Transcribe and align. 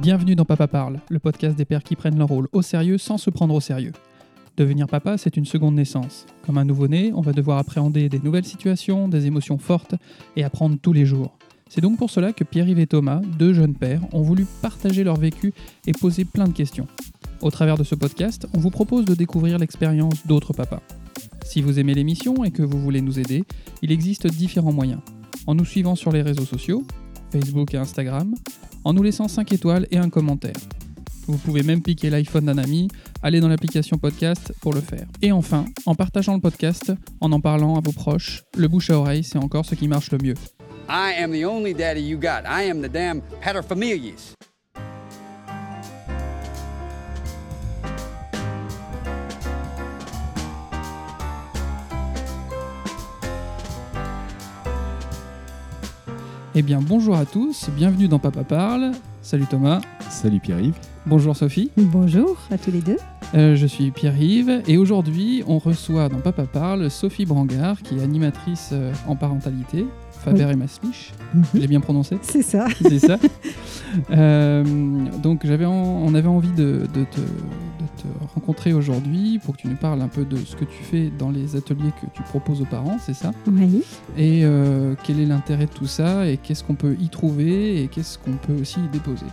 Bienvenue 0.00 0.34
dans 0.34 0.46
Papa 0.46 0.66
Parle, 0.66 0.98
le 1.10 1.18
podcast 1.18 1.58
des 1.58 1.66
pères 1.66 1.82
qui 1.82 1.94
prennent 1.94 2.16
leur 2.16 2.28
rôle 2.28 2.48
au 2.52 2.62
sérieux 2.62 2.96
sans 2.96 3.18
se 3.18 3.28
prendre 3.28 3.52
au 3.52 3.60
sérieux. 3.60 3.92
Devenir 4.56 4.86
papa, 4.86 5.18
c'est 5.18 5.36
une 5.36 5.44
seconde 5.44 5.74
naissance. 5.74 6.24
Comme 6.46 6.56
un 6.56 6.64
nouveau-né, 6.64 7.12
on 7.14 7.20
va 7.20 7.34
devoir 7.34 7.58
appréhender 7.58 8.08
des 8.08 8.18
nouvelles 8.18 8.46
situations, 8.46 9.08
des 9.08 9.26
émotions 9.26 9.58
fortes 9.58 9.94
et 10.36 10.42
apprendre 10.42 10.78
tous 10.80 10.94
les 10.94 11.04
jours. 11.04 11.36
C'est 11.68 11.82
donc 11.82 11.98
pour 11.98 12.08
cela 12.08 12.32
que 12.32 12.44
Pierre-Yves 12.44 12.78
et 12.78 12.86
Thomas, 12.86 13.20
deux 13.38 13.52
jeunes 13.52 13.74
pères, 13.74 14.00
ont 14.14 14.22
voulu 14.22 14.46
partager 14.62 15.04
leur 15.04 15.16
vécu 15.16 15.52
et 15.86 15.92
poser 15.92 16.24
plein 16.24 16.48
de 16.48 16.54
questions. 16.54 16.86
Au 17.42 17.50
travers 17.50 17.76
de 17.76 17.84
ce 17.84 17.94
podcast, 17.94 18.48
on 18.54 18.58
vous 18.58 18.70
propose 18.70 19.04
de 19.04 19.14
découvrir 19.14 19.58
l'expérience 19.58 20.26
d'autres 20.26 20.54
papas. 20.54 20.80
Si 21.44 21.60
vous 21.60 21.78
aimez 21.78 21.92
l'émission 21.92 22.42
et 22.42 22.52
que 22.52 22.62
vous 22.62 22.80
voulez 22.80 23.02
nous 23.02 23.18
aider, 23.18 23.44
il 23.82 23.92
existe 23.92 24.26
différents 24.28 24.72
moyens. 24.72 25.02
En 25.46 25.54
nous 25.54 25.66
suivant 25.66 25.94
sur 25.94 26.10
les 26.10 26.22
réseaux 26.22 26.46
sociaux, 26.46 26.86
Facebook 27.32 27.74
et 27.74 27.76
Instagram, 27.76 28.34
en 28.84 28.92
nous 28.92 29.02
laissant 29.02 29.28
5 29.28 29.52
étoiles 29.52 29.86
et 29.90 29.98
un 29.98 30.10
commentaire. 30.10 30.56
Vous 31.26 31.38
pouvez 31.38 31.62
même 31.62 31.82
piquer 31.82 32.10
l'iPhone 32.10 32.46
d'un 32.46 32.58
ami, 32.58 32.88
aller 33.22 33.40
dans 33.40 33.48
l'application 33.48 33.98
podcast 33.98 34.52
pour 34.60 34.72
le 34.72 34.80
faire. 34.80 35.06
Et 35.22 35.32
enfin, 35.32 35.64
en 35.86 35.94
partageant 35.94 36.34
le 36.34 36.40
podcast, 36.40 36.92
en 37.20 37.30
en 37.32 37.40
parlant 37.40 37.76
à 37.76 37.80
vos 37.80 37.92
proches, 37.92 38.42
le 38.56 38.66
bouche 38.66 38.90
à 38.90 38.98
oreille, 38.98 39.22
c'est 39.22 39.38
encore 39.38 39.64
ce 39.64 39.74
qui 39.74 39.86
marche 39.86 40.10
le 40.10 40.18
mieux. 40.18 40.34
I 40.88 41.14
am 41.22 41.30
the 41.30 41.44
only 41.44 41.72
daddy 41.72 42.00
you 42.00 42.18
got. 42.18 42.42
I 42.46 42.68
am 42.68 42.82
the 42.82 42.90
damn 42.90 43.20
paterfamilias. 43.42 44.34
Eh 56.54 56.62
bien, 56.62 56.80
bonjour 56.82 57.16
à 57.16 57.24
tous, 57.24 57.68
bienvenue 57.76 58.08
dans 58.08 58.18
Papa 58.18 58.42
Parle. 58.42 58.92
Salut 59.22 59.46
Thomas. 59.46 59.80
Salut 60.08 60.40
Pierre-Yves. 60.40 60.74
Bonjour 61.06 61.36
Sophie. 61.36 61.70
Bonjour 61.76 62.36
à 62.50 62.58
tous 62.58 62.72
les 62.72 62.80
deux. 62.80 62.96
Euh, 63.34 63.54
je 63.54 63.66
suis 63.66 63.92
Pierre-Yves 63.92 64.62
et 64.66 64.76
aujourd'hui, 64.76 65.44
on 65.46 65.58
reçoit 65.58 66.08
dans 66.08 66.18
Papa 66.18 66.44
Parle 66.46 66.90
Sophie 66.90 67.24
Brangard, 67.24 67.80
qui 67.82 67.96
est 67.98 68.02
animatrice 68.02 68.70
euh, 68.72 68.92
en 69.06 69.14
parentalité, 69.14 69.86
Faber 70.24 70.48
et 70.50 70.56
Maslich. 70.56 71.12
Je 71.54 71.60
l'ai 71.60 71.68
bien 71.68 71.80
prononcé 71.80 72.18
C'est 72.22 72.42
ça. 72.42 72.66
C'est 72.82 72.98
ça. 72.98 73.16
Euh, 74.12 74.62
donc 75.20 75.40
j'avais 75.44 75.64
en- 75.64 75.72
on 75.72 76.14
avait 76.14 76.28
envie 76.28 76.52
de, 76.52 76.86
de 76.94 77.02
te, 77.10 77.20
te 78.02 78.34
rencontrer 78.34 78.72
aujourd'hui 78.72 79.38
pour 79.38 79.56
que 79.56 79.62
tu 79.62 79.68
nous 79.68 79.76
parles 79.76 80.00
un 80.00 80.08
peu 80.08 80.24
de 80.24 80.36
ce 80.36 80.56
que 80.56 80.64
tu 80.64 80.82
fais 80.82 81.10
dans 81.18 81.30
les 81.30 81.56
ateliers 81.56 81.92
que 82.00 82.06
tu 82.14 82.22
proposes 82.22 82.60
aux 82.60 82.66
parents, 82.66 82.98
c'est 83.00 83.14
ça? 83.14 83.32
Oui. 83.46 83.82
Et 84.16 84.44
euh, 84.44 84.94
quel 85.04 85.20
est 85.20 85.26
l'intérêt 85.26 85.66
de 85.66 85.72
tout 85.72 85.86
ça 85.86 86.26
et 86.28 86.36
qu'est-ce 86.36 86.64
qu'on 86.64 86.74
peut 86.74 86.96
y 86.98 87.08
trouver 87.08 87.82
et 87.82 87.88
qu'est-ce 87.88 88.18
qu'on 88.18 88.32
peut 88.32 88.60
aussi 88.60 88.80
y 88.80 88.88
déposer? 88.88 89.26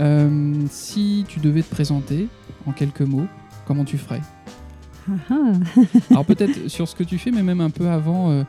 Euh, 0.00 0.52
si 0.70 1.24
tu 1.28 1.40
devais 1.40 1.62
te 1.62 1.70
présenter 1.70 2.28
en 2.66 2.72
quelques 2.72 3.02
mots, 3.02 3.26
comment 3.66 3.84
tu 3.84 3.98
ferais? 3.98 4.22
Ah, 5.10 5.14
ah. 5.30 5.52
Alors 6.10 6.24
peut-être 6.24 6.68
sur 6.68 6.88
ce 6.88 6.94
que 6.94 7.04
tu 7.04 7.18
fais, 7.18 7.30
mais 7.30 7.42
même 7.42 7.60
un 7.60 7.70
peu 7.70 7.88
avant, 7.88 8.30
euh, 8.30 8.44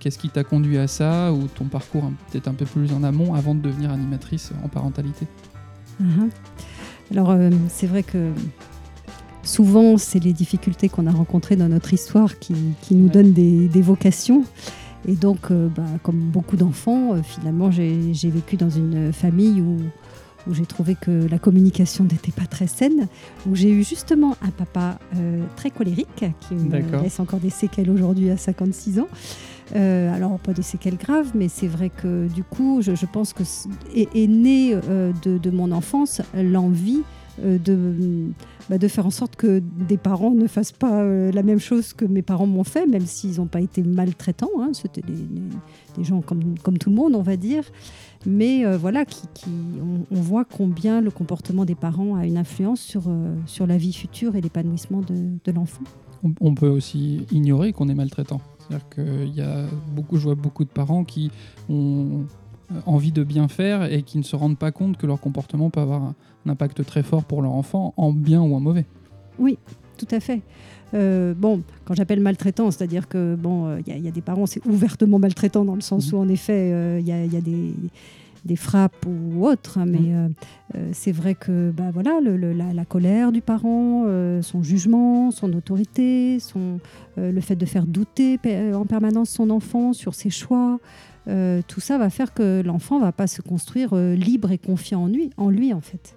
qu'est-ce 0.00 0.18
qui 0.18 0.28
t'a 0.28 0.44
conduit 0.44 0.78
à 0.78 0.88
ça 0.88 1.32
ou 1.32 1.46
ton 1.46 1.66
parcours 1.66 2.04
hein, 2.04 2.12
peut-être 2.30 2.48
un 2.48 2.54
peu 2.54 2.64
plus 2.64 2.92
en 2.92 3.02
amont 3.04 3.34
avant 3.34 3.54
de 3.54 3.60
devenir 3.60 3.90
animatrice 3.92 4.52
en 4.64 4.68
parentalité? 4.68 5.26
Ah, 6.00 6.04
ah. 6.20 6.24
Alors, 7.14 7.30
euh, 7.30 7.48
c'est 7.68 7.86
vrai 7.86 8.02
que 8.02 8.32
souvent, 9.44 9.98
c'est 9.98 10.18
les 10.18 10.32
difficultés 10.32 10.88
qu'on 10.88 11.06
a 11.06 11.12
rencontrées 11.12 11.54
dans 11.54 11.68
notre 11.68 11.94
histoire 11.94 12.40
qui, 12.40 12.54
qui 12.82 12.96
nous 12.96 13.08
donnent 13.08 13.32
des, 13.32 13.68
des 13.68 13.82
vocations. 13.82 14.42
Et 15.06 15.14
donc, 15.14 15.52
euh, 15.52 15.68
bah, 15.68 15.84
comme 16.02 16.18
beaucoup 16.18 16.56
d'enfants, 16.56 17.14
euh, 17.14 17.22
finalement, 17.22 17.70
j'ai 17.70 18.12
j'ai 18.14 18.30
vécu 18.30 18.56
dans 18.56 18.68
une 18.68 19.12
famille 19.12 19.60
où, 19.60 19.76
où 20.46 20.54
j'ai 20.54 20.66
trouvé 20.66 20.94
que 20.94 21.28
la 21.28 21.38
communication 21.38 22.04
n'était 22.04 22.32
pas 22.32 22.46
très 22.46 22.66
saine, 22.66 23.08
où 23.48 23.54
j'ai 23.54 23.70
eu 23.70 23.84
justement 23.84 24.36
un 24.42 24.50
papa 24.50 24.98
euh, 25.16 25.42
très 25.56 25.70
colérique 25.70 26.24
qui 26.40 26.54
me 26.54 27.02
laisse 27.02 27.20
encore 27.20 27.40
des 27.40 27.50
séquelles 27.50 27.90
aujourd'hui 27.90 28.30
à 28.30 28.36
56 28.36 28.98
ans. 29.00 29.08
Euh, 29.76 30.14
alors, 30.14 30.38
pas 30.38 30.52
des 30.52 30.62
séquelles 30.62 30.96
graves, 30.96 31.32
mais 31.34 31.48
c'est 31.48 31.66
vrai 31.66 31.90
que 31.90 32.28
du 32.28 32.44
coup, 32.44 32.82
je, 32.82 32.94
je 32.94 33.06
pense 33.06 33.32
que 33.32 33.42
est, 33.94 34.08
est 34.14 34.26
né 34.26 34.74
euh, 34.74 35.12
de, 35.22 35.38
de 35.38 35.50
mon 35.50 35.72
enfance 35.72 36.20
l'envie 36.34 37.02
de, 37.42 38.28
bah, 38.70 38.78
de 38.78 38.88
faire 38.88 39.06
en 39.06 39.10
sorte 39.10 39.36
que 39.36 39.60
des 39.88 39.96
parents 39.96 40.30
ne 40.32 40.46
fassent 40.46 40.72
pas 40.72 41.00
euh, 41.02 41.32
la 41.32 41.42
même 41.42 41.58
chose 41.58 41.92
que 41.92 42.04
mes 42.04 42.22
parents 42.22 42.46
m'ont 42.46 42.64
fait, 42.64 42.86
même 42.86 43.06
s'ils 43.06 43.36
n'ont 43.38 43.46
pas 43.46 43.60
été 43.60 43.82
maltraitants. 43.82 44.50
hein. 44.60 44.70
C'était 44.72 45.02
des, 45.02 45.12
des- 45.96 46.04
gens 46.04 46.20
comme, 46.20 46.58
comme 46.62 46.78
tout 46.78 46.90
le 46.90 46.96
monde, 46.96 47.14
on 47.14 47.22
va 47.22 47.36
dire. 47.36 47.64
Mais 48.26 48.64
euh, 48.64 48.76
voilà, 48.78 49.04
qui, 49.04 49.22
qui- 49.34 49.50
on, 50.10 50.20
voit 50.20 50.44
combien 50.44 51.00
le 51.00 51.10
comportement 51.10 51.64
des 51.64 51.74
parents 51.74 52.16
a 52.16 52.26
une 52.26 52.36
influence 52.38 52.80
sur, 52.80 53.02
euh, 53.08 53.34
sur 53.46 53.66
la 53.66 53.76
vie 53.76 53.92
future 53.92 54.34
et 54.36 54.40
l'épanouissement 54.40 55.00
de, 55.02 55.14
de 55.44 55.52
l'enfant. 55.52 55.82
on, 56.40 56.54
peut 56.54 56.68
aussi 56.68 57.26
ignorer 57.30 57.72
qu'on 57.72 57.88
est 57.88 57.94
maltraitant. 57.94 58.40
C'est-à-dire 58.60 58.88
qu'il 58.88 59.34
y 59.34 59.42
a 59.42 59.66
beaucoup, 59.94 60.16
je 60.16 60.22
vois 60.24 60.34
beaucoup 60.36 60.64
de 60.64 60.70
parents 60.70 61.04
qui 61.04 61.30
ont 61.68 62.20
euh, 62.20 62.24
envie 62.86 63.12
de 63.12 63.24
bien 63.24 63.48
faire 63.48 63.84
et 63.92 64.02
qui 64.02 64.18
ne 64.18 64.22
se 64.22 64.36
rendent 64.36 64.58
pas 64.58 64.72
compte 64.72 64.96
que 64.96 65.06
leur 65.06 65.20
comportement 65.20 65.70
peut 65.70 65.80
avoir 65.80 66.02
un, 66.02 66.14
un 66.46 66.50
impact 66.50 66.84
très 66.84 67.02
fort 67.02 67.24
pour 67.24 67.42
leur 67.42 67.52
enfant, 67.52 67.94
en 67.96 68.12
bien 68.12 68.40
ou 68.42 68.54
en 68.54 68.60
mauvais. 68.60 68.86
Tout 69.96 70.08
à 70.10 70.18
fait. 70.18 70.42
Euh, 70.92 71.34
bon, 71.34 71.62
quand 71.84 71.94
j'appelle 71.94 72.18
maltraitant, 72.20 72.70
c'est-à-dire 72.72 73.08
que 73.08 73.36
bon, 73.36 73.66
euh, 73.66 73.78
il 73.86 73.92
y, 73.92 73.94
a- 73.94 73.98
il 73.98 74.04
y 74.04 74.08
a 74.08 74.10
des 74.10 74.20
parents, 74.20 74.46
c'est 74.46 74.64
ouvertement 74.66 75.18
maltraitant 75.20 75.64
dans 75.64 75.76
le 75.76 75.80
sens 75.80 76.12
Mhm. 76.12 76.18
où 76.18 76.22
en 76.22 76.28
effet, 76.28 76.72
euh, 76.72 76.98
il 77.00 77.06
y, 77.06 77.12
a, 77.12 77.24
il 77.24 77.32
y 77.32 77.36
a 77.36 77.40
des, 77.40 77.72
des 78.44 78.56
frappes 78.56 79.06
ou 79.06 79.46
autres, 79.46 79.78
hein, 79.78 79.86
mais 79.86 79.98
euh, 80.14 80.28
euh, 80.74 80.90
c'est 80.92 81.12
vrai 81.12 81.34
que 81.36 81.70
bah 81.70 81.90
voilà, 81.92 82.18
le- 82.20 82.36
le- 82.36 82.52
la, 82.52 82.72
la 82.72 82.84
colère 82.84 83.30
du 83.30 83.40
parent, 83.40 84.02
euh, 84.06 84.42
son 84.42 84.62
jugement, 84.64 85.30
son 85.30 85.52
autorité, 85.52 86.38
son, 86.40 86.80
euh, 87.18 87.30
le 87.30 87.40
fait 87.40 87.56
de 87.56 87.66
faire 87.66 87.86
douter 87.86 88.38
en 88.74 88.84
permanence 88.84 89.30
son 89.30 89.50
enfant 89.50 89.92
sur 89.92 90.14
ses 90.14 90.30
choix. 90.30 90.80
Euh, 91.28 91.62
tout 91.66 91.80
ça 91.80 91.98
va 91.98 92.10
faire 92.10 92.34
que 92.34 92.62
l'enfant 92.64 92.98
va 93.00 93.12
pas 93.12 93.26
se 93.26 93.42
construire 93.42 93.90
euh, 93.94 94.14
libre 94.14 94.50
et 94.50 94.58
confiant 94.58 95.04
en 95.04 95.06
lui, 95.06 95.30
en 95.36 95.48
lui 95.50 95.72
en 95.72 95.80
fait. 95.80 96.16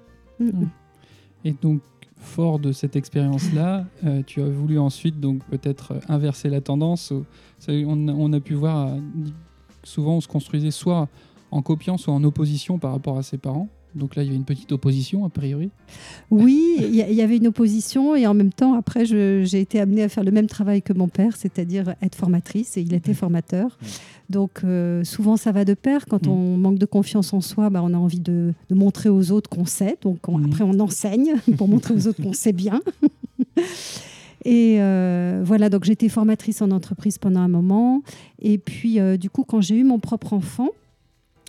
Et 1.45 1.53
donc, 1.61 1.81
fort 2.17 2.59
de 2.59 2.71
cette 2.71 2.95
expérience-là, 2.95 3.85
euh, 4.05 4.21
tu 4.25 4.41
as 4.41 4.49
voulu 4.49 4.79
ensuite 4.79 5.19
donc 5.19 5.43
peut-être 5.45 5.93
inverser 6.09 6.49
la 6.49 6.61
tendance. 6.61 7.13
on, 7.67 8.07
a- 8.07 8.11
on 8.13 8.33
a 8.33 8.39
pu 8.39 8.53
voir, 8.53 8.89
souvent 9.83 10.17
on 10.17 10.21
se 10.21 10.27
construisait 10.27 10.71
soit 10.71 11.07
en 11.51 11.61
copiant, 11.61 11.97
soit 11.97 12.13
en 12.13 12.23
opposition 12.23 12.77
par 12.79 12.91
rapport 12.91 13.17
à 13.17 13.23
ses 13.23 13.37
parents. 13.37 13.69
Donc 13.97 14.15
là, 14.15 14.23
il 14.23 14.27
y 14.27 14.29
avait 14.29 14.37
une 14.37 14.45
petite 14.45 14.71
opposition, 14.71 15.25
a 15.25 15.29
priori. 15.29 15.69
Oui, 16.31 16.75
il 16.79 16.95
y, 16.95 17.21
avait 17.21 17.37
une 17.37 17.47
opposition 17.47 18.15
et 18.15 18.27
en 18.27 18.33
même 18.33 18.51
temps, 18.53 18.73
après, 18.73 19.05
j'ai 19.05 19.59
été 19.59 19.79
amenée 19.79 20.03
à 20.03 20.09
faire 20.09 20.23
le 20.23 20.31
même 20.31 20.47
travail 20.47 20.81
que 20.81 20.93
mon 20.93 21.07
père, 21.07 21.35
c'est-à-dire 21.35 21.95
être 22.01 22.15
formatrice 22.15 22.77
et 22.77 22.81
il 22.81 22.93
était 22.93 23.13
formateur. 23.13 23.77
Donc 24.29 24.61
euh, 24.63 25.03
souvent, 25.03 25.37
ça 25.37 25.51
va 25.51 25.63
de 25.65 25.73
pair. 25.73 26.05
Quand 26.05 26.27
on 26.27 26.57
manque 26.57 26.77
de 26.79 26.85
confiance 26.85 27.33
en 27.33 27.41
soi, 27.41 27.69
bah, 27.69 27.81
on 27.83 27.93
a 27.93 27.97
envie 27.97 28.19
de, 28.19 28.53
de 28.69 28.75
montrer 28.75 29.09
aux 29.09 29.31
autres 29.31 29.49
qu'on 29.49 29.65
sait. 29.65 29.97
Donc 30.01 30.27
on- 30.27 30.43
après, 30.45 30.63
on 30.63 30.79
enseigne 30.79 31.35
pour 31.57 31.67
montrer 31.67 31.93
aux 31.93 32.07
autres 32.07 32.21
qu'on 32.21 32.33
sait 32.33 32.53
bien. 32.53 32.81
Et 34.45 34.77
euh, 34.79 35.41
voilà, 35.43 35.69
donc 35.69 35.83
j'étais 35.83 36.09
formatrice 36.09 36.61
en 36.61 36.71
entreprise 36.71 37.17
pendant 37.17 37.41
un 37.41 37.47
moment. 37.47 38.01
Et 38.41 38.57
puis, 38.57 38.99
euh, 38.99 39.17
du 39.17 39.29
coup, 39.29 39.43
quand 39.43 39.61
j'ai 39.61 39.75
eu 39.75 39.83
mon 39.83 39.99
propre 39.99 40.33
enfant, 40.33 40.69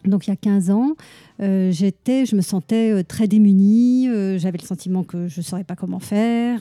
donc 0.04 0.26
il 0.26 0.30
y 0.30 0.32
a 0.32 0.36
15 0.36 0.70
ans, 0.70 0.94
euh, 1.40 1.70
j'étais, 1.72 2.26
je 2.26 2.36
me 2.36 2.40
sentais 2.40 2.92
euh, 2.92 3.02
très 3.02 3.26
démunie. 3.26 4.08
euh, 4.08 4.38
J'avais 4.38 4.58
le 4.58 4.64
sentiment 4.64 5.02
que 5.02 5.28
je 5.28 5.40
ne 5.40 5.44
saurais 5.44 5.64
pas 5.64 5.76
comment 5.76 5.98
faire. 5.98 6.60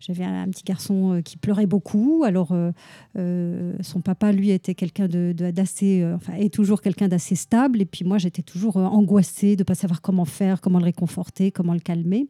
J'avais 0.00 0.24
un, 0.24 0.48
petit 0.48 0.64
garçon 0.64 1.20
qui 1.24 1.36
pleurait 1.36 1.66
beaucoup. 1.66 2.22
Alors, 2.24 2.54
son 3.16 4.00
papa, 4.02 4.32
lui, 4.32 4.50
était 4.50 4.74
quelqu'un 4.74 5.08
d'assez, 5.08 6.04
enfin, 6.14 6.34
est 6.34 6.52
toujours 6.52 6.80
quelqu'un 6.80 7.08
d'assez 7.08 7.34
stable. 7.34 7.82
Et 7.82 7.86
puis 7.86 8.04
moi, 8.04 8.18
j'étais 8.18 8.42
toujours 8.42 8.76
angoissée 8.76 9.56
de 9.56 9.62
ne 9.62 9.64
pas 9.64 9.74
savoir 9.74 10.00
comment 10.00 10.24
faire, 10.24 10.60
comment 10.60 10.78
le 10.78 10.84
réconforter, 10.84 11.50
comment 11.50 11.74
le 11.74 11.80
calmer. 11.80 12.26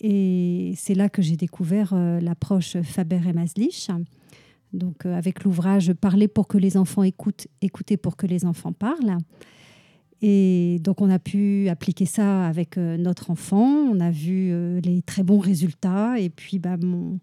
Et 0.00 0.72
c'est 0.76 0.94
là 0.94 1.08
que 1.08 1.22
j'ai 1.22 1.36
découvert 1.36 1.94
l'approche 1.94 2.80
Faber 2.82 3.20
et 3.28 3.32
Maslich. 3.32 3.90
Donc, 4.72 5.06
euh, 5.06 5.16
avec 5.16 5.44
l'ouvrage 5.44 5.92
Parler 5.92 6.28
pour 6.28 6.46
que 6.46 6.58
les 6.58 6.76
enfants 6.76 7.02
écoutent, 7.02 7.48
écouter 7.60 7.96
pour 7.96 8.16
que 8.16 8.26
les 8.26 8.44
enfants 8.44 8.72
parlent. 8.72 9.18
Et 10.22 10.78
donc, 10.82 11.00
on 11.00 11.10
a 11.10 11.18
pu 11.18 11.68
appliquer 11.68 12.04
ça 12.06 12.46
avec 12.46 12.76
euh, 12.76 12.96
notre 12.96 13.30
enfant. 13.30 13.66
On 13.66 14.00
a 14.00 14.10
vu 14.10 14.50
euh, 14.52 14.80
les 14.82 15.02
très 15.02 15.22
bons 15.22 15.38
résultats. 15.38 16.20
Et 16.20 16.28
puis, 16.28 16.58
bah, 16.58 16.76
mon, 16.76 17.18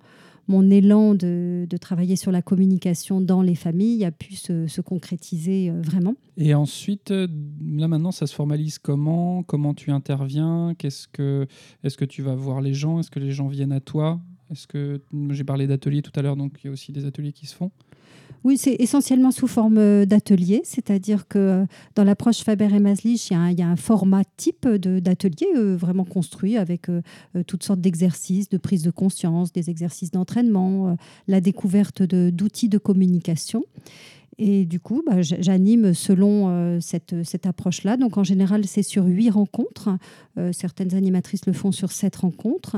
mon 0.47 0.69
élan 0.69 1.13
de, 1.13 1.67
de 1.69 1.77
travailler 1.77 2.15
sur 2.15 2.31
la 2.31 2.41
communication 2.41 3.21
dans 3.21 3.41
les 3.41 3.55
familles 3.55 4.03
a 4.03 4.11
pu 4.11 4.33
se, 4.35 4.67
se 4.67 4.81
concrétiser 4.81 5.69
vraiment. 5.69 6.15
Et 6.37 6.53
ensuite, 6.53 7.11
là 7.11 7.87
maintenant, 7.87 8.11
ça 8.11 8.27
se 8.27 8.33
formalise 8.33 8.79
comment? 8.79 9.43
Comment 9.43 9.73
tu 9.73 9.91
interviens? 9.91 10.73
Qu'est-ce 10.77 11.07
que 11.07 11.47
Est-ce 11.83 11.97
que 11.97 12.05
tu 12.05 12.21
vas 12.23 12.35
voir 12.35 12.61
les 12.61 12.73
gens? 12.73 12.99
Est-ce 12.99 13.11
que 13.11 13.19
les 13.19 13.31
gens 13.31 13.47
viennent 13.47 13.73
à 13.73 13.81
toi? 13.81 14.19
Est-ce 14.51 14.67
que 14.67 15.01
j'ai 15.31 15.43
parlé 15.43 15.67
d'ateliers 15.67 16.01
tout 16.01 16.11
à 16.15 16.21
l'heure, 16.21 16.35
donc 16.35 16.53
il 16.63 16.67
y 16.67 16.69
a 16.69 16.71
aussi 16.73 16.91
des 16.91 17.05
ateliers 17.05 17.33
qui 17.33 17.45
se 17.45 17.55
font? 17.55 17.71
Oui, 18.43 18.57
c'est 18.57 18.75
essentiellement 18.79 19.31
sous 19.31 19.47
forme 19.47 19.77
euh, 19.77 20.05
d'atelier, 20.05 20.61
c'est-à-dire 20.63 21.27
que 21.27 21.37
euh, 21.39 21.65
dans 21.95 22.03
l'approche 22.03 22.43
Faber 22.43 22.73
et 22.73 22.79
Maslich, 22.79 23.31
il 23.31 23.59
y, 23.59 23.61
a 23.61 23.67
un- 23.67 23.75
format 23.75 24.23
type 24.37 24.67
d'atelier 24.67 25.47
euh, 25.55 25.75
vraiment 25.75 26.05
construit 26.05 26.57
avec 26.57 26.87
toutes 27.45 27.63
sortes 27.63 27.81
d'exercices, 27.81 28.49
de 28.49 28.57
prise 28.57 28.83
de 28.83 28.91
conscience, 28.91 29.51
des 29.51 29.69
exercices 29.69 30.11
d'entraînement, 30.11 30.97
la 31.27 31.41
découverte 31.41 32.03
d'outils 32.03 32.69
de 32.69 32.77
communication. 32.77 33.65
Et 34.37 34.65
du 34.65 34.79
coup, 34.79 35.03
bah, 35.05 35.21
j'anime 35.21 35.93
selon 35.93 36.79
cette, 36.79 37.23
cette 37.23 37.45
approche-là. 37.45 37.97
Donc 37.97 38.17
en 38.17 38.23
général, 38.23 38.65
c'est 38.65 38.83
sur 38.83 39.05
huit 39.05 39.29
rencontres. 39.29 39.89
Certaines 40.51 40.93
animatrices 40.93 41.45
le 41.45 41.53
font 41.53 41.71
sur 41.71 41.91
sept 41.91 42.15
rencontres. 42.15 42.77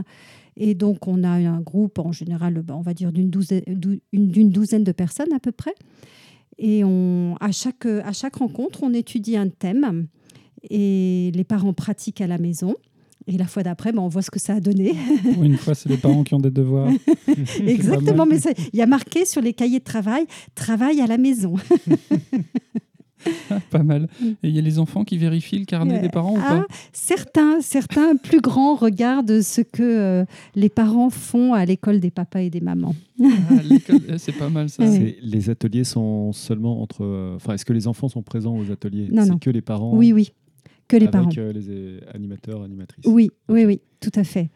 Et 0.62 0.76
donc, 0.76 1.08
on 1.08 1.24
a 1.24 1.30
un 1.30 1.62
groupe, 1.62 1.98
en 2.00 2.12
général, 2.12 2.62
bah, 2.62 2.76
on 2.78 2.82
va 2.82 2.94
dire 2.94 3.12
d'une 3.14 3.30
douzaine, 3.30 3.64
dou- 3.68 4.00
une- 4.12 4.28
d'une 4.30 4.50
douzaine 4.52 4.84
de 4.84 4.92
personnes 4.92 5.32
à 5.34 5.40
peu 5.40 5.52
près. 5.54 5.74
Et 6.58 6.84
on, 6.84 7.36
à, 7.40 7.52
chaque, 7.54 7.86
à 7.86 8.12
chaque 8.12 8.36
rencontre, 8.36 8.84
on 8.84 8.94
étudie 8.94 9.38
un 9.38 9.48
thème 9.48 10.08
et 10.70 11.32
les 11.34 11.44
parents 11.46 11.72
pratiquent 11.74 12.20
à 12.20 12.28
la 12.28 12.38
maison. 12.38 12.76
Et 13.28 13.38
la 13.38 13.46
fois 13.46 13.64
d'après, 13.64 13.92
bah, 13.94 14.02
on 14.02 14.08
voit 14.10 14.22
ce 14.22 14.32
que 14.32 14.40
ça 14.40 14.56
a 14.56 14.60
donné. 14.60 14.94
Une 15.42 15.56
fois, 15.58 15.76
c'est 15.76 15.88
les 15.88 15.98
parents 15.98 16.24
qui 16.24 16.34
ont 16.34 16.40
des 16.40 16.52
devoirs. 16.52 16.92
Exactement, 17.66 18.26
mais 18.26 18.38
il 18.74 18.78
y 18.80 18.82
a 18.82 18.86
marqué 18.88 19.24
sur 19.26 19.42
les 19.42 19.54
cahiers 19.54 19.80
de 19.80 19.84
travail, 19.86 20.26
travail 20.56 21.00
à 21.00 21.08
la 21.08 21.18
maison. 21.18 21.56
pas 23.72 23.84
mal. 23.84 24.08
Et 24.44 24.50
il 24.50 24.56
y 24.56 24.60
a 24.60 24.62
les 24.62 24.80
enfants 24.80 25.04
qui 25.04 25.18
vérifient 25.18 25.60
le 25.60 25.66
carnet 25.66 26.00
des 26.00 26.10
parents 26.10 26.34
ou 26.36 26.40
Ah, 26.42 26.66
pas? 26.68 26.76
certains, 26.94 27.62
certains 27.62 28.16
plus 28.16 28.42
grands 28.42 28.76
regardent 28.76 29.42
ce 29.42 29.62
que 29.62 29.82
euh, 29.84 30.26
les 30.56 30.70
parents 30.70 31.10
font 31.10 31.54
à 31.54 31.66
l'école 31.66 32.00
des 32.00 32.12
papas 32.12 32.42
et 32.42 32.50
des 32.50 32.62
mamans. 32.62 32.96
Ah, 33.24 33.28
l'école, 33.70 34.00
eh, 34.08 34.18
C'est 34.18 34.32
pas 34.38 34.50
mal 34.50 34.70
ça. 34.70 34.84
Les 35.22 35.50
ateliers 35.50 35.84
sont 35.84 36.32
seulement 36.34 36.82
entre. 36.82 37.04
euh, 37.04 37.36
Enfin, 37.36 37.54
est-ce 37.54 37.66
que 37.66 37.74
les 37.74 37.88
enfants 37.88 38.08
sont 38.10 38.22
présents 38.24 38.58
aux 38.58 38.72
ateliers? 38.72 39.08
Non, 39.12 39.24
C'est 39.24 39.30
non. 39.32 39.38
que 39.40 39.50
les 39.50 39.62
parents. 39.62 39.94
Oui, 39.96 40.14
oui, 40.14 40.32
que 40.88 40.96
les 40.98 41.04
avec 41.08 41.12
parents. 41.12 41.30
euh, 41.38 41.52
les 41.54 42.00
animateurs, 42.16 42.64
animatrices. 42.64 43.06
Oui, 43.06 43.30
oui, 43.50 43.66
oui, 43.66 43.82
tout 44.00 44.12
à 44.16 44.24
fait. 44.24 44.50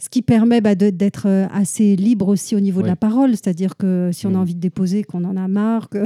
Ce 0.00 0.08
qui 0.08 0.22
permet 0.22 0.60
bah, 0.60 0.76
d'être 0.76 1.26
euh, 1.26 1.46
assez 1.52 1.96
libre 1.96 2.28
aussi 2.28 2.54
au 2.54 2.60
niveau 2.60 2.78
de 2.80 2.84
Ouais. 2.84 2.90
la 2.90 2.96
parole, 2.96 3.30
c'est-à-dire 3.30 3.76
que 3.76 4.10
si 4.12 4.28
on 4.28 4.34
a 4.36 4.38
envie 4.38 4.54
de 4.54 4.60
déposer, 4.60 5.02
qu'on 5.02 5.24
en 5.24 5.36
a 5.36 5.48
marre, 5.48 5.88
que, 5.88 6.04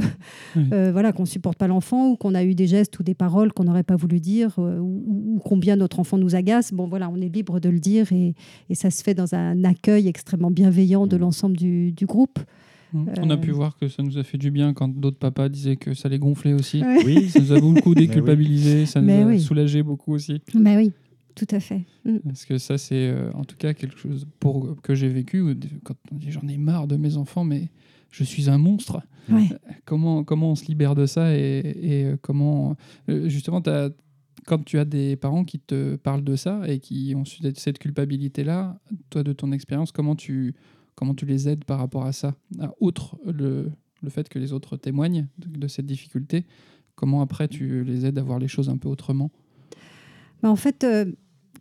Oui. 0.55 0.63
euh, 0.73 0.91
voilà, 0.91 1.11
qu'on 1.13 1.25
supporte 1.25 1.59
pas 1.59 1.67
l'enfant 1.67 2.09
ou 2.09 2.15
qu'on 2.15 2.33
a 2.33 2.43
eu 2.43 2.55
des 2.55 2.65
gestes 2.65 2.97
ou 2.99 3.03
des 3.03 3.13
paroles 3.13 3.53
qu'on 3.53 3.65
n'aurait 3.65 3.83
pas 3.83 3.95
voulu 3.95 4.19
dire 4.19 4.55
euh, 4.57 4.79
ou, 4.79 5.39
combien 5.45 5.75
notre 5.75 5.99
enfant 5.99 6.17
nous 6.17 6.33
agace, 6.35 6.73
bon 6.73 6.87
voilà, 6.87 7.07
on 7.09 7.17
est 7.21 7.29
libre 7.29 7.59
de 7.59 7.69
le 7.69 7.79
dire 7.79 8.11
et, 8.11 8.33
et 8.69 8.75
ça 8.75 8.89
se 8.89 9.03
fait 9.03 9.13
dans 9.13 9.35
un 9.35 9.63
accueil 9.63 10.07
extrêmement 10.07 10.49
bienveillant 10.49 11.05
de 11.05 11.15
l'ensemble 11.17 11.55
du, 11.55 11.91
du 11.91 12.05
groupe. 12.07 12.39
On 12.95 13.29
a 13.29 13.33
Euh, 13.33 13.37
pu 13.37 13.49
voir 13.51 13.75
que 13.77 13.87
ça 13.87 14.01
nous 14.03 14.17
a 14.19 14.23
fait 14.23 14.37
du 14.37 14.51
bien 14.51 14.73
quand 14.73 14.87
d'autres 14.87 15.17
papas 15.17 15.49
disaient 15.49 15.77
que 15.77 15.93
ça 15.95 16.09
les 16.09 16.19
gonflait 16.19 16.53
aussi. 16.53 16.81
Ouais. 16.83 17.03
Oui, 17.05 17.29
Ça 17.29 17.39
nous 17.39 17.51
a 17.51 17.59
beaucoup 17.59 17.89
oui. 17.95 18.07
déculpabilisé, 18.07 18.85
ça 18.85 19.01
nous 19.01 19.07
Mais 19.07 19.23
a 19.23 19.25
oui. 19.25 19.39
soulagé 19.39 19.81
beaucoup 19.81 20.13
aussi. 20.13 20.41
Bah 20.53 20.75
oui, 20.77 20.91
tout 21.35 21.47
à 21.51 21.59
fait. 21.59 21.85
Mm. 22.05 22.17
Parce 22.25 22.45
que 22.45 22.57
ça, 22.57 22.77
c'est 22.77 23.07
euh, 23.09 23.31
en 23.33 23.43
tout 23.43 23.55
cas 23.57 23.73
quelque 23.73 23.97
chose 23.97 24.25
pour, 24.39 24.79
que 24.81 24.95
j'ai 24.95 25.09
vécu. 25.09 25.41
où 25.41 25.53
Quand 25.83 25.95
on 26.11 26.15
dit 26.15 26.31
j'en 26.31 26.47
ai 26.47 26.57
marre 26.57 26.87
de 26.87 26.95
mes 26.97 27.17
enfants, 27.17 27.43
mais 27.43 27.69
je 28.11 28.23
suis 28.23 28.49
un 28.49 28.57
monstre. 28.57 29.01
Ouais. 29.29 29.47
Comment, 29.85 30.23
comment 30.23 30.51
on 30.51 30.55
se 30.55 30.65
libère 30.65 30.95
de 30.95 31.05
ça 31.05 31.35
et, 31.35 31.59
et, 31.81 32.03
euh, 32.05 32.17
comment. 32.21 32.75
euh, 33.09 33.29
justement, 33.29 33.61
quand 34.45 34.63
tu 34.65 34.77
as 34.77 34.85
des 34.85 35.15
parents 35.15 35.45
qui 35.45 35.59
te 35.59 35.95
parlent 35.95 36.23
de 36.23 36.35
ça 36.35 36.61
et 36.67 36.79
qui 36.79 37.13
ont 37.15 37.23
cette- 37.25 37.79
culpabilité-là, 37.79 38.79
toi, 39.09 39.23
de 39.23 39.31
ton 39.33 39.51
expérience, 39.53 39.91
comment 39.93 40.15
tu, 40.17 40.53
comment 40.95 41.15
tu 41.15 41.25
les 41.25 41.47
aides 41.47 41.63
par 41.63 41.79
rapport 41.79 42.05
à 42.05 42.11
ça? 42.11 42.35
À- 42.59 42.71
Outre 42.81 43.17
le, 43.25 43.71
le 44.01 44.09
fait 44.09 44.27
que 44.27 44.37
les 44.39 44.51
autres 44.51 44.75
témoignent 44.75 45.27
de, 45.39 45.47
de 45.57 45.67
cette 45.69 45.85
difficulté, 45.85 46.45
comment 46.95 47.21
après 47.21 47.47
tu 47.47 47.83
les 47.85 48.05
aides 48.05 48.17
à 48.17 48.23
voir 48.23 48.37
les 48.39 48.49
choses 48.49 48.69
un 48.69 48.77
peu 48.77 48.89
autrement? 48.89 49.31
Bah, 50.41 50.49
en 50.51 50.57
fait, 50.57 50.83
euh, 50.83 51.05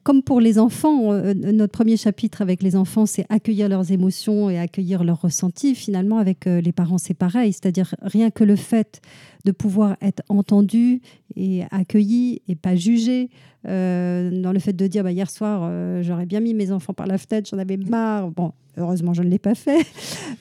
comme 0.03 0.23
pour 0.23 0.41
les 0.41 0.59
enfants, 0.59 1.13
euh, 1.13 1.33
notre 1.35 1.73
premier 1.73 1.97
chapitre 1.97 2.43
avec 2.43 2.63
les 2.63 2.75
enfants, 2.77 3.07
c'est 3.07 3.25
accueillir 3.29 3.69
leurs 3.69 3.93
émotions 3.93 4.51
et 4.51 4.59
accueillir 4.59 5.05
leurs 5.05 5.21
ressentis. 5.21 5.75
Finalement, 5.75 6.19
avec 6.19 6.47
euh, 6.47 6.61
les 6.61 6.73
parents, 6.73 6.99
c'est 6.99 7.15
pareil. 7.15 7.53
C'est-à-dire 7.53 7.95
rien 8.03 8.31
que 8.31 8.45
le 8.45 8.57
fait 8.57 9.01
de 9.45 9.53
pouvoir 9.53 9.97
être 10.03 10.23
entendu 10.29 11.01
et 11.37 11.63
accueilli 11.71 12.43
et 12.49 12.55
pas 12.55 12.75
jugé, 12.77 13.31
euh, 13.69 14.43
dans 14.43 14.53
le 14.53 14.59
fait 14.59 14.73
de 14.73 14.87
dire 14.89 15.05
bah, 15.05 15.13
hier 15.13 15.31
soir, 15.31 15.63
euh, 15.65 16.03
j'aurais 16.03 16.27
bien 16.27 16.41
mis 16.41 16.55
mes 16.55 16.73
enfants 16.73 16.95
par 16.95 17.07
la 17.07 17.19
fenêtre, 17.19 17.49
j'en 17.51 17.59
avais 17.59 17.77
marre. 17.77 18.31
Bon, 18.31 18.53
heureusement, 18.77 19.15
je 19.15 19.23
ne 19.23 19.29
l'ai 19.29 19.39
pas 19.39 19.55
fait. 19.55 19.87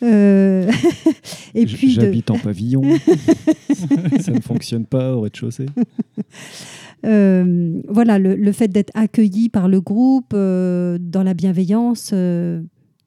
Euh, 0.01 0.71
et 1.53 1.65
puis 1.67 1.95
de- 1.95 2.01
J'habite 2.01 2.31
en 2.31 2.39
pavillon. 2.39 2.81
ça 4.19 4.31
ne 4.31 4.41
fonctionne 4.41 4.85
pas 4.85 5.13
au 5.15 5.21
rez-de-chaussée. 5.21 5.67
Euh, 7.05 7.81
voilà, 7.87 8.19
le, 8.19 8.35
le 8.35 8.51
fait 8.51 8.67
d'être 8.67 8.91
accueilli 8.93 9.49
par 9.49 9.67
le 9.67 9.81
groupe 9.81 10.33
euh, 10.33 10.97
dans 10.99 11.23
la 11.23 11.33
bienveillance, 11.33 12.11
euh, 12.13 12.61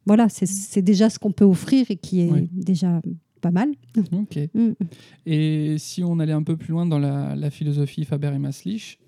voilà, 0.06 0.28
c'est- 0.28 0.46
c'est 0.46 0.82
déjà 0.82 1.08
ce 1.10 1.18
qu'on 1.18 1.32
peut 1.32 1.44
offrir 1.44 1.86
et 1.90 1.96
qui 1.96 2.20
est 2.20 2.30
Oui. 2.30 2.48
déjà 2.52 3.00
pas 3.40 3.50
mal. 3.50 3.70
Ok. 4.12 4.38
Mm. 4.54 4.72
Et 5.26 5.76
si 5.78 6.02
on 6.02 6.18
allait 6.18 6.32
un 6.32 6.42
peu 6.42 6.56
plus 6.56 6.70
loin 6.72 6.86
dans 6.86 6.98
la, 6.98 7.36
la 7.36 7.50
philosophie 7.50 8.04
Faber 8.04 8.32
et 8.34 8.38
Maslich, 8.38 8.98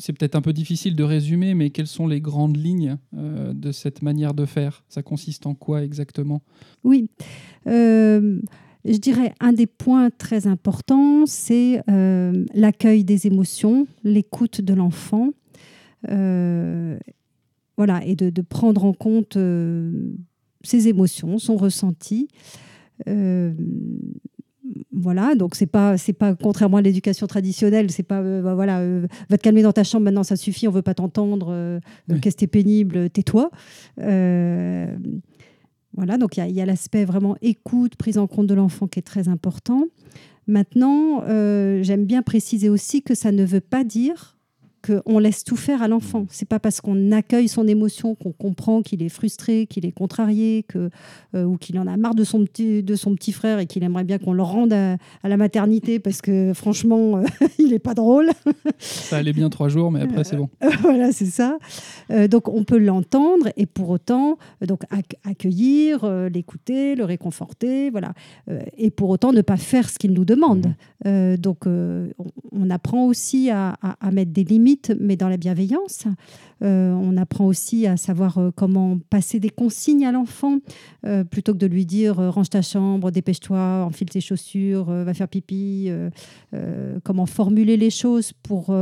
c'est 0.00 0.12
peut-être 0.12 0.36
un 0.36 0.40
peu 0.42 0.52
difficile 0.52 0.94
de 0.94 1.02
résumer, 1.02 1.54
mais 1.54 1.70
quelles 1.70 1.88
sont 1.88 2.06
les 2.06 2.20
grandes 2.20 2.56
lignes 2.56 2.98
euh, 3.16 3.52
de 3.52 3.72
cette 3.72 4.00
manière 4.02 4.32
de 4.32 4.44
faire? 4.46 4.84
Ça 4.88 5.02
consiste 5.02 5.44
en 5.46 5.54
quoi 5.54 5.82
exactement? 5.82 6.42
Oui. 6.84 7.08
Euh, 7.66 8.40
je 8.84 8.96
dirais 8.96 9.32
un 9.40 9.52
des 9.52 9.66
points 9.66 10.10
très 10.10 10.46
importants, 10.46 11.26
c'est 11.26 11.80
euh, 11.90 12.44
l'accueil 12.54 13.04
des 13.04 13.26
émotions, 13.26 13.86
l'écoute 14.04 14.60
de 14.60 14.74
l'enfant. 14.74 15.30
Euh, 16.08 16.96
voilà, 17.76 18.04
et 18.04 18.14
de, 18.16 18.30
de 18.30 18.42
prendre 18.42 18.84
en 18.84 18.92
compte 18.92 19.36
euh, 19.36 19.92
ses 20.62 20.88
émotions, 20.88 21.38
son 21.38 21.56
ressenti. 21.56 22.28
Voilà, 24.92 25.34
donc 25.34 25.54
c'est 25.54 25.66
pas 25.66 25.96
c'est 25.96 26.12
pas 26.12 26.34
contrairement 26.34 26.76
à 26.78 26.82
l'éducation 26.82 27.26
traditionnelle, 27.26 27.90
c'est 27.90 28.02
pas 28.02 28.20
bah, 28.20 28.54
voilà, 28.54 28.84
va 29.30 29.38
te 29.38 29.42
calmer 29.42 29.62
dans 29.62 29.72
ta 29.72 29.82
chambre 29.84 30.04
maintenant 30.04 30.24
ça 30.24 30.36
suffit, 30.36 30.68
on 30.68 30.70
veut 30.72 30.82
pas 30.82 30.94
t'entendre, 30.94 31.80
Oui. 32.08 32.20
qu'est-ce 32.20 32.36
que 32.36 32.40
t'es 32.40 32.46
pénible, 32.48 33.08
tais-toi. 33.08 33.50
Voilà, 35.94 36.18
donc 36.18 36.36
il 36.36 36.40
y 36.40 36.42
a- 36.42 36.48
il 36.48 36.54
y 36.54 36.60
a, 36.60 36.66
l'aspect 36.66 37.04
vraiment 37.04 37.36
écoute, 37.42 37.96
prise 37.96 38.18
en 38.18 38.26
compte 38.26 38.46
de 38.46 38.54
l'enfant 38.54 38.86
qui 38.86 38.98
est 38.98 39.02
très 39.02 39.28
important. 39.28 39.84
Maintenant, 40.46 41.22
euh, 41.24 41.82
j'aime 41.82 42.04
bien 42.06 42.22
préciser 42.22 42.68
aussi 42.68 43.02
que 43.02 43.14
ça 43.14 43.32
ne 43.32 43.44
veut 43.44 43.60
pas 43.60 43.84
dire 43.84 44.37
qu'on 44.86 45.18
laisse 45.18 45.44
tout 45.44 45.56
faire 45.56 45.82
à 45.82 45.88
l'enfant. 45.88 46.26
C'est 46.30 46.48
pas 46.48 46.58
parce 46.58 46.80
qu'on 46.80 47.12
accueille 47.12 47.48
son 47.48 47.66
émotion 47.66 48.14
qu'on 48.14 48.32
comprend 48.32 48.82
qu'il 48.82 49.02
est 49.02 49.08
frustré, 49.08 49.66
qu'il 49.66 49.84
est 49.86 49.92
contrarié, 49.92 50.64
que, 50.68 50.90
euh, 51.34 51.44
ou 51.44 51.56
qu'il 51.56 51.78
en 51.78 51.86
a 51.86 51.96
marre 51.96 52.14
de 52.14 52.24
son 52.24 52.44
petit, 52.44 52.82
de 52.82 52.94
son 52.94 53.14
petit 53.14 53.32
frère 53.32 53.58
et 53.58 53.66
qu'il 53.66 53.82
aimerait 53.84 54.04
bien 54.04 54.18
qu'on 54.18 54.32
le 54.32 54.42
rende 54.42 54.72
à, 54.72 54.92
à 55.22 55.28
la 55.28 55.36
maternité 55.36 55.98
parce 55.98 56.20
que 56.22 56.52
franchement, 56.54 57.18
euh, 57.18 57.24
il 57.58 57.72
est 57.72 57.78
pas 57.78 57.94
drôle. 57.94 58.30
Ça 58.78 59.18
allait 59.18 59.32
bien 59.32 59.48
trois 59.50 59.68
jours, 59.68 59.90
mais 59.90 60.00
après 60.02 60.24
c'est 60.24 60.36
bon. 60.36 60.48
voilà, 60.80 61.12
c'est 61.12 61.26
ça. 61.26 61.58
Euh, 62.10 62.28
donc 62.28 62.48
on 62.48 62.64
peut 62.64 62.78
l'entendre 62.78 63.48
et 63.56 63.66
pour 63.66 63.90
autant 63.90 64.38
euh, 64.62 64.66
donc 64.66 64.82
ac- 64.90 65.16
accueillir, 65.24 66.04
euh, 66.04 66.28
l'écouter, 66.28 66.94
le 66.94 67.04
réconforter, 67.04 67.90
voilà. 67.90 68.12
Euh, 68.50 68.60
et 68.76 68.90
pour 68.90 69.10
autant 69.10 69.32
ne 69.32 69.40
pas 69.42 69.56
faire 69.56 69.88
ce 69.90 69.98
qu'il 69.98 70.12
nous 70.12 70.24
demande. 70.24 70.66
Euh, 71.06 71.36
donc 71.36 71.66
euh, 71.66 72.08
on, 72.18 72.26
on 72.52 72.70
apprend 72.70 73.06
aussi 73.06 73.50
à, 73.50 73.74
à- 73.82 73.96
à 74.00 74.10
mettre 74.10 74.32
des 74.32 74.44
limites, 74.44 74.67
mais 74.98 75.16
dans 75.16 75.28
la 75.28 75.36
bienveillance. 75.36 76.04
Euh, 76.62 76.92
on 76.92 77.16
apprend 77.16 77.46
aussi 77.46 77.86
à 77.86 77.96
savoir 77.96 78.38
euh, 78.38 78.50
comment 78.54 78.98
passer 79.10 79.38
des 79.38 79.50
consignes 79.50 80.04
à 80.04 80.12
l'enfant 80.12 80.58
euh, 81.06 81.24
plutôt 81.24 81.52
que 81.52 81.58
de 81.58 81.66
lui 81.66 81.86
dire 81.86 82.16
range 82.16 82.50
ta 82.50 82.62
chambre, 82.62 83.10
dépêche-toi, 83.10 83.84
enfile 83.84 84.10
tes 84.10 84.20
chaussures, 84.20 84.86
va 84.86 85.14
faire 85.14 85.28
pipi. 85.28 85.90
comment 87.04 87.26
formuler 87.26 87.76
les 87.76 87.90
choses 87.90 88.32
pour 88.42 88.74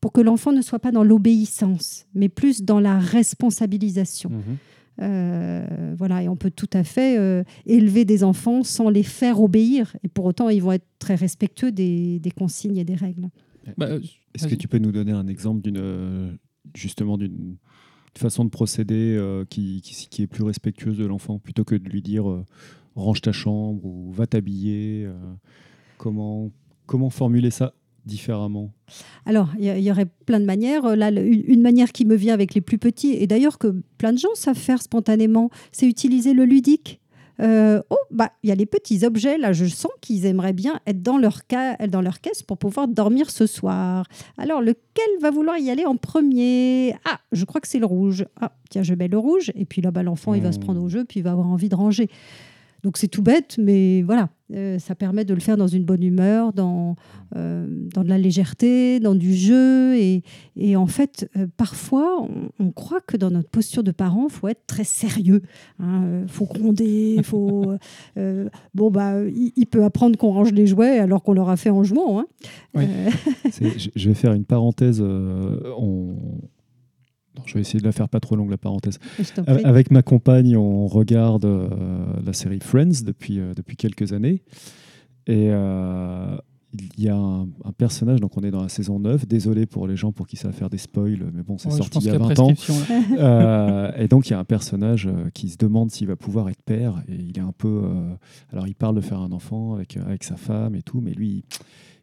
pour 0.00 0.12
que 0.12 0.20
l'enfant 0.20 0.52
ne 0.52 0.62
soit 0.62 0.78
pas 0.78 0.92
dans 0.92 1.02
l'obéissance, 1.02 2.06
mais 2.14 2.28
plus 2.28 2.62
dans 2.62 2.80
la 2.80 2.98
responsabilisation. 2.98 4.30
Mhm. 4.30 4.56
Euh, 5.00 5.94
voilà, 5.96 6.22
et 6.22 6.28
on 6.28 6.36
peut 6.36 6.50
tout 6.50 6.70
à 6.72 6.82
fait 6.82 7.16
euh, 7.18 7.44
élever 7.66 8.04
des 8.04 8.24
enfants 8.24 8.64
sans 8.64 8.90
les 8.90 9.04
faire 9.04 9.40
obéir, 9.40 9.96
et 10.02 10.08
pour 10.08 10.24
autant 10.24 10.48
ils 10.48 10.62
vont 10.62 10.72
être 10.72 10.86
très 10.98 11.14
respectueux 11.14 11.70
des, 11.70 12.18
des 12.18 12.30
consignes 12.30 12.78
et 12.78 12.84
des 12.84 12.96
règles. 12.96 13.28
Bah, 13.76 13.86
euh, 13.86 14.00
Est-ce 14.34 14.46
que 14.48 14.54
tu 14.54 14.68
peux 14.68 14.78
nous 14.78 14.92
donner 14.92 15.12
un 15.12 15.26
exemple 15.26 15.62
d'une 15.62 15.78
euh, 15.78 16.32
justement 16.74 17.18
d'une 17.18 17.56
façon 18.18 18.44
de 18.44 18.50
procéder 18.50 19.16
euh, 19.16 19.44
qui, 19.48 19.80
qui, 19.80 20.08
qui 20.08 20.22
est 20.22 20.26
plus 20.26 20.42
respectueuse 20.42 20.98
de 20.98 21.06
l'enfant 21.06 21.38
plutôt 21.38 21.64
que 21.64 21.74
de 21.74 21.88
lui 21.88 22.02
dire 22.02 22.28
euh, 22.28 22.44
range 22.96 23.20
ta 23.20 23.32
chambre 23.32 23.84
ou 23.84 24.12
va 24.12 24.26
t'habiller 24.26 25.04
euh, 25.06 25.14
comment 25.96 26.50
comment 26.86 27.10
formuler 27.10 27.50
ça 27.50 27.74
différemment? 28.06 28.72
Alors, 29.26 29.50
il 29.58 29.66
y, 29.66 29.90
aurait 29.90 30.06
plein 30.06 30.40
de 30.40 30.46
manières. 30.46 30.96
Là, 30.96 31.10
une 31.10 31.60
manière 31.60 31.92
qui 31.92 32.06
me 32.06 32.14
vient 32.14 32.32
avec 32.32 32.54
les 32.54 32.62
plus 32.62 32.78
petits, 32.78 33.12
et 33.12 33.26
d'ailleurs 33.26 33.58
que 33.58 33.82
plein 33.98 34.14
de 34.14 34.18
gens 34.18 34.34
savent 34.34 34.56
faire 34.56 34.80
spontanément, 34.80 35.50
c'est 35.72 35.86
utiliser 35.86 36.32
le 36.32 36.46
ludique. 36.46 36.97
Euh, 37.40 37.80
oh, 37.90 37.96
bah, 38.10 38.30
il 38.42 38.48
y 38.48 38.52
a 38.52 38.54
les 38.56 38.66
petits 38.66 39.04
objets, 39.04 39.38
là, 39.38 39.52
je 39.52 39.64
sens 39.66 39.92
qu'ils 40.00 40.26
aimeraient 40.26 40.52
bien 40.52 40.80
être 40.86 41.02
dans 41.02 41.18
leur, 41.18 41.40
ca- 41.48 41.76
dans 41.86 42.00
leur 42.00 42.20
caisse 42.20 42.42
pour 42.42 42.58
pouvoir 42.58 42.88
dormir 42.88 43.30
ce 43.30 43.46
soir. 43.46 44.06
Alors, 44.38 44.60
lequel 44.60 45.08
va 45.20 45.30
vouloir 45.30 45.56
y 45.58 45.70
aller 45.70 45.84
en 45.86 45.96
premier? 45.96 46.94
Ah, 47.04 47.18
je 47.32 47.44
crois 47.44 47.60
que 47.60 47.68
c'est 47.68 47.78
le 47.78 47.86
rouge. 47.86 48.24
Ah, 48.40 48.52
tiens, 48.70 48.82
je 48.82 48.94
mets 48.94 49.08
le 49.08 49.18
rouge. 49.18 49.52
Et 49.54 49.64
puis 49.64 49.82
là, 49.82 49.90
bah, 49.90 50.02
l'enfant, 50.02 50.34
il 50.34 50.42
va 50.42 50.50
se 50.52 50.58
Hmm. 50.58 50.62
prendre 50.62 50.82
au 50.82 50.88
jeu, 50.88 51.04
puis 51.04 51.20
il 51.20 51.22
va 51.22 51.30
avoir 51.32 51.46
envie 51.46 51.68
de 51.68 51.76
ranger. 51.76 52.08
Donc, 52.84 52.96
c'est 52.96 53.08
tout 53.08 53.22
bête, 53.22 53.56
mais 53.58 54.02
voilà, 54.02 54.28
euh, 54.54 54.78
ça 54.78 54.94
permet 54.94 55.24
de 55.24 55.34
le 55.34 55.40
faire 55.40 55.56
dans 55.56 55.66
une 55.66 55.84
bonne 55.84 56.02
humeur, 56.02 56.52
dans, 56.52 56.94
euh, 57.36 57.66
dans 57.92 58.04
de 58.04 58.08
la 58.08 58.18
légèreté, 58.18 59.00
dans 59.00 59.14
du 59.16 59.34
jeu. 59.34 59.96
Et, 59.96 60.22
et 60.56 60.76
en 60.76 60.86
fait, 60.86 61.28
euh, 61.36 61.46
parfois, 61.56 62.22
on, 62.22 62.50
on 62.64 62.70
croit 62.70 63.00
que 63.00 63.16
dans 63.16 63.30
notre 63.30 63.48
posture 63.50 63.82
de 63.82 63.90
parent, 63.90 64.26
il 64.28 64.32
faut 64.32 64.46
être 64.48 64.64
très 64.66 64.84
sérieux. 64.84 65.42
Il 65.80 66.24
faut 66.28 66.46
gronder, 66.46 67.16
faut. 67.24 67.72
bon, 68.74 68.90
bah, 68.90 69.22
il, 69.26 69.52
il 69.56 69.66
peut 69.66 69.82
apprendre 69.84 70.16
qu'on 70.16 70.30
range 70.32 70.52
les 70.52 70.66
jouets 70.66 70.98
alors 70.98 71.22
qu'on 71.22 71.32
leur 71.32 71.48
a 71.48 71.56
fait 71.56 71.70
en 71.70 71.82
jouant. 71.82 72.20
hein. 72.20 72.26
Oui. 72.74 72.84
Je- 73.96 74.08
vais 74.08 74.14
faire 74.14 74.32
une 74.34 74.44
parenthèse. 74.44 75.00
on- 75.02 76.14
non, 77.38 77.42
je 77.46 77.54
vais 77.54 77.60
essayer 77.60 77.78
de 77.80 77.84
la 77.84 77.92
faire 77.92 78.08
pas 78.08 78.20
trop 78.20 78.36
longue, 78.36 78.50
la 78.50 78.58
parenthèse. 78.58 78.98
Avec 79.64 79.90
ma 79.90 80.02
compagne, 80.02 80.56
on 80.56 80.86
regarde 80.86 81.44
euh, 81.44 81.68
la 82.24 82.32
série 82.32 82.60
Friends 82.60 83.02
depuis, 83.04 83.38
euh, 83.38 83.54
depuis 83.54 83.76
quelques 83.76 84.12
années. 84.12 84.42
Et 85.26 85.48
euh, 85.50 86.36
il 86.74 87.02
y 87.02 87.08
a 87.08 87.16
un, 87.16 87.42
un 87.64 87.72
personnage, 87.76 88.20
donc 88.20 88.36
on 88.36 88.42
est 88.42 88.50
dans 88.50 88.62
la 88.62 88.68
saison 88.68 88.98
9. 88.98 89.26
Désolé 89.26 89.64
pour 89.66 89.86
les 89.86 89.96
gens 89.96 90.12
pour 90.12 90.26
qui 90.26 90.36
ça 90.36 90.48
va 90.48 90.52
faire 90.52 90.68
des 90.68 90.76
spoils, 90.78 91.30
mais 91.32 91.42
bon, 91.42 91.56
c'est 91.58 91.68
Ouais, 91.70 91.76
sorti 91.76 91.98
il 92.00 92.04
y 92.06 92.10
a 92.10 92.12
y 92.12 92.16
a 92.16 92.18
20 92.18 92.38
ans. 92.40 92.52
Euh, 93.18 93.90
et 93.96 94.06
donc 94.08 94.28
il 94.28 94.32
y 94.32 94.34
a 94.34 94.38
un 94.38 94.44
personnage 94.44 95.08
qui 95.34 95.48
se 95.48 95.56
demande 95.56 95.90
s'il 95.90 96.06
va 96.08 96.16
pouvoir 96.16 96.48
être 96.50 96.62
père. 96.62 97.02
Et 97.08 97.14
il 97.14 97.38
est 97.38 97.42
un 97.42 97.52
peu. 97.56 97.82
euh, 97.84 98.14
alors 98.52 98.66
il 98.66 98.74
parle 98.74 98.96
de 98.96 99.00
faire 99.00 99.20
un 99.20 99.32
enfant 99.32 99.74
avec, 99.74 99.96
avec 99.96 100.24
sa 100.24 100.36
femme 100.36 100.74
et 100.74 100.82
tout, 100.82 101.00
mais 101.00 101.12
lui, 101.12 101.28
il, 101.28 101.44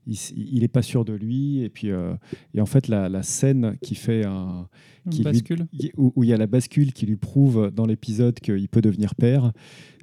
il 0.07 0.63
est 0.63 0.67
pas 0.67 0.81
sûr 0.81 1.05
de 1.05 1.13
lui. 1.13 1.61
Et 1.61 1.69
puis, 1.69 1.89
euh, 1.91 2.13
et 2.53 2.61
en 2.61 2.65
fait, 2.65 2.87
la, 2.87 3.09
la 3.09 3.23
scène 3.23 3.77
qui 3.81 3.95
fait 3.95 4.25
un, 4.25 4.67
qui 5.09 5.21
bascule. 5.23 5.67
où, 5.97 6.13
où 6.15 6.23
il 6.23 6.29
y 6.29 6.33
a 6.33 6.37
la 6.37 6.47
bascule 6.47 6.93
qui 6.93 7.05
lui 7.05 7.15
prouve 7.15 7.71
dans 7.75 7.85
l'épisode 7.85 8.39
qu'il 8.39 8.67
peut 8.69 8.81
devenir 8.81 9.15
père, 9.15 9.51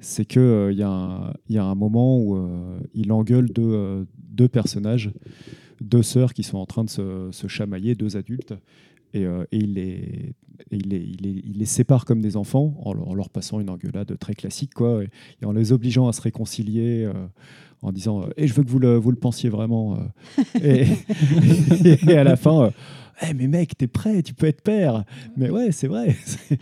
c'est 0.01 0.25
qu'il 0.25 0.69
il 0.71 0.77
y, 0.77 0.83
a 0.83 0.89
un- 0.89 1.33
il 1.49 1.55
y 1.55 1.57
a 1.57 1.63
un 1.65 1.75
moment 1.75 2.17
où 2.19 2.35
euh, 2.35 2.79
il 2.93 3.11
engueule 3.11 3.49
deux, 3.49 3.61
euh, 3.63 4.05
deux 4.17 4.47
personnages, 4.47 5.11
deux 5.81 6.03
sœurs 6.03 6.33
qui 6.33 6.43
sont 6.43 6.57
en 6.57 6.65
train 6.65 6.83
de 6.83 6.89
se, 6.89 7.29
se 7.31 7.47
chamailler, 7.47 7.95
deux 7.95 8.15
adultes, 8.17 8.53
et, 9.13 9.25
euh, 9.25 9.43
et 9.51 9.57
il, 9.57 9.73
les, 9.75 10.35
et 10.71 10.75
il, 10.77 10.89
les, 10.89 10.97
il, 10.97 11.17
les, 11.21 11.41
il 11.45 11.57
les 11.57 11.65
sépare 11.65 12.05
comme 12.05 12.21
des 12.21 12.35
enfants 12.37 12.75
en 12.83 12.93
leur, 12.93 13.07
en 13.07 13.13
leur 13.13 13.29
passant 13.29 13.59
une 13.59 13.69
engueulade 13.69 14.17
très 14.19 14.33
classique, 14.33 14.73
quoi, 14.73 15.03
et, 15.03 15.09
et 15.41 15.45
en 15.45 15.51
les 15.51 15.71
obligeant 15.71 16.07
à 16.07 16.13
se 16.13 16.21
réconcilier. 16.21 17.03
euh, 17.05 17.13
en 17.85 17.91
disant 17.91 18.29
et 18.37 18.47
je 18.47 18.53
veux 18.53 18.63
que 18.63 18.69
vous 18.69 18.79
le, 18.79 18.95
vous 18.95 19.11
le 19.11 19.17
pensiez 19.17 19.49
vraiment 19.49 19.97
euh. 19.97 20.55
et, 22.07 22.17
à 22.17 22.23
la 22.23 22.37
fin 22.37 22.63
euh, 22.67 22.69
eh, 23.29 23.33
mais 23.33 23.47
mec, 23.47 23.77
t'es 23.77 23.87
prêt, 23.87 24.23
tu 24.23 24.33
peux 24.33 24.45
être 24.47 24.61
père. 24.61 25.03
Mais 25.35 25.49
ouais, 25.49 25.71
c'est 25.73 25.87
vrai. 25.87 26.15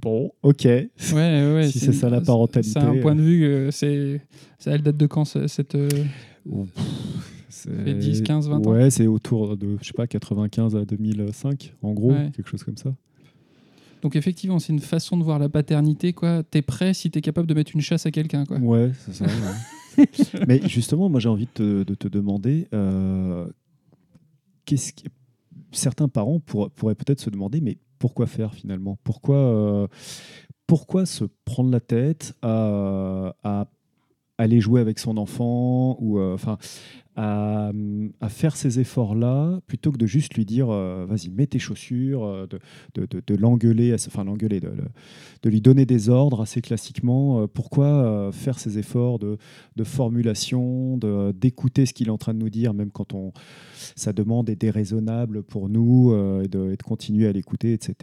Bon, 0.00 0.32
ok. 0.42 0.64
Ouais, 0.64 0.90
ouais, 1.12 1.54
ouais, 1.54 1.68
Si 1.68 1.78
c'est 1.78 1.92
ça, 1.92 2.10
la 2.10 2.20
parentalité, 2.20 2.72
C'est 2.72 2.78
un 2.80 2.96
euh. 2.96 3.00
point 3.02 3.14
de 3.14 3.22
vue. 3.22 3.44
euh, 3.44 3.70
c'est, 3.70 4.20
elle 4.66 4.82
date 4.82 4.96
de 4.96 5.06
quand 5.06 5.24
ce- 5.24 5.46
cette 5.46 5.74
euh, 5.76 5.88
C'est 7.52 7.98
10, 7.98 8.22
15, 8.22 8.48
20 8.48 8.66
ans. 8.66 8.70
Ouais, 8.70 8.90
c'est 8.90 9.06
autour 9.06 9.56
de, 9.56 9.76
je 9.80 9.86
sais 9.86 9.92
pas, 9.92 10.06
95 10.06 10.74
à 10.74 10.84
2005, 10.86 11.74
en 11.82 11.92
gros, 11.92 12.12
Ouais. 12.12 12.30
quelque 12.34 12.48
chose 12.48 12.64
comme 12.64 12.76
ça. 12.78 12.94
Donc 14.00 14.16
effectivement, 14.16 14.58
c'est 14.58 14.72
une 14.72 14.80
façon 14.80 15.16
de 15.16 15.22
voir 15.22 15.38
la 15.38 15.48
paternité. 15.48 16.12
Quoi, 16.12 16.42
t'es 16.42 16.62
prêt 16.62 16.92
si 16.94 17.10
t'es 17.10 17.20
capable 17.20 17.46
de 17.46 17.54
mettre 17.54 17.72
une 17.74 17.80
chasse 17.82 18.06
à 18.06 18.10
quelqu'un. 18.10 18.44
Quoi. 18.46 18.58
Ouais, 18.58 18.90
c'est 18.98 19.14
ça. 19.14 19.26
ouais. 19.26 20.06
Mais 20.48 20.60
justement, 20.66 21.08
moi, 21.10 21.20
j'ai 21.20 21.28
envie 21.28 21.44
de 21.46 21.50
te, 21.52 21.82
de 21.84 21.94
te 21.94 22.08
demander, 22.08 22.66
euh, 22.72 23.46
qu'est-ce 24.64 24.92
qui... 24.94 25.04
certains 25.72 26.08
parents 26.08 26.40
pour- 26.40 26.70
pourraient 26.70 26.94
peut-être 26.94 27.20
se 27.20 27.30
demander, 27.30 27.60
mais 27.60 27.76
pourquoi 27.98 28.26
faire 28.26 28.54
finalement? 28.54 28.98
Pourquoi, 29.04 29.36
euh, 29.36 29.86
pourquoi 30.66 31.04
se 31.06 31.24
prendre 31.44 31.70
la 31.70 31.80
tête 31.80 32.34
à, 32.42 33.34
à 33.44 33.68
aller 34.38 34.60
jouer 34.60 34.80
avec 34.80 34.98
son 34.98 35.16
enfant 35.18 35.96
ou 36.00 36.18
euh, 36.18 36.34
à, 37.16 37.70
à 38.20 38.28
faire 38.28 38.56
ces 38.56 38.80
efforts-là 38.80 39.60
plutôt 39.66 39.92
que 39.92 39.98
de 39.98 40.06
juste 40.06 40.34
lui 40.34 40.44
dire 40.46 40.68
euh, 40.70 41.04
vas-y 41.08 41.28
mets 41.30 41.46
tes 41.46 41.58
chaussures, 41.58 42.24
euh, 42.24 42.46
de, 42.46 42.58
de, 42.94 43.06
de- 43.06 43.22
de 43.26 43.34
l'engueuler, 43.34 43.94
enfin 43.94 44.24
l'engueuler, 44.24 44.60
de, 44.60 44.70
lui 45.50 45.60
donner 45.60 45.84
des 45.86 46.08
ordres 46.08 46.40
assez 46.40 46.60
classiquement. 46.62 47.42
euh, 47.42 47.46
pourquoi 47.46 47.86
euh, 47.86 48.32
faire 48.32 48.58
ces 48.58 48.78
efforts 48.78 49.18
de, 49.18 49.36
formulation, 49.84 50.96
de- 50.96 51.32
d'écouter 51.32 51.86
ce 51.86 51.92
qu'il 51.92 52.08
est 52.08 52.10
en 52.10 52.18
train 52.18 52.34
de 52.34 52.38
nous 52.38 52.50
dire, 52.50 52.74
même 52.74 52.90
quand 52.90 53.12
on, 53.14 53.32
sa 53.96 54.12
demande 54.12 54.48
est 54.50 54.56
déraisonnable 54.56 55.42
pour 55.42 55.68
nous, 55.68 56.12
et, 56.42 56.48
de, 56.48 56.70
et 56.72 56.76
de 56.76 56.82
continuer 56.82 57.26
à 57.26 57.32
l'écouter, 57.32 57.72
etc. 57.72 57.94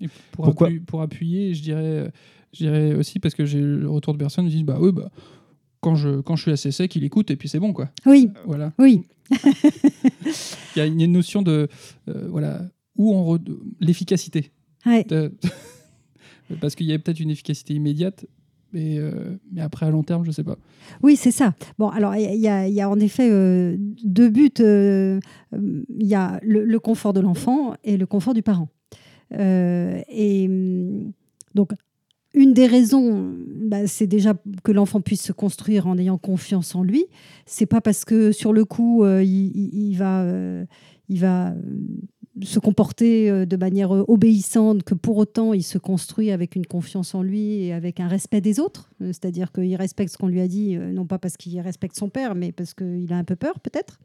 Et 0.00 0.08
pour, 0.32 0.44
Pourquoi- 0.46 0.66
appuyer, 0.68 0.80
pour 0.80 1.02
appuyer, 1.02 1.54
je 1.54 1.62
dirais, 1.62 2.10
je 2.52 2.58
dirais 2.64 2.94
aussi 2.94 3.18
parce 3.18 3.34
que 3.34 3.44
j'ai 3.44 3.58
eu 3.58 3.76
le 3.78 3.90
retour 3.90 4.12
de 4.12 4.18
personnes 4.18 4.46
qui 4.46 4.54
disent 4.56 4.64
bah 4.64 4.78
oui, 4.80 4.92
bah, 4.92 5.10
quand, 5.80 5.94
je, 5.94 6.20
quand 6.20 6.36
je 6.36 6.42
suis 6.42 6.50
assez 6.52 6.70
sec, 6.72 6.94
il 6.96 7.04
écoute 7.04 7.30
et 7.30 7.36
puis 7.36 7.48
c'est 7.48 7.60
bon. 7.60 7.72
quoi. 7.72 7.90
Oui, 8.06 8.30
Voilà. 8.46 8.72
oui. 8.78 9.02
Il 10.76 10.78
y 10.78 10.80
a 10.80 10.86
une 10.86 11.06
notion 11.12 11.42
de. 11.42 11.68
euh, 12.08 12.28
voilà. 12.30 12.62
Où 12.96 13.14
on. 13.14 13.36
re- 13.36 13.58
L'efficacité. 13.80 14.52
Ouais. 14.86 15.04
De- 15.04 15.32
parce 16.60 16.74
qu'il 16.74 16.86
y 16.86 16.92
a 16.92 16.98
peut-être 16.98 17.20
une 17.20 17.30
efficacité 17.30 17.74
immédiate. 17.74 18.26
Mais, 18.72 18.98
euh, 18.98 19.38
mais 19.50 19.62
après, 19.62 19.86
à 19.86 19.90
long 19.90 20.02
terme, 20.02 20.24
je 20.26 20.30
sais 20.30 20.44
pas. 20.44 20.56
Oui, 21.02 21.16
c'est 21.16 21.30
ça. 21.30 21.54
Bon, 21.78 21.88
alors 21.88 22.14
il 22.16 22.38
y, 22.38 22.48
a- 22.48 22.68
il 22.68 22.74
y 22.74 22.80
a 22.82 22.90
en 22.90 23.00
effet 23.00 23.28
euh, 23.30 23.76
deux 24.04 24.28
buts. 24.28 24.50
euh, 24.60 25.20
euh, 25.54 25.84
Il 25.98 26.06
y 26.06 26.14
a 26.14 26.38
le, 26.42 26.64
le 26.64 26.78
confort 26.78 27.12
de 27.14 27.20
l'enfant 27.20 27.74
et 27.84 27.96
le 27.96 28.04
confort 28.06 28.34
du 28.34 28.42
parent. 28.42 28.68
Euh, 29.34 30.00
et 30.08 30.46
hum, 30.48 31.12
donc, 31.54 31.70
une 32.38 32.54
des 32.54 32.66
raisons, 32.66 33.34
bah, 33.46 33.88
c'est 33.88 34.06
déjà 34.06 34.32
que 34.62 34.70
l'enfant 34.70 35.00
puisse 35.00 35.22
se 35.22 35.32
construire 35.32 35.88
en 35.88 35.98
ayant 35.98 36.18
confiance 36.18 36.76
en 36.76 36.84
lui. 36.84 37.06
C'est 37.46 37.66
pas 37.66 37.80
parce 37.80 38.04
que 38.04 38.30
sur 38.30 38.52
le 38.52 38.64
coup, 38.64 39.02
euh, 39.02 39.24
il, 39.24 39.94
va, 39.96 40.22
euh, 40.22 40.64
il 41.08 41.18
va 41.18 41.48
euh, 41.48 41.54
se 42.42 42.60
comporter 42.60 43.44
de 43.44 43.56
manière 43.56 43.90
obéissante 43.90 44.84
que 44.84 44.94
pour 44.94 45.16
autant 45.16 45.52
il 45.52 45.64
se 45.64 45.78
construit 45.78 46.30
avec 46.30 46.54
une 46.54 46.64
confiance 46.64 47.12
en 47.16 47.22
lui 47.22 47.64
et 47.64 47.72
avec 47.72 47.98
un 47.98 48.06
respect 48.06 48.40
des 48.40 48.60
autres. 48.60 48.88
C'est-à-dire 49.00 49.50
qu'il 49.50 49.74
respecte 49.74 50.12
ce 50.12 50.18
qu'on 50.18 50.28
lui 50.28 50.40
a 50.40 50.46
dit, 50.46 50.76
non 50.76 51.06
pas 51.06 51.18
parce 51.18 51.36
qu'il 51.36 51.58
respecte 51.60 51.96
son 51.96 52.08
père, 52.08 52.36
mais 52.36 52.52
parce 52.52 52.72
qu'il 52.72 53.12
a 53.12 53.16
un 53.16 53.24
peu 53.24 53.34
peur 53.34 53.58
peut-être. 53.58 53.98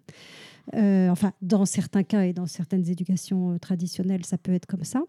Enfin, 0.74 1.34
dans 1.44 1.66
certains 1.66 2.04
cas 2.04 2.24
et 2.24 2.34
dans 2.34 2.48
certaines 2.48 2.90
éducations 2.90 3.60
traditionnelles, 3.60 4.26
ça 4.26 4.40
peut 4.40 4.54
être 4.54 4.66
comme 4.66 4.84
ça. 4.84 5.04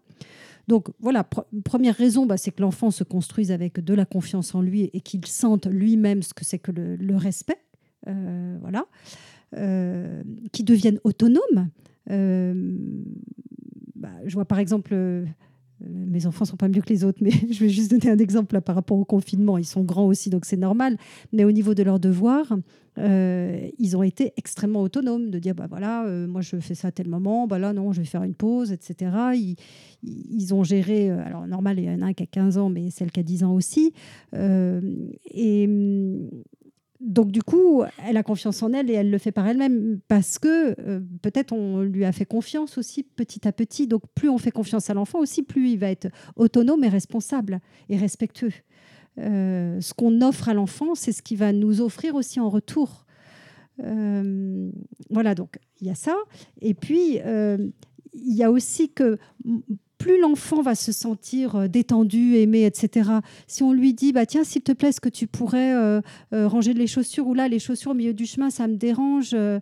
Donc 0.67 0.89
voilà, 0.99 1.23
pr- 1.23 1.45
première 1.63 1.95
raison, 1.95 2.25
bah, 2.25 2.37
c'est 2.37 2.51
que 2.51 2.61
l'enfant 2.61 2.91
se 2.91 3.03
construise 3.03 3.51
avec 3.51 3.79
de 3.79 3.93
la 3.93 4.05
confiance 4.05 4.55
en 4.55 4.61
lui 4.61 4.89
et 4.93 5.01
qu'il 5.01 5.25
sente 5.25 5.67
lui-même 5.67 6.23
ce 6.23 6.33
que 6.33 6.45
c'est 6.45 6.59
que 6.59 6.71
le, 6.71 7.15
respect. 7.15 7.59
Euh, 8.07 8.57
voilà. 8.61 8.85
Euh, 9.55 10.23
qui 10.51 10.63
devienne 10.63 10.99
autonome. 11.03 11.69
Euh, 12.09 12.77
bah, 13.95 14.11
je 14.25 14.33
vois 14.33 14.45
par 14.45 14.59
exemple, 14.59 14.93
mes 15.81 16.25
enfants 16.25 16.45
sont 16.45 16.55
pas 16.55 16.67
mieux 16.67 16.81
que 16.81 16.89
les 16.89 17.03
autres, 17.03 17.19
mais 17.21 17.31
je 17.31 17.59
vais 17.59 17.69
juste 17.69 17.91
donner 17.91 18.09
un 18.09 18.17
exemple 18.17 18.55
là, 18.55 18.61
par 18.61 18.75
rapport 18.75 18.97
au 18.97 19.05
confinement. 19.05 19.57
Ils 19.57 19.65
sont 19.65 19.83
grands 19.83 20.07
aussi, 20.07 20.29
donc 20.29 20.45
c'est 20.45 20.57
normal. 20.57 20.97
Mais 21.33 21.43
au 21.43 21.51
niveau 21.51 21.73
de 21.73 21.83
leurs 21.83 21.99
devoirs, 21.99 22.53
euh, 22.97 23.69
ils 23.77 23.97
ont 23.97 24.03
été 24.03 24.33
extrêmement 24.37 24.81
autonomes 24.81 25.29
de 25.29 25.37
dire 25.39 25.53
bah 25.53 25.67
voilà, 25.69 26.05
euh, 26.05 26.27
moi 26.27 26.39
je 26.41 26.57
fais 26.61 26.75
ça 26.75 26.87
à 26.87 26.91
tel 26.91 27.09
moment, 27.09 27.45
bah 27.45 27.59
là 27.59 27.73
non, 27.73 27.91
je 27.91 27.99
vais 27.99 28.07
faire 28.07 28.23
une 28.23 28.35
pause, 28.35 28.71
etc. 28.71 29.57
Ils, 30.03 30.53
ont 30.53 30.63
géré, 30.63 31.09
euh, 31.09 31.25
alors 31.25 31.47
normal, 31.47 31.79
il 31.79 31.85
y 31.85 31.89
en 31.89 32.01
a 32.01 32.05
un 32.05 32.13
qui 32.13 32.23
a 32.23 32.27
15 32.27 32.57
ans, 32.57 32.69
mais 32.69 32.89
celle 32.91 33.11
qui 33.11 33.19
a 33.19 33.23
10 33.23 33.43
ans 33.43 33.53
aussi. 33.53 33.91
Euh, 34.33 34.79
et 35.31 35.65
hum, 35.67 36.29
donc 37.05 37.31
du 37.31 37.43
coup, 37.43 37.83
elle 38.03 38.17
a 38.17 38.23
confiance 38.23 38.63
en 38.63 38.73
elle 38.73 38.89
et 38.89 38.93
elle 38.93 39.11
le 39.11 39.17
fait 39.19 39.31
par 39.31 39.47
elle-même 39.47 39.99
parce 40.07 40.39
que 40.39 40.75
euh, 40.79 40.99
peut-être 41.21 41.53
on 41.53 41.81
lui 41.81 42.03
a 42.03 42.11
fait 42.11 42.25
confiance 42.25 42.79
aussi 42.79 43.03
petit 43.03 43.47
à 43.47 43.51
petit. 43.51 43.85
Donc 43.85 44.01
plus 44.15 44.27
on 44.27 44.39
fait 44.39 44.51
confiance 44.51 44.89
à 44.89 44.95
l'enfant 44.95 45.19
aussi, 45.19 45.43
plus 45.43 45.69
il 45.69 45.77
va 45.77 45.91
être 45.91 46.07
autonome 46.35 46.83
et 46.83 46.89
responsable 46.89 47.61
et 47.89 47.97
respectueux. 47.97 48.53
Euh, 49.19 49.79
ce 49.81 49.93
qu'on 49.93 50.19
offre 50.21 50.49
à 50.49 50.55
l'enfant, 50.55 50.95
c'est 50.95 51.11
ce 51.11 51.21
qu'il 51.21 51.37
va 51.37 51.53
nous 51.53 51.79
offrir 51.79 52.15
aussi 52.15 52.39
en 52.39 52.49
retour. 52.49 53.05
Euh, 53.83 54.71
voilà, 55.11 55.35
donc 55.35 55.59
il 55.79 55.87
y 55.87 55.91
a 55.91 55.95
ça. 55.95 56.15
Et 56.59 56.73
puis, 56.73 57.19
il 57.19 58.35
y 58.35 58.43
a 58.43 58.49
aussi 58.49 58.91
que 58.91 59.19
plus 59.97 60.19
l'enfant 60.19 60.61
va 60.61 60.75
se 60.75 60.91
sentir 60.91 61.55
euh, 61.55 61.67
détendu, 61.67 62.35
aimé, 62.35 62.65
etc. 62.65 63.09
Si 63.47 63.63
on 63.63 63.73
lui 63.73 63.93
dit, 63.93 64.11
bah 64.13 64.25
tiens, 64.25 64.43
s'il 64.43 64.61
te 64.61 64.71
plaît, 64.71 64.89
est-ce 64.89 65.01
que 65.01 65.09
tu 65.09 65.27
pourrais 65.27 65.73
euh, 65.73 66.01
euh, 66.33 66.47
ranger 66.47 66.73
les 66.73 66.87
chaussures 66.87 67.27
ou 67.27 67.33
là, 67.33 67.47
les 67.47 67.59
chaussures 67.59 67.91
au 67.91 67.95
milieu 67.95 68.13
du 68.13 68.25
chemin, 68.25 68.49
ça 68.49 68.67
me 68.67 68.75
dérange. 68.75 69.31
euh, 69.33 69.59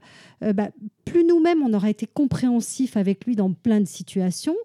bah, 0.53 0.69
plus 1.05 1.23
nous-mêmes, 1.23 1.61
on 1.63 1.73
aura 1.73 1.89
été 1.89 2.05
compréhensif 2.07 2.97
avec 2.97 3.25
lui 3.25 3.35
dans 3.35 3.51
plein 3.53 3.79
de 3.81 3.85
situations. 3.87 4.55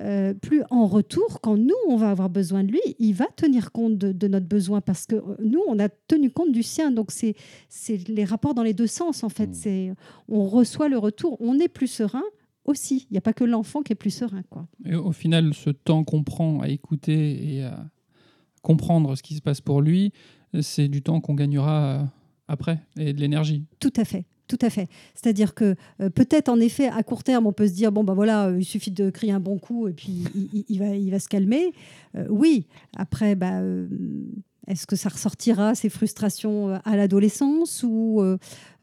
euh, 0.00 0.32
plus 0.34 0.62
en 0.70 0.86
retour, 0.86 1.40
quand 1.40 1.56
nous, 1.56 1.74
on 1.88 1.96
va 1.96 2.10
avoir 2.10 2.30
besoin 2.30 2.62
de 2.62 2.70
lui, 2.70 2.80
il 3.00 3.14
va 3.14 3.26
tenir 3.36 3.72
compte 3.72 3.98
de, 3.98 4.12
de 4.12 4.28
notre 4.28 4.46
besoin 4.46 4.80
parce 4.80 5.06
que 5.06 5.16
nous, 5.42 5.60
on 5.66 5.78
a 5.80 5.88
tenu 5.88 6.30
compte 6.30 6.52
du 6.52 6.62
sien. 6.62 6.90
Donc, 6.92 7.10
c'est 7.10 7.34
c'est 7.68 8.06
les 8.08 8.24
rapports 8.24 8.54
dans 8.54 8.62
les 8.62 8.74
deux 8.74 8.86
sens, 8.86 9.24
en 9.24 9.28
fait. 9.28 9.48
Mm. 9.48 9.54
C'est 9.54 9.92
On 10.28 10.46
reçoit 10.46 10.88
le 10.88 10.98
retour, 10.98 11.36
on 11.40 11.58
est 11.58 11.68
plus 11.68 11.88
serein 11.88 12.22
aussi. 12.68 13.06
Il 13.10 13.14
n'y 13.14 13.18
a 13.18 13.22
pas 13.22 13.32
que 13.32 13.44
l'enfant 13.44 13.82
qui 13.82 13.92
est 13.92 13.96
plus 13.96 14.10
serein. 14.10 14.42
Quoi. 14.50 14.66
Et 14.84 14.94
au 14.94 15.12
final, 15.12 15.52
ce 15.54 15.70
temps 15.70 16.04
qu'on 16.04 16.22
prend 16.22 16.60
à 16.60 16.68
écouter 16.68 17.54
et 17.54 17.64
à 17.64 17.84
comprendre 18.62 19.14
ce 19.16 19.22
qui 19.22 19.34
se 19.34 19.40
passe 19.42 19.60
pour 19.60 19.80
lui, 19.80 20.12
c'est 20.60 20.88
du 20.88 21.02
temps 21.02 21.20
qu'on 21.20 21.34
gagnera 21.34 21.84
euh, 21.84 22.04
après 22.48 22.80
et 22.98 23.12
de 23.12 23.20
l'énergie. 23.20 23.64
Tout 23.80 23.92
à 23.96 24.04
fait. 24.04 24.24
Tout 24.46 24.58
à 24.62 24.70
fait. 24.70 24.88
C'est-à-dire 25.14 25.54
que 25.54 25.76
euh, 26.00 26.08
peut-être 26.08 26.48
en 26.48 26.58
effet 26.58 26.88
à 26.88 27.02
court 27.02 27.22
terme 27.22 27.46
on 27.46 27.52
peut 27.52 27.68
se 27.68 27.74
dire 27.74 27.92
bon 27.92 28.02
bah 28.02 28.14
voilà 28.14 28.46
euh, 28.46 28.58
il 28.58 28.64
suffit 28.64 28.90
de 28.90 29.10
crier 29.10 29.32
un 29.32 29.40
bon 29.40 29.58
coup 29.58 29.88
et 29.88 29.92
puis 29.92 30.24
il, 30.34 30.48
il- 30.54 30.64
il 30.70 30.78
va 30.78 30.96
il 30.96 31.10
va 31.10 31.18
se 31.18 31.28
calmer. 31.28 31.72
Euh, 32.16 32.26
oui. 32.30 32.66
Après 32.96 33.34
bah 33.34 33.60
est-ce 34.68 34.86
que 34.86 34.96
ça 34.96 35.08
ressortira 35.08 35.74
ces 35.74 35.88
frustrations 35.88 36.68
euh, 36.68 36.78
à 36.84 36.96
l'adolescence 36.96 37.82
ou 37.82 38.20
euh, 38.20 38.36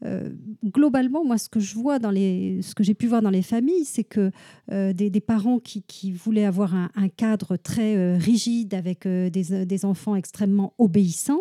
euh, 0.04 0.30
globalement 0.64 1.24
moi 1.24 1.38
ce 1.38 1.48
que 1.48 1.60
je 1.60 1.74
vois 1.74 1.98
dans 1.98 2.10
les 2.10 2.60
ce 2.62 2.74
que 2.74 2.82
j'ai 2.82 2.94
pu 2.94 3.06
voir 3.06 3.22
dans 3.22 3.30
les 3.30 3.42
familles 3.42 3.84
c'est 3.84 4.04
que 4.04 4.30
des, 4.68 5.20
parents 5.20 5.58
qui, 5.58 6.12
voulaient 6.12 6.44
avoir 6.44 6.74
un, 6.74 7.08
cadre 7.08 7.56
très 7.56 8.16
rigide 8.16 8.74
avec 8.74 9.06
des, 9.06 9.84
enfants 9.84 10.16
extrêmement 10.16 10.74
obéissants 10.78 11.40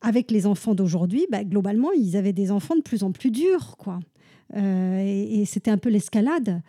avec 0.00 0.30
les 0.30 0.46
enfants 0.46 0.74
d'aujourd'hui, 0.74 1.26
bah, 1.30 1.44
globalement, 1.44 1.90
ils 1.92 2.16
avaient 2.16 2.34
des 2.34 2.50
enfants 2.50 2.76
de 2.76 2.82
plus 2.82 3.02
en 3.04 3.12
plus 3.12 3.30
durs, 3.30 3.76
quoi. 3.78 4.00
Et 4.54 5.40
et 5.40 5.44
c'était 5.46 5.70
un 5.70 5.78
peu 5.78 5.88
l'escalade. 5.88 6.62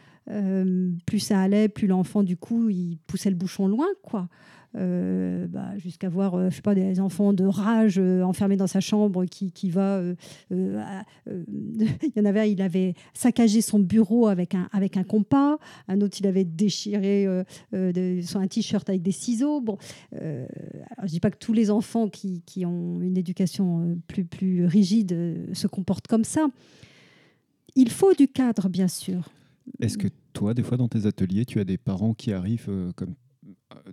Plus 1.06 1.20
ça 1.20 1.42
allait, 1.42 1.68
plus 1.68 1.88
l'enfant, 1.88 2.24
du 2.24 2.38
coup, 2.38 2.70
il 2.70 2.98
poussait 3.08 3.30
le 3.30 3.36
bouchon 3.36 3.68
loin, 3.68 3.88
quoi. 4.04 4.30
Euh, 4.76 5.48
bah, 5.48 5.78
Jusqu'à 5.78 6.10
voir, 6.10 6.36
euh, 6.36 6.50
je 6.50 6.56
sais 6.58 6.62
pas, 6.62 6.76
des 6.76 7.00
enfants 7.00 7.32
de 7.34 7.46
rage 7.46 7.98
euh, 7.98 8.24
enfermés 8.24 8.58
dans 8.58 8.68
sa 8.68 8.80
chambre 8.82 9.26
qui, 9.26 9.52
qui 9.52 9.70
va. 9.70 10.02
il 10.52 10.92
y 12.16 12.20
en 12.20 12.26
avait 12.26 12.42
un, 12.42 12.46
il 12.46 12.62
avait 12.62 12.94
saccagé 13.14 13.62
son 13.62 13.80
bureau 13.80 14.28
avec 14.28 14.54
un, 14.56 14.68
avec 14.72 14.98
un 14.98 15.04
compas. 15.04 15.58
Un 15.88 16.02
autre, 16.02 16.18
il 16.20 16.28
avait 16.28 16.44
déchiré 16.44 17.26
de- 17.72 18.20
son 18.24 18.40
un 18.40 18.48
t-shirt 18.48 18.88
avec 18.90 19.02
des 19.02 19.12
ciseaux. 19.12 19.62
Bon, 19.62 19.78
alors, 20.12 20.48
je 21.04 21.08
dis 21.08 21.20
pas 21.20 21.32
que 21.32 21.38
tous 21.38 21.54
les 21.54 21.72
enfants 21.72 22.10
qui, 22.10 22.42
qui 22.46 22.66
ont 22.66 23.02
une 23.02 23.18
éducation 23.18 23.98
plus, 24.08 24.26
plus 24.26 24.66
rigide 24.66 25.48
se 25.54 25.68
comportent 25.68 26.08
comme 26.08 26.26
ça. 26.26 26.48
Il 27.76 27.90
faut 27.90 28.14
du 28.14 28.28
cadre, 28.28 28.70
bien 28.70 28.88
sûr. 28.88 29.30
Est-ce 29.80 29.98
que 29.98 30.08
toi, 30.34 30.54
des 30.54 30.64
fois, 30.64 30.78
dans 30.78 30.88
tes 30.88 31.06
ateliers, 31.06 31.46
tu 31.46 31.60
as 31.60 31.64
des 31.66 31.78
parents 31.78 32.14
qui 32.14 32.32
arrivent 32.34 32.70
comme 32.96 33.16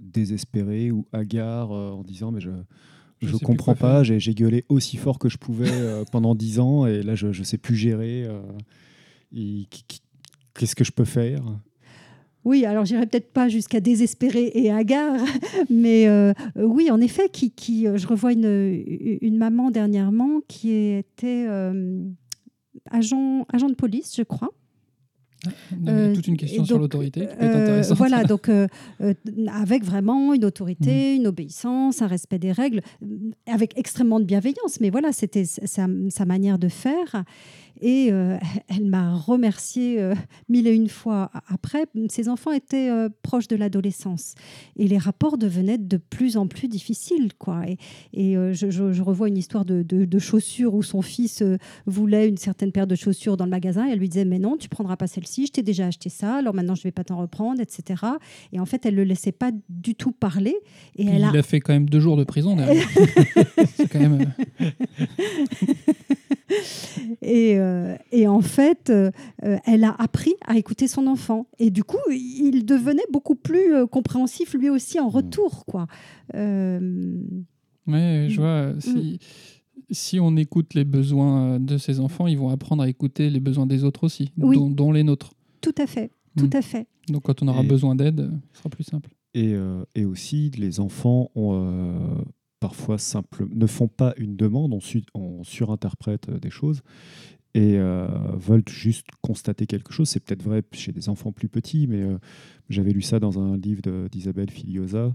désespérés 0.01 0.91
ou 0.91 1.07
hagards 1.13 1.73
euh, 1.73 1.91
en 1.91 2.03
disant 2.03 2.31
mais 2.31 2.41
je 2.41 2.51
Je 3.21 3.37
comprends 3.37 3.75
pas, 3.75 4.03
j'ai 4.03 4.19
j'ai 4.21 4.35
gueulé 4.35 4.65
aussi 4.69 4.97
fort 4.97 5.19
que 5.19 5.29
je 5.29 5.39
pouvais 5.39 5.71
euh, 5.71 6.05
pendant 6.13 6.35
dix 6.35 6.59
ans 6.61 6.87
et 6.87 7.03
là 7.03 7.15
je 7.15 7.29
ne 7.29 7.45
sais 7.45 7.59
plus 7.59 7.77
gérer. 7.77 8.25
euh, 8.25 8.41
Qu'est-ce 10.55 10.75
que 10.77 10.85
je 10.85 10.93
peux 10.93 11.05
faire? 11.07 11.43
Oui, 12.45 12.65
alors 12.67 12.85
j'irai 12.85 13.07
peut-être 13.07 13.33
pas 13.33 13.49
jusqu'à 13.49 13.81
désespérer 13.81 14.51
et 14.55 14.71
hagard, 14.71 15.21
mais 15.71 16.09
euh, 16.09 16.33
oui, 16.57 16.91
en 16.91 17.01
effet, 17.01 17.29
qui, 17.29 17.53
qui, 17.53 17.87
je 17.95 18.07
revois 18.07 18.33
une, 18.33 18.83
une 19.23 19.39
maman 19.39 19.71
dernièrement 19.71 20.41
qui 20.49 20.73
était 20.73 21.47
euh, 21.49 22.05
agent, 22.91 23.47
agent 23.53 23.69
de 23.69 23.75
police, 23.75 24.15
je 24.17 24.25
crois. 24.25 24.51
A 25.45 25.91
Euh, 25.91 26.15
toute 26.15 26.27
une 26.29 26.37
question 26.37 26.65
sur 26.65 26.79
l'autorité 26.79 27.21
qui 27.23 27.27
peut 27.27 27.33
être 27.33 27.43
Euh, 27.57 27.63
intéressante. 27.63 27.99
voilà, 27.99 28.23
donc 28.25 28.49
euh, 28.49 28.69
avec 29.53 29.85
vraiment 29.85 30.35
une 30.35 30.43
Mmh. 30.43 30.47
autorité, 30.47 31.17
une 31.17 31.27
obéissance, 31.27 32.01
un 32.03 32.07
respect 32.07 32.39
des 32.39 32.53
règles, 32.53 32.81
avec 33.47 33.77
extrêmement 33.77 34.21
de 34.21 34.25
bienveillance. 34.25 34.81
Mais 34.81 34.91
voilà, 34.91 35.13
c'était 35.13 35.45
sa, 35.45 35.87
sa 36.11 36.25
manière 36.25 36.59
de 36.59 36.69
faire. 36.69 37.25
Et 37.81 38.09
euh, 38.13 38.37
elle 38.69 38.85
m'a 38.87 39.15
remercié 39.15 40.01
euh, 40.01 40.15
mille 40.49 40.67
et 40.67 40.73
une 40.75 40.89
fois 40.89 41.31
après. 41.49 41.87
Ses 42.09 42.29
enfants 42.29 42.53
étaient 42.53 42.91
euh, 42.91 43.09
proches 43.23 43.49
de 43.49 43.57
l'adolescence 43.57 44.35
et 44.77 44.87
les 44.89 44.99
rapports 44.99 45.39
devenaient 45.39 45.79
de 45.79 45.97
plus 45.97 46.37
en 46.37 46.47
plus 46.47 46.69
difficiles. 46.69 47.31
Quoi. 47.39 47.63
Et, 47.69 47.79
et, 48.13 48.37
euh, 48.37 48.53
je, 48.53 48.71
je- 48.71 48.93
je 48.93 49.03
revois 49.03 49.29
une 49.29 49.39
histoire 49.39 49.65
de, 49.65 49.83
de- 49.83 50.05
de 50.05 50.19
chaussures 50.19 50.75
où 50.75 50.83
son 50.83 51.03
fils 51.03 51.43
voulait 51.87 52.29
une 52.29 52.37
certaine 52.37 52.73
paire 52.73 52.87
de 52.87 52.95
chaussures 52.95 53.37
dans 53.37 53.45
le 53.45 53.51
magasin 53.51 53.89
et 53.89 53.93
elle 53.93 53.99
lui 53.99 54.09
disait 54.09 54.25
mais 54.25 54.39
non 54.39 54.57
tu 54.57 54.69
prendras 54.69 54.97
pas 54.97 55.07
celle-ci 55.07 55.47
je 55.47 55.53
t'ai 55.53 55.63
déjà 55.63 55.87
acheté 55.87 56.09
ça 56.09 56.37
alors 56.37 56.55
maintenant 56.55 56.75
je 56.75 56.83
vais 56.83 56.91
pas 56.93 57.05
t'en 57.05 57.17
reprendre 57.19 57.61
etc 57.61 58.03
et 58.53 58.61
en 58.61 58.67
fait 58.67 58.85
elle 58.87 58.95
le 58.95 59.05
laissait 59.05 59.33
pas 59.33 59.51
du 59.69 59.95
tout 59.95 60.13
parler 60.13 60.57
et 60.97 61.05
Puis 61.05 61.15
elle 61.15 61.25
a 61.25 61.31
Il 61.33 61.39
a 61.39 61.43
fait 61.43 61.61
quand 61.61 61.73
même 61.73 61.89
deux 61.89 62.01
jours 62.01 62.17
de 62.17 62.25
prison 62.25 62.57
c'est 63.77 63.89
quand 63.89 64.01
même. 64.01 64.33
euh, 66.53 67.15
et, 67.23 67.59
euh, 67.59 67.97
et 68.13 68.27
en 68.29 68.41
fait 68.41 68.91
euh, 68.91 69.11
elle 69.65 69.85
a 69.85 69.93
appris 69.99 70.35
à 70.47 70.57
écouter 70.59 70.87
son 70.89 71.07
enfant 71.07 71.47
et 71.59 71.71
du 71.71 71.85
coup 71.85 71.99
il 72.11 72.65
devenait 72.65 73.07
beaucoup 73.13 73.35
plus 73.35 73.75
euh, 73.75 73.87
compréhensif 73.87 74.55
lui 74.55 74.71
aussi 74.71 75.01
en 75.01 75.09
retour 75.09 75.65
quoi 75.67 75.87
Euh, 76.35 77.21
Ouais, 77.87 78.27
je 78.31 78.41
Mm. 78.41 78.43
vois. 78.45 78.81
Si, 78.81 79.19
si 79.91 80.21
on 80.21 80.37
écoute 80.37 80.75
les 80.75 80.85
besoins 80.85 81.59
de 81.59 81.79
ses 81.79 81.99
enfants, 81.99 82.29
ils 82.29 82.39
vont 82.39 82.49
apprendre 82.51 82.83
à 82.85 82.89
écooter 82.89 83.29
les 83.29 83.41
besoins 83.41 83.67
des 83.67 83.83
autres 83.83 84.05
aussi, 84.05 84.31
Oui. 84.39 84.57
dont, 84.57 84.71
dont 84.71 84.93
les 84.93 85.03
nôtres. 85.03 85.33
tout 85.61 85.75
à 85.79 85.87
fait 85.87 86.11
tout 86.37 86.47
Mm. 86.47 86.57
à 86.57 86.63
fait 86.63 86.87
Donc 87.09 87.23
quand 87.25 87.43
on 87.43 87.49
aura 87.49 87.63
Et- 87.63 87.67
besoin 87.67 87.95
d'aide, 87.97 88.31
ce 88.53 88.59
sera 88.61 88.71
plus 88.71 88.85
simple. 88.85 89.11
Et, 89.35 89.53
euh, 89.55 89.85
et 89.97 90.05
aussi, 90.05 90.51
les 90.57 90.79
enfants 90.81 91.31
ont, 91.35 91.51
euh, 91.55 91.99
parfois 92.63 92.97
simple, 92.99 93.47
ne 93.53 93.67
font 93.67 93.89
pas 93.89 94.15
une 94.17 94.37
demande, 94.37 94.73
on, 94.73 94.81
su- 94.81 95.05
on 95.15 95.45
surinterprète 95.45 96.29
euh, 96.31 96.39
des 96.39 96.51
choses 96.51 96.83
et 97.55 97.77
euh, 97.79 98.07
veulent 98.37 98.69
juste 98.69 99.09
constater 99.21 99.67
quelque 99.67 99.93
chose. 99.93 100.09
C'est 100.09 100.21
peut-être 100.21 100.45
vrai 100.45 100.63
chez 100.73 100.93
des 100.93 101.09
enfants 101.11 101.33
plus 101.33 101.49
petits, 101.49 101.87
mais 101.89 102.03
euh, 102.03 102.19
j'avais 102.71 102.93
lu 102.93 103.03
ça 103.03 103.21
dans 103.21 103.39
un 103.41 103.57
livre 103.59 103.83
d'Isabelle 104.09 104.51
Filiosa 104.51 105.15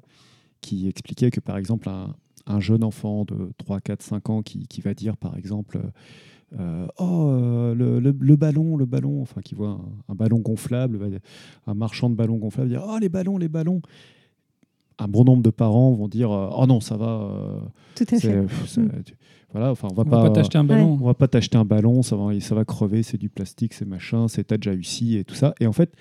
qui 0.61 0.87
expliquait 0.89 1.31
que, 1.31 1.39
par 1.39 1.57
exemple, 1.57 1.89
un, 1.89 2.15
un 2.47 2.59
jeune 2.59 2.83
enfant 2.83 3.25
de 3.25 3.51
3, 3.57 3.81
4, 3.81 4.03
5 4.03 4.29
ans 4.29 4.41
qui, 4.43 4.67
va 4.81 4.93
dire, 4.93 5.17
par 5.17 5.37
exemple, 5.37 5.79
Oh, 6.97 7.73
le, 7.75 7.99
le- 7.99 8.35
ballon, 8.37 8.77
le 8.77 8.85
ballon, 8.85 9.21
enfin, 9.21 9.41
qui 9.41 9.53
voit 9.55 9.79
un, 10.07 10.15
ballon 10.15 10.39
gonflable, 10.39 11.19
un 11.65 11.73
marchand 11.73 12.09
de 12.09 12.15
ballons 12.15 12.37
gonflables, 12.37 12.69
dire 12.69 12.85
Oh, 12.87 12.97
les 12.99 13.09
ballons, 13.09 13.37
les 13.37 13.49
ballons. 13.49 13.81
Un 14.99 15.07
bon 15.07 15.23
nombre 15.23 15.43
de 15.43 15.49
parents 15.51 15.91
vont 15.93 16.07
dire 16.07 16.31
euh, 16.31 16.49
Oh 16.57 16.65
non, 16.65 16.79
ça 16.79 16.97
va. 16.97 17.05
euh, 17.31 17.59
tout 17.95 18.05
à 18.11 18.19
fait 18.19 18.41
pff, 18.41 18.77
tu- 19.05 19.13
voilà, 19.51 19.71
enfin, 19.71 19.87
on 19.91 19.93
va 19.95 20.03
On 20.05 20.09
pas. 20.09 20.23
va 20.23 20.29
pas 20.29 20.35
t'acheter 20.35 20.57
un 20.57 20.63
ballon. 20.63 20.97
on 21.01 21.05
va 21.05 21.13
pas 21.13 21.27
t'acheter 21.27 21.57
un 21.57 21.65
ballon, 21.65 22.01
ça 22.01 22.15
va, 22.15 22.37
ça 22.39 22.53
va 22.55 22.65
crever, 22.65 23.01
c'est 23.03 23.17
du 23.17 23.29
plastique, 23.29 23.73
c'est 23.73 23.85
machin, 23.85 24.27
c'est 24.27 24.43
t'as 24.45 24.57
déjà 24.57 24.73
eu 24.73 24.83
ci 24.83 25.15
et 25.17 25.23
tout 25.23 25.35
ça. 25.35 25.53
Et 25.61 25.67
en 25.67 25.71
fait, 25.71 25.93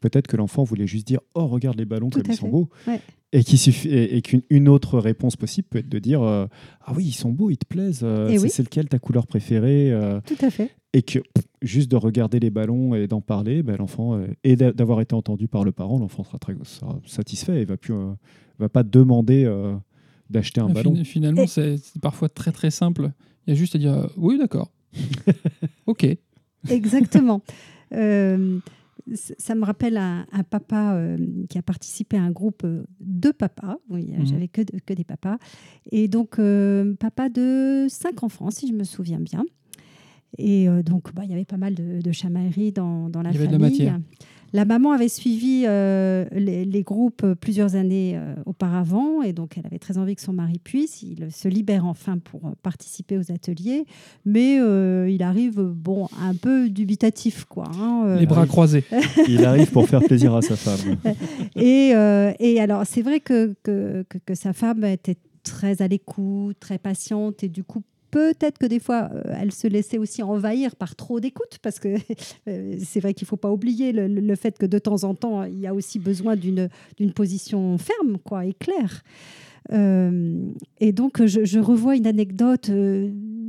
peut-être 0.00 0.26
que 0.26 0.36
l'enfant 0.36 0.62
voulait 0.62 0.86
juste 0.86 1.06
dire 1.06 1.20
Oh, 1.34 1.46
regarde 1.46 1.76
les 1.78 1.86
ballons 1.86 2.10
Tout 2.10 2.20
comme 2.22 2.30
ils 2.32 2.36
sont 2.36 2.48
beaux. 2.48 2.68
Ouais. 2.86 3.00
Et 3.32 3.42
suffit- 3.42 3.88
et, 3.88 4.16
et 4.16 4.22
qu'une 4.22 4.42
une 4.48 4.68
autre 4.68 4.98
réponse 5.00 5.34
possible 5.34 5.66
peut 5.68 5.78
être 5.78 5.88
de 5.88 5.98
dire 5.98 6.22
euh, 6.22 6.46
Ah 6.84 6.92
oui, 6.94 7.06
ils 7.06 7.12
sont 7.12 7.30
beaux, 7.32 7.50
ils 7.50 7.56
te 7.58 7.66
plaisent, 7.66 8.02
euh, 8.04 8.28
c'est 8.28 8.38
oui. 8.60 8.64
lequel 8.64 8.88
ta 8.88 9.00
couleur 9.00 9.26
préférée 9.26 9.90
euh, 9.90 10.20
tout 10.24 10.36
à 10.44 10.50
fait 10.50 10.70
Et 10.96 11.02
que 11.02 11.18
juste 11.60 11.90
de 11.90 11.96
regarder 11.96 12.38
les 12.40 12.50
ballons 12.50 12.94
et 12.94 13.06
d'en 13.08 13.20
parler, 13.20 13.62
ben, 13.64 13.76
l'enfant, 13.76 14.14
euh, 14.16 14.28
et 14.44 14.54
d'a- 14.56 14.72
d'avoir 14.72 15.00
été 15.00 15.14
entendu 15.14 15.48
par 15.48 15.64
le 15.64 15.72
parent, 15.72 15.98
l'enfant 15.98 16.22
sera, 16.24 16.38
très, 16.38 16.54
sera 16.62 16.98
satisfait 17.04 17.60
et 17.60 17.64
va, 17.64 17.76
plus, 17.76 17.92
euh, 17.94 18.12
va 18.60 18.68
pas 18.68 18.84
demander 18.84 19.44
euh, 19.44 19.74
d'acheter 20.30 20.60
un 20.60 20.68
Ah, 20.70 20.72
ballon. 20.72 20.94
fin- 20.94 21.04
Finalement, 21.04 21.46
c'est 21.48 21.76
parfois 22.00 22.28
très 22.28 22.52
très 22.52 22.70
simple. 22.70 23.10
Il 23.46 23.50
y 23.50 23.52
a 23.52 23.56
juste 23.56 23.74
à 23.74 23.78
dire 23.78 23.92
euh, 23.92 24.06
oui, 24.16 24.38
d'accord. 24.38 24.70
ok. 25.86 26.06
Exactement. 26.70 27.42
Euh, 27.92 28.58
ça 29.14 29.54
me 29.54 29.64
rappelle 29.64 29.96
un, 29.98 30.26
un 30.32 30.42
papa 30.44 30.94
euh, 30.94 31.18
qui 31.50 31.58
a 31.58 31.62
participé 31.62 32.16
à 32.16 32.22
un 32.22 32.30
groupe 32.30 32.64
de 33.00 33.30
papas. 33.32 33.76
Oui, 33.90 34.12
Mhm. 34.16 34.26
j'avais 34.26 34.48
que, 34.48 34.62
de- 34.62 34.78
que 34.86 34.94
des 34.94 35.04
papas. 35.04 35.38
Et 35.90 36.08
donc, 36.08 36.38
euh, 36.38 36.94
papa 37.00 37.28
de 37.28 37.86
cinq 37.88 38.22
enfants, 38.22 38.50
si 38.50 38.66
je 38.68 38.72
me 38.72 38.84
souviens 38.84 39.20
bien. 39.20 39.44
Et 40.38 40.68
euh, 40.68 40.82
donc, 40.82 41.14
bah, 41.14 41.22
il 41.24 41.30
y 41.30 41.34
avait 41.34 41.44
pas 41.44 41.56
mal 41.56 41.74
de, 41.74 42.00
de 42.02 42.12
chamailleries 42.12 42.72
dans, 42.72 43.08
dans 43.08 43.22
la 43.22 43.30
Il 43.30 43.34
y 43.34 43.38
avait 43.38 43.46
de 43.46 43.52
famille. 43.52 43.78
la 43.78 43.92
matière. 43.92 44.00
La 44.52 44.64
maman 44.64 44.92
avait 44.92 45.08
suivi 45.08 45.64
euh, 45.66 46.26
les, 46.30 46.64
les 46.64 46.82
groupes 46.84 47.26
plusieurs 47.40 47.74
années 47.74 48.12
euh, 48.14 48.36
auparavant 48.46 49.20
et 49.20 49.32
donc 49.32 49.58
elle 49.58 49.66
avait 49.66 49.80
très 49.80 49.98
envie 49.98 50.14
que 50.14 50.22
son 50.22 50.32
mari 50.32 50.60
puisse. 50.62 51.02
Il 51.02 51.32
se 51.32 51.48
libère 51.48 51.84
enfin 51.86 52.18
pour 52.18 52.52
participer 52.62 53.18
aux 53.18 53.32
ateliers, 53.32 53.84
mais 54.24 54.60
euh, 54.60 55.10
il 55.10 55.24
arrive 55.24 55.60
bon 55.60 56.06
un 56.22 56.36
peu 56.36 56.70
dubitatif 56.70 57.46
quoi. 57.46 57.64
hein, 57.76 58.04
euh, 58.06 58.20
Les 58.20 58.26
bras 58.26 58.46
croisés. 58.46 58.84
Il 59.28 59.44
arrive 59.44 59.72
pour 59.72 59.88
faire 59.88 60.04
plaisir 60.04 60.32
à 60.36 60.40
sa 60.42 60.54
femme. 60.54 60.98
et, 61.56 61.90
euh, 61.96 62.32
et 62.38 62.60
alors, 62.60 62.86
c'est 62.86 63.02
vrai 63.02 63.18
que, 63.18 63.56
que, 63.64 64.04
que- 64.08 64.18
que 64.24 64.34
sa 64.36 64.52
femme 64.52 64.84
était 64.84 65.16
très 65.42 65.82
à 65.82 65.88
l'écoute, 65.88 66.56
très 66.60 66.78
patiente, 66.78 67.42
et 67.42 67.48
du 67.48 67.64
coup, 67.64 67.82
peut-être 68.14 68.58
que 68.58 68.66
des 68.66 68.78
fois, 68.78 69.10
euh, 69.12 69.22
elle 69.40 69.50
se 69.50 69.66
laissait 69.66 69.98
aussi 69.98 70.22
envahir 70.22 70.76
par 70.76 70.94
trop 70.94 71.18
d'écoute, 71.18 71.58
parce 71.62 71.80
que 71.80 71.96
euh, 72.48 72.76
c'est 72.78 73.00
vrai 73.00 73.12
qu'il 73.12 73.24
ne 73.24 73.28
faut 73.28 73.36
pas 73.36 73.50
oublier 73.50 73.90
le, 73.92 74.36
fait 74.36 74.56
que 74.56 74.66
de 74.66 74.78
temps 74.78 75.02
en 75.02 75.16
temps, 75.16 75.42
il 75.42 75.58
y 75.58 75.66
a 75.66 75.74
aussi 75.74 75.98
besoin 75.98 76.36
d'une 76.36 76.68
position 77.12 77.76
ferme 77.76 78.18
quoi, 78.24 78.46
et 78.46 78.52
claire. 78.52 79.02
Euh, 79.72 80.38
et 80.78 80.92
donc, 80.92 81.24
je, 81.26 81.58
revois 81.58 81.96
une 81.96 82.06
anecdote 82.06 82.70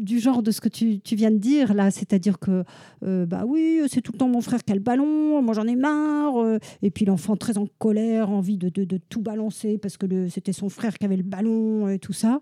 du 0.06 0.20
genre 0.20 0.42
de 0.44 0.52
ce 0.52 0.62
que 0.62 0.70
tu, 0.70 1.02
viens 1.12 1.32
de 1.32 1.38
dire 1.38 1.74
là, 1.74 1.92
c'est-à-dire 1.92 2.40
que 2.40 2.64
euh, 3.04 3.26
bah 3.26 3.44
oui, 3.46 3.82
c'est 3.88 4.02
tout 4.02 4.14
le 4.14 4.18
temps 4.18 4.30
mon 4.30 4.42
frère 4.42 4.64
qui 4.64 4.72
a 4.72 4.76
le 4.76 4.82
ballon, 4.82 5.42
moi 5.42 5.54
j'en 5.54 5.68
ai 5.68 5.76
marre, 5.76 6.38
euh, 6.42 6.60
et 6.82 6.92
puis 6.92 7.04
l'enfant 7.04 7.36
très 7.36 7.58
en 7.58 7.68
colère, 7.80 8.30
envie 8.30 8.58
de, 8.58 8.70
tout 9.10 9.22
balancer 9.22 9.78
parce 9.78 9.98
que 9.98 10.28
c'était 10.30 10.54
son 10.54 10.70
frère 10.70 10.98
qui 10.98 11.06
avait 11.06 11.18
le 11.18 11.24
ballon 11.24 11.90
et 11.90 12.00
tout 12.00 12.14
ça. 12.14 12.40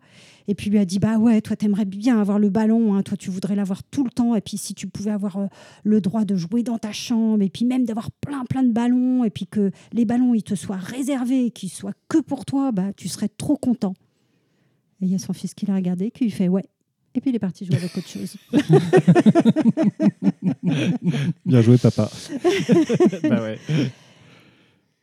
Et 0.47 0.55
puis 0.55 0.69
lui 0.69 0.77
a 0.77 0.85
dit 0.85 0.99
bah 0.99 1.17
ouais, 1.17 1.41
toi 1.41 1.55
t'aimerais 1.55 1.85
bien 1.85 2.19
avoir 2.19 2.37
le 2.37 2.49
ballon, 2.49 2.93
hein, 2.93 3.01
toi 3.01 3.17
tu 3.17 3.29
voudrais 3.29 3.55
l'avoir 3.55 3.83
tout 3.83 4.03
le 4.03 4.11
temps, 4.11 4.35
et 4.35 4.41
puis 4.41 4.57
si 4.57 4.75
tu 4.75 4.87
pouvais 4.87 5.11
avoir 5.11 5.37
euh, 5.37 5.47
le 5.83 6.01
droit 6.01 6.25
de 6.25 6.35
jouer 6.35 6.61
dans 6.63 6.77
ta 6.77 6.91
chambre, 6.91 7.41
et 7.41 7.49
puis 7.49 7.65
même 7.65 7.85
d'avoir 7.85 8.11
plein 8.11 8.43
plein 8.45 8.63
de 8.63 8.71
ballons, 8.71 9.23
et 9.23 9.29
puis 9.29 9.47
que 9.47 9.71
les 9.93 10.05
ballons 10.05 10.33
ils 10.33 10.43
te 10.43 10.55
soient 10.55 10.75
réservés, 10.75 11.51
qu'ils 11.51 11.69
soient 11.69 11.93
que 12.09 12.19
pour 12.19 12.45
toi, 12.45 12.71
bah 12.71 12.91
tu 12.93 13.07
serais 13.07 13.29
trop 13.29 13.57
content. 13.57 13.93
Et 15.01 15.05
il 15.05 15.11
y 15.11 15.15
a 15.15 15.19
son 15.19 15.33
fils 15.33 15.53
qui 15.53 15.65
l'a 15.65 15.75
regardé, 15.75 16.11
qui 16.11 16.25
lui 16.25 16.31
fait 16.31 16.47
ouais. 16.47 16.63
Et 17.15 17.21
puis 17.21 17.29
il 17.29 17.35
est 17.35 17.39
parti 17.39 17.63
jouer 17.65 17.75
avec 17.75 17.95
autre 17.95 18.07
chose. 18.07 18.35
Bien 21.45 21.61
joué, 21.61 21.77
papa. 21.77 22.09
bah 23.29 23.43
ouais. 23.43 23.59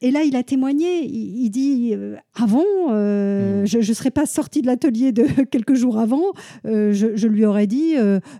Et 0.02 0.10
là, 0.10 0.22
il 0.22 0.34
a 0.36 0.42
témoigné. 0.42 1.04
Il, 1.04 1.44
il 1.44 1.50
dit 1.50 1.92
euh, 1.94 2.16
avant, 2.34 2.62
euh, 2.90 3.62
Mm. 3.62 3.66
je 3.66 3.78
ne 3.78 3.82
serais 3.82 4.10
pas 4.10 4.24
sortie 4.26 4.62
de 4.62 4.66
l'atelier 4.66 5.12
de 5.12 5.24
quelques 5.50 5.74
jours 5.74 5.98
avant. 5.98 6.22
euh, 6.66 6.92
je, 6.92 7.16
je 7.16 7.26
lui 7.28 7.44
aurais 7.44 7.66
dit 7.66 7.94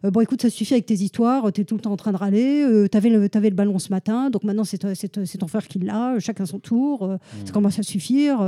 bon, 0.05 0.21
écoute, 0.21 0.41
ça 0.43 0.51
suffit 0.51 0.75
avec 0.75 0.87
tes 0.87 0.95
histoires. 0.95 1.53
Tu 1.53 1.61
es 1.61 1.65
tout 1.65 1.75
le 1.75 1.81
temps 1.81 1.93
en 1.93 1.97
train 1.97 2.13
de 2.13 2.17
râler. 2.17 2.65
tu 2.91 2.97
avais, 2.97 3.11
le 3.11 3.29
avais 3.35 3.51
le 3.51 3.55
ballon 3.57 3.79
ce 3.79 3.91
matin, 3.91 4.31
donc 4.31 4.45
maintenant 4.45 4.65
c'est 4.65 4.79
ton 5.39 5.47
frère 5.49 5.67
qui 5.69 5.79
l'a. 5.81 6.19
Chacun 6.19 6.47
son 6.47 6.59
tour. 6.59 7.03
euh, 7.05 7.17
Ça 7.45 7.53
commence 7.53 7.79
à 7.79 7.83
suffire. 7.83 8.39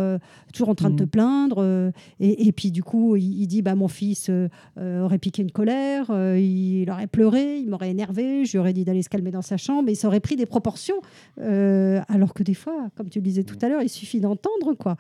toujours 0.53 0.69
en 0.71 0.75
train 0.75 0.91
de 0.91 0.97
te 0.97 1.03
Mm. 1.05 1.09
plaindre. 1.09 1.93
et, 2.21 2.47
et 2.49 2.53
puis 2.53 2.71
du 2.71 2.83
coup, 2.83 3.17
il, 3.17 3.43
il 3.43 3.47
dit 3.47 3.61
bah 3.63 3.75
mon 3.75 3.89
fils 3.89 4.31
aurait 4.79 5.19
piqué 5.19 5.43
une 5.43 5.51
colère. 5.53 6.07
il 6.37 6.89
aurait 6.91 7.07
pleuré. 7.09 7.59
Il 7.59 7.69
m'aurait 7.69 7.91
énervé. 7.91 8.45
Je 8.45 8.53
lui 8.53 8.59
aurais 8.59 8.73
dit 8.73 8.85
d'aller 8.85 9.03
se 9.03 9.09
calmer 9.11 9.31
dans 9.31 9.43
sa 9.43 9.57
chambre. 9.57 9.89
Et 9.91 9.95
ça 9.95 10.09
aurait 10.09 10.21
pris 10.21 10.37
des 10.37 10.47
proportions. 10.47 10.97
alors 11.39 12.35
que 12.35 12.43
des 12.43 12.55
fois, 12.55 12.89
comme 13.03 13.11
tu 13.11 13.19
le 13.19 13.25
disais 13.25 13.43
tout 13.43 13.57
à 13.63 13.69
l'heure, 13.69 13.83
il 13.83 13.89
suffit 13.89 14.21
d'entendre 14.21 14.75
quoi. 14.79 14.97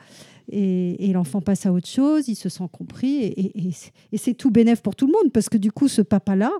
Et, 0.50 1.08
et 1.08 1.12
l'enfant 1.12 1.40
passe 1.40 1.66
à 1.66 1.72
autre 1.72 1.86
chose, 1.88 2.26
il 2.26 2.34
se 2.34 2.48
sent 2.48 2.64
compris, 2.72 3.14
et, 3.22 3.40
et- 3.68 3.72
et 4.12 4.16
c'est- 4.18 4.34
tout 4.34 4.50
bénéf 4.50 4.82
pour 4.82 4.96
tout 4.96 5.06
le 5.06 5.12
monde, 5.12 5.32
parce 5.32 5.48
que 5.48 5.56
du 5.56 5.70
coup, 5.70 5.86
ce 5.86 6.02
papa-là 6.02 6.50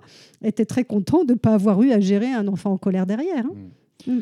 était 0.45 0.65
très 0.65 0.85
content 0.85 1.25
de 1.25 1.33
ne 1.33 1.39
pas 1.39 1.55
avoir 1.55 1.83
eu 1.83 1.91
à 1.91 1.99
gérer 2.01 2.29
un 2.33 2.47
enfant 2.47 2.71
en 2.73 2.79
colère 2.79 3.07
derrière. 3.07 3.45
hein. 3.45 4.13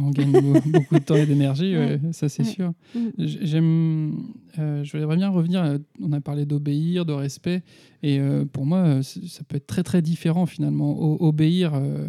On 0.00 0.10
gagne 0.10 0.30
beau- 0.32 0.40
beaucoup 0.72 0.94
de 0.94 1.04
temps 1.04 1.16
et 1.16 1.26
d'énergie, 1.26 1.76
Ouais. 1.76 2.00
ouais, 2.02 2.12
ça 2.12 2.28
c'est 2.28 2.44
Ouais. 2.44 2.48
sûr. 2.50 2.72
Mm. 2.94 3.00
J'aime, 3.18 4.14
euh, 4.58 4.84
je 4.84 4.96
voudrais 4.96 5.16
bien 5.16 5.28
revenir. 5.28 5.62
euh, 5.62 5.78
On 6.00 6.12
a 6.12 6.20
parlé 6.20 6.44
d'obéir, 6.46 7.04
de 7.04 7.12
respect, 7.12 7.62
et 8.02 8.20
euh, 8.20 8.44
pour 8.44 8.64
moi, 8.66 9.00
ça 9.02 9.42
peut 9.46 9.56
être 9.56 9.66
très 9.66 9.82
très 9.82 10.02
différent 10.02 10.46
finalement. 10.46 10.90
O- 11.00 11.16
obéir, 11.26 11.72
euh, 11.74 12.08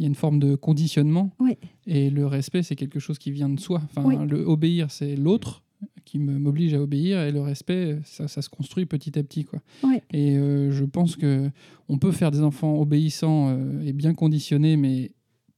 il 0.00 0.04
y 0.04 0.06
a 0.06 0.08
une 0.08 0.14
forme 0.14 0.38
de 0.40 0.54
conditionnement, 0.54 1.30
Oui. 1.40 1.58
et 1.86 2.08
le 2.08 2.26
respect, 2.26 2.62
c'est 2.62 2.74
quelque 2.74 2.98
chose 2.98 3.18
qui 3.18 3.30
vient 3.30 3.50
de 3.50 3.60
soi. 3.60 3.82
Enfin, 3.84 4.02
Oui. 4.02 4.16
le 4.26 4.38
obéir, 4.46 4.90
c'est 4.90 5.14
l'autre 5.14 5.62
qui 6.06 6.18
me- 6.18 6.38
m'oblige 6.38 6.72
à 6.72 6.80
obéir, 6.80 7.20
et 7.20 7.30
le 7.32 7.40
respect, 7.42 7.98
ça, 8.04 8.26
ça 8.26 8.40
se 8.40 8.48
construit 8.48 8.86
petit 8.86 9.18
à 9.18 9.22
petit, 9.22 9.44
quoi. 9.44 9.60
Et 10.12 10.36
euh, 10.38 10.70
je 10.72 10.84
pense 10.86 11.16
que 11.16 11.50
on 11.90 11.98
peut 11.98 12.12
faire 12.12 12.30
des 12.30 12.40
enfants 12.42 12.80
obéissants 12.80 13.50
euh, 13.50 13.82
et 13.82 13.92
bien 13.92 14.14
conditionnés, 14.14 14.76
mais 14.78 15.12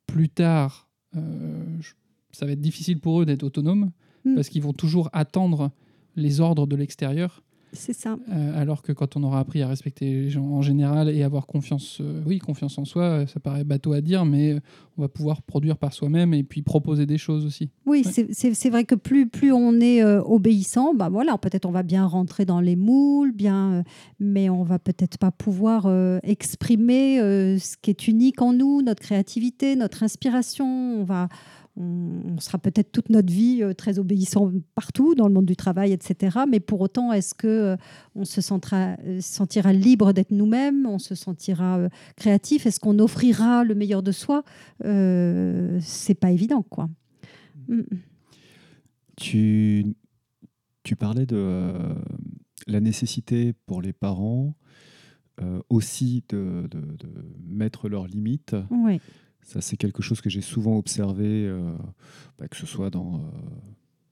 plus 0.08 0.28
tard, 0.28 0.88
euh, 1.16 1.64
je- 1.80 1.92
ça 2.32 2.44
va 2.44 2.52
être 2.52 2.60
difficile 2.60 2.98
pour 2.98 3.20
eux 3.22 3.26
d'être 3.26 3.44
autonomes 3.44 3.92
Mm. 4.24 4.34
parce 4.34 4.48
qu'ils 4.48 4.62
vont 4.62 4.72
toujours 4.72 5.08
attendre 5.12 5.70
les 6.16 6.40
ordres 6.40 6.66
de 6.66 6.74
l'extérieur, 6.76 7.42
C'est 7.74 7.92
ça. 7.94 8.18
euh, 8.30 8.60
alors 8.60 8.82
que 8.82 8.92
quand 8.92 9.16
on 9.16 9.22
aura 9.22 9.40
appris 9.40 9.62
à 9.62 9.68
respecter 9.68 10.04
les 10.04 10.30
gens 10.30 10.44
en 10.44 10.60
général 10.62 11.08
et 11.08 11.22
avoir 11.22 11.46
confiance, 11.46 11.98
euh, 12.00 12.22
oui, 12.26 12.38
confiance 12.38 12.76
en 12.78 12.84
soi, 12.84 13.02
euh, 13.04 13.26
ça 13.26 13.40
paraît 13.40 13.64
bateau 13.64 13.92
à 13.94 14.00
dire, 14.02 14.24
mais 14.26 14.56
on 14.98 15.02
va 15.02 15.08
pouvoir 15.08 15.40
produire 15.42 15.78
par 15.78 15.92
soi-même 15.94 16.34
et 16.34 16.42
puis 16.42 16.60
proposer 16.62 17.06
des 17.06 17.16
choses 17.18 17.46
aussi. 17.46 17.70
Oui, 17.86 18.02
Ouais. 18.04 18.26
c'est- 18.32 18.70
vrai 18.70 18.84
que 18.84 18.94
plus, 18.94 19.26
plus 19.28 19.52
on 19.52 19.80
est 19.80 20.02
euh, 20.02 20.22
obéissant, 20.22 20.92
bah 20.94 21.08
voilà, 21.08 21.38
peut-être 21.38 21.64
on 21.66 21.70
va 21.72 21.82
bien 21.82 22.04
rentrer 22.06 22.44
dans 22.44 22.60
les 22.60 22.76
moules, 22.76 23.32
bien, 23.32 23.84
mais 24.20 24.50
on 24.50 24.62
va 24.64 24.78
peut-être 24.78 25.16
pas 25.18 25.30
pouvoir 25.30 25.86
exprimer 26.22 27.18
ce 27.58 27.76
qui 27.80 27.90
est 27.90 28.08
unique 28.08 28.42
en 28.42 28.52
nous, 28.52 28.82
notre 28.82 29.00
créativité, 29.02 29.76
notre 29.76 30.02
inspiration. 30.02 30.66
On 31.00 31.04
va, 31.04 31.28
on, 31.76 32.38
sera 32.38 32.58
peut-être 32.58 32.92
toute 32.92 33.08
notre 33.08 33.32
vie 33.32 33.62
euh, 33.62 33.72
très 33.72 33.98
obéissant 33.98 34.52
partout 34.74 35.14
dans 35.14 35.26
le 35.28 35.34
monde 35.34 35.46
du 35.46 35.56
travail, 35.56 35.92
etc. 35.92 36.40
Mais 36.48 36.60
pour 36.60 36.80
autant, 36.80 37.12
est-ce 37.12 37.34
que 37.34 37.46
euh, 37.46 37.76
on 38.14 38.24
se 38.24 38.40
sentira, 38.40 38.96
euh, 39.06 39.20
sentira 39.20 39.72
libre 39.72 40.12
d'être 40.12 40.32
nous-mêmes? 40.32 40.84
On 40.86 40.98
se 40.98 41.14
sentira 41.14 41.80
créatif? 42.16 42.66
Est-ce 42.66 42.78
qu'on 42.80 42.98
offrira 42.98 43.64
le 43.64 43.74
meilleur 43.74 44.02
de 44.02 44.12
soi? 44.12 44.44
Euh, 44.84 45.78
C'est 45.80 46.14
pas 46.14 46.30
évident, 46.30 46.62
quoi. 46.62 46.90
Mm. 47.68 47.80
Tu, 49.16 49.84
tu 50.82 50.96
parlais 50.96 51.26
de 51.26 51.36
euh, 51.36 51.94
la 52.66 52.80
nécessité 52.80 53.52
pour 53.66 53.82
les 53.82 53.92
parents 53.92 54.56
euh, 55.40 55.60
aussi 55.70 56.24
de, 56.30 56.66
de- 56.70 56.80
de 56.80 57.08
mettre 57.46 57.88
leurs 57.88 58.06
limites. 58.06 58.56
Ouais. 58.70 59.00
Ça, 59.42 59.60
c'est 59.60 59.76
quelque 59.76 60.02
chose 60.02 60.20
que 60.20 60.30
j'ai 60.30 60.40
souvent 60.40 60.78
observé, 60.78 61.46
euh, 61.46 61.74
bah, 62.38 62.48
que 62.48 62.56
ce 62.56 62.66
soit 62.66 62.90
dans 62.90 63.16
euh, 63.16 63.20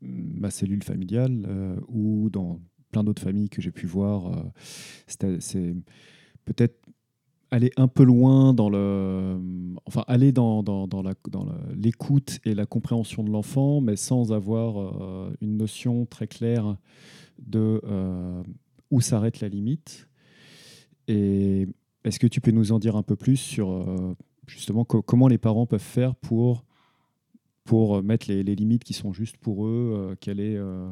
ma 0.03 0.51
cellule 0.51 0.83
familiale 0.83 1.47
euh, 1.49 1.77
ou 1.88 2.31
dans 2.31 2.61
plein 2.90 3.05
d'autres 3.05 3.23
familles 3.23 3.49
que 3.49 3.62
j'ai 3.62 3.71
pu 3.71 3.87
voir. 3.87 4.45
c'est 5.07 5.75
peut-être 6.45 6.77
aller 7.53 7.71
un 7.77 7.87
peu 7.87 8.03
loin 8.03 8.53
dans 8.53 8.69
le, 8.69 9.38
enfin 9.87 10.05
aller 10.09 10.33
dans, 10.33 10.64
l'écoute 11.77 12.40
et 12.45 12.55
la 12.55 12.66
compréhension 12.66 13.23
de 13.23 13.31
l'enfant, 13.31 13.81
mais 13.81 13.95
sans 13.95 14.33
avoir 14.33 15.33
une 15.40 15.57
notion 15.57 16.05
très 16.05 16.27
claire 16.27 16.77
de 17.38 17.81
où 18.90 19.01
s'arrête 19.01 19.40
la 19.40 19.49
limite. 19.49 20.09
Et 21.07 21.69
est-ce 22.03 22.19
que 22.19 22.27
tu 22.27 22.40
peux 22.40 22.51
nous 22.51 22.73
en 22.73 22.81
dire 22.81 22.97
un 22.97 23.05
peu 23.05 23.14
plus 23.14 23.37
sur 23.37 24.16
justement 24.51 24.85
co- 24.85 25.03
comment 25.03 25.29
les 25.29 25.39
parents 25.39 25.67
peuvent 25.67 25.81
faire 25.81 26.15
pour, 26.17 26.65
pour 27.65 28.03
mettre 28.03 28.27
les, 28.29 28.43
les 28.43 28.55
limites 28.55 28.85
qui 28.85 28.93
sont 28.95 29.13
justes 29.13 29.37
pour 29.39 29.67
eux, 29.67 29.93
euh, 29.95 30.15
quelle 30.21 30.41
est 30.41 30.57
euh, 30.57 30.89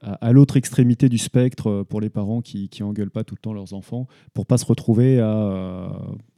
à, 0.00 0.12
à 0.14 0.32
l'autre 0.32 0.56
extrémité 0.56 1.08
du 1.08 1.18
spectre 1.18 1.66
euh, 1.68 1.84
pour 1.84 2.00
les 2.00 2.10
parents 2.10 2.40
qui, 2.40 2.68
qui 2.68 2.82
engueulent 2.82 3.10
pas 3.10 3.24
tout 3.24 3.34
le 3.34 3.40
temps 3.40 3.52
leurs 3.52 3.74
enfants, 3.74 4.06
pour 4.34 4.46
pas 4.46 4.58
se 4.58 4.64
retrouver 4.66 5.20
à, 5.20 5.34
euh, 5.36 5.88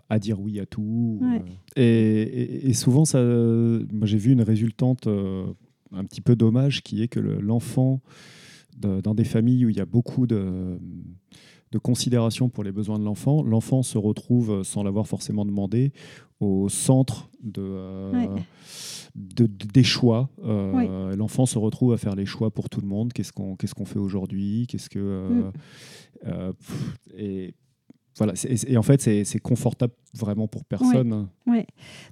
à 0.08 0.18
dire 0.18 0.40
oui 0.40 0.58
à 0.60 0.66
tout. 0.66 1.18
Ouais. 1.22 1.42
euh. 1.76 1.80
Et, 1.82 2.22
et- 2.22 2.68
et 2.70 2.74
souvent, 2.74 3.04
ça, 3.04 3.22
moi 3.22 4.06
j'ai 4.06 4.18
vu 4.18 4.32
une 4.32 4.42
résultante 4.42 5.06
euh, 5.06 5.46
un 5.92 6.04
petit 6.04 6.20
peu 6.20 6.34
dommage 6.36 6.82
qui 6.82 7.02
est 7.02 7.08
que 7.08 7.20
le- 7.20 7.40
l'enfant, 7.40 8.00
dans 8.78 9.14
des 9.14 9.24
familles 9.24 9.66
où 9.66 9.68
il 9.68 9.76
y 9.76 9.80
a 9.80 9.84
beaucoup 9.84 10.26
de, 10.26 10.78
de 11.72 11.78
considération 11.78 12.48
pour 12.48 12.64
les 12.64 12.72
besoins 12.72 12.98
de 12.98 13.04
l'enfant, 13.04 13.42
l'enfant 13.42 13.82
se 13.82 13.96
retrouve, 13.98 14.50
euh, 14.50 14.64
sans 14.64 14.82
l'avoir 14.82 15.06
forcément 15.06 15.44
demandé, 15.44 15.92
au 16.40 16.68
centre 16.68 17.30
de, 17.42 17.62
euh, 17.62 18.12
Ouais. 18.12 18.28
de- 19.14 19.46
de- 19.46 19.66
des 19.72 19.84
choix. 19.84 20.30
Euh, 20.44 21.14
L'enfant 21.16 21.46
se 21.46 21.58
retrouve 21.58 21.92
à 21.92 21.96
faire 21.98 22.16
les 22.16 22.26
choix 22.26 22.50
pour 22.50 22.68
tout 22.70 22.80
le 22.80 22.86
monde. 22.86 23.12
Qu'est-ce 23.12 23.32
qu'on 23.32 23.56
qu'est-ce 23.56 23.74
qu'on 23.74 23.84
fait 23.84 23.98
aujourd'hui? 23.98 24.66
Qu'est-ce 24.68 24.88
que 24.88 24.98
euh, 24.98 25.50
Mm. 26.24 26.52
pff, 26.54 26.96
et 27.16 27.54
voilà. 28.18 28.32
Et 28.66 28.76
en 28.76 28.82
fait, 28.82 29.00
c'est 29.00 29.38
confortable 29.38 29.92
vraiment 30.14 30.48
pour 30.48 30.64
personne. 30.64 31.28
Ouais. 31.46 31.66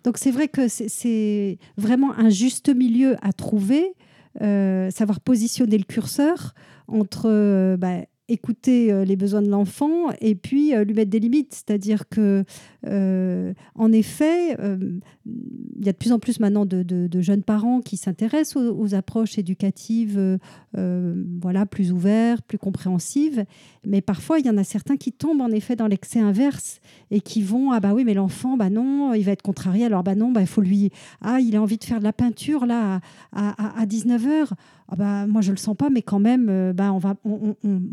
Donc 0.04 0.18
c'est 0.18 0.30
vrai 0.30 0.48
que 0.48 0.68
c'est- 0.68 0.88
c'est 0.88 1.58
vraiment 1.76 2.12
un 2.12 2.28
juste 2.30 2.68
milieu 2.74 3.16
à 3.22 3.32
trouver, 3.32 3.94
savoir 4.40 5.20
positionner 5.20 5.78
le 5.78 5.84
curseur 5.84 6.54
entre 6.86 7.76
bah, 7.76 8.04
écouter 8.28 8.92
euh, 8.92 9.04
les 9.04 9.16
besoins 9.16 9.42
de 9.42 9.48
l'enfant 9.48 10.10
et 10.20 10.34
puis 10.34 10.74
euh, 10.74 10.84
lui 10.84 10.94
mettre 10.94 11.10
des 11.10 11.20
limites. 11.20 11.54
C'est-à-dire 11.54 12.08
que, 12.08 12.44
euh, 12.86 13.52
en 13.74 13.90
effet, 13.92 14.58
euh, 14.60 14.78
il 15.26 15.84
y 15.84 15.88
a 15.88 15.92
de 15.92 15.96
plus 15.96 16.12
en 16.12 16.18
plus 16.18 16.38
maintenant 16.40 16.64
de, 16.64 17.20
jeunes 17.20 17.42
parents 17.42 17.80
qui 17.80 17.96
s'intéressent 17.96 18.56
aux, 18.56 18.94
approches 18.94 19.38
éducatives, 19.38 20.38
euh, 20.76 21.24
voilà, 21.40 21.66
plus 21.66 21.92
ouvertes, 21.92 22.44
plus 22.46 22.58
compréhensives. 22.58 23.44
Mais 23.86 24.00
parfois, 24.00 24.38
il 24.38 24.46
y 24.46 24.50
en 24.50 24.56
a 24.56 24.64
certains 24.64 24.96
qui 24.96 25.12
tombent 25.12 25.40
en 25.40 25.50
effet 25.50 25.76
dans 25.76 25.86
l'excès 25.86 26.20
inverse 26.20 26.80
et 27.10 27.20
qui 27.20 27.42
vont 27.42 27.72
ah 27.72 27.80
bah 27.80 27.94
oui 27.94 28.04
mais 28.04 28.14
l'enfant 28.14 28.56
bah 28.56 28.70
non 28.70 29.14
il 29.14 29.24
va 29.24 29.32
être 29.32 29.42
contrarié 29.42 29.84
alors 29.86 30.02
bah 30.02 30.14
non 30.14 30.30
bah 30.30 30.40
il 30.42 30.46
faut 30.46 30.60
lui 30.60 30.90
ah 31.22 31.40
il 31.40 31.56
a 31.56 31.62
envie 31.62 31.78
de 31.78 31.84
faire 31.84 31.98
de 31.98 32.04
la 32.04 32.12
peinture 32.12 32.66
là 32.66 33.00
à, 33.32 33.80
à, 33.80 33.86
19h 33.86 34.50
ah 34.88 34.96
bah 34.96 35.26
moi 35.26 35.40
je 35.40 35.50
le 35.50 35.56
sens 35.56 35.76
pas 35.76 35.90
mais 35.90 36.02
quand 36.02 36.18
même 36.18 36.72
bah 36.72 36.92
on 36.92 36.98
va 36.98 37.14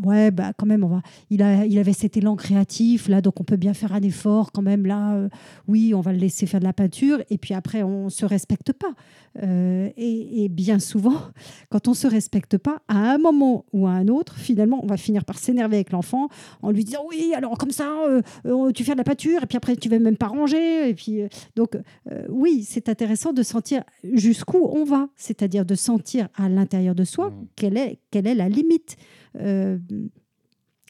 ouais, 0.06 0.30
bah 0.30 0.52
quand 0.56 0.66
même, 0.66 0.84
on 0.84 0.88
va. 0.88 1.02
Il 1.30 1.42
a, 1.42 1.66
il 1.66 1.78
avait 1.78 1.92
cet 1.92 2.16
élan 2.16 2.36
créatif 2.36 3.08
là, 3.08 3.20
donc 3.20 3.40
on 3.40 3.44
peut 3.44 3.56
bien 3.56 3.74
faire 3.74 3.92
un 3.92 4.02
effort 4.02 4.52
quand 4.52 4.62
même 4.62 4.75
là. 4.84 5.14
euh, 5.14 5.28
oui, 5.68 5.94
on 5.94 6.00
va 6.00 6.12
le 6.12 6.18
laisser 6.18 6.46
faire 6.46 6.60
de 6.60 6.64
la 6.64 6.72
peinture, 6.72 7.22
et 7.30 7.38
puis 7.38 7.54
après 7.54 7.82
on 7.82 8.10
se 8.10 8.26
respecte 8.26 8.72
pas. 8.72 8.92
Euh, 9.42 9.90
et, 9.96 10.44
et 10.44 10.48
bien 10.48 10.78
souvent, 10.78 11.20
quand 11.70 11.88
on 11.88 11.94
se 11.94 12.06
respecte 12.06 12.58
pas, 12.58 12.82
à 12.88 12.98
un 13.12 13.18
moment 13.18 13.64
ou 13.72 13.86
à 13.86 13.90
un 13.92 14.08
autre, 14.08 14.34
finalement, 14.36 14.80
on 14.82 14.86
va 14.86 14.96
finir 14.96 15.24
par 15.24 15.38
s'énerver 15.38 15.76
avec 15.76 15.92
l'enfant 15.92 16.28
en 16.62 16.70
lui 16.70 16.84
disant 16.84 17.04
oui, 17.08 17.32
alors 17.36 17.56
comme 17.56 17.70
ça, 17.70 17.90
euh, 18.46 18.72
tu 18.72 18.82
fais 18.82 18.92
de 18.92 18.98
la 18.98 19.04
peinture, 19.04 19.42
et 19.42 19.46
puis 19.46 19.56
après 19.56 19.76
tu 19.76 19.88
vas 19.88 19.98
même 19.98 20.16
pas 20.16 20.28
ranger, 20.28 20.88
et 20.88 20.94
puis 20.94 21.20
donc 21.54 21.76
oui, 22.28 22.64
c'est 22.66 22.88
intéressant 22.88 23.32
de 23.32 23.42
sentir 23.42 23.82
jusqu'où 24.02 24.58
on 24.58 24.84
va, 24.84 25.08
c'est-à-dire 25.16 25.64
de 25.64 25.74
sentir 25.74 26.28
à 26.34 26.48
l'intérieur 26.48 26.94
de 26.94 27.04
soi 27.04 27.30
Mm. 27.30 27.46
quelle 27.56 27.76
est, 27.76 27.98
quelle 28.10 28.26
est 28.26 28.34
la 28.34 28.48
limite. 28.48 28.96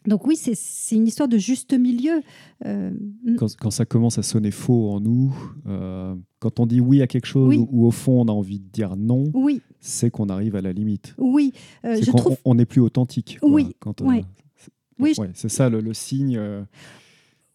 Donc 0.06 0.26
oui, 0.26 0.36
c'est- 0.36 0.54
une 0.94 1.06
histoire 1.06 1.28
de 1.28 1.38
juste 1.38 1.72
milieu. 1.78 2.22
Euh, 2.64 2.90
Quand, 3.38 3.48
quand 3.60 3.70
ça 3.70 3.84
commence 3.84 4.18
à 4.18 4.22
sonner 4.22 4.50
faux 4.50 4.90
en 4.90 5.00
nous, 5.00 5.34
euh, 5.66 6.14
quand 6.38 6.60
on 6.60 6.66
dit 6.66 6.80
oui 6.80 7.02
à 7.02 7.06
quelque 7.06 7.26
chose 7.26 7.48
Oui. 7.48 7.58
ou, 7.58 7.68
ou 7.82 7.86
au 7.86 7.90
fond 7.90 8.20
on 8.20 8.28
a 8.28 8.32
envie 8.32 8.60
de 8.60 8.68
dire 8.68 8.96
non, 8.96 9.24
oui, 9.34 9.60
c'est 9.80 10.10
qu'on 10.10 10.28
arrive 10.28 10.54
à 10.56 10.60
la 10.62 10.72
limite. 10.72 11.14
oui, 11.18 11.52
euh, 11.84 11.98
je 12.00 12.10
qu'on 12.10 12.18
trouve. 12.18 12.36
on 12.44 12.54
n'est 12.54 12.66
plus 12.66 12.80
authentique. 12.80 13.38
quoi, 13.40 13.50
Oui, 13.50 13.74
quand, 13.80 14.00
ouais. 14.02 14.24
c'est- 14.56 14.70
Oui, 14.98 15.12
je- 15.16 15.22
c'est 15.34 15.48
ça 15.50 15.68
le, 15.68 15.80
le 15.80 15.92
signe. 15.92 16.40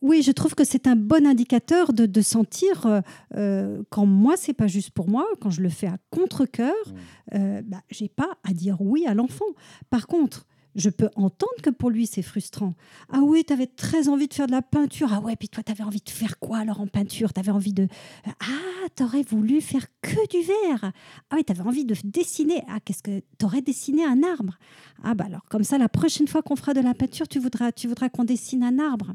Oui, 0.03 0.23
je 0.23 0.31
trouve 0.31 0.55
que 0.55 0.63
c'est 0.63 0.87
un 0.87 0.95
bon 0.95 1.27
indicateur 1.27 1.93
de, 1.93 2.07
de 2.07 2.21
sentir 2.21 3.03
euh, 3.35 3.83
quand 3.91 4.07
moi, 4.07 4.33
c'est 4.35 4.53
pas 4.53 4.65
juste 4.65 4.89
pour 4.89 5.07
moi, 5.07 5.25
quand 5.39 5.51
je 5.51 5.61
le 5.61 5.69
fais 5.69 5.85
à 5.85 5.97
contre-cœur, 6.09 6.73
euh, 7.35 7.61
bah, 7.63 7.81
j'ai 7.91 8.09
pas 8.09 8.29
à 8.43 8.51
dire 8.53 8.81
oui 8.81 9.05
à 9.05 9.13
l'enfant. 9.13 9.45
Par 9.91 10.07
contre, 10.07 10.47
je 10.75 10.89
peux 10.89 11.09
entendre 11.15 11.51
que 11.61 11.69
pour 11.69 11.89
lui, 11.89 12.07
c'est 12.07 12.21
frustrant. 12.21 12.75
Ah 13.09 13.19
oui, 13.21 13.43
tu 13.45 13.51
avais 13.53 13.67
très 13.67 14.07
envie 14.07 14.27
de 14.27 14.33
faire 14.33 14.47
de 14.47 14.51
la 14.51 14.61
peinture. 14.61 15.09
Ah 15.11 15.19
ouais, 15.19 15.35
puis 15.35 15.49
toi, 15.49 15.63
tu 15.63 15.71
avais 15.71 15.83
envie 15.83 16.01
de 16.01 16.09
faire 16.09 16.39
quoi 16.39 16.59
alors 16.59 16.79
en 16.79 16.87
peinture? 16.87 17.33
Tu 17.33 17.39
avais 17.39 17.51
envie 17.51 17.73
de... 17.73 17.87
Ah, 18.25 18.87
tu 18.95 19.03
aurais 19.03 19.23
voulu 19.23 19.61
faire 19.61 19.85
que 20.01 20.27
du 20.29 20.45
verre. 20.45 20.91
Ah 21.29 21.35
oui, 21.35 21.43
tu 21.45 21.51
avais 21.51 21.61
envie 21.61 21.85
de 21.85 21.95
dessiner. 22.05 22.63
Ah, 22.69 22.79
qu'est-ce 22.83 23.03
que... 23.03 23.21
Tu 23.37 23.45
aurais 23.45 23.61
dessiné 23.61 24.05
un 24.05 24.23
arbre? 24.23 24.57
Ah 25.03 25.13
bah 25.13 25.25
alors, 25.25 25.43
comme 25.49 25.63
ça, 25.63 25.77
la 25.77 25.89
prochaine 25.89 26.27
fois 26.27 26.41
qu'on 26.41 26.55
fera 26.55 26.73
de 26.73 26.81
la 26.81 26.93
peinture, 26.93 27.27
tu 27.27 27.39
voudras, 27.39 27.71
tu 27.71 27.87
voudras 27.87 28.09
qu'on 28.09 28.23
dessine 28.23 28.63
un 28.63 28.79
arbre. 28.79 29.13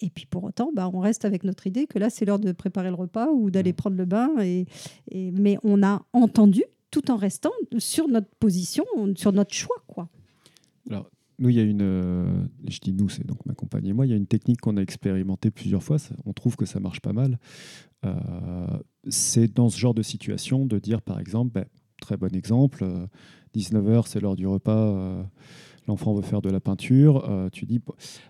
Et 0.00 0.10
puis 0.10 0.26
pour 0.26 0.42
autant, 0.42 0.72
bah, 0.74 0.90
on 0.92 0.98
reste 0.98 1.24
avec 1.24 1.44
notre 1.44 1.68
idée 1.68 1.86
que 1.86 2.00
là, 2.00 2.10
c'est 2.10 2.24
l'heure 2.24 2.40
de 2.40 2.50
préparer 2.50 2.88
le 2.88 2.96
repas 2.96 3.28
ou 3.30 3.52
d'aller 3.52 3.72
prendre 3.72 3.96
le 3.96 4.04
bain. 4.04 4.30
Et, 4.40 4.66
et- 5.12 5.30
mais 5.30 5.58
on 5.62 5.82
a 5.84 6.02
entendu 6.12 6.64
tout 6.90 7.08
en 7.10 7.16
restant 7.16 7.52
sur 7.78 8.08
notre 8.08 8.28
position, 8.40 8.84
sur 9.14 9.32
notre 9.32 9.54
choix. 9.54 9.76
quoi. 9.86 10.08
Alors, 10.90 11.10
nous, 11.38 11.48
il 11.48 11.56
y 11.56 11.60
a 11.60 11.62
une. 11.62 11.82
euh, 11.82 12.44
je 12.68 12.78
dis 12.80 12.92
nous, 12.92 13.08
c'est 13.08 13.26
donc 13.26 13.44
ma 13.46 13.54
compagne 13.54 13.86
et 13.86 13.92
moi. 13.92 14.06
Il 14.06 14.10
y 14.10 14.12
a 14.12 14.16
une 14.16 14.26
technique 14.26 14.60
qu'on 14.60 14.76
a 14.76 14.80
expérimentée 14.82 15.50
plusieurs 15.50 15.82
fois. 15.82 15.96
on 16.24 16.32
trouve 16.32 16.56
que 16.56 16.66
ça 16.66 16.80
marche 16.80 17.00
pas 17.00 17.12
mal. 17.12 17.38
Euh, 18.04 18.66
c'est 19.08 19.52
dans 19.52 19.68
ce 19.68 19.78
genre 19.78 19.94
de 19.94 20.02
situation 20.02 20.66
de 20.66 20.78
dire, 20.78 21.02
par 21.02 21.18
exemple, 21.20 21.52
ben, 21.52 21.64
très 22.00 22.16
bon 22.16 22.34
exemple, 22.34 22.84
19h, 23.54 24.06
c'est 24.06 24.20
l'heure 24.20 24.36
du 24.36 24.46
repas. 24.46 24.76
euh, 24.94 25.22
L'enfant 25.88 26.14
veut 26.14 26.22
faire 26.22 26.42
de 26.42 26.48
la 26.50 26.60
peinture. 26.60 27.28
euh, 27.28 27.48
tu 27.50 27.66
dis, 27.66 27.80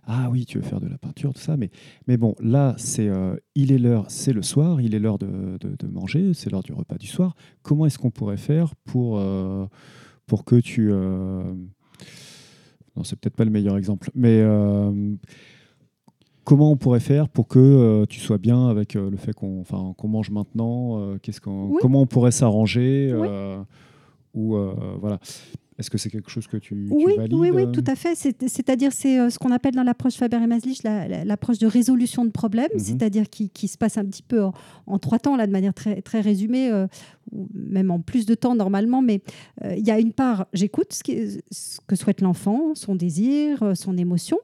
ah 0.05 0.29
oui, 0.31 0.47
tu 0.47 0.59
veux 0.59 0.65
faire 0.65 0.81
de 0.81 0.87
la 0.89 0.97
peinture, 0.97 1.35
tout 1.35 1.41
ça. 1.41 1.59
Mais, 1.59 1.71
mais 2.07 2.17
bon, 2.17 2.35
là, 2.41 2.75
c'est, 2.79 3.09
euh, 3.09 3.37
il 3.55 3.73
est 3.73 3.79
l'heure, 3.79 4.07
c'est 4.11 4.33
le 4.33 4.41
soir, 4.43 4.81
il 4.81 4.95
est 4.95 4.99
l'heure 4.99 5.19
de, 5.19 5.59
de- 5.61 5.77
de 5.79 5.87
manger, 5.87 6.33
c'est 6.33 6.51
l'heure 6.51 6.63
du 6.63 6.73
repas 6.73 6.97
du 6.97 7.07
soir. 7.09 7.35
Comment 7.63 7.85
est-ce 7.85 7.99
qu'on 7.99 8.11
pourrait 8.11 8.39
faire 8.39 8.75
pour, 8.85 9.19
euh, 9.19 9.67
pour 10.27 10.45
que 10.47 10.57
tu. 10.57 10.91
Non, 12.97 13.05
c'est 13.05 13.19
peut-être 13.19 13.37
pas 13.37 13.45
le 13.45 13.51
meilleur 13.51 13.77
exemple, 13.77 14.11
mais 14.15 14.41
euh, 14.41 15.15
comment 16.45 16.71
on 16.71 16.77
pourrait 16.77 17.01
faire 17.01 17.29
pour 17.29 17.49
que 17.49 17.59
euh, 17.59 18.07
tu 18.07 18.21
sois 18.21 18.39
bien 18.39 18.69
avec 18.69 18.97
euh, 18.97 19.11
le 19.11 19.17
fait 19.17 19.33
qu'on 19.33 19.61
enfin, 19.61 19.95
qu'on 19.97 20.09
mange 20.09 20.31
maintenant 20.31 21.17
qu'est-ce 21.23 21.41
qu'on, 21.41 21.69
Oui. 21.69 21.79
Comment 21.81 22.03
on 22.03 22.07
pourrait 22.07 22.33
s'arranger 22.33 23.15
Oui. 23.17 23.29
Ou 24.35 24.57
voilà. 25.01 25.19
Est-ce 25.79 25.91
que 25.91 25.97
c'est 25.99 26.11
quelque 26.11 26.31
chose 26.31 26.47
que 26.47 26.57
tu, 26.59 26.75
tu 26.75 26.93
Oui, 26.93 27.15
valides 27.17 27.33
oui, 27.35 27.51
oui, 27.51 27.63
euh 27.63 27.73
tout 27.73 27.85
à 27.87 27.95
fait. 27.95 28.15
C'est- 28.15 28.47
C'est-à-dire, 28.49 28.93
c'est 28.93 29.19
euh, 29.19 29.31
ce 29.31 29.39
qu'on 29.39 29.51
appelle 29.51 29.75
dans 29.75 29.83
l'approche 29.83 30.15
Faber 30.15 30.37
et 30.37 30.47
Maslich 30.47 30.83
la- 30.83 31.09
la- 31.09 31.25
l'approche 31.25 31.59
de 31.59 31.67
résolution 31.67 32.25
de 32.25 32.31
problèmes, 32.31 32.69
Mhm. 32.75 32.79
c'est-à-dire 32.81 33.29
qui, 33.31 33.49
qui 33.49 33.69
se 33.69 33.79
passe 33.79 33.97
un 33.97 34.05
petit 34.05 34.23
peu 34.23 34.43
en, 34.45 34.53
en 34.87 34.99
trois 34.99 35.19
temps, 35.19 35.35
là, 35.37 35.47
de 35.47 35.53
manière 35.53 35.73
très, 35.75 36.03
très 36.03 36.21
résumée, 36.21 36.71
euh, 36.71 36.87
ou 37.33 37.49
même 37.55 37.91
en 37.91 38.01
plus 38.01 38.27
de 38.27 38.35
temps 38.35 38.55
normalement. 38.55 39.01
Mais 39.03 39.23
euh, 39.65 39.75
il 39.77 39.87
y 39.87 39.91
a 39.91 39.99
une 39.99 40.13
part, 40.13 40.47
j'écoute 40.53 40.93
ce, 40.93 41.03
que 41.87 41.97
souhaite 41.97 42.21
l'enfant, 42.21 42.75
son 42.75 42.95
désir, 42.95 43.73
son 43.75 43.97
émotion. 43.97 44.39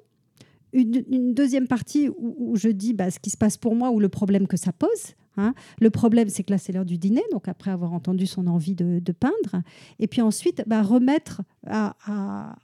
Une, 0.72 1.32
deuxième 1.34 1.66
partie 1.66 2.08
où, 2.18 2.56
je 2.56 2.68
dis 2.68 2.92
bah, 2.92 3.10
ce 3.10 3.18
qui 3.18 3.30
se 3.30 3.36
passe 3.36 3.56
pour 3.56 3.74
moi 3.74 3.90
ou 3.90 4.00
le 4.00 4.08
problème 4.08 4.46
que 4.46 4.56
ça 4.56 4.72
pose. 4.72 5.14
hein. 5.36 5.54
Le 5.80 5.90
problème, 5.90 6.28
c'est 6.28 6.42
que 6.42 6.52
là, 6.52 6.58
c'est 6.58 6.72
l'heure 6.72 6.84
du 6.84 6.98
dîner, 6.98 7.22
donc 7.32 7.48
après 7.48 7.70
avoir 7.70 7.92
entendu 7.92 8.26
son 8.26 8.46
envie 8.46 8.74
de, 8.74 9.12
peindre. 9.12 9.62
Et 9.98 10.06
puis 10.06 10.20
ensuite, 10.20 10.62
bah, 10.66 10.82
remettre 10.82 11.42
à- 11.66 12.54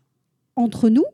entre 0.56 0.88
nous 0.88 1.04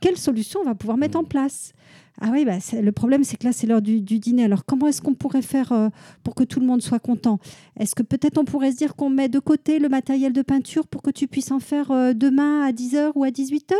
quelle 0.00 0.16
solution 0.16 0.60
on 0.60 0.64
va 0.64 0.74
pouvoir 0.74 0.96
mettre 0.96 1.18
en 1.18 1.24
place. 1.24 1.72
Ah 2.20 2.30
oui, 2.32 2.44
bah, 2.44 2.58
le 2.72 2.92
problème, 2.92 3.22
c'est 3.22 3.36
que 3.36 3.44
là, 3.44 3.52
c'est 3.52 3.66
l'heure 3.66 3.82
du, 3.82 4.00
du 4.00 4.18
dîner. 4.18 4.44
Alors, 4.44 4.64
comment 4.64 4.88
est-ce 4.88 5.00
qu'on 5.00 5.14
pourrait 5.14 5.42
faire 5.42 5.72
euh, 5.72 5.88
pour 6.24 6.34
que 6.34 6.42
tout 6.42 6.58
le 6.58 6.66
monde 6.66 6.82
soit 6.82 6.98
content? 6.98 7.38
Est-ce 7.78 7.94
que 7.94 8.02
peut-être 8.02 8.38
on 8.38 8.44
pourrait 8.44 8.72
se 8.72 8.76
dire 8.76 8.96
qu'on 8.96 9.10
met 9.10 9.28
de 9.28 9.38
côté 9.38 9.78
le 9.78 9.88
matériel 9.88 10.32
de 10.32 10.42
peinture 10.42 10.88
pour 10.88 11.02
que 11.02 11.10
tu 11.10 11.28
puisses 11.28 11.52
en 11.52 11.60
faire 11.60 11.92
euh, 11.92 12.12
demain 12.14 12.62
à 12.62 12.72
10h 12.72 13.12
ou 13.14 13.22
à 13.22 13.28
18h 13.28 13.74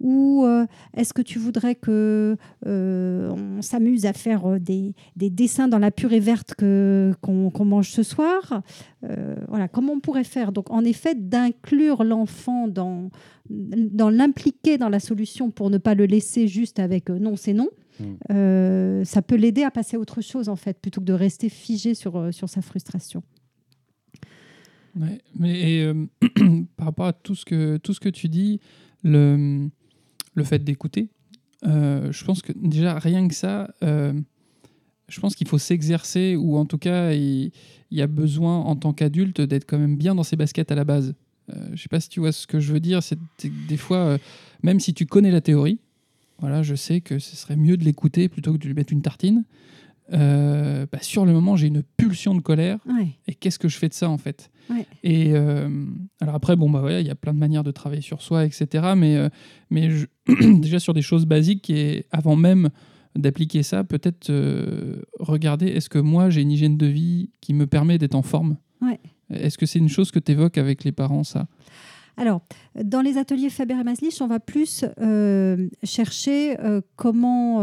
Ou 0.00 0.44
euh, 0.44 0.66
est-ce 0.96 1.12
que 1.12 1.22
tu 1.22 1.38
voudrais 1.38 1.74
que 1.74 2.36
euh, 2.66 3.30
on 3.30 3.62
s'amuse 3.62 4.06
à 4.06 4.12
faire 4.12 4.46
euh, 4.46 4.58
des, 4.58 4.94
des 5.16 5.30
dessins 5.30 5.68
dans 5.68 5.78
la 5.78 5.90
purée 5.90 6.20
verte 6.20 6.54
que, 6.54 7.12
qu'on, 7.20 7.50
qu'on 7.50 7.64
mange 7.64 7.90
ce 7.90 8.02
soir? 8.02 8.62
Euh, 9.04 9.36
Voilà, 9.48 9.68
comment 9.68 9.94
on 9.94 10.00
pourrait 10.00 10.24
faire? 10.24 10.52
Donc, 10.52 10.70
en 10.70 10.84
effet, 10.84 11.14
d'inclure 11.14 12.04
l'enfant 12.04 12.68
dans, 12.68 13.10
dans 13.50 14.10
l'impliquer 14.10 14.78
dans 14.78 14.88
la 14.88 15.00
solution 15.00 15.50
pour 15.50 15.70
ne 15.70 15.78
pas 15.78 15.94
le 15.94 16.06
laisser 16.06 16.46
juste 16.46 16.78
avec 16.78 17.10
euh, 17.10 17.18
non, 17.18 17.36
c'est 17.36 17.54
non. 17.54 17.68
Mm. 17.98 18.04
euh, 18.30 19.04
ça 19.04 19.22
peut 19.22 19.34
l'aider 19.34 19.64
à 19.64 19.72
passer 19.72 19.96
à 19.96 20.00
autre 20.00 20.20
chose 20.20 20.48
en 20.48 20.54
fait, 20.54 20.78
plutôt 20.80 21.00
que 21.00 21.06
de 21.06 21.12
rester 21.12 21.48
figé 21.48 21.94
sur, 21.94 22.32
sur 22.32 22.48
sa 22.48 22.62
frustration. 22.62 23.24
Ouais, 24.98 25.20
mais 25.38 25.60
et, 25.60 25.82
euh, 25.82 26.06
par 26.76 26.86
rapport 26.86 27.06
à 27.06 27.12
tout 27.12 27.34
ce 27.34 27.44
que, 27.44 27.76
tout 27.78 27.92
ce 27.92 28.00
que 28.00 28.08
tu 28.08 28.28
dis, 28.28 28.60
le, 29.02 29.68
le 30.38 30.44
fait 30.44 30.64
d'écouter, 30.64 31.10
euh, 31.66 32.12
je 32.12 32.24
pense 32.24 32.42
que 32.42 32.52
déjà 32.54 32.98
rien 32.98 33.26
que 33.28 33.34
ça, 33.34 33.74
euh, 33.82 34.12
je 35.08 35.20
pense 35.20 35.34
qu'il 35.34 35.48
faut 35.48 35.58
s'exercer 35.58 36.36
ou 36.36 36.56
en 36.56 36.64
tout 36.64 36.78
cas 36.78 37.12
il, 37.12 37.50
y 37.90 38.02
a 38.02 38.06
besoin 38.06 38.58
en 38.58 38.76
tant 38.76 38.92
qu'adulte 38.92 39.40
d'être 39.40 39.64
quand 39.66 39.78
même 39.78 39.96
bien 39.96 40.14
dans 40.14 40.22
ses 40.22 40.36
baskets 40.36 40.70
à 40.70 40.74
la 40.74 40.84
base. 40.84 41.14
Euh, 41.50 41.68
je 41.74 41.82
sais 41.82 41.88
pas 41.88 42.00
si 42.00 42.08
tu 42.08 42.20
vois 42.20 42.32
ce 42.32 42.46
que 42.46 42.60
je 42.60 42.72
veux 42.72 42.80
dire, 42.80 43.02
c'est 43.02 43.18
des 43.68 43.76
fois, 43.76 44.18
même 44.62 44.80
si 44.80 44.94
tu 44.94 45.06
connais 45.06 45.30
la 45.30 45.40
théorie, 45.40 45.80
voilà, 46.38 46.62
je 46.62 46.74
sais 46.74 47.00
que 47.00 47.18
ce 47.18 47.34
serait 47.34 47.56
mieux 47.56 47.76
de 47.76 47.84
l'écouter 47.84 48.28
plutôt 48.28 48.52
que 48.52 48.58
de 48.58 48.66
lui 48.66 48.74
mettre 48.74 48.92
une 48.92 49.02
tartine. 49.02 49.44
Euh, 50.12 50.86
bah, 50.90 50.98
sur 51.02 51.26
le 51.26 51.32
moment, 51.32 51.56
j'ai 51.56 51.66
une 51.66 51.82
pulsion 51.82 52.34
de 52.34 52.40
colère 52.40 52.78
Ouais, 52.86 53.08
et 53.26 53.34
qu'est-ce 53.34 53.58
que 53.58 53.68
je 53.68 53.76
fais 53.76 53.88
de 53.88 53.94
ça 53.94 54.08
en 54.08 54.16
fait? 54.18 54.50
Ouais. 54.70 54.86
Et 55.02 55.32
euh, 55.34 55.68
alors 56.20 56.34
après, 56.34 56.56
bon 56.56 56.70
bah 56.70 56.80
voilà, 56.80 57.00
il 57.00 57.06
y 57.06 57.10
a 57.10 57.14
plein 57.14 57.34
de 57.34 57.38
manières 57.38 57.64
de 57.64 57.70
travailler 57.70 58.00
sur 58.02 58.22
soi, 58.22 58.44
etc. 58.46 58.94
Mais 58.96 59.16
euh, 59.16 59.28
mais 59.70 59.90
je- 59.90 60.06
déjà 60.60 60.78
sur 60.78 60.94
des 60.94 61.02
choses 61.02 61.26
basiques 61.26 61.68
et 61.70 62.06
avant 62.10 62.36
même 62.36 62.70
d'appliquer 63.16 63.62
ça, 63.62 63.84
peut-être 63.84 64.30
regarder 65.18 65.66
est-ce 65.66 65.88
que 65.90 65.98
moi 65.98 66.30
j'ai 66.30 66.42
une 66.42 66.52
hygiène 66.52 66.76
de 66.76 66.86
vie 66.86 67.30
qui 67.40 67.52
me 67.52 67.66
permet 67.66 67.98
d'être 67.98 68.14
en 68.14 68.22
forme? 68.22 68.56
Ouais. 68.80 69.00
Est-ce 69.30 69.58
que 69.58 69.66
c'est 69.66 69.78
une 69.78 69.88
chose 69.88 70.10
que 70.10 70.18
tu 70.18 70.32
évoques 70.32 70.56
avec 70.58 70.84
les 70.84 70.92
parents 70.92 71.24
ça? 71.24 71.46
Alors, 72.16 72.42
dans 72.82 73.00
les 73.00 73.16
ateliers 73.16 73.48
Faber 73.50 73.74
et 73.80 73.84
Maslich, 73.84 74.20
on 74.20 74.26
va 74.26 74.40
plus 74.40 74.84
chercher 75.84 76.56
comment 76.96 77.60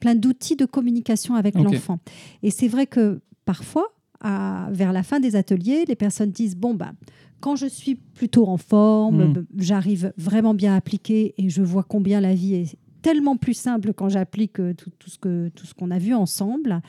plein 0.00 0.14
d'outils 0.14 0.56
de 0.56 0.64
communication 0.64 1.34
avec 1.36 1.54
l'enfant. 1.74 1.98
Et 2.42 2.50
c'est 2.50 2.68
vrai 2.68 2.86
que 2.86 3.20
parfois, 3.44 3.86
à- 4.20 4.68
vers 4.72 4.92
la 4.92 5.02
fin 5.02 5.20
des 5.20 5.36
ateliers, 5.36 5.84
les 5.86 5.96
personnes 5.96 6.30
disent 6.30 6.56
bon 6.56 6.74
bah 6.74 6.92
quand 7.40 7.56
je 7.56 7.66
suis 7.66 7.94
plutôt 7.94 8.46
en 8.48 8.58
forme, 8.58 9.28
Mm. 9.28 9.32
b- 9.32 9.44
j'arrive 9.58 10.12
vraiment 10.18 10.52
bien 10.54 10.74
à 10.74 10.76
appliquer 10.76 11.34
et 11.38 11.48
je 11.48 11.62
vois 11.62 11.84
combien 11.84 12.20
la 12.20 12.34
vie 12.34 12.54
est 12.54 12.76
tellement 13.00 13.38
plus 13.38 13.54
simple 13.54 13.94
quand 13.94 14.10
j'applique 14.10 14.60
euh, 14.60 14.74
tout, 14.74 14.90
tout 14.98 15.08
ce 15.08 15.18
que 15.18 15.48
tout 15.54 15.64
ce 15.64 15.72
qu'on 15.72 15.90
a 15.90 15.98
vu 15.98 16.12
ensemble. 16.12 16.82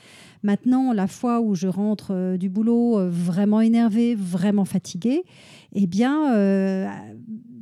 Maintenant, 0.44 0.92
la 0.92 1.08
fois 1.08 1.40
où 1.40 1.56
je 1.56 1.68
rentre 1.68 2.12
euh, 2.14 2.36
du 2.38 2.50
boulot 2.50 3.00
euh, 3.00 3.10
vraiment 3.10 3.62
énervée, 3.62 4.14
vraiment 4.16 4.66
fatiguée, 4.66 5.24
eh 5.74 5.88
bien, 5.88 6.34
euh, 6.34 6.86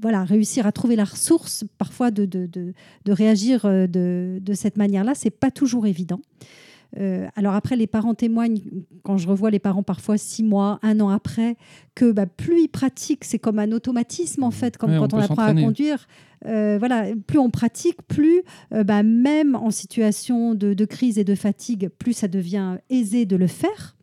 voilà, 0.01 0.23
réussir 0.23 0.65
à 0.65 0.71
trouver 0.71 0.95
la 0.95 1.03
ressource 1.03 1.63
parfois 1.77 2.11
de, 2.11 2.25
de, 2.25 2.45
de, 2.45 2.73
de 3.05 3.11
réagir 3.11 3.65
euh, 3.65 3.87
de, 3.87 4.39
de 4.41 4.53
cette 4.53 4.77
manière-là, 4.77 5.13
c'est 5.15 5.29
pas 5.29 5.51
toujours 5.51 5.85
évident. 5.85 6.21
Euh, 6.97 7.27
alors 7.35 7.53
après, 7.53 7.75
les 7.75 7.87
parents 7.87 8.15
témoignent, 8.15 8.61
quand 9.03 9.17
je 9.17 9.27
revois 9.27 9.51
les 9.51 9.59
parents 9.59 9.83
parfois 9.83 10.17
six 10.17 10.43
mois, 10.43 10.79
un 10.81 10.99
an 10.99 11.09
après, 11.09 11.55
que 11.95 12.11
bah, 12.11 12.25
plus 12.25 12.63
ils 12.63 12.67
pratiquent, 12.67 13.25
c'est 13.25 13.39
comme 13.39 13.59
un 13.59 13.71
automatisme 13.71 14.43
en 14.43 14.51
fait, 14.51 14.77
comme 14.77 14.91
Ouais, 14.91 14.97
quand 14.97 15.13
on, 15.13 15.19
apprend 15.19 15.43
à 15.43 15.53
conduire. 15.53 16.07
Euh, 16.45 16.77
voilà, 16.79 17.05
plus 17.27 17.37
on 17.37 17.49
pratique, 17.49 18.01
plus 18.07 18.41
euh, 18.73 18.83
bah, 18.83 19.03
même 19.03 19.55
en 19.55 19.71
situation 19.71 20.55
de, 20.55 20.73
de 20.73 20.85
crise 20.85 21.19
et 21.19 21.23
de 21.23 21.35
fatigue, 21.35 21.89
plus 21.89 22.13
ça 22.13 22.27
devient 22.27 22.77
aisé 22.89 23.25
de 23.25 23.35
le 23.35 23.47
faire. 23.47 23.95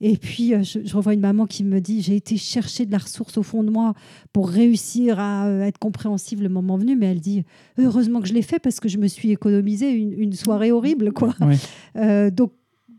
Et 0.00 0.16
puis, 0.18 0.52
euh, 0.54 0.62
je, 0.62 0.80
je 0.84 0.94
revois 0.94 1.14
une 1.14 1.20
maman 1.20 1.46
qui 1.46 1.64
me 1.64 1.80
dit 1.80 2.02
J'ai 2.02 2.16
été 2.16 2.36
chercher 2.36 2.84
de 2.86 2.92
la 2.92 2.98
ressource 2.98 3.38
au 3.38 3.42
fond 3.42 3.64
de 3.64 3.70
moi 3.70 3.94
pour 4.32 4.48
réussir 4.48 5.18
à 5.18 5.46
euh, 5.46 5.62
être 5.62 5.78
compréhensive 5.78 6.42
le 6.42 6.48
moment 6.50 6.76
venu. 6.76 6.96
Mais 6.96 7.06
elle 7.06 7.20
dit 7.20 7.44
Heureusement 7.78 8.20
que 8.20 8.28
je 8.28 8.34
l'ai 8.34 8.42
fait 8.42 8.58
parce 8.58 8.78
que 8.80 8.88
je 8.88 8.98
me 8.98 9.06
suis 9.06 9.30
économisé 9.30 9.90
une, 9.90 10.12
une 10.12 10.32
soirée 10.34 10.70
horrible. 10.72 11.12
Quoi. 11.12 11.34
Ouais. 11.40 11.56
Euh, 11.96 12.30
donc, 12.30 12.52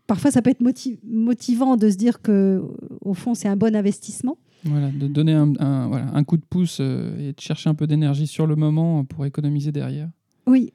parfois, 0.07 0.31
ça 0.31 0.41
peut 0.41 0.49
être 0.49 0.61
moti- 0.61 0.97
motivant 1.07 1.77
de 1.77 1.87
se 1.89 1.97
dire 1.97 2.19
que, 2.19 2.63
au 3.01 3.13
fond, 3.13 3.35
c'est 3.35 3.47
un 3.47 3.55
bon 3.55 3.75
investissement. 3.75 4.37
Voilà, 4.63 4.89
de 4.89 5.05
donner 5.07 5.33
un, 5.33 5.53
un- 5.59 5.87
voilà, 5.87 6.07
un 6.15 6.23
coup 6.23 6.37
de 6.37 6.43
pouce 6.49 6.79
euh, 6.81 7.15
et 7.29 7.33
de 7.33 7.39
chercher 7.39 7.69
un 7.69 7.75
peu 7.75 7.85
d'énergie 7.85 8.25
sur 8.25 8.47
le 8.47 8.55
moment 8.55 9.05
pour 9.05 9.23
économiser 9.27 9.71
derrière. 9.71 10.09
Oui. 10.47 10.73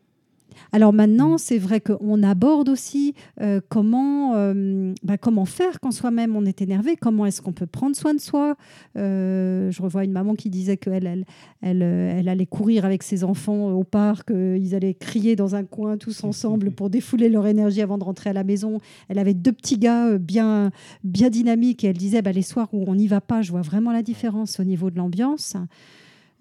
Alors 0.72 0.92
maintenant, 0.92 1.38
c'est 1.38 1.58
vrai 1.58 1.80
qu'on 1.80 2.22
aborde 2.22 2.68
aussi 2.68 3.14
euh, 3.40 3.60
comment, 3.68 4.34
euh, 4.36 4.92
bah, 5.02 5.18
comment 5.18 5.44
faire 5.44 5.80
quand 5.80 5.90
soi-même 5.90 6.36
on 6.36 6.44
est 6.44 6.62
énervé, 6.62 6.96
comment 6.96 7.26
est-ce 7.26 7.42
qu'on 7.42 7.52
peut 7.52 7.66
prendre 7.66 7.96
soin 7.96 8.14
de 8.14 8.20
soi. 8.20 8.56
Euh, 8.96 9.70
je 9.70 9.82
revois 9.82 10.04
une 10.04 10.12
maman 10.12 10.34
qui 10.34 10.50
disait 10.50 10.76
qu'elle 10.76 11.06
elle, 11.06 11.24
elle, 11.60 11.82
elle 11.82 12.28
allait 12.28 12.46
courir 12.46 12.84
avec 12.84 13.02
ses 13.02 13.24
enfants 13.24 13.72
au 13.72 13.84
parc, 13.84 14.30
ils 14.30 14.74
allaient 14.74 14.94
crier 14.94 15.36
dans 15.36 15.54
un 15.54 15.64
coin 15.64 15.96
tous 15.96 16.24
ensemble 16.24 16.70
pour 16.70 16.90
défouler 16.90 17.28
leur 17.28 17.46
énergie 17.46 17.82
avant 17.82 17.98
de 17.98 18.04
rentrer 18.04 18.30
à 18.30 18.34
la 18.34 18.44
maison. 18.44 18.80
Elle 19.08 19.18
avait 19.18 19.34
deux 19.34 19.52
petits 19.52 19.78
gars 19.78 20.18
bien, 20.18 20.70
bien 21.04 21.30
dynamiques 21.30 21.84
et 21.84 21.88
elle 21.88 21.98
disait 21.98 22.22
bah, 22.22 22.32
les 22.32 22.42
soirs 22.42 22.68
où 22.72 22.84
on 22.86 22.94
n'y 22.94 23.08
va 23.08 23.20
pas, 23.20 23.42
je 23.42 23.50
vois 23.50 23.62
vraiment 23.62 23.92
la 23.92 24.02
différence 24.02 24.60
au 24.60 24.64
niveau 24.64 24.90
de 24.90 24.96
l'ambiance. 24.96 25.56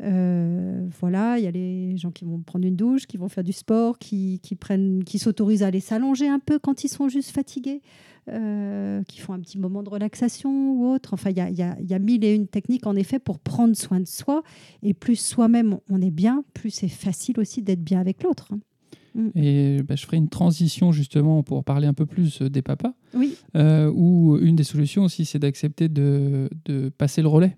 Euh, 0.01 0.87
voilà, 0.99 1.37
il 1.37 1.43
y 1.43 1.47
a 1.47 1.51
les 1.51 1.95
gens 1.97 2.11
qui 2.11 2.25
vont 2.25 2.39
prendre 2.39 2.65
une 2.65 2.75
douche, 2.75 3.05
qui 3.05 3.17
vont 3.17 3.27
faire 3.29 3.43
du 3.43 3.53
sport, 3.53 3.99
qui, 3.99 4.39
qui 4.41 4.55
prennent, 4.55 5.03
qui 5.03 5.19
s'autorisent 5.19 5.63
à 5.63 5.67
aller 5.67 5.79
s'allonger 5.79 6.27
un 6.27 6.39
peu 6.39 6.57
quand 6.59 6.83
ils 6.83 6.87
sont 6.87 7.07
juste 7.07 7.29
fatigués, 7.31 7.81
euh, 8.29 9.03
qui 9.03 9.19
font 9.19 9.33
un 9.33 9.39
petit 9.39 9.57
moment 9.59 9.83
de 9.83 9.89
relaxation 9.89 10.73
ou 10.73 10.87
autre. 10.87 11.13
Enfin, 11.13 11.29
il 11.29 11.37
y 11.37 11.41
a, 11.41 11.49
il 11.49 11.55
y 11.57 11.61
a- 11.63 11.77
il 11.79 11.89
y 11.89 11.93
a 11.93 11.99
mille 11.99 12.23
et 12.23 12.33
une 12.33 12.47
techniques 12.47 12.87
en 12.87 12.95
effet 12.95 13.19
pour 13.19 13.39
prendre 13.39 13.75
soin 13.75 13.99
de 13.99 14.07
soi. 14.07 14.43
Et 14.83 14.93
plus 14.93 15.15
soi-même 15.19 15.77
on 15.89 16.01
est 16.01 16.11
bien, 16.11 16.43
plus 16.53 16.69
c'est 16.71 16.87
facile 16.87 17.39
aussi 17.39 17.61
d'être 17.61 17.83
bien 17.83 17.99
avec 17.99 18.23
l'autre. 18.23 18.49
hein. 18.53 18.59
Et 19.35 19.83
bah, 19.83 19.95
je 19.97 20.05
ferai 20.05 20.15
une 20.17 20.29
transition 20.29 20.93
justement 20.93 21.43
pour 21.43 21.65
parler 21.65 21.85
un 21.85 21.93
peu 21.93 22.05
plus 22.05 22.41
euh, 22.41 22.49
des 22.49 22.61
papas, 22.61 22.93
Oui, 23.13 23.35
euh, 23.57 23.91
où 23.93 24.37
une 24.37 24.55
des 24.55 24.63
solutions 24.63 25.03
aussi, 25.03 25.25
c'est 25.25 25.37
d'accepter 25.39 25.89
de, 25.89 26.49
de 26.65 26.87
passer 26.89 27.21
le 27.21 27.27
relais, 27.27 27.57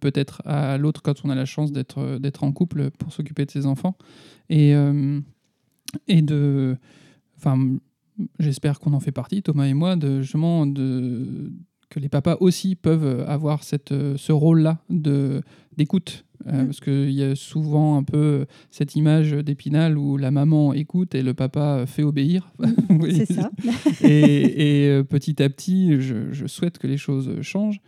peut-être 0.00 0.42
à 0.44 0.78
l'autre 0.78 1.02
quand 1.02 1.24
on 1.24 1.30
a 1.30 1.34
la 1.34 1.44
chance 1.44 1.72
d'être 1.72 1.98
euh, 1.98 2.18
d'être 2.18 2.44
en 2.44 2.52
couple 2.52 2.90
pour 2.98 3.12
s'occuper 3.12 3.44
de 3.44 3.50
ses 3.50 3.66
enfants. 3.66 3.96
Et, 4.50 4.74
euh, 4.74 5.20
et 6.08 6.22
de. 6.22 6.76
Enfin, 7.38 7.76
j'espère 8.38 8.80
qu'on 8.80 8.92
en 8.92 9.00
fait 9.00 9.12
partie, 9.12 9.42
Thomas 9.42 9.66
et 9.66 9.74
moi, 9.74 9.96
de, 9.96 10.22
justement, 10.22 10.66
de, 10.66 11.52
que 11.90 12.00
les 12.00 12.08
papas 12.08 12.36
aussi 12.40 12.74
peuvent 12.74 13.24
avoir 13.28 13.62
cette, 13.62 13.92
euh, 13.92 14.16
ce 14.16 14.32
rôle-là 14.32 14.78
de- 14.90 15.42
d'écoute. 15.76 16.22
Euh, 16.22 16.22
Mm. 16.46 16.66
Parce 16.66 16.80
qu'il 16.80 17.10
y 17.12 17.22
a 17.22 17.34
souvent 17.34 17.96
un 17.96 18.02
peu 18.02 18.44
cette 18.70 18.94
image 18.94 19.32
d'épinal 19.32 19.96
où 19.96 20.18
la 20.18 20.30
maman 20.30 20.74
écoute 20.74 21.14
et 21.14 21.22
le 21.22 21.32
papa 21.32 21.86
fait 21.86 22.02
obéir. 22.02 22.52
Oui. 22.90 23.14
c'est 23.16 23.32
ça. 23.32 23.50
et, 24.04 24.84
et, 24.84 24.88
euh, 24.90 25.02
petit 25.02 25.42
à 25.42 25.48
petit, 25.48 25.98
je, 26.00 26.32
je 26.32 26.46
souhaite 26.46 26.76
que 26.78 26.86
les 26.86 26.98
choses 26.98 27.40
changent. 27.40 27.80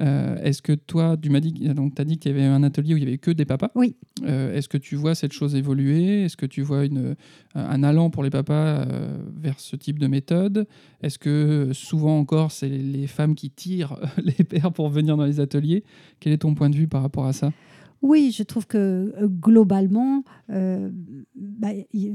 Euh, 0.00 0.36
Est-ce 0.42 0.62
que 0.62 0.72
toi, 0.72 1.16
tu 1.20 1.30
m'as 1.30 1.40
dit, 1.40 1.52
donc 1.74 1.98
as 1.98 2.04
dit 2.04 2.18
qu'il 2.18 2.30
y 2.30 2.34
avait 2.34 2.44
un 2.44 2.62
atelier 2.62 2.94
où 2.94 2.96
il 2.96 3.04
y 3.04 3.06
avait 3.06 3.18
que 3.18 3.30
des 3.30 3.44
papas. 3.44 3.70
Oui. 3.74 3.96
Euh, 4.24 4.54
Est-ce 4.54 4.68
que 4.68 4.78
tu 4.78 4.96
vois 4.96 5.14
cette 5.14 5.32
chose 5.32 5.54
évoluer? 5.54 6.24
Est-ce 6.24 6.36
que 6.36 6.46
tu 6.46 6.62
vois 6.62 6.84
une, 6.84 7.16
un 7.54 7.82
allant 7.82 8.10
pour 8.10 8.22
les 8.22 8.30
papas 8.30 8.54
euh, 8.54 9.18
vers 9.36 9.58
ce 9.58 9.76
type 9.76 9.98
de 9.98 10.06
méthode? 10.06 10.66
Est-ce 11.02 11.18
que 11.18 11.70
souvent 11.72 12.18
encore, 12.18 12.52
c'est 12.52 12.68
les 12.68 13.06
femmes 13.06 13.34
qui 13.34 13.50
tirent 13.50 13.96
les 14.22 14.44
pères 14.44 14.72
pour 14.72 14.88
venir 14.88 15.16
dans 15.16 15.24
les 15.24 15.40
ateliers? 15.40 15.84
Quel 16.20 16.32
est 16.32 16.38
ton 16.38 16.54
point 16.54 16.70
de 16.70 16.76
vue 16.76 16.88
par 16.88 17.02
rapport 17.02 17.26
à 17.26 17.32
ça? 17.32 17.52
Oui, 18.00 18.32
je 18.32 18.44
trouve 18.44 18.68
que 18.68 19.12
globalement, 19.26 20.22
bah, 20.48 21.68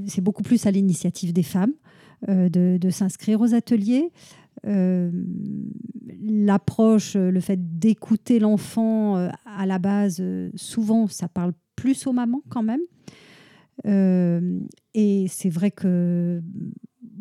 c'est 0.07 0.21
beaucoup 0.21 0.43
plus 0.43 0.65
à 0.65 0.71
l'initiative 0.71 1.33
des 1.33 1.43
femmes 1.43 1.73
de, 2.25 2.77
de 2.77 2.89
s'inscrire 2.89 3.41
aux 3.41 3.53
ateliers. 3.53 4.09
Euh, 4.67 5.11
L'approche, 6.25 7.15
euh, 7.15 7.31
le 7.31 7.39
fait 7.41 7.59
d'écouter 7.79 8.39
l'enfant 8.39 9.17
euh, 9.17 9.29
à 9.45 9.65
la 9.65 9.77
base, 9.79 10.23
souvent, 10.55 11.07
ça 11.07 11.27
parle 11.27 11.53
plus 11.75 12.07
aux 12.07 12.13
mamans 12.13 12.41
quand 12.49 12.63
même. 12.63 12.81
Et 14.93 15.25
c'est 15.29 15.49
vrai 15.49 15.71
que 15.71 16.41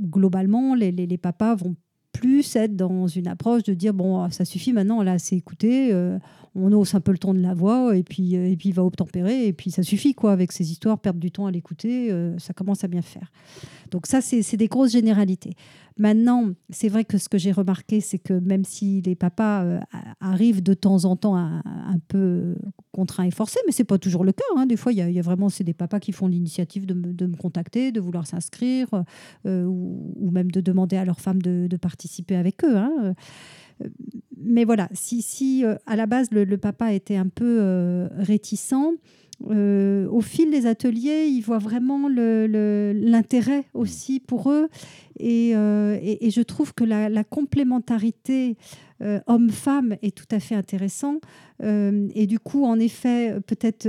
globalement, 0.01 0.75
les, 0.75 0.93
les- 0.93 1.19
papas 1.19 1.55
vont 1.55 1.75
plus 2.13 2.55
être 2.57 2.77
dans 2.77 3.07
une 3.09 3.27
approche 3.27 3.63
de 3.65 3.75
dire 3.75 3.95
bon, 3.95 4.29
ça 4.31 4.45
suffit 4.45 4.73
maintenant, 4.73 5.03
là, 5.03 5.19
c'est 5.19 5.37
écouté. 5.37 5.93
on 6.55 6.71
hausse 6.73 6.95
un 6.95 7.01
peu 7.01 7.11
le 7.13 7.19
ton 7.19 7.33
de 7.35 7.41
la 7.41 7.55
voix 7.55 7.97
et 7.97 8.03
puis, 8.03 8.35
et 8.35 8.57
puis 8.57 8.69
il 8.69 8.75
va 8.75 8.85
obtempérer 8.85 9.47
et 9.47 9.53
puis 9.53 9.71
ça 9.71 9.83
suffit 9.83 10.15
quoi 10.15 10.33
avec 10.33 10.53
ces 10.53 10.71
histoires, 10.71 10.99
perdre 11.01 11.19
du 11.21 11.31
temps 11.31 11.47
à 11.47 11.51
l'écouter, 11.51 12.15
ça 12.39 12.53
commence 12.53 12.85
à 12.85 12.89
bien 12.89 13.03
faire. 13.03 13.33
Donc 13.91 14.07
ça, 14.07 14.21
c'est 14.21 14.57
des 14.57 14.69
grosses 14.69 14.93
généralités. 14.93 15.55
Maintenant, 15.99 16.51
c'est 16.71 16.89
vrai 16.89 17.05
que 17.05 17.19
ce 17.19 17.29
que 17.29 17.39
j'ai 17.39 17.53
remarqué, 17.53 18.01
c'est 18.01 18.19
que 18.19 18.33
même 18.35 18.65
si 18.65 19.03
les 19.03 19.15
papas 19.15 19.65
euh, 19.65 19.81
arrivent 20.21 20.63
de 20.63 20.75
temps 20.75 21.05
en 21.05 21.17
temps 21.17 21.37
un 21.37 21.63
peu 22.09 22.55
contraints 22.93 23.25
et 23.25 23.31
forcés, 23.31 23.61
mais 23.67 23.73
c'est 23.73 23.85
pas 23.85 23.99
toujours 23.99 24.25
le 24.25 24.33
cas. 24.33 24.45
hein. 24.57 24.67
Des 24.67 24.77
fois, 24.77 24.93
il 24.93 24.99
y, 24.99 25.19
a- 25.19 25.23
vraiment 25.23 25.49
c'est 25.49 25.65
des 25.65 25.75
papas 25.75 26.01
qui 26.01 26.13
font 26.13 26.27
l'initiative 26.29 26.87
de, 26.87 26.95
me- 26.95 27.37
contacter, 27.37 27.93
de 27.93 28.01
vouloir 28.01 28.27
s'inscrire, 28.27 28.89
euh, 29.47 29.65
ou, 29.65 30.31
même 30.31 30.51
de 30.51 30.61
demander 30.61 30.97
à 30.97 31.05
leur 31.05 31.21
femme 31.21 31.41
de, 31.43 31.69
participer 31.77 32.37
avec 32.37 32.65
eux. 32.65 32.77
hein. 32.77 33.15
Euh, 33.83 33.89
Mais 34.37 34.65
voilà, 34.65 34.89
si, 34.93 35.65
à 35.87 35.97
la 35.97 36.07
base 36.07 36.29
le, 36.31 36.57
papa 36.57 36.93
était 36.93 37.17
un 37.17 37.29
peu 37.29 38.09
réticent, 38.17 38.75
euh, 39.51 40.07
au 40.09 40.21
fil 40.21 40.51
des 40.51 40.67
ateliers, 40.67 41.27
ils 41.27 41.41
voient 41.41 41.59
vraiment 41.59 42.09
l'intérêt 42.09 43.65
aussi 43.75 44.21
pour 44.21 44.51
eux. 44.51 44.69
Et, 45.19 45.53
euh, 45.55 45.99
et- 46.01 46.27
et 46.27 46.31
je 46.31 46.43
trouve 46.43 46.75
que 46.75 46.85
la, 46.85 47.09
la 47.09 47.25
complémentarité 47.25 48.57
euh, 49.03 49.21
homme-femme 49.27 49.97
est 50.03 50.15
tout 50.17 50.29
à 50.31 50.39
fait 50.39 50.55
intéressant. 50.55 51.21
Euh, 51.63 52.09
et 52.15 52.27
du 52.27 52.39
coup, 52.39 52.65
en 52.65 52.79
effet, 52.79 53.35
peut-être, 53.47 53.87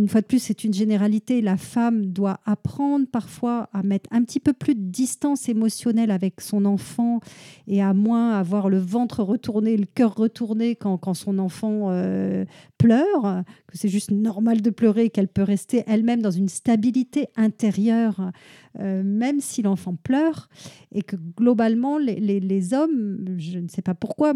une 0.00 0.08
fois 0.08 0.22
de 0.22 0.26
plus, 0.26 0.38
c'est 0.38 0.64
une 0.64 0.72
généralité, 0.72 1.42
la 1.42 1.58
femme 1.58 2.06
doit 2.06 2.40
apprendre 2.46 3.06
parfois 3.06 3.68
à 3.74 3.82
mettre 3.82 4.08
un 4.12 4.24
petit 4.24 4.40
peu 4.40 4.54
plus 4.54 4.74
de 4.74 4.80
distance 4.80 5.50
émotionnelle 5.50 6.10
avec 6.10 6.40
son 6.40 6.64
enfant 6.64 7.20
et 7.66 7.82
à 7.82 7.92
moins 7.92 8.32
avoir 8.32 8.70
le 8.70 8.78
ventre 8.78 9.22
retourné, 9.22 9.76
le 9.76 9.84
cœur 9.84 10.14
retourné 10.14 10.74
quand, 10.74 11.12
son 11.12 11.38
enfant 11.38 11.88
euh, 11.90 12.46
pleure, 12.78 13.42
que 13.66 13.76
c'est 13.76 13.90
juste 13.90 14.10
normal 14.10 14.62
de 14.62 14.70
pleurer, 14.70 15.10
qu'elle 15.10 15.28
peut 15.28 15.42
rester 15.42 15.84
elle-même 15.86 16.22
dans 16.22 16.30
une 16.30 16.48
stabilité 16.48 17.28
intérieure, 17.36 18.30
euh, 18.78 19.02
même 19.02 19.40
si 19.40 19.62
l'enfant 19.62 19.96
pleure, 19.96 20.48
et 20.92 21.02
que 21.02 21.16
globalement, 21.36 21.98
les, 21.98 22.20
les- 22.20 22.40
hommes, 22.74 23.24
je 23.38 23.58
ne 23.58 23.68
sais 23.68 23.82
pas 23.82 23.94
pourquoi, 23.94 24.32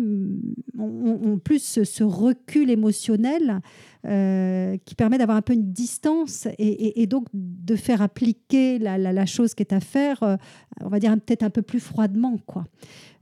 ont, 0.78 1.38
plus 1.38 1.62
ce, 1.62 1.84
recul 2.02 2.70
émotionnel 2.70 3.60
euh, 4.06 4.76
qui 4.84 4.94
permet 4.94 5.18
d'avoir 5.18 5.36
un 5.36 5.42
peu 5.42 5.52
une 5.52 5.72
distance 5.72 6.48
et 6.58 7.06
donc 7.06 7.26
de 7.32 7.76
faire 7.76 8.02
appliquer 8.02 8.78
la, 8.78 8.98
la- 8.98 9.12
la 9.12 9.26
chose 9.26 9.54
qui 9.54 9.62
est 9.62 9.72
à 9.72 9.80
faire, 9.80 10.22
euh, 10.22 10.36
on 10.80 10.88
va 10.88 10.98
dire 10.98 11.12
peut-être 11.14 11.42
un 11.44 11.50
peu 11.50 11.62
plus 11.62 11.80
froidement, 11.80 12.36
quoi. 12.46 12.64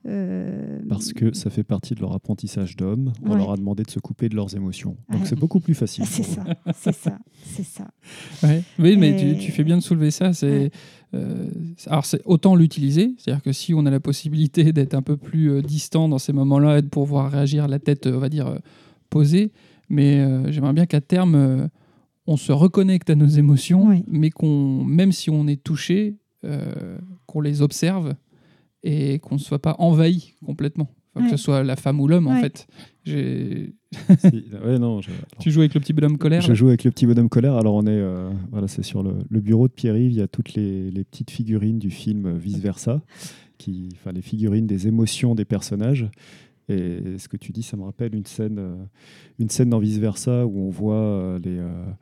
Euh, 0.07 0.81
Parce 0.89 1.13
que 1.13 1.33
ça 1.33 1.49
fait 1.51 1.63
partie 1.63 1.95
de 1.95 2.01
leur 2.01 2.13
apprentissage 2.13 2.77
d'homme. 2.77 3.13
On 3.23 3.31
Ouais. 3.33 3.37
leur 3.37 3.53
a 3.53 3.57
demandé 3.57 3.85
de 3.85 3.91
se 3.91 4.01
couper 4.01 4.29
de 4.29 4.35
leurs 4.35 4.57
émotions. 4.57 4.97
Donc 5.11 5.21
Ouais. 5.23 5.27
c'est 5.27 5.39
beaucoup 5.39 5.61
plus 5.61 5.75
facile. 5.75 6.05
c'est 6.07 6.23
pour 6.25 6.43
eux. 6.45 6.55
ça, 6.67 6.73
c'est 6.75 6.93
ça, 6.93 7.19
c'est 7.45 7.63
ça. 7.65 7.89
Ouais. 8.43 8.63
Oui, 8.81 8.97
mais 8.97 9.11
Et- 9.11 9.37
tu, 9.37 9.45
tu 9.47 9.53
fais 9.53 9.63
bien 9.65 9.77
de 9.77 9.83
soulever 9.83 10.11
ça. 10.11 10.33
C'est 10.33 10.51
Ouais. 10.51 10.71
euh, 11.15 11.49
alors 11.87 12.05
c'est 12.05 12.21
autant 12.25 12.57
l'utiliser, 12.57 13.15
c'est-à-dire 13.19 13.43
que 13.43 13.53
si 13.53 13.75
on 13.75 13.87
a 13.87 13.91
la 13.91 14.01
possibilité 14.01 14.65
d'être 14.73 14.95
un 14.95 15.03
peu 15.03 15.17
plus 15.17 15.51
euh, 15.51 15.63
distant 15.63 16.09
dans 16.09 16.19
ces 16.19 16.33
moments-là 16.33 16.79
et 16.79 16.83
de 16.83 16.89
pouvoir 16.89 17.31
réagir 17.31 17.69
la 17.69 17.79
tête, 17.79 18.07
euh, 18.07 18.17
on 18.17 18.19
va 18.19 18.29
dire 18.29 18.49
euh, 18.49 18.59
posée, 19.09 19.53
mais 19.89 20.19
euh, 20.21 20.51
j'aimerais 20.51 20.73
bien 20.73 20.87
qu'à 20.87 21.01
terme 21.01 21.35
euh, 21.37 21.69
on 22.27 22.37
se 22.37 22.51
reconnecte 22.53 23.11
à 23.11 23.15
nos 23.15 23.27
émotions, 23.27 24.03
mais 24.09 24.31
qu'on, 24.31 24.83
même 24.85 25.11
si 25.13 25.29
on 25.31 25.47
est 25.49 25.63
touché, 25.63 26.17
euh, 26.45 26.99
qu'on 27.27 27.41
les 27.41 27.63
observe 27.63 28.15
et 28.83 29.19
qu'on 29.21 29.37
ne 29.37 29.41
soit 29.41 29.61
pas 29.61 29.77
envahi 29.79 30.35
complètement. 30.45 30.89
Enfin, 31.15 31.27
Que 31.27 31.37
ce 31.37 31.43
soit 31.43 31.63
la 31.63 31.77
femme 31.77 32.01
ou 32.01 32.09
l'homme, 32.09 32.27
en 32.27 32.41
fait. 32.41 32.67
J'ai- 33.05 33.75
Si- 34.19 34.45
ouais, 34.65 34.79
non, 34.79 35.03
je, 35.03 35.11
Tu 35.41 35.51
joues 35.51 35.61
avec 35.61 35.75
le 35.75 35.81
petit 35.81 35.93
bonhomme 35.93 36.17
colère 36.17 36.41
je 36.41 36.55
joue 36.55 36.69
avec 36.69 36.85
le 36.85 36.91
petit 36.91 37.05
bonhomme 37.07 37.29
colère. 37.29 37.55
Alors, 37.57 37.75
on 37.75 37.83
est, 37.83 37.91
euh, 37.91 38.31
voilà, 38.51 38.67
c'est 38.67 38.83
sur 38.83 39.03
le, 39.03 39.17
le 39.29 39.41
bureau 39.41 39.69
de 39.69 39.73
Pierre-Yves. 39.75 40.13
Il 40.13 40.17
y 40.19 40.23
a 40.23 40.29
toutes 40.29 40.55
les, 40.55 40.91
les 40.91 41.05
petites 41.05 41.31
figurines 41.31 41.79
du 41.79 41.91
film 41.91 42.25
euh, 42.25 42.33
Vice 42.39 42.57
Versa, 42.61 43.03
qui, 43.59 43.91
enfin, 43.93 44.13
les 44.13 44.23
figurines 44.23 44.67
des 44.67 44.87
émotions 44.89 45.35
des 45.35 45.45
personnages. 45.45 46.09
Et 46.71 47.19
ce 47.19 47.29
que 47.29 47.37
tu 47.37 47.53
dis, 47.53 47.63
ça 47.63 47.77
me 47.77 47.83
rappelle 47.83 48.15
une 48.15 48.25
scène, 48.25 48.59
euh, 48.59 48.75
une 49.39 49.51
scène 49.51 49.69
dans 49.69 49.81
Vice 49.81 49.99
Versa 49.99 50.47
où 50.47 50.61
on 50.61 50.71
voit 50.71 50.95
euh, 50.95 51.39
les, 51.45 51.59
euh, 51.59 51.93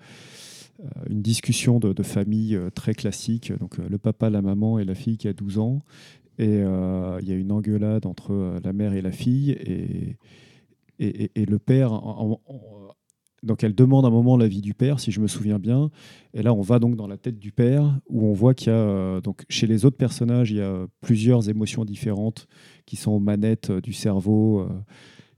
une 1.08 1.20
discussion 1.22 1.80
de, 1.80 1.92
de 1.92 2.02
famille 2.04 2.56
très 2.74 2.94
classique. 2.94 3.52
Donc, 3.58 3.78
le 3.78 3.98
papa, 3.98 4.30
la 4.30 4.40
maman 4.42 4.78
et 4.78 4.84
la 4.84 4.94
fille 4.94 5.16
qui 5.18 5.26
a 5.28 5.32
12 5.32 5.58
ans. 5.58 5.82
Et 6.40 6.62
euh, 6.62 7.18
il 7.20 7.28
y 7.28 7.32
a 7.32 7.34
une 7.34 7.52
engueulade 7.52 8.06
entre 8.06 8.32
euh, 8.32 8.60
la 8.64 8.72
mère 8.72 8.94
et 8.94 9.02
la 9.02 9.12
fille. 9.12 9.50
Et, 9.50 10.16
et, 10.98 11.46
le 11.46 11.58
père, 11.58 11.98
donc 13.42 13.64
elle 13.64 13.74
demande 13.74 14.04
un 14.04 14.10
moment 14.10 14.36
l'avis 14.36 14.60
du 14.60 14.74
père, 14.74 15.00
si 15.00 15.12
je 15.12 15.20
me 15.20 15.26
souviens 15.26 15.58
bien. 15.58 15.90
Et 16.34 16.42
là, 16.42 16.52
on 16.52 16.60
va 16.60 16.78
donc 16.78 16.96
dans 16.96 17.06
la 17.06 17.16
tête 17.16 17.38
du 17.38 17.52
père, 17.52 17.98
où 18.08 18.26
on 18.26 18.32
voit 18.32 18.52
qu'il 18.52 18.68
y 18.68 18.74
a, 18.74 18.78
euh, 18.78 19.20
donc 19.20 19.44
chez 19.48 19.66
les 19.66 19.84
autres 19.84 19.96
personnages, 19.96 20.50
il 20.50 20.58
y 20.58 20.62
a 20.62 20.86
plusieurs 21.02 21.48
émotions 21.48 21.84
différentes 21.86 22.48
qui 22.84 22.96
sont 22.96 23.12
aux 23.12 23.20
manettes 23.20 23.72
du 23.72 23.92
cerveau, 23.92 24.66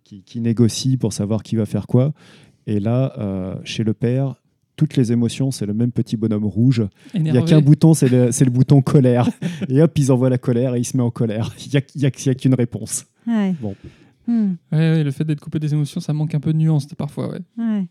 qui, 0.05 0.23
qui 0.23 0.41
négocient 0.41 0.99
pour 0.99 1.13
savoir 1.13 1.43
qui 1.43 1.57
va 1.57 1.67
faire 1.67 1.87
quoi. 1.87 2.13
Et 2.67 2.79
là, 2.81 3.61
chez 3.65 3.85
le 3.85 3.95
père, 3.95 4.42
toutes 4.77 4.97
les 4.97 5.13
émotions, 5.13 5.51
c'est 5.51 5.67
le 5.67 5.75
même 5.75 5.93
petit 5.93 6.17
bonhomme 6.17 6.45
rouge. 6.47 6.83
Il 7.15 7.23
n'y 7.23 7.31
a 7.37 7.43
qu'un 7.43 7.61
bouton, 7.61 7.95
c'est 7.95 8.09
le, 8.09 8.51
bouton 8.51 8.83
colère. 8.83 9.29
et 9.69 9.83
hop, 9.83 9.99
ils 9.99 10.11
envoient 10.13 10.31
la 10.31 10.39
colère 10.39 10.75
et 10.75 10.81
il 10.81 10.85
se 10.85 10.97
met 10.97 11.03
en 11.03 11.11
colère. 11.11 11.55
Il 11.65 11.71
n'y 11.71 11.77
a, 11.77 11.83
il 11.95 12.01
y 12.03 12.07
a- 12.07 12.11
il 12.19 12.27
y 12.27 12.31
a 12.31 12.35
qu'une 12.35 12.55
réponse. 12.55 13.07
Ouais. 13.27 13.55
Bon. 13.61 13.75
Hmm. 14.27 14.53
Ouais, 14.71 14.79
ouais, 14.79 15.05
le 15.05 15.11
fait 15.11 15.25
d'être 15.25 15.41
coupé 15.41 15.59
des 15.59 15.73
émotions, 15.75 16.01
ça 16.01 16.13
manque 16.13 16.35
un 16.35 16.41
peu 16.41 16.53
de 16.53 16.59
nuance 16.59 16.87
parfois. 16.97 17.35
Ouais. 17.59 17.87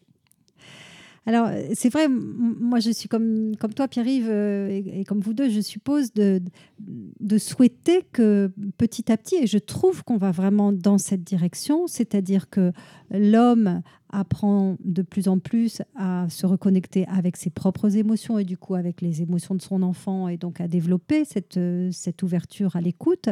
Alors, 1.27 1.47
euh, 1.47 1.61
c'est 1.73 1.89
vrai, 1.89 2.07
moi 2.09 2.79
je 2.79 2.89
suis 2.89 3.07
comme, 3.07 3.55
comme 3.57 3.73
toi, 3.73 3.87
Pierre-Yves, 3.87 4.29
euh, 4.29 4.69
et, 4.69 5.01
et 5.01 5.03
comme 5.03 5.19
vous 5.19 5.33
deux, 5.33 5.49
je 5.49 5.61
suppose, 5.61 6.13
de, 6.13 6.41
de 6.79 7.37
souhaiter 7.37 8.03
que 8.11 8.51
petit 8.77 9.11
à 9.11 9.17
petit, 9.17 9.35
et 9.35 9.47
je 9.47 9.59
trouve 9.59 10.03
qu'on 10.03 10.17
va 10.17 10.31
vraiment 10.31 10.71
dans 10.71 10.97
cette 10.97 11.23
direction, 11.23 11.85
c'est-à-dire 11.85 12.49
que 12.49 12.71
l'homme 13.11 13.81
apprend 14.11 14.77
de 14.83 15.01
plus 15.01 15.27
en 15.27 15.39
plus 15.39 15.81
à 15.95 16.27
se 16.29 16.45
reconnecter 16.45 17.07
avec 17.07 17.37
ses 17.37 17.49
propres 17.49 17.97
émotions 17.97 18.37
et 18.37 18.43
du 18.43 18.57
coup 18.57 18.75
avec 18.75 19.01
les 19.01 19.21
émotions 19.21 19.55
de 19.55 19.61
son 19.61 19.83
enfant 19.83 20.27
et 20.27 20.37
donc 20.37 20.59
à 20.59 20.67
développer 20.67 21.23
cette, 21.25 21.57
euh, 21.57 21.89
cette 21.91 22.23
ouverture 22.23 22.75
à 22.75 22.81
l'écoute. 22.81 23.29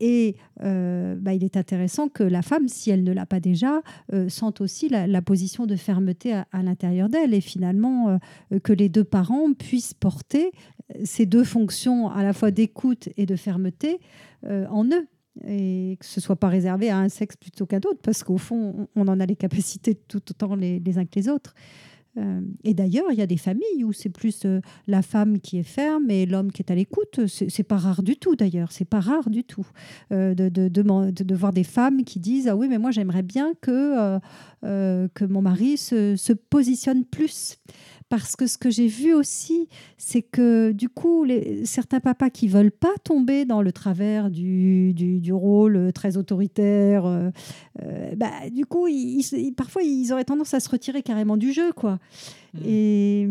Et 0.00 0.36
euh, 0.62 1.14
bah, 1.16 1.34
il 1.34 1.44
est 1.44 1.56
intéressant 1.56 2.08
que 2.08 2.22
la 2.22 2.42
femme, 2.42 2.68
si 2.68 2.90
elle 2.90 3.04
ne 3.04 3.12
l'a 3.12 3.26
pas 3.26 3.40
déjà, 3.40 3.82
euh, 4.12 4.28
sente 4.28 4.60
aussi 4.60 4.88
la, 4.88 5.22
position 5.22 5.66
de 5.66 5.76
fermeté 5.76 6.34
à, 6.34 6.62
l'intérieur 6.62 7.08
d'elle 7.08 7.34
et 7.34 7.40
finalement 7.40 8.18
euh, 8.52 8.58
que 8.58 8.72
les 8.72 8.88
deux 8.88 9.04
parents 9.04 9.52
puissent 9.52 9.94
porter 9.94 10.52
ces 11.04 11.24
deux 11.24 11.44
fonctions 11.44 12.10
à 12.10 12.22
la 12.22 12.32
fois 12.32 12.50
d'écoute 12.50 13.08
et 13.16 13.24
de 13.24 13.36
fermeté 13.36 14.00
en 14.46 14.84
eux 14.84 15.08
et 15.46 15.96
que 15.98 16.04
ce 16.04 16.20
soit 16.20 16.36
pas 16.36 16.48
réservé 16.48 16.90
à 16.90 16.98
un 16.98 17.08
sexe 17.08 17.36
plutôt 17.36 17.64
qu'à 17.64 17.80
d'autres 17.80 18.00
parce 18.02 18.22
qu'au 18.22 18.36
fond 18.36 18.86
on 18.94 19.08
en 19.08 19.18
a 19.18 19.24
les 19.24 19.34
capacités 19.34 19.94
tout 19.94 20.22
autant 20.30 20.54
les 20.54 20.98
uns 20.98 21.06
que 21.06 21.16
les 21.16 21.30
autres. 21.30 21.54
Euh, 22.16 22.40
et 22.62 22.74
d'ailleurs, 22.74 23.06
il 23.10 23.18
y 23.18 23.22
a 23.22 23.26
des 23.26 23.36
familles 23.36 23.84
où 23.84 23.92
c'est 23.92 24.08
plus 24.08 24.44
euh, 24.44 24.60
la 24.86 25.02
femme 25.02 25.40
qui 25.40 25.58
est 25.58 25.64
ferme 25.64 26.10
et 26.10 26.26
l'homme 26.26 26.52
qui 26.52 26.62
est 26.62 26.70
à 26.70 26.74
l'écoute. 26.74 27.20
C'est 27.26 27.62
pas 27.64 27.76
rare 27.76 28.02
du 28.02 28.16
tout 28.16 28.36
d'ailleurs. 28.36 28.72
C'est 28.72 28.84
pas 28.84 29.00
rare 29.00 29.30
du 29.30 29.44
tout 29.44 29.66
euh, 30.12 30.34
de, 30.34 30.48
de, 30.48 30.68
de, 30.68 31.34
voir 31.34 31.52
des 31.52 31.64
femmes 31.64 32.04
qui 32.04 32.20
disent 32.20 32.48
ah 32.48 32.56
oui 32.56 32.68
mais 32.68 32.78
moi 32.78 32.90
j'aimerais 32.90 33.22
bien 33.22 33.54
que 33.60 34.18
que 34.62 35.24
mon 35.24 35.42
mari 35.42 35.76
se, 35.76 36.16
se 36.16 36.32
positionne 36.32 37.04
plus. 37.04 37.58
Parce 38.16 38.36
que 38.36 38.46
ce 38.46 38.58
que 38.58 38.70
j'ai 38.70 38.86
vu 38.86 39.12
aussi, 39.14 39.68
c'est 39.98 40.22
que 40.22 40.72
du 40.72 40.88
coup, 40.88 41.24
les, 41.24 41.64
certains 41.66 42.00
papas 42.00 42.30
qui 42.30 42.48
veulent 42.48 42.70
pas 42.70 42.92
tomber 43.02 43.44
dans 43.44 43.60
le 43.62 43.72
travers 43.72 44.30
du, 44.30 44.92
du, 44.94 45.20
du 45.20 45.32
rôle 45.32 45.92
très 45.92 46.16
autoritaire, 46.16 47.06
euh, 47.06 47.30
euh, 47.82 48.14
bah, 48.16 48.30
du 48.52 48.66
coup, 48.66 48.86
ils, 48.88 49.20
ils- 49.32 49.52
parfois, 49.52 49.82
ils 49.82 50.12
auraient 50.12 50.24
tendance 50.24 50.54
à 50.54 50.60
se 50.60 50.68
retirer 50.68 51.02
carrément 51.02 51.36
du 51.36 51.52
jeu. 51.52 51.72
quoi. 51.72 51.98
Et, 52.64 53.26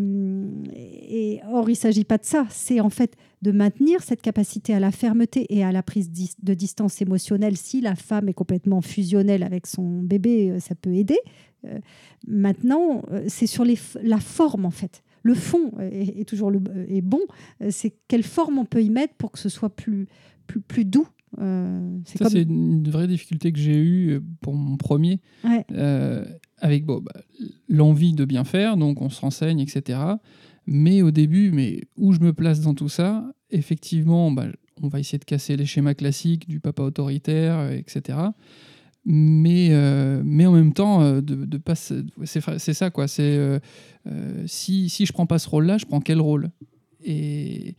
et 0.76 1.40
or, 1.50 1.70
il 1.70 1.74
ne 1.74 1.78
s'agit 1.78 2.04
pas 2.04 2.18
de 2.18 2.26
ça. 2.26 2.46
C'est 2.50 2.80
en 2.82 2.90
fait 2.90 3.16
de 3.42 3.52
maintenir 3.52 4.02
cette 4.04 4.22
capacité 4.22 4.74
à 4.74 4.80
la 4.80 4.92
fermeté 4.92 5.46
et 5.50 5.64
à 5.64 5.72
la 5.72 5.82
prise 5.84 6.10
de 6.12 6.54
distance 6.54 7.02
émotionnelle. 7.02 7.56
Si 7.58 7.80
la 7.82 7.96
femme 7.96 8.28
est 8.30 8.34
complètement 8.34 8.82
fusionnelle 8.82 9.44
avec 9.44 9.68
son 9.68 10.02
bébé, 10.02 10.52
euh, 10.52 10.60
ça 10.60 10.76
peut 10.76 10.94
aider. 10.94 11.20
Euh, 11.66 11.80
maintenant, 12.28 13.04
euh, 13.12 13.24
c'est 13.28 13.48
sur 13.48 13.64
les 13.64 13.78
la 14.02 14.20
forme, 14.20 14.66
en 14.66 14.72
fait. 14.72 15.04
Le 15.24 15.34
fond 15.36 15.72
est, 15.80 16.20
est 16.20 16.26
toujours 16.28 16.52
le, 16.52 16.60
est 16.90 17.02
bon. 17.02 17.22
Euh, 17.62 17.70
C'est 17.72 17.96
quelle 18.08 18.24
forme 18.24 18.58
on 18.58 18.66
peut 18.66 18.84
y 18.84 18.90
mettre 18.90 19.14
pour 19.16 19.32
que 19.32 19.40
ce 19.40 19.50
soit 19.50 19.70
plus, 19.74 20.08
plus, 20.48 20.60
plus 20.62 20.84
doux. 20.86 21.08
Euh, 21.40 21.98
c'est 22.06 22.18
Ça, 22.18 22.26
comme... 22.26 22.34
c'est 22.34 22.42
une 22.44 22.88
vraie 22.90 23.08
difficulté 23.08 23.52
que 23.52 23.60
j'ai 23.60 23.78
eue 23.78 24.20
pour 24.42 24.54
mon 24.56 24.76
premier, 24.78 25.20
Ouais. 25.44 25.66
euh, 25.72 26.26
avec 26.60 26.86
bon, 26.86 27.00
bah, 27.02 27.22
l'envie 27.70 28.14
de 28.14 28.26
bien 28.26 28.44
faire, 28.44 28.78
donc 28.78 29.02
on 29.02 29.10
se 29.10 29.22
renseigne, 29.22 29.60
etc. 29.60 30.00
Mais 30.68 31.02
au 31.02 31.12
début, 31.12 31.52
mais 31.52 31.82
où 31.98 32.14
je 32.14 32.20
me 32.20 32.34
place 32.34 32.60
dans 32.62 32.74
tout 32.74 32.90
ça, 32.90 33.32
effectivement, 33.50 34.32
bah, 34.32 34.46
on 34.82 34.90
va 34.90 35.00
essayer 35.00 35.18
de 35.20 35.24
casser 35.26 35.56
les 35.58 35.66
schémas 35.66 35.94
classiques 35.94 36.48
du 36.48 36.60
papa 36.60 36.84
autoritaire, 36.84 37.72
etc. 37.72 38.18
Mais, 39.06 39.70
euh, 39.72 40.22
mais 40.24 40.46
en 40.46 40.54
même 40.54 40.74
temps, 40.74 41.02
euh, 41.02 41.22
de, 41.22 41.36
de 41.46 41.58
pas, 41.58 41.76
c'est 41.76 42.74
ça 42.74 42.90
quoi. 42.90 43.08
C'est 43.08 43.38
euh, 43.38 43.60
si, 44.48 44.90
si 44.90 45.06
je 45.06 45.12
prends 45.12 45.26
pas 45.26 45.40
ce 45.40 45.50
rôle-là, 45.50 45.78
je 45.78 45.86
prends 45.86 46.00
quel 46.00 46.22
rôle? 46.22 46.52
Et, 47.04 47.76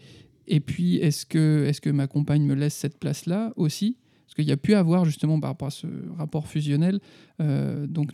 et 0.46 0.60
puis, 0.60 0.96
est-ce 0.96 1.24
que, 1.24 1.64
est 1.66 1.80
que 1.80 1.88
ma 1.88 2.06
compagne 2.06 2.44
me 2.44 2.54
laisse 2.54 2.74
cette 2.74 2.98
place-là 2.98 3.54
aussi? 3.56 3.96
Parce 4.26 4.34
qu'il 4.34 4.44
y 4.44 4.52
a 4.52 4.58
pu 4.58 4.74
avoir, 4.74 5.06
justement, 5.06 5.40
par 5.40 5.50
rapport 5.50 5.68
à 5.68 5.70
ce 5.70 5.86
rapport 6.18 6.46
fusionnel, 6.46 7.00
donc 7.38 8.12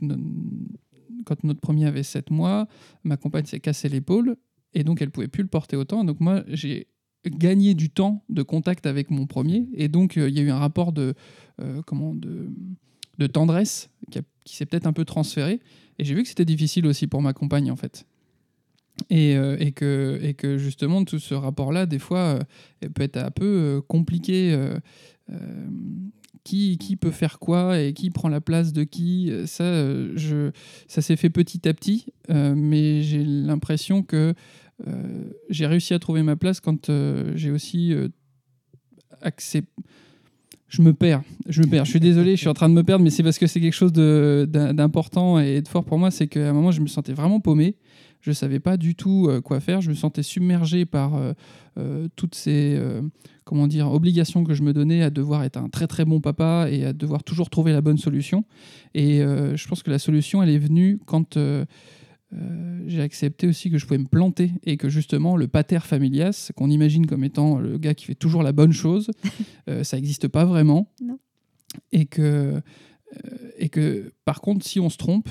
quand 1.24 1.42
notre 1.44 1.60
premier 1.60 1.86
avait 1.86 2.02
7 2.02 2.30
mois, 2.30 2.68
ma 3.04 3.16
compagne 3.16 3.46
s'est 3.46 3.60
cassé 3.60 3.88
l'épaule, 3.88 4.36
et 4.74 4.84
donc 4.84 5.02
elle 5.02 5.10
pouvait 5.10 5.28
plus 5.28 5.42
le 5.42 5.48
porter 5.48 5.76
autant. 5.76 6.04
Donc 6.04 6.20
moi, 6.20 6.44
j'ai 6.46 6.88
gagné 7.26 7.74
du 7.74 7.90
temps 7.90 8.24
de 8.28 8.42
contact 8.42 8.86
avec 8.86 9.10
mon 9.10 9.26
premier, 9.26 9.68
et 9.74 9.88
donc 9.88 10.16
il 10.16 10.36
y 10.36 10.38
a 10.38 10.42
eu 10.42 10.50
un 10.50 10.58
rapport 10.58 10.92
de, 10.92 11.14
comment, 11.86 12.14
de, 12.14 12.50
de 13.18 13.26
tendresse 13.26 13.90
qui, 14.44 14.56
s'est 14.56 14.66
peut-être 14.66 14.86
un 14.86 14.92
peu 14.92 15.04
transféré, 15.04 15.60
et 15.98 16.04
j'ai 16.04 16.14
vu 16.14 16.22
que 16.22 16.28
c'était 16.28 16.44
difficile 16.44 16.86
aussi 16.86 17.06
pour 17.06 17.22
ma 17.22 17.32
compagne, 17.32 17.70
en 17.70 17.76
fait. 17.76 18.06
Et, 19.08 19.36
euh, 19.36 19.70
que, 19.70 20.56
justement, 20.58 21.04
tout 21.04 21.18
ce 21.18 21.34
rapport-là, 21.34 21.86
des 21.86 21.98
fois, 21.98 22.38
euh, 22.84 22.88
peut 22.94 23.02
être 23.02 23.16
un 23.16 23.30
peu 23.30 23.44
euh, 23.44 23.80
compliqué. 23.80 24.52
euh, 24.52 24.78
qui, 26.42 26.96
peut 27.00 27.12
faire 27.12 27.38
quoi 27.38 27.78
et 27.78 27.92
qui 27.92 28.10
prend 28.10 28.28
la 28.28 28.40
place 28.40 28.72
de 28.72 28.82
qui 28.82 29.30
Ça, 29.46 29.86
ça 30.88 31.02
s'est 31.02 31.14
fait 31.14 31.30
petit 31.30 31.68
à 31.68 31.74
petit, 31.74 32.06
mais 32.28 33.02
j'ai 33.02 33.22
l'impression 33.22 34.02
que 34.02 34.34
j'ai 35.48 35.66
réussi 35.66 35.94
à 35.94 36.00
trouver 36.00 36.24
ma 36.24 36.34
place 36.34 36.58
quand 36.58 36.90
j'ai 37.36 37.52
aussi 37.52 37.94
accepté. 39.20 39.70
Je 40.70 40.82
me 40.82 40.94
perds, 40.94 41.22
je 41.48 41.62
me 41.62 41.66
perds. 41.66 41.84
Je 41.84 41.90
suis 41.90 42.00
désolé, 42.00 42.36
je 42.36 42.40
suis 42.40 42.48
en 42.48 42.54
train 42.54 42.68
de 42.68 42.74
me 42.74 42.84
perdre, 42.84 43.02
mais 43.02 43.10
c'est 43.10 43.24
parce 43.24 43.38
que 43.38 43.48
c'est 43.48 43.60
quelque 43.60 43.74
chose 43.74 43.92
d'important 43.92 45.40
et 45.40 45.60
de 45.60 45.66
fort 45.66 45.84
pour 45.84 45.98
moi. 45.98 46.12
C'est 46.12 46.28
qu'à 46.28 46.48
un 46.48 46.52
moment, 46.52 46.70
je 46.70 46.80
me 46.80 46.86
sentais 46.86 47.12
vraiment 47.12 47.40
paumé. 47.40 47.74
Je 48.20 48.30
savais 48.30 48.60
pas 48.60 48.76
du 48.76 48.94
tout 48.94 49.26
euh, 49.28 49.40
quoi 49.40 49.58
faire. 49.58 49.80
Je 49.80 49.90
me 49.90 49.94
sentais 49.94 50.22
submergé 50.22 50.84
par 50.84 51.16
euh, 51.16 51.32
euh, 51.76 52.06
toutes 52.14 52.36
ces 52.36 52.80
comment 53.44 53.66
dire 53.66 53.90
obligations 53.90 54.44
que 54.44 54.54
je 54.54 54.62
me 54.62 54.72
donnais 54.72 55.02
à 55.02 55.10
devoir 55.10 55.42
être 55.42 55.56
un 55.56 55.68
très 55.68 55.88
très 55.88 56.04
bon 56.04 56.20
papa 56.20 56.68
et 56.70 56.84
à 56.84 56.92
devoir 56.92 57.24
toujours 57.24 57.50
trouver 57.50 57.72
la 57.72 57.80
bonne 57.80 57.98
solution. 57.98 58.44
Et 58.94 59.18
je 59.18 59.68
pense 59.68 59.82
que 59.82 59.90
la 59.90 59.98
solution, 59.98 60.40
elle 60.40 60.50
est 60.50 60.58
venue 60.58 61.00
quand 61.04 61.36
euh, 62.32 62.82
j'ai 62.86 63.00
accepté 63.02 63.46
aussi 63.48 63.70
que 63.70 63.78
je 63.78 63.86
pouvais 63.86 63.98
me 63.98 64.06
planter 64.06 64.52
et 64.64 64.76
que 64.76 64.88
justement 64.88 65.36
le 65.36 65.48
pater 65.48 65.80
familias, 65.80 66.50
qu'on 66.56 66.70
imagine 66.70 67.06
comme 67.06 67.24
étant 67.24 67.58
le 67.58 67.76
gars 67.78 67.94
qui 67.94 68.04
fait 68.04 68.14
toujours 68.14 68.42
la 68.42 68.52
bonne 68.52 68.72
chose, 68.72 69.10
euh, 69.68 69.82
ça 69.84 69.96
n'existe 69.96 70.28
pas 70.28 70.44
vraiment. 70.44 70.92
Non. 71.02 71.18
Et 71.92 72.06
que, 72.06 72.22
euh, 72.22 73.50
et 73.58 73.68
que 73.68 74.12
par 74.24 74.40
contre, 74.40 74.64
si 74.64 74.80
on 74.80 74.90
se 74.90 74.96
trompe, 74.96 75.28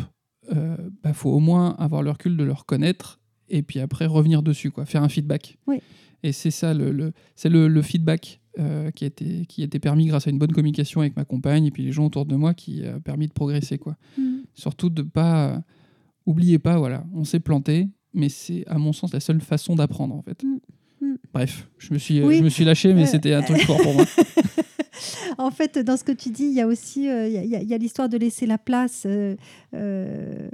il 0.52 0.58
bah, 1.04 1.14
faut 1.14 1.30
au 1.30 1.39
moins 1.39 1.76
avoir 1.78 2.02
le 2.02 2.10
recul 2.10 2.36
de 2.36 2.43
le 2.43 2.54
reconnaître 2.54 3.20
et 3.50 3.62
puis 3.62 3.80
après 3.80 4.08
revenir 4.08 4.41
dessus, 4.41 4.72
quoi, 4.72 4.86
faire 4.86 5.04
un 5.04 5.10
feedback. 5.10 5.58
Oui. 5.68 5.80
Et 6.24 6.32
c'est 6.32 6.52
ça, 6.52 6.74
le, 6.74 6.91
le- 6.91 7.14
c'est 7.36 7.50
le, 7.50 7.68
le 7.68 7.82
feedback 7.82 8.41
qui, 8.95 9.04
a 9.04 9.08
été, 9.08 9.45
qui 9.45 9.62
a 9.62 9.66
été 9.66 9.80
permis 9.80 10.08
grâce 10.08 10.28
à 10.28 10.32
une 10.32 10.39
bonne 10.39 10.52
communication 10.52 11.02
avec 11.02 11.16
ma 11.16 11.24
compagne 11.24 11.66
et 11.66 11.72
puis 11.72 11.84
les 11.84 11.91
gens 11.91 12.08
autour 12.08 12.26
de 12.26 12.36
moi 12.36 12.54
qui 12.54 12.84
a 12.86 13.00
permis 13.00 13.28
de 13.28 13.32
progresser. 13.32 13.78
Quoi. 13.78 13.95
Mm. 14.18 14.39
Surtout 14.54 14.89
de 14.89 15.02
pas... 15.04 15.64
oubliez 16.30 16.59
pas, 16.59 16.77
voilà, 16.77 17.03
on 17.13 17.23
s'est 17.23 17.39
planté, 17.39 17.88
mais 18.13 18.30
c'est 18.30 18.63
à 18.67 18.77
mon 18.77 18.93
sens 18.93 19.11
la 19.13 19.19
seule 19.19 19.41
façon 19.41 19.75
d'apprendre 19.75 20.15
en 20.15 20.21
fait. 20.21 20.43
Mm. 20.43 20.59
Mm. 21.01 21.15
Bref, 21.34 21.69
je 21.77 21.93
me 21.93 21.99
suis, 21.99 22.21
Oui. 22.23 22.38
je 22.38 22.43
me 22.43 22.49
suis 22.49 22.65
lâché, 22.65 22.93
mais 22.93 23.03
Euh, 23.03 23.05
c'était 23.05 23.34
un 23.34 23.41
truc 23.41 23.59
fort 23.65 23.77
pour 23.82 23.93
moi. 23.93 24.05
en 25.38 25.51
fait, 25.51 25.80
dans 25.80 25.97
ce 25.97 26.03
que 26.03 26.11
tu 26.11 26.30
dis, 26.30 26.45
il 26.45 26.53
y 26.53 26.61
a 26.61 26.67
aussi 26.67 27.09
euh, 27.09 27.27
il 27.27 27.34
y 27.34 27.38
a- 27.55 27.61
il 27.61 27.67
y 27.69 27.73
a, 27.73 27.77
l'histoire 27.77 28.09
de 28.09 28.17
laisser 28.17 28.45
la 28.45 28.57
place. 28.57 29.03
euh, 29.05 29.36
euh, 29.73 30.49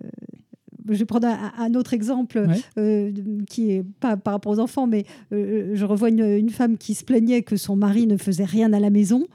je 0.88 0.94
vais 1.00 1.06
prendre 1.06 1.28
un, 1.28 1.52
un 1.58 1.74
autre 1.74 1.96
exemple 1.96 2.38
Ouais. 2.48 2.60
euh, 2.78 3.12
qui 3.50 3.72
est 3.72 3.84
pas 4.00 4.18
par 4.18 4.34
rapport 4.36 4.52
aux 4.52 4.60
enfants, 4.60 4.86
mais 4.86 5.06
euh, 5.34 5.72
je 5.74 5.84
revois 5.84 6.10
une, 6.10 6.24
une 6.24 6.52
femme 6.52 6.78
qui 6.78 6.94
se 6.94 7.04
plaignait 7.04 7.42
que 7.42 7.58
son 7.58 7.76
mari 7.76 8.06
ne 8.06 8.18
faisait 8.18 8.46
rien 8.46 8.72
à 8.72 8.80
la 8.80 8.92
maison. 8.92 9.26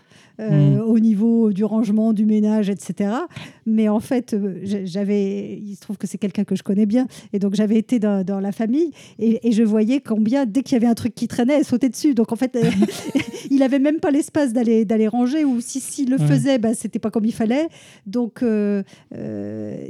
Euh, 0.41 0.77
Mm. 0.77 0.81
au 0.81 0.99
niveau 0.99 1.53
du 1.53 1.65
rangement, 1.65 2.13
du 2.13 2.25
ménage, 2.27 2.71
etc. 2.71 3.11
Mais 3.67 3.89
en 3.89 4.01
fait, 4.01 4.33
euh, 4.35 4.59
j'avais, 4.85 5.59
il 5.59 5.75
se 5.77 5.81
trouve 5.81 5.99
que 5.99 6.07
c'est 6.07 6.19
quelqu'un 6.19 6.45
que 6.45 6.57
je 6.57 6.63
connais 6.63 6.87
bien, 6.87 7.07
et 7.33 7.39
donc 7.39 7.55
j'avais 7.55 7.77
été 7.77 7.99
dans, 7.99 8.25
dans 8.25 8.41
la 8.41 8.51
famille, 8.53 8.91
et, 9.19 9.47
et 9.47 9.53
je 9.53 9.63
voyais 9.63 10.01
combien, 10.01 10.47
dès 10.47 10.63
qu'il 10.63 10.73
y 10.75 10.77
avait 10.77 10.87
un 10.87 10.95
truc 10.95 11.15
qui 11.15 11.29
traînait, 11.29 11.59
elle 11.59 11.65
sautait 11.65 11.89
dessus. 11.91 12.15
Donc 12.15 12.33
en 12.33 12.37
fait, 12.37 12.57
euh, 12.57 12.63
il 13.51 13.63
avait 13.63 13.79
même 13.79 13.99
pas 14.01 14.11
l'espace 14.11 14.53
d'aller 14.53 14.85
d'aller 14.85 15.09
ranger, 15.09 15.45
ou 15.45 15.61
si 15.61 15.79
s'il 15.81 16.11
le 16.11 16.17
Ouais. 16.17 16.27
faisait, 16.27 16.59
bah, 16.59 16.75
c'était 16.75 16.99
pas 16.99 17.11
comme 17.11 17.25
il 17.27 17.35
fallait. 17.35 17.69
Donc 18.07 18.43
euh, 18.43 18.83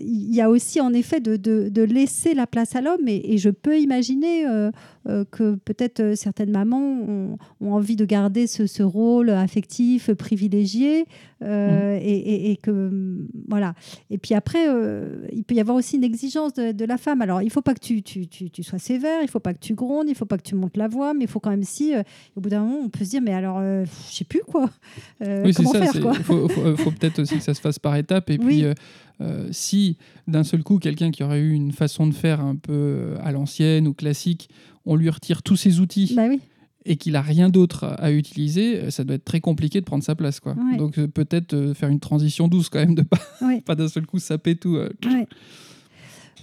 il 0.01 0.35
y 0.35 0.41
a 0.41 0.51
aussi 0.51 0.81
en 0.81 0.93
effet 0.93 1.21
de, 1.21 1.37
de- 1.37 1.69
de 1.69 1.83
laisser 1.83 2.35
la 2.35 2.47
place 2.47 2.75
à 2.77 2.81
l'homme, 2.81 3.07
et, 3.09 3.33
et 3.35 3.39
je 3.39 3.51
peux 3.51 3.79
imaginer 3.79 4.47
euh, 4.47 4.71
euh, 5.09 5.25
que 5.31 5.55
peut-être 5.65 6.15
certaines 6.17 6.51
mamans 6.51 7.01
ont, 7.09 7.37
ont 7.61 7.73
envie 7.73 7.97
de 7.97 8.05
garder 8.05 8.47
ce, 8.47 8.67
ce 8.67 8.83
rôle 8.83 9.31
affectif, 9.31 10.13
privilégié, 10.13 10.40
euh, 11.43 11.99
et, 12.01 12.17
et- 12.19 12.51
et 12.53 12.57
que 12.57 12.71
hum, 12.71 13.29
voilà. 13.49 13.75
Et 14.11 14.19
puis 14.19 14.35
après, 14.35 14.69
euh, 14.69 15.27
il 15.33 15.45
peut 15.45 15.55
y 15.55 15.61
avoir 15.61 15.77
aussi 15.77 15.97
une 15.97 16.05
exigence 16.05 16.53
de, 16.55 16.73
de 16.73 16.85
la 16.85 16.97
femme. 16.97 17.21
Alors, 17.23 17.43
il 17.43 17.51
faut 17.51 17.63
pas 17.63 17.75
que 17.75 17.81
tu, 17.81 18.03
tu, 18.03 18.27
tu- 18.27 18.51
tu 18.51 18.63
sois 18.63 18.79
sévère, 18.79 19.21
il 19.23 19.29
faut 19.29 19.41
pas 19.41 19.53
que 19.55 19.59
tu 19.61 19.75
grondes, 19.75 20.09
il 20.09 20.15
faut 20.15 20.25
pas 20.27 20.39
que 20.39 20.43
tu 20.43 20.55
montes 20.55 20.77
la 20.77 20.89
voix, 20.89 21.13
mais 21.15 21.25
il 21.25 21.31
faut 21.31 21.41
quand 21.41 21.51
même 21.51 21.63
si, 21.65 21.95
euh, 21.95 22.03
au 22.37 22.41
bout 22.41 22.49
d'un 22.49 22.61
moment, 22.65 22.79
on 22.85 22.89
peut 22.89 23.05
se 23.05 23.11
dire, 23.11 23.23
mais 23.23 23.33
alors, 23.35 23.61
je 23.61 23.87
sais 24.15 24.25
plus 24.25 24.41
quoi. 24.47 24.71
Oui, 25.21 25.27
c'est 25.53 25.55
comment 25.55 25.73
ça. 25.73 25.81
faire 25.83 25.93
c'est- 25.93 26.01
quoi? 26.01 26.13
Il 26.17 26.23
faut, 26.25 26.49
faut- 26.49 26.77
faut 26.77 26.91
peut-être 26.91 27.19
aussi 27.21 27.37
que 27.37 27.43
ça 27.43 27.55
se 27.55 27.61
fasse 27.61 27.79
par 27.79 27.97
étapes. 27.97 28.31
Et 28.31 28.39
Oui. 28.43 28.65
puis, 28.65 29.25
si 29.51 29.97
d'un 30.27 30.45
seul 30.45 30.63
coup, 30.63 30.79
quelqu'un 30.79 31.11
qui 31.11 31.23
aurait 31.23 31.41
eu 31.41 31.53
une 31.53 31.73
façon 31.73 32.07
de 32.07 32.15
faire 32.15 32.41
un 32.41 32.57
peu 32.57 33.15
à 33.23 33.33
l'ancienne 33.33 33.87
ou 33.89 33.93
classique, 33.95 34.49
on 34.87 34.97
lui 34.97 35.11
retire 35.11 35.43
tous 35.43 35.57
ses 35.57 35.79
outils 35.81 36.15
Bah 36.17 36.27
oui. 36.29 36.41
Et 36.87 36.97
qu'il 36.97 37.15
a 37.17 37.23
rien 37.23 37.49
d'autre 37.51 37.85
à- 37.99 38.11
utiliser, 38.13 38.79
euh, 38.81 38.91
ça 38.91 39.05
doit 39.05 39.17
être 39.17 39.25
très 39.25 39.41
compliqué 39.41 39.81
de 39.81 39.85
prendre 39.85 40.03
sa 40.05 40.15
place. 40.15 40.41
Quoi. 40.41 40.55
Ouais. 40.55 40.77
Donc, 40.79 40.99
euh, 40.99 41.07
peut-être 41.07 41.53
euh, 41.55 41.75
faire 41.75 41.89
une 41.91 42.01
transition 42.01 42.49
douce 42.49 42.69
quand 42.69 42.79
même, 42.79 42.95
de 42.95 43.03
pas, 43.03 43.19
Ouais. 43.43 43.61
pas 43.61 43.75
d'un 43.75 43.89
seul 43.89 44.07
coup 44.07 44.19
saper 44.19 44.57
tout. 44.57 44.77
euh. 44.77 44.89
Ouais. 45.05 45.27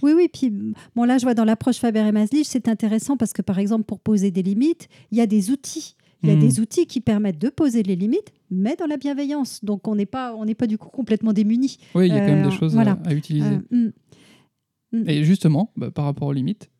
Oui, 0.02 0.12
oui, 0.14 0.28
puis 0.32 0.52
bon, 0.94 1.02
là, 1.04 1.18
je 1.18 1.24
vois 1.24 1.34
dans 1.34 1.44
l'approche 1.44 1.78
Faber 1.78 2.06
et 2.06 2.12
Maslich, 2.12 2.46
c'est 2.46 2.68
intéressant 2.68 3.16
parce 3.16 3.32
que, 3.32 3.42
par 3.42 3.58
exemple, 3.58 3.84
pour 3.84 3.98
poser 3.98 4.30
des 4.30 4.44
limites, 4.44 4.88
il 5.10 5.18
y 5.18 5.20
a 5.20 5.26
des 5.26 5.50
outils. 5.50 5.96
Il 6.22 6.28
y 6.28 6.32
a 6.32 6.36
Hmm. 6.36 6.40
des 6.40 6.60
outils 6.60 6.86
qui 6.86 7.00
permettent 7.00 7.38
de 7.40 7.48
poser 7.48 7.82
les 7.84 7.94
limites, 7.96 8.32
mais 8.50 8.74
dans 8.76 8.86
la 8.86 8.96
bienveillance. 8.96 9.64
Donc, 9.64 9.86
on 9.88 9.94
n'est 9.96 10.06
pas, 10.06 10.34
on 10.36 10.44
n'est 10.44 10.54
pas 10.54 10.66
du 10.68 10.78
coup 10.78 10.88
complètement 10.88 11.32
démunis. 11.32 11.78
Oui, 11.96 12.06
il 12.08 12.14
y 12.14 12.16
a 12.16 12.20
quand 12.20 12.26
même 12.34 12.48
des 12.48 12.56
choses 12.56 12.74
voilà. 12.74 12.98
à, 13.04 13.08
à 13.10 13.14
utiliser. 13.14 13.58
Euh, 13.72 13.90
mm. 14.92 15.08
Et 15.08 15.22
justement, 15.24 15.72
bah, 15.76 15.90
par 15.90 16.04
rapport 16.04 16.28
aux 16.28 16.32
limites, 16.32 16.70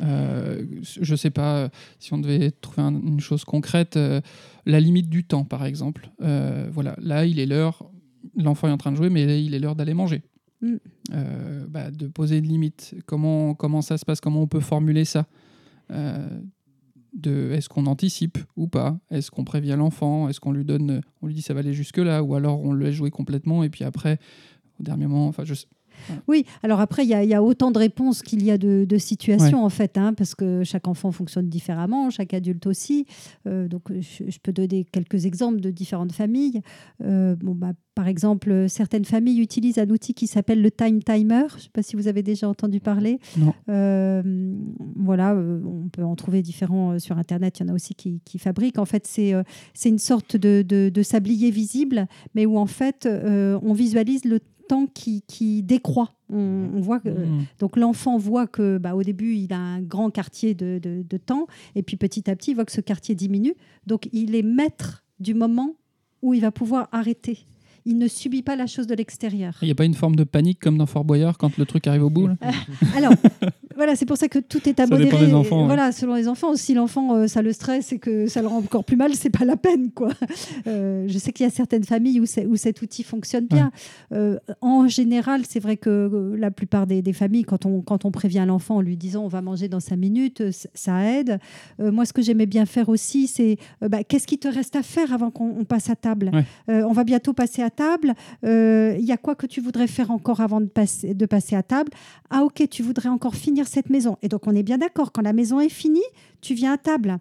euh, 0.00 0.64
je 0.82 1.12
ne 1.12 1.16
sais 1.16 1.30
pas 1.30 1.56
euh, 1.58 1.68
si 1.98 2.12
on 2.14 2.18
devait 2.18 2.50
trouver 2.50 2.82
un- 2.82 2.94
une 3.00 3.20
chose 3.20 3.44
concrète, 3.44 3.96
euh, 3.96 4.20
la 4.64 4.80
limite 4.80 5.08
du 5.10 5.24
temps, 5.24 5.44
par 5.44 5.64
exemple. 5.66 6.10
Euh, 6.22 6.68
voilà, 6.72 6.96
là, 7.00 7.26
il 7.26 7.38
est 7.38 7.46
l'heure, 7.46 7.90
l'enfant 8.36 8.68
est 8.68 8.72
en 8.72 8.78
train 8.78 8.92
de 8.92 8.96
jouer, 8.96 9.10
mais 9.10 9.44
il 9.44 9.54
est 9.54 9.58
l'heure 9.58 9.74
d'aller 9.76 9.94
manger. 9.94 10.22
Mm. 10.62 10.76
Bah, 11.68 11.90
de 11.90 12.06
poser 12.06 12.38
une 12.38 12.46
limite. 12.46 12.94
Comment, 13.06 13.54
comment 13.54 13.82
ça 13.82 13.98
se 13.98 14.04
passe? 14.04 14.20
Comment 14.20 14.42
on 14.42 14.46
peut 14.46 14.60
formuler 14.60 15.04
ça? 15.04 15.26
De 17.14 17.50
Est-ce 17.52 17.68
qu'on 17.68 17.84
anticipe 17.86 18.38
ou 18.56 18.68
pas? 18.68 18.98
Est-ce 19.10 19.30
qu'on 19.30 19.44
prévient 19.44 19.74
l'enfant? 19.76 20.28
Est-ce 20.30 20.40
qu'on 20.40 20.52
lui 20.52 20.64
donne, 20.64 21.02
on 21.20 21.26
lui 21.26 21.34
dit 21.34 21.42
ça 21.42 21.52
va 21.52 21.60
aller 21.60 21.74
jusque 21.74 21.98
là, 21.98 22.22
ou 22.22 22.34
alors 22.34 22.62
on 22.62 22.72
le 22.72 22.84
laisse 22.86 22.94
jouer 22.94 23.10
complètement 23.10 23.62
et 23.64 23.68
puis 23.68 23.84
après, 23.84 24.18
au 24.80 24.82
dernier 24.82 25.06
moment, 25.06 25.26
enfin, 25.28 25.44
je 25.44 25.52
sais- 25.54 25.66
Oui, 26.28 26.44
alors 26.62 26.80
après, 26.80 27.04
il 27.04 27.08
y, 27.08 27.14
a- 27.14 27.22
il 27.24 27.28
y 27.30 27.34
a 27.34 27.42
autant 27.42 27.70
de 27.70 27.78
réponses 27.78 28.22
qu'il 28.22 28.42
y 28.44 28.50
a 28.50 28.58
de, 28.58 28.84
de 28.88 28.98
situations, 28.98 29.64
en 29.64 29.68
fait, 29.68 29.96
hein, 29.98 30.14
parce 30.14 30.34
que 30.34 30.62
chaque 30.64 30.88
enfant 30.88 31.12
fonctionne 31.12 31.48
différemment, 31.48 32.10
chaque 32.10 32.34
adulte 32.34 32.66
aussi. 32.66 33.06
Euh, 33.46 33.68
donc, 33.68 33.82
je, 33.90 34.24
je 34.30 34.38
peux 34.42 34.52
donner 34.52 34.84
quelques 34.84 35.26
exemples 35.26 35.60
de 35.60 35.70
différentes 35.70 36.12
familles. 36.12 36.62
Euh, 37.04 37.34
bon, 37.36 37.54
bah, 37.54 37.72
par 37.94 38.08
exemple, 38.08 38.66
certaines 38.68 39.04
familles 39.04 39.40
utilisent 39.40 39.78
un 39.78 39.88
outil 39.90 40.14
qui 40.14 40.26
s'appelle 40.26 40.62
le 40.62 40.70
time 40.70 41.02
timer. 41.02 41.44
Je 41.50 41.54
ne 41.56 41.60
sais 41.60 41.68
pas 41.72 41.82
si 41.82 41.94
vous 41.96 42.08
avez 42.08 42.22
déjà 42.22 42.48
entendu 42.48 42.80
parler. 42.80 43.18
Non. 43.36 43.52
Euh, 43.68 44.22
voilà, 44.96 45.34
euh, 45.34 45.60
on 45.64 45.88
peut 45.88 46.02
en 46.04 46.16
trouver 46.16 46.42
différents 46.42 46.92
euh, 46.92 46.98
sur 46.98 47.18
Internet. 47.18 47.58
Il 47.58 47.66
y 47.66 47.66
en 47.66 47.72
a 47.72 47.74
aussi 47.74 47.94
qui, 47.94 48.20
qui 48.24 48.38
fabriquent. 48.38 48.78
En 48.78 48.84
fait, 48.86 49.06
c'est 49.06 49.34
euh, 49.34 49.42
c'est 49.74 49.88
une 49.88 49.98
sorte 49.98 50.36
de, 50.36 50.62
de- 50.66 50.90
de 50.92 51.02
sablier 51.02 51.50
visible, 51.50 52.06
mais 52.34 52.46
où 52.46 52.56
en 52.58 52.66
fait, 52.66 53.06
euh, 53.06 53.58
on 53.62 53.72
visualise 53.74 54.24
le 54.24 54.40
temps 54.68 54.86
qui, 54.86 55.22
qui 55.26 55.62
décroît. 55.62 56.14
On, 56.30 56.70
on 56.74 56.80
voit 56.80 57.00
que, 57.00 57.10
Mm. 57.10 57.44
donc 57.58 57.76
l'enfant 57.76 58.16
voit 58.16 58.46
que 58.46 58.78
bah, 58.78 58.94
au 58.94 59.02
début 59.02 59.34
il 59.34 59.52
a 59.52 59.58
un 59.58 59.82
grand 59.82 60.10
quartier 60.10 60.54
de- 60.54 60.80
de 60.82 61.16
temps 61.18 61.46
et 61.74 61.82
puis 61.82 61.96
petit 61.98 62.30
à 62.30 62.36
petit 62.36 62.52
il 62.52 62.54
voit 62.54 62.64
que 62.64 62.72
ce 62.72 62.80
quartier 62.80 63.14
diminue. 63.14 63.54
Donc 63.86 64.08
il 64.12 64.34
est 64.34 64.42
maître 64.42 65.04
du 65.20 65.34
moment 65.34 65.74
où 66.22 66.32
il 66.32 66.40
va 66.40 66.50
pouvoir 66.52 66.88
arrêter. 66.92 67.40
Il 67.84 67.98
ne 67.98 68.08
subit 68.08 68.42
pas 68.42 68.56
la 68.56 68.66
chose 68.66 68.86
de 68.86 68.94
l'extérieur. 68.94 69.54
Il 69.62 69.66
n'y 69.66 69.72
a 69.72 69.74
pas 69.74 69.84
une 69.84 69.94
forme 69.94 70.16
de 70.16 70.24
panique 70.24 70.60
comme 70.60 70.78
dans 70.78 70.86
Fort 70.86 71.04
Boyard 71.04 71.38
quand 71.38 71.56
le 71.56 71.66
truc 71.66 71.86
arrive 71.86 72.04
au 72.04 72.10
bout 72.10 72.28
là 72.28 72.36
Alors, 72.96 73.12
voilà, 73.82 73.96
c'est 73.96 74.06
pour 74.06 74.16
ça 74.16 74.28
que 74.28 74.38
tout 74.38 74.68
est 74.68 74.78
à 74.78 74.86
Ça 74.86 74.96
dépend 74.96 75.16
modérer. 75.16 75.26
des 75.26 75.34
enfants, 75.34 75.62
ouais. 75.62 75.66
Voilà, 75.66 75.90
selon 75.90 76.14
les 76.14 76.28
enfants. 76.28 76.54
Si 76.54 76.72
l'enfant, 76.72 77.16
euh, 77.16 77.26
ça 77.26 77.42
le 77.42 77.52
stresse 77.52 77.92
et 77.92 77.98
que 77.98 78.28
ça 78.28 78.40
le 78.40 78.46
rend 78.46 78.58
encore 78.58 78.84
plus 78.84 78.94
mal, 78.96 79.12
c'est 79.14 79.28
pas 79.28 79.44
la 79.44 79.56
peine, 79.56 79.90
quoi. 79.90 80.10
Euh, 80.68 81.06
je 81.08 81.18
sais 81.18 81.32
qu'il 81.32 81.44
y 81.44 81.48
a 81.48 81.50
certaines 81.52 81.82
familles 81.82 82.20
où, 82.20 82.56
cet 82.56 82.80
outil 82.82 83.02
fonctionne 83.02 83.46
bien. 83.46 83.72
Euh, 84.12 84.38
en 84.60 84.86
général, 84.86 85.42
c'est 85.48 85.58
vrai 85.58 85.76
que 85.76 86.34
la 86.38 86.52
plupart 86.52 86.86
des, 86.86 87.02
des 87.02 87.12
familles, 87.12 87.42
quand 87.42 87.66
on, 87.66 87.80
quand 87.80 88.04
on 88.04 88.12
prévient 88.12 88.44
l'enfant 88.46 88.76
en 88.76 88.80
lui 88.80 88.96
disant 88.96 89.24
on 89.24 89.28
va 89.28 89.42
manger 89.42 89.68
dans 89.68 89.80
cinq 89.80 89.96
minutes, 89.96 90.42
ça 90.74 91.02
aide. 91.04 91.40
Euh, 91.80 91.90
moi, 91.90 92.04
ce 92.04 92.12
que 92.12 92.22
j'aimais 92.22 92.46
bien 92.46 92.66
faire 92.66 92.88
aussi, 92.88 93.26
c'est 93.26 93.56
bah, 93.80 94.04
qu'est-ce 94.04 94.28
qui 94.28 94.38
te 94.38 94.46
reste 94.46 94.76
à 94.76 94.82
faire 94.82 95.12
avant 95.12 95.32
qu'on 95.32 95.56
on 95.58 95.64
passe 95.64 95.90
à 95.90 95.96
table? 95.96 96.30
Ouais. 96.32 96.44
On 96.84 96.92
va 96.92 97.02
bientôt 97.02 97.32
passer 97.32 97.62
à 97.62 97.70
table. 97.70 98.14
Il 98.44 99.04
y 99.04 99.12
a 99.12 99.16
quoi 99.16 99.34
que 99.34 99.46
tu 99.46 99.60
voudrais 99.60 99.88
faire 99.88 100.12
encore 100.12 100.40
avant 100.40 100.60
de 100.60 100.66
passer, 100.66 101.14
de 101.14 101.26
passer 101.26 101.56
à 101.56 101.64
table? 101.64 101.90
Ah, 102.30 102.44
ok, 102.44 102.68
tu 102.70 102.82
voudrais 102.82 103.08
encore 103.08 103.34
finir 103.34 103.66
cette 103.72 103.90
maison. 103.90 104.16
Et 104.22 104.28
donc, 104.28 104.46
on 104.46 104.54
est 104.54 104.62
bien 104.62 104.78
d'accord. 104.78 105.10
Quand 105.12 105.22
la 105.22 105.32
maison 105.32 105.58
est 105.60 105.68
finie, 105.68 106.08
tu 106.40 106.54
viens 106.54 106.72
à 106.74 106.78
table. 106.78 107.18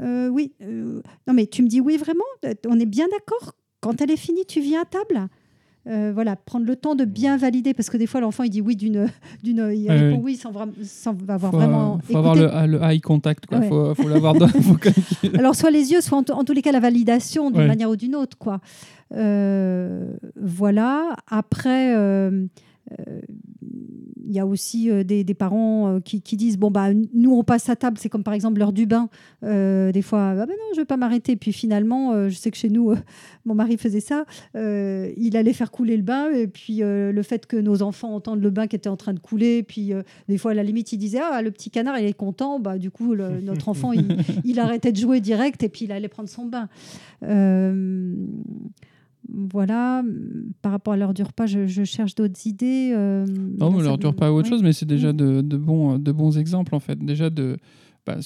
Euh, 0.00 0.28
oui. 0.28 0.52
euh, 0.62 1.00
non, 1.26 1.34
mais 1.34 1.46
tu 1.46 1.62
me 1.62 1.68
dis 1.68 1.80
oui, 1.80 1.96
vraiment 1.96 2.24
On 2.66 2.78
est 2.80 2.86
bien 2.86 3.06
d'accord 3.08 3.54
Quand 3.80 4.00
elle 4.00 4.10
est 4.10 4.16
finie, 4.16 4.44
tu 4.46 4.60
viens 4.60 4.82
à 4.82 4.84
table 4.86 5.28
Euh, 5.88 6.12
voilà, 6.14 6.36
prendre 6.36 6.64
le 6.64 6.76
temps 6.76 6.94
de 6.94 7.04
bien 7.04 7.36
valider, 7.36 7.74
parce 7.74 7.90
que 7.90 7.96
des 7.96 8.06
fois 8.06 8.20
l'enfant 8.20 8.44
il 8.44 8.50
dit 8.50 8.60
oui 8.60 8.76
d'une, 8.76 9.08
d'une, 9.42 9.68
il 9.74 9.90
répond 9.90 10.20
oui 10.22 10.36
sans, 10.36 10.52
vra- 10.52 10.70
sans 10.84 11.10
avoir 11.28 11.50
faut, 11.50 11.56
vraiment. 11.58 11.94
euh, 11.96 12.12
faut 12.12 12.16
avoir 12.18 12.36
le, 12.36 12.46
le 12.72 12.80
eye 12.84 13.00
contact, 13.00 13.46
quoi. 13.46 13.58
Ouais. 13.58 13.68
Faut, 13.68 13.92
faut 13.96 14.08
l'avoir 14.08 14.34
dans- 14.34 14.46
faut 14.46 14.76
Alors, 15.40 15.56
soit 15.56 15.72
les 15.72 15.90
yeux, 15.90 16.00
soit 16.00 16.16
en, 16.18 16.22
t- 16.22 16.32
en 16.32 16.44
tous 16.44 16.52
les 16.54 16.62
cas 16.62 16.70
la 16.72 16.78
validation 16.80 17.50
d'une 17.50 17.62
Ouais. 17.62 17.66
manière 17.66 17.90
ou 17.90 17.96
d'une 17.96 18.14
autre. 18.14 18.38
Quoi. 18.38 18.60
Voilà. 20.36 21.16
Après, 21.28 21.94
il 24.24 24.32
y 24.32 24.38
a 24.38 24.46
aussi 24.46 24.90
euh, 24.90 25.04
des, 25.04 25.24
des 25.24 25.34
parents 25.34 25.88
euh, 25.96 26.00
qui, 26.00 26.22
qui 26.22 26.36
disent 26.36 26.56
bon, 26.56 26.70
bah, 26.70 26.88
nous, 27.12 27.32
on 27.34 27.44
passe 27.44 27.68
à 27.68 27.76
table. 27.76 27.98
C'est 27.98 28.08
comme 28.08 28.22
par 28.22 28.32
exemple 28.34 28.58
l'heure 28.60 28.72
du 28.72 28.86
bain. 28.86 29.08
Euh, 29.42 29.92
des 29.92 30.00
fois, 30.00 30.30
ah 30.30 30.34
ben 30.46 30.52
non, 30.52 30.64
je 30.72 30.76
ne 30.78 30.82
vais 30.82 30.86
pas 30.86 30.96
m'arrêter. 30.96 31.36
Puis 31.36 31.52
finalement, 31.52 32.12
euh, 32.12 32.28
je 32.28 32.36
sais 32.36 32.50
que 32.50 32.56
chez 32.56 32.70
nous, 32.70 32.92
euh, 32.92 32.96
mon 33.44 33.54
mari 33.54 33.76
faisait 33.76 34.00
ça. 34.00 34.24
Euh, 34.56 35.12
il 35.16 35.36
allait 35.36 35.52
faire 35.52 35.70
couler 35.70 35.96
le 35.96 36.02
bain. 36.02 36.30
Et 36.30 36.46
puis, 36.46 36.82
euh, 36.82 37.12
le 37.12 37.22
fait 37.22 37.46
que 37.46 37.56
nos 37.56 37.82
enfants 37.82 38.14
entendent 38.14 38.42
le 38.42 38.50
bain 38.50 38.66
qui 38.68 38.76
était 38.76 38.88
en 38.88 38.96
train 38.96 39.12
de 39.12 39.18
couler. 39.20 39.62
Puis, 39.62 39.92
euh, 39.92 40.02
des 40.28 40.38
fois, 40.38 40.52
à 40.52 40.54
la 40.54 40.62
limite, 40.62 40.92
il 40.92 40.98
disait 40.98 41.20
Ah, 41.22 41.42
le 41.42 41.50
petit 41.50 41.70
canard, 41.70 41.98
il 41.98 42.06
est 42.06 42.12
content. 42.14 42.58
Bah, 42.58 42.78
du 42.78 42.90
coup, 42.90 43.14
le- 43.14 43.40
notre 43.42 43.68
enfant, 43.68 43.92
il, 43.92 44.16
il 44.44 44.58
arrêtait 44.60 44.92
de 44.92 44.96
jouer 44.98 45.20
direct 45.20 45.62
et 45.62 45.68
puis 45.68 45.84
il 45.84 45.92
allait 45.92 46.08
prendre 46.08 46.28
son 46.28 46.46
bain. 46.46 46.68
Euh, 49.30 49.46
voilà, 49.52 50.02
par 50.62 50.72
rapport 50.72 50.94
à 50.94 50.96
l'heure 50.96 51.14
du 51.14 51.22
repas, 51.22 51.46
je, 51.46 51.66
je 51.66 51.84
cherche 51.84 52.14
d'autres 52.14 52.46
idées. 52.46 52.92
euh, 52.94 53.26
Non, 53.26 53.70
là, 53.70 53.76
mais 53.76 53.78
ça 53.78 53.84
leur 53.84 53.92
me- 53.92 53.98
dure 53.98 54.14
pas 54.14 54.26
à 54.28 54.32
autre 54.32 54.44
ouais. 54.48 54.50
chose, 54.50 54.62
mais 54.62 54.72
c'est 54.72 54.86
déjà 54.86 55.12
de, 55.12 55.40
de 55.40 55.56
bons, 55.56 55.98
de 55.98 56.12
bons 56.12 56.38
exemples, 56.38 56.74
en 56.74 56.80
fait. 56.80 56.98
Déjà, 56.98 57.30
de, 57.30 57.56
bah, 58.06 58.16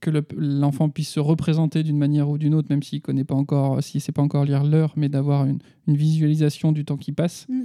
que 0.00 0.10
le- 0.10 0.24
l'enfant 0.36 0.88
puisse 0.88 1.08
se 1.10 1.20
représenter 1.20 1.82
d'une 1.84 1.98
manière 1.98 2.28
ou 2.28 2.36
d'une 2.38 2.54
autre, 2.54 2.66
même 2.70 2.82
s'il 2.82 3.00
connaît 3.00 3.24
pas 3.24 3.36
encore, 3.36 3.82
s'il 3.82 4.00
sait 4.00 4.12
pas 4.12 4.22
encore 4.22 4.44
lire 4.44 4.64
l'heure, 4.64 4.92
mais 4.96 5.08
d'avoir 5.08 5.46
une, 5.46 5.58
une 5.86 5.96
visualisation 5.96 6.72
du 6.72 6.84
temps 6.84 6.96
qui 6.96 7.12
passe. 7.12 7.46
Mm. 7.48 7.60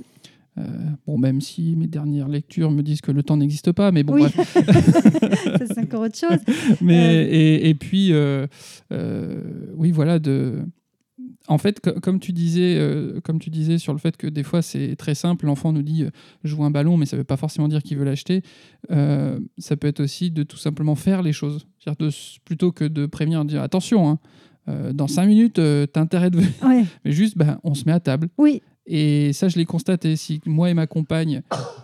Euh, 0.59 0.61
bon, 1.07 1.17
même 1.17 1.41
si 1.41 1.75
mes 1.75 1.87
dernières 1.87 2.27
lectures 2.27 2.69
me 2.69 2.83
disent 2.83 3.01
que 3.01 3.11
le 3.11 3.23
temps 3.23 3.37
n'existe 3.37 3.71
pas, 3.71 3.91
mais 3.91 4.03
bon, 4.03 4.13
Oui. 4.13 4.21
bref. 4.21 4.55
C'est 5.67 5.79
encore 5.79 6.01
autre 6.01 6.15
chose. 6.15 6.37
Mais, 6.81 7.23
et, 7.25 7.69
et 7.69 7.73
puis, 7.73 8.13
euh, 8.13 8.45
euh, 8.91 9.41
oui, 9.75 9.89
voilà, 9.89 10.19
de. 10.19 10.59
En 11.49 11.57
fait, 11.57 11.79
co- 11.81 11.99
comme 11.99 12.19
tu 12.19 12.31
disais, 12.31 12.75
euh, 12.77 13.19
comme 13.21 13.37
tu 13.39 13.49
disais 13.49 13.77
sur 13.77 13.91
le 13.93 13.99
fait 13.99 14.15
que 14.15 14.27
des 14.27 14.43
fois 14.43 14.61
c'est 14.61 14.95
très 14.95 15.13
simple, 15.15 15.45
l'enfant 15.45 15.73
nous 15.73 15.81
dit 15.81 16.03
euh, 16.03 16.09
je 16.45 16.55
veux 16.55 16.61
un 16.63 16.71
ballon, 16.71 16.95
mais 16.95 17.05
ça 17.05 17.17
ne 17.17 17.19
veut 17.21 17.25
pas 17.25 17.35
forcément 17.37 17.67
dire 17.67 17.83
qu'il 17.83 17.97
veut 17.97 18.05
l'acheter. 18.05 18.41
Euh, 18.91 19.39
ça 19.57 19.75
peut 19.75 19.87
être 19.87 19.99
aussi 19.99 20.31
de 20.31 20.43
tout 20.43 20.57
simplement 20.57 20.95
faire 20.95 21.21
les 21.21 21.33
choses, 21.33 21.67
de 21.99 22.09
plutôt 22.45 22.71
que 22.71 22.85
de 22.85 23.05
prévenir, 23.05 23.43
de 23.43 23.49
dire 23.49 23.61
attention, 23.61 24.09
hein, 24.09 24.19
dans 24.93 25.07
cinq 25.07 25.25
minutes, 25.27 25.55
t'as 25.91 25.99
intérêt 26.01 26.29
de 26.29 26.37
venir. 26.37 26.51
Ouais. 26.65 26.85
Mais 27.03 27.11
juste, 27.11 27.37
ben, 27.37 27.59
on 27.65 27.73
se 27.73 27.83
met 27.85 27.91
à 27.91 27.99
table. 27.99 28.29
Oui, 28.37 28.61
Et 28.87 29.33
ça, 29.33 29.49
je 29.49 29.57
l'ai 29.57 29.65
constaté. 29.65 30.15
Si 30.15 30.39
moi 30.45 30.69
et 30.69 30.73
ma 30.73 30.87
compagne, 30.87 31.41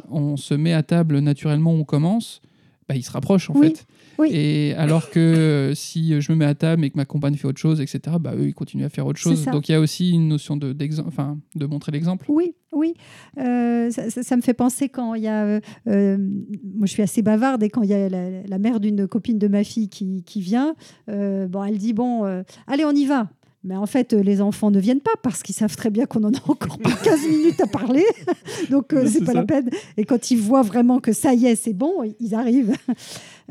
on 0.10 0.38
se 0.38 0.54
met 0.54 0.72
à 0.72 0.84
table 0.84 1.20
naturellement, 1.20 1.74
on 1.74 1.84
commence, 1.84 2.42
bah, 2.90 2.96
ils 2.96 3.04
se 3.04 3.12
rapprochent 3.12 3.50
en 3.52 3.54
Oui, 3.56 3.68
fait. 3.68 3.86
oui. 4.18 4.30
Et 4.34 4.74
alors 4.74 5.10
que 5.12 5.72
si 5.76 6.20
je 6.20 6.32
me 6.32 6.38
mets 6.38 6.46
à 6.46 6.56
table 6.56 6.84
et 6.84 6.90
que 6.90 6.98
ma 6.98 7.06
compagne 7.06 7.36
fait 7.36 7.48
autre 7.48 7.60
chose, 7.62 7.80
etc., 7.80 8.18
bah, 8.20 8.34
eux, 8.36 8.48
ils 8.48 8.54
continuent 8.56 8.84
à 8.86 8.90
faire 8.90 9.06
autre 9.06 9.20
chose. 9.20 9.46
Donc 9.46 9.70
il 9.70 9.74
y 9.74 9.76
a 9.76 9.80
aussi 9.80 10.10
une 10.10 10.28
notion 10.28 10.58
de, 10.58 10.76
enfin, 11.06 11.38
de 11.56 11.66
montrer 11.68 11.92
l'exemple. 11.92 12.26
Oui, 12.30 12.56
oui. 12.74 12.96
Euh, 13.38 13.92
ça, 13.92 14.10
ça- 14.10 14.24
ça 14.24 14.36
me 14.36 14.42
fait 14.42 14.54
penser 14.56 14.90
quand 14.90 15.14
il 15.14 15.24
y 15.24 15.28
a. 15.28 15.46
euh, 15.46 15.60
euh, 15.88 16.18
moi, 16.18 16.86
je 16.88 16.92
suis 16.92 17.04
assez 17.04 17.22
bavarde 17.22 17.62
et 17.64 17.70
quand 17.70 17.84
il 17.84 17.90
y 17.90 17.94
a 17.94 18.10
la, 18.10 18.42
la 18.42 18.58
mère 18.58 18.80
d'une 18.80 19.08
copine 19.08 19.38
de 19.38 19.48
ma 19.48 19.64
fille 19.64 19.88
qui, 19.90 20.24
qui 20.24 20.42
vient, 20.42 20.76
euh, 21.10 21.48
bon, 21.48 21.64
elle 21.64 21.78
dit 21.78 21.94
Bon, 21.94 22.24
allez, 22.68 22.86
on 22.86 22.92
y 22.92 23.06
va. 23.06 23.30
Mais 23.64 23.76
en 23.76 23.86
fait, 23.86 24.14
euh, 24.14 24.22
les 24.24 24.42
enfants 24.42 24.72
ne 24.72 24.80
viennent 24.80 25.02
pas 25.02 25.12
parce 25.22 25.44
qu'ils 25.44 25.56
savent 25.56 25.76
très 25.76 25.90
bien 25.90 26.06
qu'on 26.06 26.24
en 26.24 26.32
a 26.32 26.40
encore 26.48 26.78
pour 26.78 27.02
15 27.02 27.28
minutes 27.28 27.60
à 27.62 27.68
parler. 27.68 28.06
Donc, 28.70 28.94
euh, 28.94 29.06
c'est 29.08 29.20
pas 29.20 29.34
ça. 29.34 29.40
la 29.40 29.44
peine. 29.46 29.70
Et 29.98 30.06
quand 30.06 30.32
ils 30.32 30.40
voient 30.40 30.62
vraiment 30.62 31.00
que 31.00 31.12
ça 31.12 31.34
y 31.34 31.46
est, 31.46 31.56
c'est 31.56 31.74
bon, 31.74 31.94
ils 32.20 32.36
arrivent. 32.36 32.76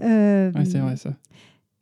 Euh, 0.00 0.52
Ouais, 0.52 0.64
c'est 0.64 0.78
vrai 0.78 0.96
ça. 0.96 1.10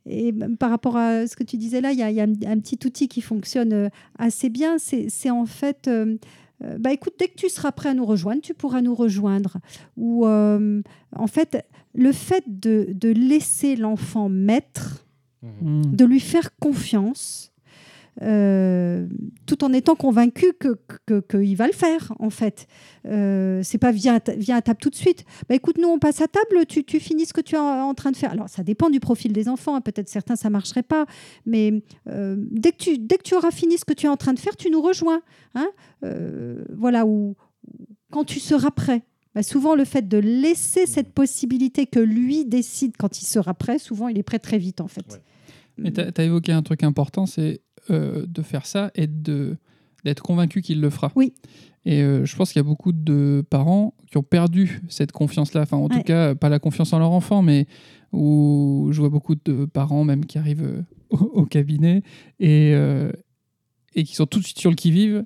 et 0.06 0.32
par 0.58 0.70
rapport 0.70 0.96
à 0.96 1.26
ce 1.26 1.36
que 1.36 1.44
tu 1.44 1.58
disais 1.58 1.82
là, 1.82 1.92
il 1.92 1.98
y 1.98 2.02
a, 2.02 2.10
il 2.10 2.16
y 2.16 2.20
a 2.20 2.24
un, 2.24 2.52
un 2.52 2.58
petit 2.58 2.78
outil 2.86 3.08
qui 3.08 3.20
fonctionne 3.20 3.72
euh, 3.74 3.88
assez 4.18 4.48
bien. 4.48 4.76
C'est 4.78 5.28
en 5.30 5.44
fait, 5.44 5.86
euh, 5.86 6.16
bah 6.78 6.92
écoute, 6.94 7.12
dès 7.18 7.28
que 7.28 7.34
tu 7.36 7.50
seras 7.50 7.72
prêt 7.72 7.90
à 7.90 7.94
nous 7.94 8.06
rejoindre, 8.06 8.40
tu 8.40 8.54
pourras 8.54 8.80
nous 8.80 8.94
rejoindre. 8.94 9.58
Ou 9.98 10.24
euh, 10.26 10.80
en 11.14 11.26
fait, 11.26 11.62
le 11.94 12.10
fait 12.12 12.44
de, 12.46 12.88
de 12.94 13.10
laisser 13.10 13.76
l'enfant 13.76 14.28
maître, 14.30 15.02
Mm. 15.62 15.94
de 15.94 16.04
lui 16.06 16.18
faire 16.18 16.56
confiance, 16.58 17.52
euh, 18.22 19.06
tout 19.46 19.62
en 19.64 19.72
étant 19.72 19.94
convaincu 19.94 20.52
que 20.58 20.76
que- 21.06 21.20
qu'il 21.20 21.56
va 21.56 21.66
le 21.66 21.72
faire 21.72 22.12
en 22.18 22.30
fait. 22.30 22.66
Euh, 23.06 23.60
c'est 23.62 23.78
pas 23.78 23.92
viens, 23.92 24.14
à 24.16 24.62
table 24.62 24.78
tout 24.80 24.90
de 24.90 24.94
suite. 24.94 25.24
Bah 25.48 25.54
écoute, 25.54 25.78
nous 25.78 25.88
on 25.88 25.98
passe 25.98 26.20
à 26.20 26.26
table, 26.28 26.66
tu, 26.66 26.84
tu 26.84 26.98
finis 27.00 27.26
ce 27.26 27.32
que 27.32 27.40
tu 27.40 27.54
es 27.54 27.58
en, 27.58 27.88
en 27.88 27.94
train 27.94 28.10
de 28.10 28.16
faire. 28.16 28.32
Alors 28.32 28.48
ça 28.48 28.62
dépend 28.62 28.90
du 28.90 29.00
profil 29.00 29.32
des 29.32 29.48
enfants, 29.48 29.74
hein. 29.76 29.80
peut-être 29.80 30.08
certains 30.08 30.36
ça 30.36 30.50
marcherait 30.50 30.82
pas, 30.82 31.06
mais 31.44 31.82
euh, 32.08 32.36
dès, 32.50 32.72
que 32.72 32.78
tu, 32.78 32.98
dès 32.98 33.18
que 33.18 33.22
tu 33.24 33.34
auras 33.34 33.50
fini 33.50 33.78
ce 33.78 33.84
que 33.84 33.92
tu 33.92 34.06
es 34.06 34.08
en 34.08 34.16
train 34.16 34.32
de 34.32 34.38
faire, 34.38 34.56
tu 34.56 34.70
nous 34.70 34.80
rejoins. 34.82 35.20
hein. 35.54 35.68
Euh, 36.04 36.64
voilà, 36.76 37.06
ou 37.06 37.36
quand 38.10 38.24
tu 38.24 38.40
seras 38.40 38.70
prêt. 38.70 39.02
Bah, 39.34 39.42
souvent, 39.42 39.74
le 39.74 39.84
fait 39.84 40.08
de 40.08 40.16
laisser 40.16 40.86
cette 40.86 41.12
possibilité 41.12 41.84
que 41.84 41.98
lui 42.00 42.46
décide 42.46 42.96
quand 42.96 43.20
il 43.20 43.26
sera 43.26 43.52
prêt, 43.52 43.78
souvent 43.78 44.08
il 44.08 44.16
est 44.18 44.22
prêt 44.22 44.38
très 44.38 44.56
vite 44.56 44.80
en 44.80 44.88
fait. 44.88 45.20
Et 45.84 45.92
tu 45.92 46.00
as 46.00 46.24
évoqué 46.24 46.52
un 46.52 46.62
truc 46.62 46.82
important, 46.82 47.26
c'est 47.26 47.60
euh, 47.90 48.24
de 48.26 48.42
faire 48.42 48.66
ça 48.66 48.90
et 48.94 49.06
d'être 49.06 50.22
convaincu 50.22 50.62
qu'il 50.62 50.80
le 50.80 50.90
fera. 50.90 51.12
Oui. 51.14 51.34
Et 51.84 52.02
euh, 52.02 52.24
je 52.24 52.34
pense 52.34 52.52
qu'il 52.52 52.58
y 52.58 52.64
a 52.64 52.68
beaucoup 52.68 52.92
de 52.92 53.44
parents 53.48 53.94
qui 54.10 54.16
ont 54.18 54.22
perdu 54.22 54.80
cette 54.88 55.12
confiance-là. 55.12 55.62
Enfin, 55.62 55.76
en 55.76 55.88
tout 55.88 56.02
cas, 56.02 56.34
pas 56.34 56.48
la 56.48 56.58
confiance 56.58 56.92
en 56.92 56.98
leur 56.98 57.12
enfant, 57.12 57.42
mais 57.42 57.66
où 58.12 58.88
je 58.90 59.00
vois 59.00 59.08
beaucoup 59.10 59.34
de 59.36 59.66
parents 59.66 60.04
même 60.04 60.24
qui 60.26 60.38
arrivent 60.38 60.64
euh, 60.64 60.82
au, 61.10 61.16
au 61.18 61.46
cabinet 61.46 62.02
et, 62.40 62.72
euh, 62.74 63.12
et 63.94 64.04
qui 64.04 64.14
sont 64.14 64.26
tout 64.26 64.40
de 64.40 64.44
suite 64.44 64.58
sur 64.58 64.70
le 64.70 64.76
qui-vive 64.76 65.24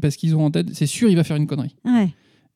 parce 0.00 0.16
qu'ils 0.16 0.34
ont 0.34 0.44
en 0.44 0.50
tête, 0.50 0.74
c'est 0.74 0.86
sûr, 0.86 1.08
il 1.10 1.16
va 1.16 1.24
faire 1.24 1.36
une 1.36 1.46
connerie. 1.46 1.76
Ouais. 1.84 2.08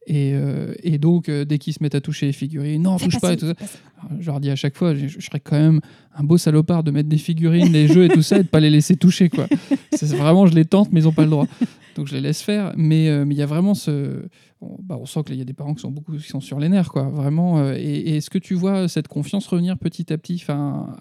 Et, 0.06 0.32
euh, 0.34 0.74
et 0.82 0.98
donc, 0.98 1.28
euh, 1.28 1.44
dès 1.44 1.58
qu'ils 1.58 1.72
se 1.72 1.82
mettent 1.82 1.94
à 1.94 2.00
toucher 2.00 2.26
les 2.26 2.32
figurines, 2.32 2.82
non, 2.82 2.96
touche 2.96 3.14
pas 3.14 3.28
pas, 3.28 3.32
et 3.34 3.38
ci, 3.38 3.40
tout 3.40 3.46
ça. 3.46 3.54
fais 3.54 3.64
pas 3.64 3.66
ça. 3.66 3.78
Alors, 3.98 4.20
Je 4.20 4.26
leur 4.26 4.40
dis 4.40 4.50
à 4.50 4.56
chaque 4.56 4.76
fois, 4.76 4.94
je, 4.94 5.06
je 5.06 5.20
serais 5.20 5.40
quand 5.40 5.56
même 5.56 5.80
un 6.14 6.24
beau 6.24 6.38
salopard 6.38 6.82
de 6.82 6.90
mettre 6.90 7.08
des 7.08 7.18
figurines, 7.18 7.70
des 7.70 7.86
jeux 7.86 8.04
et 8.04 8.08
tout 8.08 8.22
ça 8.22 8.38
et 8.38 8.42
de 8.42 8.48
pas 8.48 8.60
les 8.60 8.70
laisser 8.70 8.96
toucher. 8.96 9.28
quoi. 9.28 9.46
C'est 9.92 10.06
vraiment, 10.16 10.46
je 10.46 10.54
les 10.54 10.64
tente, 10.64 10.90
mais 10.92 11.00
ils 11.00 11.04
n'ont 11.04 11.12
pas 11.12 11.24
le 11.24 11.30
droit. 11.30 11.46
Donc 11.94 12.08
je 12.08 12.14
les 12.14 12.20
laisse 12.20 12.42
faire. 12.42 12.72
Mais 12.76 13.08
euh, 13.08 13.24
mais 13.24 13.34
il 13.34 13.38
y 13.38 13.42
a 13.42 13.46
vraiment 13.46 13.74
ce. 13.74 14.24
On, 14.60 14.76
bah, 14.82 14.96
on 15.00 15.06
sent 15.06 15.22
qu'il 15.24 15.36
y 15.36 15.40
a 15.40 15.44
des 15.44 15.52
parents 15.52 15.74
qui 15.74 15.82
sont, 15.82 15.90
beaucoup, 15.90 16.16
qui 16.16 16.28
sont 16.28 16.40
sur 16.40 16.58
les 16.58 16.68
nerfs. 16.68 16.88
Quoi, 16.90 17.04
vraiment. 17.04 17.72
et, 17.72 17.80
et 17.80 18.16
est-ce 18.16 18.30
que 18.30 18.38
tu 18.38 18.54
vois 18.54 18.88
cette 18.88 19.08
confiance 19.08 19.46
revenir 19.46 19.78
petit 19.78 20.12
à 20.12 20.18
petit? 20.18 20.38
Enfin, 20.42 20.96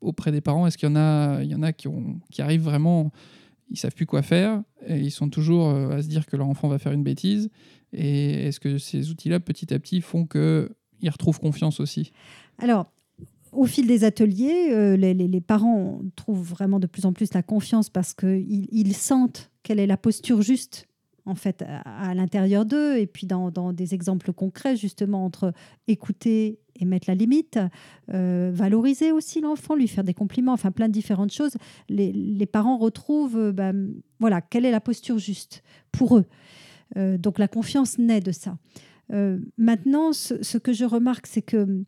auprès 0.00 0.30
des 0.32 0.40
parents 0.40 0.66
Est-ce 0.66 0.78
qu'il 0.78 0.88
y 0.88 0.92
en 0.92 0.96
a, 0.96 1.42
il 1.42 1.50
y 1.50 1.54
en 1.54 1.62
a 1.62 1.72
qui, 1.72 1.88
ont, 1.88 2.20
qui 2.30 2.42
arrivent 2.42 2.62
vraiment. 2.64 3.12
Ils 3.70 3.78
savent 3.78 3.94
plus 3.94 4.06
quoi 4.06 4.22
faire 4.22 4.62
et 4.86 4.98
ils 4.98 5.10
sont 5.10 5.28
toujours 5.28 5.68
euh, 5.68 5.90
à 5.90 6.02
se 6.02 6.08
dire 6.08 6.26
que 6.26 6.36
leur 6.36 6.48
enfant 6.48 6.68
va 6.68 6.78
faire 6.78 6.92
une 6.92 7.02
bêtise. 7.02 7.50
Et 7.92 8.46
est-ce 8.46 8.60
que 8.60 8.78
ces 8.78 9.10
outils-là, 9.10 9.40
petit 9.40 9.72
à 9.74 9.78
petit, 9.78 10.00
font 10.00 10.26
qu'ils 10.26 11.10
retrouvent 11.10 11.40
confiance 11.40 11.80
aussi? 11.80 12.12
Alors, 12.58 12.92
au 13.52 13.66
fil 13.66 13.86
des 13.86 14.04
ateliers, 14.04 14.70
euh, 14.70 14.96
les, 14.96 15.40
parents 15.40 16.00
trouvent 16.14 16.46
vraiment 16.46 16.78
de 16.78 16.86
plus 16.86 17.06
en 17.06 17.12
plus 17.12 17.32
la 17.34 17.42
confiance 17.42 17.90
parce 17.90 18.14
qu'ils 18.14 18.68
ils 18.70 18.94
sentent 18.94 19.50
quelle 19.62 19.80
est 19.80 19.86
la 19.86 19.96
posture 19.96 20.42
juste 20.42 20.86
en 21.26 21.34
fait 21.34 21.64
à, 21.84 22.14
l'intérieur 22.14 22.64
d'eux 22.64 22.96
et 22.96 23.06
puis 23.06 23.26
dans, 23.26 23.50
dans 23.50 23.72
des 23.72 23.94
exemples 23.94 24.32
concrets 24.32 24.76
justement 24.76 25.24
entre 25.24 25.52
écouter 25.88 26.60
et 26.78 26.84
mettre 26.84 27.06
la 27.08 27.14
limite, 27.14 27.58
euh, 28.12 28.50
valoriser 28.54 29.12
aussi 29.12 29.40
l'enfant, 29.40 29.74
lui 29.74 29.88
faire 29.88 30.04
des 30.04 30.14
compliments, 30.14 30.52
enfin 30.52 30.70
plein 30.70 30.88
de 30.88 30.92
différentes 30.92 31.32
choses. 31.32 31.56
Les, 31.88 32.12
les 32.12 32.46
parents 32.46 32.78
retrouvent 32.78 33.38
euh, 33.38 33.52
bah, 33.52 33.72
voilà 34.20 34.40
quelle 34.40 34.64
est 34.64 34.70
la 34.70 34.80
posture 34.80 35.18
juste 35.18 35.62
pour 35.92 36.18
eux. 36.18 36.26
Euh, 36.96 37.18
donc 37.18 37.38
la 37.38 37.48
confiance 37.48 37.98
naît 37.98 38.20
de 38.20 38.32
ça. 38.32 38.56
Maintenant, 39.56 40.12
ce 40.12 40.58
que 40.58 40.72
je 40.72 40.84
remarque, 40.84 41.28
c'est 41.28 41.40
que 41.40 41.84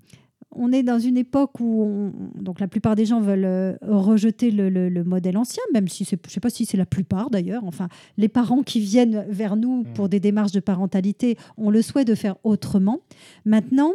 on 0.53 0.73
est 0.73 0.83
dans 0.83 0.99
une 0.99 1.17
époque 1.19 1.61
où 1.61 1.83
on- 1.83 2.13
donc 2.43 2.59
la 2.61 2.69
plupart 2.69 2.97
des 2.97 3.05
gens 3.05 3.21
veulent 3.21 3.45
euh, 3.45 3.77
rejeter 3.83 4.51
le, 4.51 4.71
le- 4.71 4.89
le 4.89 5.05
modèle 5.05 5.37
ancien, 5.37 5.63
même 5.75 5.89
si 5.89 6.05
c'est, 6.05 6.19
je 6.27 6.33
sais 6.33 6.41
pas 6.41 6.51
si 6.51 6.65
c'est 6.65 6.77
la 6.79 6.87
plupart 6.87 7.31
d'ailleurs. 7.31 7.65
Enfin, 7.65 7.89
les 8.17 8.29
parents 8.29 8.63
qui 8.63 8.81
viennent 8.81 9.27
vers 9.29 9.57
nous 9.57 9.85
pour 9.95 10.09
des 10.09 10.21
démarches 10.21 10.53
de 10.53 10.61
parentalité 10.61 11.37
ont 11.59 11.71
le 11.71 11.83
souhait 11.83 12.05
de 12.07 12.15
faire 12.15 12.37
autrement. 12.45 13.01
Maintenant, 13.45 13.93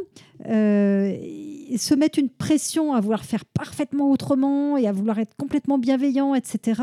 euh, 0.48 1.16
se 1.78 1.96
mettent 1.96 2.18
une 2.18 2.30
pression 2.30 2.94
à 2.94 3.00
vouloir 3.02 3.24
faire 3.26 3.46
parfaitement 3.46 4.12
autrement 4.12 4.78
et 4.78 4.88
à 4.88 4.92
vouloir 4.92 5.18
être 5.20 5.36
complètement 5.36 5.78
bienveillant, 5.78 6.36
etc. 6.36 6.82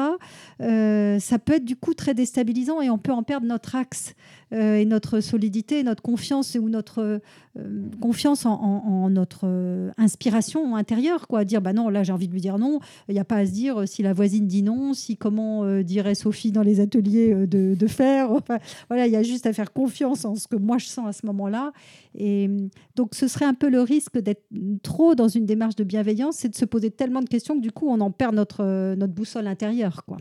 Euh, 0.60 1.18
ça 1.18 1.38
peut 1.38 1.54
être 1.54 1.64
du 1.64 1.76
coup 1.76 1.94
très 1.94 2.14
déstabilisant 2.14 2.80
et 2.80 2.90
on 2.90 2.98
peut 2.98 3.12
en 3.12 3.22
perdre 3.22 3.46
notre 3.46 3.74
axe 3.76 4.14
et 4.52 4.84
notre 4.84 5.20
solidité, 5.20 5.82
notre 5.82 6.02
confiance 6.02 6.56
ou 6.60 6.68
notre 6.68 7.20
euh, 7.58 7.88
confiance 8.00 8.46
en, 8.46 9.10
notre 9.10 9.40
euh, 9.44 9.90
inspiration 9.96 10.76
intérieure, 10.76 11.26
quoi. 11.26 11.44
Dire 11.44 11.60
bah 11.60 11.72
non, 11.72 11.88
là 11.88 12.02
j'ai 12.02 12.12
envie 12.12 12.28
de 12.28 12.32
lui 12.32 12.40
dire 12.40 12.58
non. 12.58 12.78
Il 13.08 13.14
n'y 13.14 13.20
a 13.20 13.24
pas 13.24 13.36
à 13.36 13.46
se 13.46 13.50
dire 13.50 13.80
euh, 13.80 13.86
si 13.86 14.02
la 14.02 14.12
voisine 14.12 14.46
dit 14.46 14.62
non, 14.62 14.94
si 14.94 15.16
comment 15.16 15.64
euh, 15.64 15.82
dirait 15.82 16.14
Sophie 16.14 16.52
dans 16.52 16.62
les 16.62 16.80
ateliers 16.80 17.32
euh, 17.32 17.46
de, 17.46 17.74
de 17.74 17.86
faire. 17.86 18.30
Enfin, 18.40 18.58
voilà, 18.88 19.06
il 19.06 19.12
y 19.12 19.16
a 19.16 19.22
juste 19.22 19.46
à 19.46 19.52
faire 19.52 19.72
confiance 19.72 20.24
en 20.24 20.34
ce 20.34 20.48
que 20.48 20.56
moi 20.56 20.78
je 20.78 20.86
sens 20.86 21.06
à 21.06 21.12
ce 21.12 21.26
moment-là. 21.26 21.72
Et 22.14 22.48
euh, 22.48 22.68
donc 22.96 23.14
ce 23.14 23.28
serait 23.28 23.44
un 23.44 23.54
peu 23.54 23.68
le 23.68 23.80
risque 23.80 24.18
d'être 24.18 24.44
trop 24.82 25.14
dans 25.14 25.28
une 25.28 25.46
démarche 25.46 25.76
de 25.76 25.84
bienveillance, 25.84 26.36
c'est 26.36 26.48
de 26.48 26.56
se 26.56 26.64
poser 26.64 26.90
tellement 26.90 27.20
de 27.20 27.28
questions 27.28 27.56
que 27.56 27.60
du 27.62 27.72
coup 27.72 27.88
on 27.88 28.00
en 28.00 28.10
perd 28.10 28.34
notre, 28.34 28.64
euh, 28.64 28.96
notre 28.96 29.12
boussole 29.12 29.46
intérieure, 29.46 30.04
quoi. 30.06 30.18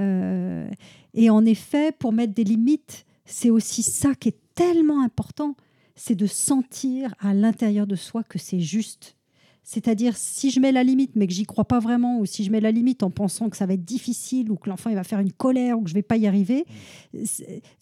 Euh, 0.00 0.68
et 1.14 1.30
en 1.30 1.44
effet, 1.44 1.92
pour 1.92 2.12
mettre 2.12 2.34
des 2.34 2.44
limites, 2.44 3.06
c'est 3.24 3.50
aussi 3.50 3.82
ça 3.82 4.14
qui 4.14 4.28
est 4.30 4.38
tellement 4.54 5.02
important, 5.02 5.56
c'est 5.94 6.14
de 6.14 6.26
sentir 6.26 7.14
à 7.20 7.34
l'intérieur 7.34 7.86
de 7.86 7.96
soi 7.96 8.22
que 8.24 8.38
c'est 8.38 8.60
juste. 8.60 9.16
C'est-à-dire, 9.62 10.16
si 10.16 10.50
je 10.50 10.58
mets 10.58 10.72
la 10.72 10.82
limite, 10.82 11.12
mais 11.14 11.26
que 11.26 11.32
j'y 11.32 11.44
crois 11.44 11.66
pas 11.66 11.78
vraiment, 11.78 12.18
ou 12.18 12.26
si 12.26 12.44
je 12.44 12.50
mets 12.50 12.60
la 12.60 12.70
limite 12.70 13.02
en 13.02 13.10
pensant 13.10 13.50
que 13.50 13.56
ça 13.56 13.66
va 13.66 13.74
être 13.74 13.84
difficile, 13.84 14.50
ou 14.50 14.56
que 14.56 14.68
l'enfant 14.68 14.92
va 14.92 15.04
faire 15.04 15.20
une 15.20 15.32
colère, 15.32 15.78
ou 15.78 15.82
que 15.82 15.90
je 15.90 15.94
vais 15.94 16.02
pas 16.02 16.16
y 16.16 16.26
arriver, 16.26 16.64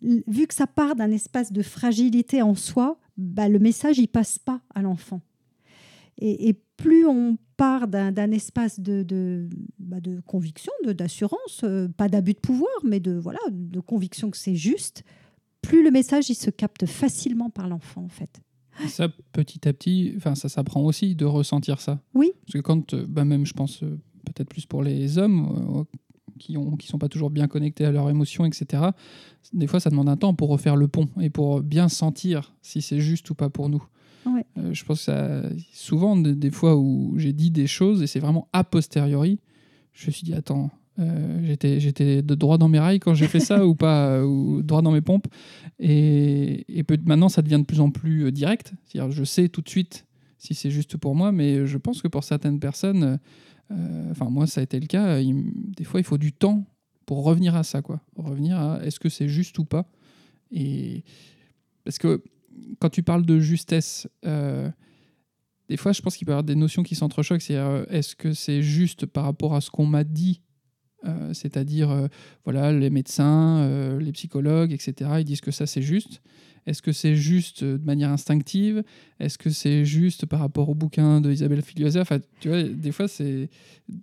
vu 0.02 0.46
que 0.46 0.54
ça 0.54 0.66
part 0.66 0.96
d'un 0.96 1.10
espace 1.10 1.52
de 1.52 1.62
fragilité 1.62 2.42
en 2.42 2.54
soi, 2.54 2.98
bah, 3.16 3.48
le 3.48 3.58
message 3.58 3.98
il 3.98 4.08
passe 4.08 4.38
pas 4.38 4.60
à 4.74 4.82
l'enfant. 4.82 5.20
Et, 6.18 6.48
et 6.48 6.54
plus 6.76 7.06
on 7.06 7.38
part 7.58 7.88
d'un 7.88 8.30
espace 8.30 8.80
de, 8.80 9.02
de, 9.02 9.50
bah, 9.78 10.00
de 10.00 10.20
conviction, 10.26 10.72
d'assurance, 10.86 11.60
euh, 11.64 11.88
pas 11.88 12.08
d'abus 12.08 12.32
de 12.32 12.38
pouvoir, 12.38 12.70
mais 12.84 13.00
de, 13.00 13.12
voilà, 13.12 13.40
de 13.50 13.80
conviction 13.80 14.30
que 14.30 14.38
c'est 14.38 14.54
juste, 14.54 15.04
plus 15.60 15.84
le 15.84 15.90
message 15.90 16.30
il 16.30 16.34
se 16.34 16.50
capte 16.50 16.86
facilement 16.86 17.50
par 17.50 17.68
l'enfant 17.68 18.04
en 18.04 18.08
fait. 18.08 18.40
Et 18.84 18.88
ça, 18.88 19.08
petit 19.32 19.68
à 19.68 19.72
petit, 19.72 20.14
enfin, 20.16 20.34
ça 20.34 20.48
s'apprend 20.48 20.82
aussi 20.82 21.14
de 21.14 21.24
ressentir 21.24 21.80
ça. 21.80 22.00
Oui. 22.14 22.32
Parce 22.46 22.54
que 22.54 22.60
quand, 22.60 22.94
euh, 22.94 23.04
bah, 23.08 23.24
même, 23.24 23.44
je 23.44 23.52
pense, 23.52 23.82
euh, 23.82 23.98
peut-être 24.24 24.48
plus 24.48 24.66
pour 24.66 24.82
les 24.82 25.18
hommes 25.18 25.84
euh, 25.90 25.98
qui 26.38 26.56
ont, 26.56 26.76
qui 26.76 26.86
sont 26.86 26.98
pas 26.98 27.08
toujours 27.08 27.30
bien 27.30 27.48
connectés 27.48 27.84
à 27.84 27.90
leurs 27.90 28.08
émotions, 28.08 28.44
etc. 28.44 28.84
Des 29.52 29.66
fois, 29.66 29.80
ça 29.80 29.90
demande 29.90 30.08
un 30.08 30.16
temps 30.16 30.34
pour 30.34 30.48
refaire 30.48 30.76
le 30.76 30.86
pont 30.86 31.08
et 31.20 31.30
pour 31.30 31.60
bien 31.62 31.88
sentir 31.88 32.54
si 32.62 32.80
c'est 32.80 33.00
juste 33.00 33.28
ou 33.30 33.34
pas 33.34 33.50
pour 33.50 33.68
nous. 33.68 33.82
Euh, 34.58 34.72
je 34.72 34.84
pense 34.84 35.06
que 35.06 35.56
souvent, 35.72 36.16
des, 36.16 36.50
fois 36.50 36.76
où 36.76 37.14
j'ai 37.16 37.32
dit 37.32 37.50
des 37.50 37.66
choses 37.66 38.02
et 38.02 38.06
c'est 38.06 38.20
vraiment 38.20 38.48
a 38.52 38.64
posteriori, 38.64 39.40
je 39.92 40.06
me 40.06 40.12
suis 40.12 40.24
dit, 40.24 40.34
attends, 40.34 40.70
euh, 40.98 41.40
j'étais, 41.44 41.80
j'étais 41.80 42.22
de 42.22 42.34
droit 42.34 42.58
dans 42.58 42.68
mes 42.68 42.78
rails 42.78 43.00
quand 43.00 43.14
j'ai 43.14 43.28
fait 43.28 43.40
ça 43.40 43.66
ou 43.66 43.74
pas, 43.74 44.08
euh, 44.08 44.24
ou 44.24 44.62
droit 44.62 44.82
dans 44.82 44.90
mes 44.90 45.00
pompes. 45.00 45.26
Et, 45.78 46.64
et 46.68 46.82
peut- 46.82 46.98
maintenant, 47.04 47.28
ça 47.28 47.42
devient 47.42 47.58
de 47.58 47.64
plus 47.64 47.80
en 47.80 47.90
plus 47.90 48.32
direct. 48.32 48.72
C'est-à-dire, 48.86 49.12
je 49.12 49.24
sais 49.24 49.48
tout 49.48 49.62
de 49.62 49.68
suite 49.68 50.06
si 50.38 50.54
c'est 50.54 50.70
juste 50.70 50.96
pour 50.96 51.14
moi, 51.14 51.32
mais 51.32 51.66
je 51.66 51.78
pense 51.78 52.00
que 52.00 52.08
pour 52.08 52.22
certaines 52.22 52.60
personnes, 52.60 53.18
enfin 54.08 54.30
moi 54.30 54.46
ça 54.46 54.60
a 54.60 54.64
été 54.64 54.78
le 54.78 54.86
cas, 54.86 55.20
des 55.20 55.82
fois 55.82 55.98
il 55.98 56.04
faut 56.04 56.16
du 56.16 56.32
temps 56.32 56.64
pour 57.06 57.24
revenir 57.24 57.56
à 57.56 57.64
ça, 57.64 57.82
quoi. 57.82 58.00
Revenir 58.16 58.56
à 58.56 58.78
est-ce 58.84 59.00
que 59.00 59.08
c'est 59.08 59.28
juste 59.28 59.58
ou 59.58 59.64
pas. 59.64 59.90
Et 60.52 61.02
parce 61.82 61.98
que 61.98 62.22
quand 62.80 62.90
tu 62.90 63.02
parles 63.02 63.24
de 63.24 63.38
justesse, 63.38 64.08
euh, 64.26 64.70
des 65.68 65.76
fois 65.76 65.92
je 65.92 66.00
pense 66.02 66.16
qu'il 66.16 66.26
peut 66.26 66.32
y 66.32 66.34
avoir 66.34 66.44
des 66.44 66.54
notions 66.54 66.82
qui 66.82 66.94
s'entrechoquent. 66.94 67.42
C'est 67.42 67.56
euh, 67.56 67.84
est-ce 67.90 68.16
que 68.16 68.32
c'est 68.32 68.62
juste 68.62 69.06
par 69.06 69.24
rapport 69.24 69.54
à 69.54 69.60
ce 69.60 69.70
qu'on 69.70 69.86
m'a 69.86 70.04
dit 70.04 70.40
euh, 71.04 71.32
c'est-à-dire 71.32 72.08
voilà 72.44 72.72
les 72.72 72.90
médecins, 72.90 73.98
les 73.98 74.12
psychologues, 74.12 74.72
etc. 74.72 75.10
Ils 75.18 75.24
disent 75.24 75.40
que 75.40 75.52
ça 75.52 75.66
c'est 75.66 75.82
juste. 75.82 76.20
Est-ce 76.68 76.82
que 76.82 76.92
c'est 76.92 77.16
juste 77.16 77.62
euh, 77.62 77.78
de 77.78 77.84
manière 77.84 78.10
instinctive? 78.10 78.82
Est-ce 79.20 79.38
que 79.38 79.50
c'est 79.50 79.84
juste 79.84 80.26
par 80.26 80.40
rapport 80.40 80.68
au 80.68 80.74
bouquin 80.74 81.20
de 81.20 81.32
Isabelle 81.32 81.62
Filiosa 81.62 82.00
Enfin, 82.02 82.18
tu 82.40 82.48
vois, 82.48 82.62
des 82.62 82.92
fois 82.92 83.08
c'est 83.08 83.48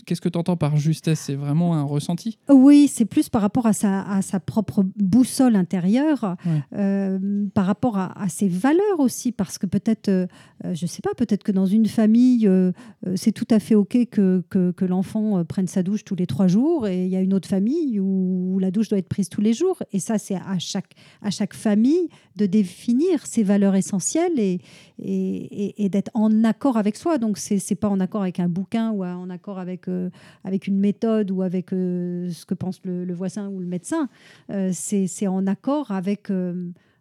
qu'est-ce 0.05 0.19
que 0.19 0.29
tu 0.29 0.37
entends 0.37 0.57
par 0.57 0.75
justesse? 0.77 1.19
C'est 1.19 1.35
vraiment 1.35 1.75
un 1.75 1.83
ressenti? 1.83 2.39
Oui, 2.49 2.89
c'est 2.91 3.05
plus 3.05 3.29
par 3.29 3.41
rapport 3.43 3.65
à 3.67 3.73
sa, 3.73 4.01
à 4.01 4.21
sa 4.23 4.39
propre 4.39 4.83
boussole 4.97 5.55
intérieure, 5.55 6.35
Ouais. 6.45 6.61
euh, 6.75 7.45
par 7.53 7.65
rapport 7.67 7.97
à, 7.97 8.19
à 8.21 8.29
ses 8.29 8.47
valeurs 8.47 8.99
aussi, 8.99 9.31
parce 9.31 9.57
que 9.57 9.67
peut-être, 9.67 10.09
euh, 10.09 10.27
je 10.73 10.85
ne 10.85 10.87
sais 10.87 11.01
pas, 11.03 11.11
peut-être 11.15 11.43
que 11.43 11.51
dans 11.51 11.65
une 11.67 11.85
famille, 11.85 12.47
euh, 12.47 12.71
c'est 13.15 13.31
tout 13.31 13.47
à 13.51 13.59
fait 13.59 13.75
OK 13.75 13.97
que, 14.09 14.43
que, 14.49 14.71
que 14.71 14.85
l'enfant 14.85 15.43
prenne 15.45 15.67
sa 15.67 15.83
douche 15.83 16.03
tous 16.03 16.15
les 16.15 16.25
trois 16.27 16.47
jours, 16.47 16.87
et 16.87 17.05
il 17.05 17.11
y 17.11 17.15
a 17.15 17.21
une 17.21 17.33
autre 17.33 17.47
famille 17.47 17.99
où 17.99 18.57
la 18.59 18.71
douche 18.71 18.89
doit 18.89 18.97
être 18.97 19.07
prise 19.07 19.29
tous 19.29 19.41
les 19.41 19.53
jours. 19.53 19.81
Et 19.93 19.99
ça, 19.99 20.17
c'est 20.17 20.35
à 20.35 20.57
chaque, 20.59 20.93
à 21.21 21.29
chaque 21.29 21.53
famille 21.53 22.09
de 22.35 22.45
définir 22.55 23.25
ses 23.25 23.43
valeurs 23.43 23.75
essentielles 23.75 24.39
et, 24.39 24.61
et, 24.97 25.89
d'être 25.89 26.11
en 26.13 26.43
accord 26.43 26.77
avec 26.77 26.95
soi. 26.95 27.17
Donc, 27.17 27.37
c'est 27.37 27.59
n'est 27.69 27.75
pas 27.75 27.89
en 27.89 27.99
accord 27.99 28.21
avec 28.21 28.39
un 28.39 28.47
bouquin 28.47 28.91
ou 28.91 29.03
en 29.03 29.29
accord 29.29 29.59
avec, 29.59 29.87
euh, 29.87 30.09
avec 30.43 30.67
une 30.67 30.79
méthode 30.79 31.31
ou 31.31 31.41
avec 31.41 31.73
euh, 31.73 32.29
ce 32.31 32.45
que 32.45 32.53
pense 32.53 32.79
le, 32.85 33.03
le 33.03 33.13
voisin 33.13 33.49
ou 33.49 33.59
le 33.59 33.65
médecin. 33.65 34.07
Euh, 34.51 34.71
c'est 34.73 35.27
en 35.27 35.47
accord 35.47 35.91
avec... 35.91 36.31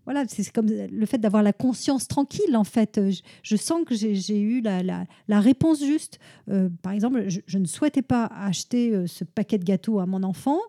euh, 0.04 0.12
voilà, 0.12 0.24
c'est 0.28 0.50
comme 0.52 0.66
le 0.68 1.06
fait 1.06 1.18
d'avoir 1.18 1.42
la 1.42 1.52
conscience 1.52 2.08
tranquille, 2.08 2.56
en 2.56 2.64
fait. 2.64 2.98
Euh, 2.98 3.10
Je, 3.42 3.56
sens 3.56 3.84
que 3.86 3.94
j'ai 3.94 4.40
eu 4.40 4.60
la, 4.60 5.40
réponse 5.40 5.80
juste. 5.80 6.18
Euh, 6.50 6.68
par 6.82 6.92
exemple, 6.92 7.24
je, 7.28 7.58
ne 7.58 7.66
souhaitais 7.66 8.02
pas 8.02 8.26
acheter 8.26 8.94
euh, 8.94 9.06
ce 9.06 9.24
paquet 9.24 9.58
de 9.58 9.64
gâteaux 9.64 9.98
à 10.00 10.06
mon 10.06 10.22
enfant. 10.22 10.60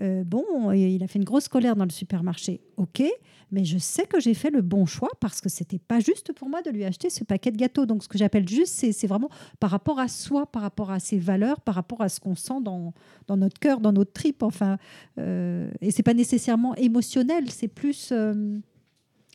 Euh, 0.00 0.24
bon, 0.24 0.72
il 0.72 1.02
a 1.02 1.06
fait 1.06 1.18
une 1.18 1.24
grosse 1.24 1.48
colère 1.48 1.76
dans 1.76 1.84
le 1.84 1.90
supermarché. 1.90 2.60
OK, 2.76 3.02
mais 3.52 3.64
je 3.64 3.78
sais 3.78 4.06
que 4.06 4.20
j'ai 4.20 4.34
fait 4.34 4.50
le 4.50 4.62
bon 4.62 4.86
choix 4.86 5.10
parce 5.20 5.40
que 5.40 5.48
c'était 5.48 5.78
pas 5.78 6.00
juste 6.00 6.32
pour 6.32 6.48
moi 6.48 6.62
de 6.62 6.70
lui 6.70 6.84
acheter 6.84 7.10
ce 7.10 7.24
paquet 7.24 7.50
de 7.50 7.56
gâteaux. 7.56 7.86
Donc, 7.86 8.02
ce 8.02 8.08
que 8.08 8.18
j'appelle 8.18 8.48
juste, 8.48 8.74
c'est 8.92 9.06
vraiment 9.06 9.28
par 9.58 9.70
rapport 9.70 9.98
à 9.98 10.08
soi, 10.08 10.46
par 10.46 10.62
rapport 10.62 10.90
à 10.90 11.00
ses 11.00 11.18
valeurs, 11.18 11.60
par 11.60 11.74
rapport 11.74 12.00
à 12.00 12.08
ce 12.08 12.20
qu'on 12.20 12.36
sent 12.36 12.60
dans, 12.62 12.94
notre 13.28 13.58
cœur, 13.58 13.80
dans 13.80 13.92
notre 13.92 14.12
tripe. 14.12 14.42
Enfin, 14.42 14.78
euh, 15.18 15.70
et 15.80 15.90
c'est 15.90 16.02
pas 16.02 16.14
nécessairement 16.14 16.74
émotionnel, 16.76 17.50
c'est 17.50 17.68
plus 17.68 18.10
euh, 18.12 18.58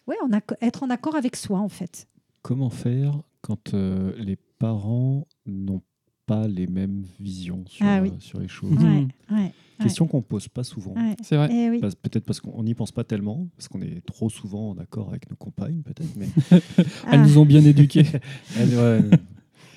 ouais, 0.08 0.16
en 0.24 0.30
être 0.62 0.84
en 0.84 0.89
accord 0.89 1.16
avec 1.16 1.36
soi, 1.36 1.60
en 1.60 1.70
fait. 1.70 2.08
Comment 2.41 2.70
faire 2.70 3.22
quand 3.41 3.74
euh, 3.74 4.14
les 4.18 4.36
parents 4.60 5.28
n'ont 5.45 5.82
pas 6.26 6.47
les 6.47 6.68
mêmes 6.68 7.06
visions 7.20 7.64
sur, 7.68 7.86
Ah 7.86 8.01
oui. 8.01 8.10
euh, 8.10 8.20
sur 8.20 8.39
les 8.39 8.47
choses? 8.47 8.72
Mhm. 8.72 8.84
Ouais, 9.30 9.38
ouais, 9.38 9.53
Question 9.80 10.08
qu'on 10.08 10.22
pose 10.22 10.47
pas 10.47 10.64
souvent. 10.64 10.93
ouais. 10.95 11.16
C'est 11.22 11.36
vrai. 11.36 11.49
Eh 11.51 11.70
oui. 11.70 11.80
Peut-être 11.80 12.26
parce 12.26 12.39
qu'on 12.39 12.64
n'y 12.64 12.74
pense 12.74 12.91
pas 12.91 13.03
tellement, 13.03 13.47
parce 13.58 13.68
qu'on 13.68 13.82
est 13.82 14.03
trop 14.06 14.30
souvent 14.30 14.70
en 14.72 14.78
accord 14.78 15.10
avec 15.10 15.30
nos 15.30 15.36
compagnes, 15.36 15.82
peut-être. 15.82 16.16
Mais 16.18 16.28
Ah. 17.06 17.12
Elles 17.12 17.22
nous 17.22 17.38
ont 17.38 17.45
bien 17.45 17.64
éduqués. 17.64 18.06
Elle, 18.58 18.76
ouais, 18.76 19.01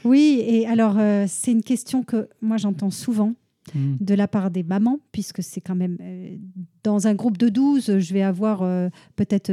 Oui, 0.04 0.42
et 0.46 0.66
alors 0.66 0.96
euh, 0.98 1.24
c'est 1.28 1.52
une 1.52 1.62
question 1.62 2.02
que 2.04 2.28
moi 2.40 2.56
j'entends 2.56 2.90
souvent 2.90 3.34
Mm. 3.74 3.96
de 4.00 4.14
la 4.14 4.28
part 4.28 4.50
des 4.50 4.62
mamans, 4.62 4.98
puisque 5.12 5.42
c'est 5.42 5.60
quand 5.60 5.74
même 5.74 5.96
euh, 6.00 6.36
dans 6.82 7.06
un 7.06 7.14
groupe 7.14 7.38
de 7.38 7.48
12, 7.48 7.98
je 7.98 8.14
vais 8.14 8.22
avoir 8.22 8.62
euh, 8.62 8.88
peut-être 9.16 9.52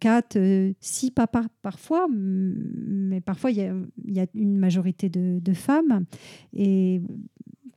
4, 0.00 0.38
6 0.80 1.10
papas 1.10 1.46
parfois, 1.62 2.06
mais 2.10 3.20
parfois 3.20 3.50
il 3.50 3.58
y 3.58 4.12
y 4.12 4.20
a 4.20 4.26
une 4.34 4.56
majorité 4.56 5.08
de, 5.08 5.40
de 5.40 5.52
femmes. 5.52 6.04
Et 6.52 7.00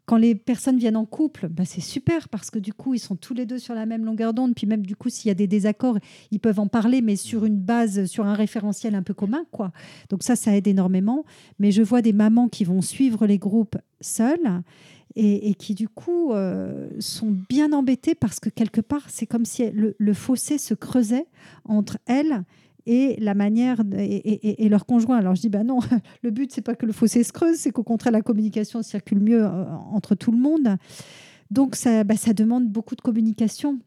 quand 0.09 0.17
les 0.17 0.33
personnes 0.33 0.79
viennent 0.79 0.97
en 0.97 1.05
couple, 1.05 1.49
bah, 1.49 1.65
c'est 1.65 1.81
super 1.81 2.29
parce 2.29 2.49
que 2.49 2.57
du 2.57 2.73
coup, 2.73 2.95
ils 2.95 2.99
sont 2.99 3.15
tous 3.15 3.35
les 3.35 3.45
deux 3.45 3.59
sur 3.59 3.75
la 3.75 3.85
même 3.85 4.03
longueur 4.03 4.33
d'onde. 4.33 4.55
Puis 4.55 4.65
même 4.65 4.83
du 4.83 4.95
coup, 4.95 5.07
s'il 5.07 5.27
y 5.27 5.31
a 5.31 5.35
des 5.35 5.45
désaccords, 5.45 5.99
ils 6.31 6.39
peuvent 6.39 6.59
en 6.59 6.65
parler, 6.65 7.03
mais 7.03 7.15
sur 7.15 7.45
une 7.45 7.59
base, 7.59 8.05
sur 8.05 8.25
un 8.25 8.33
référentiel 8.33 8.95
un 8.95 9.03
peu 9.03 9.13
commun. 9.13 9.45
quoi. 9.51 9.71
Donc 10.09 10.23
ça, 10.23 10.35
ça 10.35 10.57
aide 10.57 10.65
énormément. 10.65 11.25
Mais 11.59 11.71
je 11.71 11.83
vois 11.83 12.01
des 12.01 12.11
mamans 12.11 12.47
qui 12.49 12.63
vont 12.63 12.81
suivre 12.81 13.27
les 13.27 13.37
groupes 13.37 13.77
seules 14.01 14.63
et, 15.15 15.53
qui 15.55 15.75
du 15.75 15.89
coup 15.89 16.33
euh, 16.33 16.89
sont 16.99 17.35
bien 17.49 17.73
embêtées 17.73 18.15
parce 18.15 18.39
que 18.39 18.49
quelque 18.49 18.81
part, 18.81 19.09
c'est 19.09 19.25
comme 19.25 19.45
si 19.45 19.69
le, 19.71 20.13
fossé 20.13 20.57
se 20.57 20.73
creusait 20.73 21.27
entre 21.65 21.97
elles 22.05 22.43
et 22.85 23.17
la 23.19 23.33
manière 23.33 23.81
et, 23.97 24.69
leur 24.69 24.85
conjoint. 24.85 25.17
Alors 25.17 25.35
je 25.35 25.41
dis 25.41 25.49
bah 25.49 25.63
non, 25.63 25.79
le 26.23 26.31
but 26.31 26.51
c'est 26.51 26.61
pas 26.61 26.75
que 26.75 26.85
le 26.85 26.93
fossé 26.93 27.23
se 27.23 27.33
creuse, 27.33 27.57
c'est 27.57 27.71
qu'au 27.71 27.83
contraire 27.83 28.13
la 28.13 28.21
communication 28.21 28.81
circule 28.81 29.19
mieux 29.19 29.43
euh, 29.43 29.65
entre 29.91 30.15
tout 30.15 30.31
le 30.31 30.37
monde. 30.37 30.77
Donc 31.51 31.75
ça, 31.75 32.03
bah, 32.03 32.15
ça 32.15 32.33
demande 32.33 32.67
beaucoup 32.67 32.95
de 32.95 33.01
communication. 33.01 33.79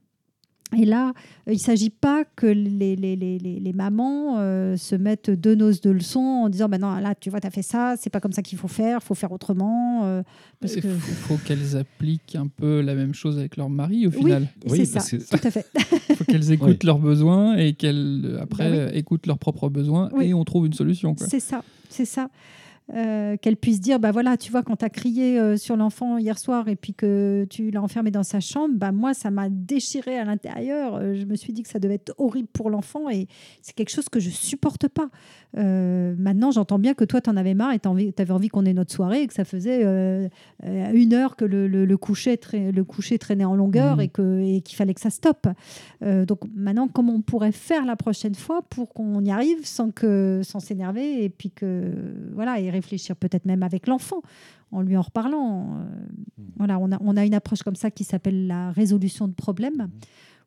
Et 0.79 0.85
là, 0.87 1.09
euh, 1.09 1.53
il 1.53 1.55
ne 1.55 1.59
s'agit 1.59 1.91
pas 1.91 2.25
que 2.37 2.47
les, 2.47 2.97
les, 2.97 3.14
les, 3.16 3.39
les, 3.39 3.61
les 3.61 3.73
mamans 3.73 4.39
euh, 4.39 4.77
se 4.77 4.95
mettent 4.95 5.31
deux 5.31 5.55
noces 5.55 5.81
de 5.83 5.91
leçons 5.91 6.20
en 6.20 6.49
disant 6.49 6.68
bah 6.68 6.79
non, 6.79 6.95
là, 6.97 7.14
tu 7.14 7.29
vois, 7.31 7.41
tu 7.41 7.47
as 7.47 7.51
fait 7.51 7.62
ça, 7.62 7.95
c'est 7.99 8.09
pas 8.11 8.20
comme 8.20 8.33
ça 8.33 8.43
qu'il 8.43 8.57
faut 8.59 8.68
faire, 8.68 8.99
il 9.03 9.05
faut 9.05 9.14
faire 9.14 9.33
autrement. 9.33 10.01
euh, 10.05 10.23
parce 10.61 10.75
Il 10.77 10.83
que... 10.83 10.89
faut, 10.89 11.35
faut 11.35 11.41
qu'elles 11.45 11.77
appliquent 11.77 12.37
un 12.37 12.47
peu 12.47 12.81
la 12.81 12.95
même 12.95 13.12
chose 13.14 13.39
avec 13.39 13.57
leur 13.57 13.68
mari 13.68 14.07
au 14.07 14.11
final. 14.11 14.49
Oui, 14.68 14.87
c'est 14.87 15.01
ça, 15.01 15.37
tout 15.39 15.47
à 15.47 15.51
fait. 15.51 15.66
Il 16.09 16.16
faut 16.16 16.25
qu'elles 16.25 16.53
écoutent 16.53 16.68
Oui. 16.68 16.87
leurs 16.87 16.99
besoins 16.99 17.57
et 17.57 17.75
qu'elles 17.75 18.23
euh, 18.25 18.41
après 18.43 18.64
Bah 18.70 18.70
oui. 18.73 18.79
euh, 18.79 18.91
écoutent 18.95 19.27
leurs 19.27 19.39
propres 19.39 19.68
besoins 19.68 20.09
Oui. 20.14 20.27
et 20.29 20.35
on 20.35 20.45
trouve 20.45 20.66
une 20.66 20.73
solution. 20.73 21.14
quoi. 21.14 21.27
C'est 21.29 21.41
ça, 21.41 21.62
c'est 21.91 22.05
ça. 22.07 22.29
Euh, 22.95 23.38
qu'elle 23.38 23.57
puisse 23.57 23.80
dire, 23.80 23.99
bah 23.99 24.11
voilà, 24.12 24.36
tu 24.36 24.51
vois, 24.53 24.62
quand 24.62 24.76
tu 24.76 24.84
as 24.84 24.90
crié 24.90 25.38
euh, 25.40 25.57
sur 25.57 25.76
l'enfant 25.78 26.18
hier 26.18 26.38
soir 26.38 26.68
et 26.68 26.76
puis 26.76 26.93
que 26.93 27.47
tu 27.49 27.70
l'as 27.70 27.80
enfermé 27.80 28.11
dans 28.11 28.22
sa 28.22 28.40
chambre, 28.40 28.74
bah 28.76 28.93
moi, 28.93 29.14
ça 29.14 29.30
m'a 29.30 29.49
déchiré 29.49 30.18
à 30.18 30.24
l'intérieur. 30.26 30.97
Euh, 30.97 31.14
je 31.14 31.24
me 31.24 31.34
suis 31.34 31.55
dit 31.55 31.62
que 31.62 31.70
ça 31.70 31.78
devait 31.78 31.95
être 31.95 32.12
horrible 32.18 32.49
pour 32.53 32.68
l'enfant 32.68 33.09
et 33.09 33.28
c'est 33.62 33.74
quelque 33.74 33.88
chose 33.88 34.11
que 34.11 34.20
je 34.20 34.28
supporte 34.28 34.88
pas. 34.88 35.09
Maintenant, 35.55 36.51
j'entends 36.51 36.78
bien 36.78 36.95
que 36.95 37.05
toi, 37.05 37.20
tu 37.20 37.28
en 37.30 37.36
avais 37.36 37.55
marre 37.55 37.72
et 37.72 37.78
tu 37.78 37.88
avais 37.88 38.32
envie 38.32 38.49
qu'on 38.49 38.64
ait 38.64 38.72
notre 38.72 38.93
soirée 38.93 39.22
et 39.22 39.26
que 39.26 39.34
ça 39.34 39.45
faisait 39.45 39.82
une 40.62 41.12
heure 41.14 41.36
que 41.36 41.45
le, 41.45 41.68
le- 41.68 41.84
le 41.84 41.97
coucher, 41.97 42.38
le 42.53 42.82
coucher 42.84 43.18
traînait 43.18 43.45
en 43.45 43.55
longueur 43.55 43.97
Mhm. 43.97 44.03
et 44.03 44.09
que- 44.09 44.40
et 44.40 44.61
qu'il 44.62 44.76
fallait 44.76 44.95
que 44.95 45.01
ça 45.01 45.11
stoppe. 45.11 45.49
Donc 46.03 46.40
maintenant, 46.55 46.88
comment 46.88 47.14
on 47.14 47.20
pourrait 47.20 47.53
faire 47.53 47.84
la 47.84 47.97
prochaine 47.97 48.34
fois 48.34 48.62
pour 48.62 48.93
qu'on 48.93 49.22
y 49.24 49.30
arrive 49.30 49.64
sans 49.66 49.90
que 49.90 50.40
sans 50.43 50.61
s'énerver 50.61 51.22
et 51.24 51.28
puis 51.28 51.51
que 51.51 51.93
voilà 52.34 52.59
et 52.61 52.70
réfléchir 52.83 53.16
peut-être 53.16 53.47
même 53.47 53.62
avec 53.62 53.87
l'enfant 53.87 54.20
en 54.72 54.83
lui 54.83 54.97
en 54.97 55.03
reparlant. 55.03 55.76
Euh, 55.78 55.85
Voilà, 56.57 56.78
on 56.78 56.91
a, 56.93 56.99
on 57.01 57.16
a 57.16 57.24
une 57.24 57.35
approche 57.35 57.62
comme 57.62 57.76
ça 57.76 57.91
qui 57.91 58.05
s'appelle 58.05 58.47
la 58.47 58.72
résolution 58.72 59.28
de 59.28 59.33
problèmes 59.35 59.89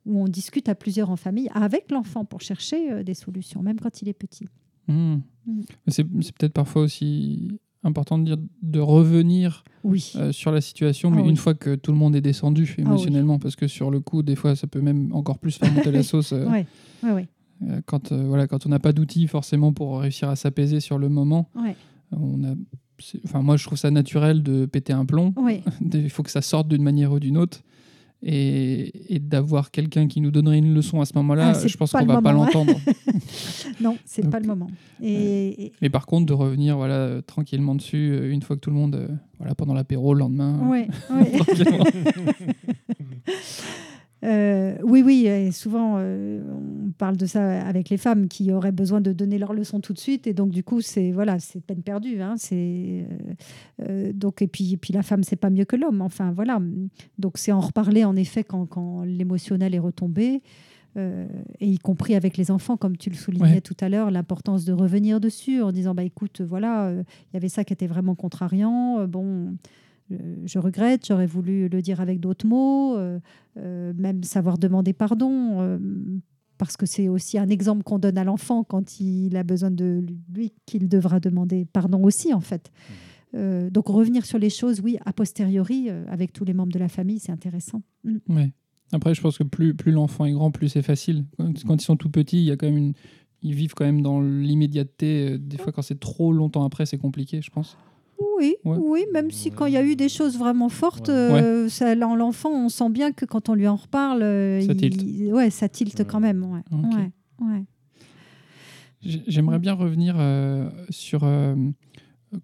où 0.04 0.20
on 0.20 0.28
discute 0.28 0.68
à 0.68 0.74
plusieurs 0.74 1.10
en 1.10 1.16
famille 1.16 1.48
avec 1.54 1.90
l'enfant 1.90 2.24
pour 2.24 2.40
chercher 2.40 2.92
euh, 2.92 3.02
des 3.02 3.14
solutions, 3.14 3.62
même 3.62 3.80
quand 3.80 4.02
il 4.02 4.08
est 4.08 4.12
petit. 4.12 4.46
Mm. 4.88 5.16
Mm. 5.46 5.62
C'est 5.88 6.06
c'est 6.22 6.36
peut-être 6.36 6.52
parfois 6.52 6.82
aussi 6.82 7.48
important 7.82 8.18
de 8.18 8.24
dire 8.24 8.36
de 8.62 8.80
revenir 8.80 9.62
Oui. 9.84 10.12
euh, 10.16 10.32
sur 10.32 10.50
la 10.52 10.60
situation, 10.60 11.10
Ah 11.12 11.16
mais 11.16 11.22
oui. 11.22 11.28
une 11.30 11.36
fois 11.36 11.54
que 11.54 11.74
tout 11.76 11.92
le 11.92 11.98
monde 11.98 12.14
est 12.16 12.20
descendu 12.20 12.62
oui. 12.78 12.84
émotionnellement, 12.84 13.38
parce 13.38 13.56
que 13.56 13.66
sur 13.68 13.90
le 13.90 14.00
coup, 14.00 14.22
des 14.22 14.36
fois, 14.36 14.54
ça 14.56 14.66
peut 14.66 14.80
même 14.80 15.12
encore 15.12 15.38
plus 15.38 15.56
faire 15.58 15.72
monter 15.72 15.90
la 15.92 16.02
sauce. 16.10 16.32
euh, 16.32 16.48
Ouais, 16.50 16.66
ouais, 17.04 17.12
ouais, 17.12 17.28
euh, 17.68 17.80
quand, 17.86 18.10
euh, 18.12 18.24
voilà, 18.26 18.46
quand 18.48 18.66
on 18.66 18.68
n'a 18.68 18.78
pas 18.80 18.92
d'outils 18.92 19.26
forcément 19.28 19.72
pour 19.72 20.00
réussir 20.00 20.28
à 20.28 20.36
s'apaiser 20.36 20.80
sur 20.80 20.98
le 20.98 21.08
moment, 21.08 21.48
ouais, 21.56 21.76
on 22.12 22.44
a, 22.44 22.54
c'est- 22.98 23.20
enfin, 23.24 23.42
moi 23.42 23.56
je 23.56 23.64
trouve 23.64 23.78
ça 23.78 23.90
naturel 23.90 24.42
de 24.42 24.66
péter 24.66 24.92
un 24.92 25.04
plomb. 25.04 25.34
Il 25.94 26.10
faut 26.10 26.22
que 26.22 26.30
ça 26.30 26.42
sorte 26.42 26.68
d'une 26.68 26.82
manière 26.82 27.12
ou 27.12 27.18
d'une 27.20 27.36
autre. 27.38 27.60
Et, 28.22 29.14
et 29.14 29.18
d'avoir 29.18 29.70
quelqu'un 29.70 30.08
qui 30.08 30.22
nous 30.22 30.30
donnerait 30.30 30.56
une 30.56 30.72
leçon 30.74 31.02
à 31.02 31.04
ce 31.04 31.12
moment-là, 31.16 31.52
Ah, 31.54 31.66
je 31.66 31.76
pense 31.76 31.92
qu'on 31.92 31.98
le 32.00 32.06
va 32.06 32.22
pas 32.22 32.32
moment, 32.32 32.44
l'entendre. 32.46 32.72
Non, 33.80 33.98
c'est 34.06 34.22
Donc, 34.22 34.32
pas 34.32 34.40
le 34.40 34.46
moment. 34.46 34.68
Et, 35.02 35.70
Mais 35.82 35.90
par 35.90 36.06
contre, 36.06 36.24
de 36.24 36.32
revenir 36.32 36.78
voilà, 36.78 36.94
euh, 36.94 37.20
tranquillement 37.20 37.74
dessus, 37.74 38.10
euh, 38.12 38.32
une 38.32 38.40
fois 38.40 38.56
que 38.56 38.62
tout 38.62 38.70
le 38.70 38.76
monde, 38.76 38.94
euh, 38.94 39.08
voilà, 39.38 39.54
pendant 39.54 39.74
l'apéro, 39.74 40.14
le 40.14 40.20
lendemain, 40.20 40.66
ouais, 40.66 40.88
ouais. 41.10 41.32
Euh, 44.24 44.74
oui, 44.82 45.02
oui, 45.04 45.26
et 45.26 45.52
souvent 45.52 45.96
euh, 45.98 46.40
on 46.86 46.90
parle 46.92 47.16
de 47.18 47.26
ça 47.26 47.60
avec 47.66 47.90
les 47.90 47.98
femmes 47.98 48.28
qui 48.28 48.50
auraient 48.50 48.72
besoin 48.72 49.00
de 49.02 49.12
donner 49.12 49.38
leur 49.38 49.52
leçon 49.52 49.80
tout 49.80 49.92
de 49.92 49.98
suite, 49.98 50.26
et 50.26 50.32
donc 50.32 50.50
du 50.50 50.64
coup 50.64 50.80
c'est 50.80 51.12
voilà, 51.12 51.38
c'est 51.38 51.60
peine 51.60 51.82
perdue. 51.82 52.20
hein, 52.22 52.34
c'est 52.38 53.06
euh, 53.82 54.12
donc 54.14 54.40
et 54.40 54.46
puis 54.48 54.72
et 54.72 54.76
puis 54.78 54.94
la 54.94 55.02
femme 55.02 55.22
c'est 55.22 55.36
pas 55.36 55.50
mieux 55.50 55.66
que 55.66 55.76
l'homme. 55.76 56.00
Enfin 56.00 56.32
voilà, 56.32 56.60
donc 57.18 57.36
c'est 57.36 57.52
en 57.52 57.60
reparler 57.60 58.04
en 58.04 58.16
effet 58.16 58.42
quand, 58.42 58.64
quand 58.66 59.02
l'émotionnel 59.04 59.74
est 59.74 59.78
retombé. 59.78 60.42
euh, 60.96 61.26
et 61.60 61.68
y 61.68 61.78
compris 61.78 62.14
avec 62.14 62.38
les 62.38 62.50
enfants, 62.50 62.78
comme 62.78 62.96
tu 62.96 63.10
le 63.10 63.16
soulignais 63.16 63.56
Ouais. 63.56 63.60
tout 63.60 63.76
à 63.80 63.90
l'heure, 63.90 64.10
l'importance 64.10 64.64
de 64.64 64.72
revenir 64.72 65.20
dessus 65.20 65.60
en 65.60 65.70
disant 65.70 65.94
bah 65.94 66.04
écoute, 66.04 66.40
voilà, 66.40 66.86
euh, 66.86 67.02
il 67.30 67.34
y 67.34 67.36
avait 67.36 67.50
ça 67.50 67.64
qui 67.64 67.74
était 67.74 67.86
vraiment 67.86 68.14
contrariant. 68.14 69.00
euh, 69.00 69.06
bon, 69.06 69.56
je 70.10 70.58
regrette, 70.58 71.06
j'aurais 71.06 71.26
voulu 71.26 71.68
le 71.68 71.82
dire 71.82 72.00
avec 72.00 72.20
d'autres 72.20 72.46
mots, 72.46 72.96
euh, 72.96 73.18
euh, 73.56 73.92
même 73.96 74.22
savoir 74.22 74.58
demander 74.58 74.92
pardon. 74.92 75.60
euh, 75.60 75.78
parce 76.58 76.78
que 76.78 76.86
c'est 76.86 77.08
aussi 77.08 77.36
un 77.38 77.48
exemple 77.48 77.82
qu'on 77.82 77.98
donne 77.98 78.16
à 78.16 78.24
l'enfant 78.24 78.64
quand 78.64 78.98
il 78.98 79.36
a 79.36 79.42
besoin 79.42 79.70
de 79.70 80.02
lui 80.32 80.54
qu'il 80.64 80.88
devra 80.88 81.20
demander 81.20 81.66
pardon 81.70 82.02
aussi 82.02 82.32
en 82.32 82.40
fait. 82.40 82.70
Euh, 83.34 83.68
donc 83.68 83.88
revenir 83.88 84.24
sur 84.24 84.38
les 84.38 84.48
choses, 84.48 84.80
oui, 84.80 84.96
a 85.04 85.12
posteriori, 85.12 85.90
euh, 85.90 86.04
avec 86.08 86.32
tous 86.32 86.44
les 86.46 86.54
membres 86.54 86.72
de 86.72 86.78
la 86.78 86.88
famille, 86.88 87.18
c'est 87.18 87.32
intéressant. 87.32 87.82
Mm. 88.04 88.16
Ouais. 88.30 88.52
Après, 88.92 89.14
je 89.14 89.20
pense 89.20 89.36
que 89.36 89.42
plus, 89.44 89.74
plus 89.74 89.92
l'enfant 89.92 90.24
est 90.24 90.32
grand, 90.32 90.50
plus 90.50 90.68
c'est 90.70 90.80
facile. 90.80 91.24
Quand, 91.36 91.52
quand 91.64 91.74
ils 91.74 91.84
sont 91.84 91.96
tout 91.96 92.08
petits, 92.08 92.38
il 92.38 92.44
y 92.44 92.50
a 92.52 92.56
quand 92.56 92.66
même 92.66 92.78
une... 92.78 92.92
ils 93.42 93.52
vivent 93.54 93.74
quand 93.74 93.84
même 93.84 94.00
dans 94.00 94.22
l'immédiateté. 94.22 95.32
Euh, 95.32 95.38
Des 95.38 95.58
fois, 95.58 95.72
quand 95.72 95.82
c'est 95.82 96.00
trop 96.00 96.32
longtemps 96.32 96.64
après, 96.64 96.86
c'est 96.86 96.96
compliqué, 96.96 97.42
je 97.42 97.50
pense. 97.50 97.76
Oui, 98.38 98.56
Ouais. 98.64 98.76
oui, 98.80 99.04
même 99.12 99.30
si 99.30 99.50
quand 99.50 99.66
il 99.66 99.72
y 99.74 99.76
a 99.76 99.82
eu 99.84 99.96
des 99.96 100.08
choses 100.08 100.38
vraiment 100.38 100.68
fortes, 100.68 101.08
Ouais. 101.08 101.14
euh, 101.14 101.68
ça, 101.68 101.92
en 102.06 102.16
l'enfant, 102.16 102.50
on 102.50 102.68
sent 102.68 102.90
bien 102.90 103.12
que 103.12 103.24
quand 103.24 103.48
on 103.48 103.54
lui 103.54 103.66
en 103.68 103.76
reparle, 103.76 104.22
euh, 104.22 104.60
Ça 104.60 104.72
il- 104.72 104.76
tilte. 104.78 105.32
Ouais, 105.32 105.50
ça 105.50 105.68
tilte 105.68 105.98
Ouais. 105.98 106.04
quand 106.06 106.20
même. 106.20 106.42
Ouais. 106.44 106.60
Ok. 106.72 106.94
Ouais, 106.94 107.10
ouais. 107.46 107.64
J'ai- 109.02 109.22
J'aimerais 109.26 109.58
bien 109.58 109.74
revenir 109.74 110.16
euh, 110.18 110.68
sur 110.90 111.20
euh, 111.24 111.54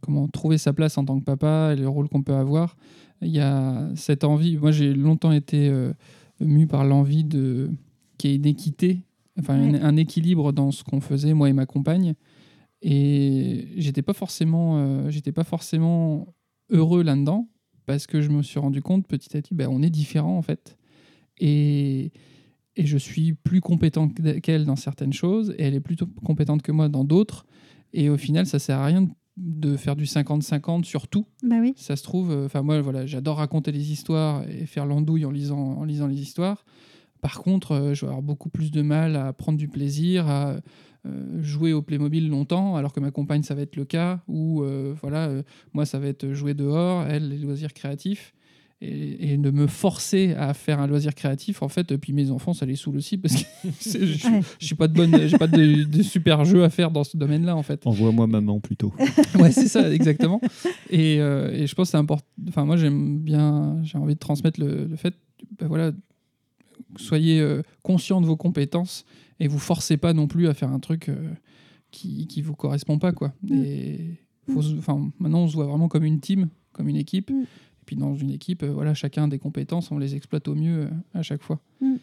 comment 0.01 0.29
trouver 0.29 0.59
sa 0.59 0.73
place 0.73 0.97
en 0.99 1.05
tant 1.05 1.19
que 1.19 1.25
papa 1.25 1.71
et 1.73 1.77
le 1.77 1.89
rôle 1.89 2.09
qu'on 2.09 2.23
peut 2.23 2.35
avoir. 2.35 2.77
Il 3.23 3.31
y 3.31 3.41
a 3.41 3.89
cette 3.95 4.25
envie. 4.25 4.57
Moi, 4.57 4.71
j'ai 4.73 4.93
longtemps 4.95 5.33
été 5.33 5.69
euh, 5.69 5.93
mu 6.41 6.67
par 6.67 6.85
l'envie 6.85 7.25
de 7.25 7.71
qu'il 8.19 8.31
y 8.31 8.33
ait 8.35 8.37
une 8.37 8.47
équité, 8.47 9.01
enfin 9.39 9.55
un 9.55 9.97
équilibre 9.97 10.53
dans 10.53 10.71
ce 10.71 10.85
qu'on 10.85 11.01
faisait 11.01 11.35
moi 11.35 11.49
et 11.49 11.53
ma 11.53 11.67
compagne. 11.67 12.15
Et 12.83 13.69
j'étais 13.77 14.03
pas 14.03 14.13
forcément, 14.13 14.79
euh, 14.79 15.11
j'étais 15.11 15.33
pas 15.33 15.45
forcément 15.45 16.35
heureux 16.71 17.03
là-dedans 17.03 17.49
parce 17.87 18.07
que 18.07 18.21
je 18.21 18.31
me 18.31 18.43
suis 18.43 18.59
rendu 18.59 18.83
compte 18.83 19.07
petit 19.07 19.37
à 19.37 19.43
petit, 19.43 19.55
ben, 19.55 19.69
on 19.71 19.83
est 19.83 19.91
différents 19.91 20.37
en 20.37 20.43
fait. 20.43 20.77
Et, 21.39 22.13
et 22.77 22.87
je 22.87 22.99
suis 22.99 23.35
plus 23.35 23.61
compétent 23.61 24.09
que- 24.09 24.39
qu'elle 24.39 24.65
dans 24.65 24.77
certaines 24.77 25.13
choses 25.13 25.55
et 25.59 25.63
elle 25.65 25.75
est 25.75 25.81
plutôt 25.81 26.07
compétente 26.25 26.63
que 26.63 26.73
moi 26.73 26.89
dans 26.89 27.05
d'autres. 27.05 27.47
Et 27.93 28.09
au 28.09 28.17
final, 28.17 28.47
ça 28.47 28.59
sert 28.59 28.79
à 28.79 28.87
rien 28.87 29.09
de 29.37 29.77
faire 29.77 29.97
du 29.97 30.05
50-50 30.05 30.85
sur 30.85 31.09
tout. 31.09 31.27
Bah 31.43 31.57
oui. 31.61 31.73
Ça 31.77 31.97
se 31.97 32.03
trouve, 32.03 32.31
euh, 32.31 32.47
enfin 32.47 32.63
moi, 32.63 32.81
voilà, 32.81 33.07
j'adore 33.07 33.37
raconter 33.39 33.73
les 33.73 33.93
histoires 33.93 34.47
et 34.49 34.67
faire 34.67 34.87
l'andouille 34.87 35.25
en 35.25 35.31
lisant, 35.31 35.59
en 35.79 35.85
lisant 35.85 36.07
les 36.07 36.21
histoires. 36.21 36.65
Par 37.21 37.41
contre, 37.41 37.73
euh, 37.73 37.95
je 37.95 38.03
vais 38.05 38.09
avoir 38.09 38.23
beaucoup 38.23 38.49
plus 38.51 38.71
de 38.71 38.83
mal 38.83 39.17
à 39.17 39.33
prendre 39.33 39.57
du 39.59 39.69
plaisir, 39.69 40.29
à 40.29 40.57
jouer 41.41 41.73
au 41.73 41.83
Playmobil 41.83 42.29
longtemps, 42.29 42.77
alors 42.77 42.93
que 42.93 43.01
ma 43.01 43.11
compagne, 43.11 43.43
ça 43.43 43.55
va 43.55 43.63
être 43.63 43.77
le 43.77 43.85
cas, 43.85 44.21
ou 44.29 44.63
euh, 44.63 44.95
voilà, 45.03 45.27
euh, 45.27 45.43
moi, 45.73 45.85
ça 45.87 45.99
va 45.99 46.07
être 46.07 46.33
jouer 46.33 46.55
dehors, 46.55 47.05
elle, 47.09 47.29
les 47.29 47.39
loisirs 47.39 47.73
créatifs. 47.75 48.35
Et, 48.85 49.33
et 49.35 49.37
de 49.37 49.51
me 49.53 49.69
forcer 49.69 50.35
à 50.37 50.55
faire 50.55 50.81
un 50.81 50.89
loisir 50.89 51.15
créatif, 51.15 51.63
en 51.63 51.69
fait, 51.69 51.97
puis 51.99 52.13
mes 52.13 52.33
enfants, 52.33 52.53
ça 52.53 52.67
les 52.67 52.75
saoule 52.75 52.97
aussi, 52.97 53.17
parce 53.17 53.37
que 53.37 53.47
je, 53.81 54.27
Ouais. 54.29 54.41
je 54.59 54.67
suis 54.67 54.75
pas 54.75 54.89
de 54.89 54.95
bonne, 54.95 55.29
j'ai 55.29 55.39
pas 55.39 55.47
de, 55.47 55.85
de 55.85 56.03
super 56.03 56.45
jeux 56.45 56.65
à 56.65 56.69
faire 56.69 56.91
dans 56.91 57.05
ce 57.05 57.17
domaine-là, 57.17 57.55
en 57.55 57.63
fait. 57.63 57.87
Envoie-moi 57.87 58.27
maman 58.27 58.59
plutôt. 58.59 58.93
Ouais, 59.39 59.53
c'est 59.53 59.69
ça, 59.69 59.89
exactement. 59.93 60.41
Et, 60.91 61.21
euh, 61.21 61.53
et 61.53 61.69
je 61.69 61.75
pense 61.77 61.89
que 61.89 61.91
c'est 61.93 61.97
important. 61.97 62.27
Enfin, 62.49 62.65
moi, 62.65 62.77
j'aime 62.77 63.19
bien, 63.21 63.79
j'ai 63.85 63.99
envie 63.99 64.15
de 64.15 64.19
transmettre 64.19 64.59
le, 64.59 64.87
le 64.87 64.97
fait, 64.97 65.15
ben 65.61 65.69
voilà, 65.69 65.93
soyez 66.97 67.41
euh, 67.41 67.63
conscient 67.83 68.21
de 68.21 68.27
vos 68.27 68.37
compétences 68.37 69.05
et 69.41 69.49
vous 69.49 69.59
forcez 69.59 69.97
pas 69.97 70.13
non 70.13 70.27
plus 70.27 70.49
à 70.49 70.55
faire 70.55 70.71
un 70.71 70.81
truc 70.81 71.09
euh, 71.09 71.31
qui, 71.91 72.27
qui 72.27 72.43
vous 72.43 72.55
correspond 72.55 72.99
pas, 72.99 73.13
quoi. 73.13 73.33
Mm. 73.43 73.63
Et 73.65 74.17
faut 74.53 74.63
se- 74.63 74.77
enfin, 74.77 75.11
maintenant, 75.19 75.41
on 75.41 75.49
se 75.49 75.55
voit 75.55 75.67
vraiment 75.67 75.89
comme 75.89 76.05
une 76.05 76.21
team, 76.21 76.49
comme 76.73 76.89
une 76.89 76.97
équipe. 76.97 77.31
Mm. 77.31 77.43
Et 77.43 77.85
puis 77.87 77.97
dans 77.97 78.15
une 78.15 78.31
équipe, 78.31 78.63
euh, 78.63 78.73
voilà, 78.73 78.95
chacun 78.95 79.25
a 79.25 79.29
des 79.29 79.39
compétences, 79.39 79.91
on 79.91 79.99
les 79.99 80.15
exploite 80.15 80.47
au 80.49 80.55
mieux 80.55 80.85
euh, 80.85 80.91
à 81.15 81.23
chaque 81.23 81.43
fois. 81.43 81.61
Oui, 81.81 81.99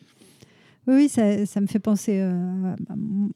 oui, 0.96 1.10
ça, 1.10 1.46
ça 1.46 1.62
me 1.62 1.68
fait 1.68 1.80
penser 1.80 2.20
euh, 2.20 2.74
à, 2.90 2.96
mon- 2.96 3.30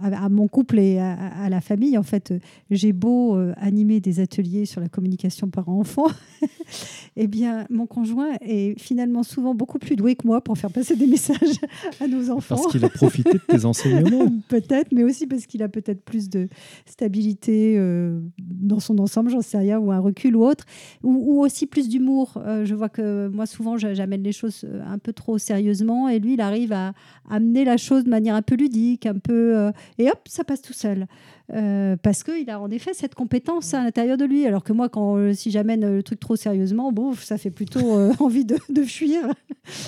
à- 0.00 0.24
à 0.24 0.28
mon 0.28 0.48
couple 0.48 0.78
et 0.78 0.98
à, 0.98 1.12
à 1.12 1.48
la 1.48 1.60
famille. 1.60 1.96
En 1.98 2.02
fait, 2.02 2.30
euh, 2.32 2.38
j'ai 2.70 2.92
beau 2.92 3.36
euh, 3.36 3.52
animer 3.56 4.00
des 4.00 4.20
ateliers 4.20 4.64
sur 4.66 4.80
la 4.80 4.88
communication 4.88 5.48
parents-enfants, 5.48 6.08
eh 7.16 7.26
bien, 7.26 7.66
mon 7.70 7.86
conjoint 7.86 8.32
est 8.40 8.78
finalement 8.80 9.22
souvent 9.22 9.54
beaucoup 9.54 9.78
plus 9.78 9.96
doué 9.96 10.14
que 10.16 10.26
moi 10.26 10.40
pour 10.40 10.56
faire 10.58 10.70
passer 10.72 10.96
des 10.96 11.06
messages 11.06 11.58
à 12.00 12.06
nos 12.06 12.30
enfants. 12.30 12.56
Parce 12.56 12.66
qu'il 12.68 12.84
a 12.84 12.88
profité 12.88 13.32
de 13.34 13.38
tes 13.38 13.64
enseignements. 13.64 14.28
peut-être, 14.48 14.92
mais 14.92 15.04
aussi 15.04 15.26
parce 15.26 15.46
qu'il 15.46 15.62
a 15.62 15.68
peut-être 15.68 16.02
plus 16.04 16.28
de 16.28 16.48
stabilité 16.86 17.74
euh, 17.76 18.20
dans 18.38 18.80
son 18.80 18.98
ensemble, 18.98 19.30
j'en 19.30 19.42
sais 19.42 19.58
rien, 19.58 19.78
ou 19.78 19.92
un 19.92 19.98
recul 20.00 20.36
ou 20.36 20.44
autre, 20.44 20.64
ou, 21.02 21.12
ou 21.12 21.40
aussi 21.40 21.66
plus 21.66 21.88
d'humour. 21.88 22.40
Je 22.64 22.74
vois 22.74 22.88
que 22.88 23.28
moi, 23.28 23.46
souvent, 23.46 23.76
j'a- 23.76 23.94
j'amène 23.94 24.22
les 24.22 24.32
choses 24.32 24.64
un 24.86 24.98
peu 24.98 25.12
trop 25.12 25.38
sérieusement, 25.38 26.08
et 26.08 26.18
lui, 26.18 26.34
il 26.34 26.40
arrive 26.40 26.72
à 26.72 26.93
amener 27.30 27.64
la 27.64 27.76
chose 27.76 28.04
de 28.04 28.10
manière 28.10 28.34
un 28.34 28.42
peu 28.42 28.54
ludique, 28.54 29.06
un 29.06 29.18
peu... 29.18 29.56
euh, 29.56 29.72
et 29.98 30.10
hop, 30.10 30.20
ça 30.26 30.44
passe 30.44 30.62
tout 30.62 30.72
seul. 30.72 31.06
Euh, 31.52 31.96
parce 32.02 32.22
qu'il 32.22 32.48
a 32.48 32.58
en 32.58 32.70
effet 32.70 32.94
cette 32.94 33.14
compétence 33.14 33.74
à 33.74 33.84
l'intérieur 33.84 34.16
de 34.16 34.24
lui, 34.24 34.46
alors 34.46 34.64
que 34.64 34.72
moi, 34.72 34.88
quand, 34.88 35.16
euh, 35.18 35.34
si 35.34 35.50
j'amène 35.50 35.86
le 35.96 36.02
truc 36.02 36.18
trop 36.18 36.36
sérieusement, 36.36 36.90
bon, 36.90 37.12
ça 37.14 37.36
fait 37.36 37.50
plutôt 37.50 37.98
euh, 37.98 38.12
envie 38.20 38.46
de, 38.46 38.56
de 38.70 38.82
fuir. 38.82 39.20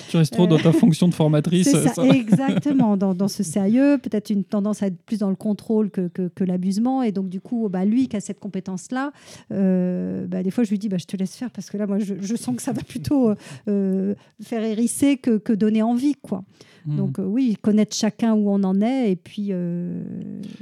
Tu 0.09 0.17
restes 0.17 0.33
trop 0.33 0.45
dans 0.45 0.59
ta 0.59 0.71
fonction 0.71 1.07
de 1.07 1.15
formatrice. 1.15 1.67
C'est 1.67 1.87
ça, 1.87 1.93
ça. 1.95 2.07
exactement, 2.09 2.95
dans, 2.95 3.15
dans 3.15 3.27
ce 3.27 3.41
sérieux, 3.43 3.97
peut-être 3.97 4.29
une 4.29 4.43
tendance 4.43 4.83
à 4.83 4.87
être 4.87 5.01
plus 5.01 5.17
dans 5.17 5.29
le 5.29 5.35
contrôle 5.35 5.89
que, 5.89 6.07
que, 6.09 6.27
que 6.27 6.43
l'abusement. 6.43 7.01
Et 7.01 7.11
donc, 7.11 7.27
du 7.27 7.41
coup, 7.41 7.67
bah, 7.69 7.85
lui 7.85 8.07
qui 8.07 8.15
a 8.15 8.19
cette 8.19 8.39
compétence-là, 8.39 9.11
bah, 9.49 10.43
des 10.43 10.51
fois, 10.51 10.63
je 10.63 10.69
lui 10.69 10.77
dis, 10.77 10.89
bah, 10.89 10.97
je 10.99 11.05
te 11.05 11.17
laisse 11.17 11.35
faire 11.35 11.49
parce 11.49 11.71
que 11.71 11.77
là, 11.77 11.87
moi, 11.87 11.97
je, 11.97 12.13
je 12.21 12.35
sens 12.35 12.55
que 12.55 12.61
ça 12.61 12.71
va 12.71 12.83
plutôt 12.83 13.33
faire 13.65 14.63
hérisser 14.63 15.17
que, 15.17 15.37
que 15.37 15.53
donner 15.53 15.81
envie. 15.81 16.13
quoi. 16.21 16.43
Mm. 16.87 16.95
Donc, 16.97 17.19
euh, 17.19 17.25
oui, 17.25 17.55
connaître 17.61 17.95
chacun 17.95 18.33
où 18.33 18.49
on 18.49 18.63
en 18.63 18.81
est 18.81 19.11
et 19.11 19.15
puis. 19.15 19.47
euh, 19.51 20.03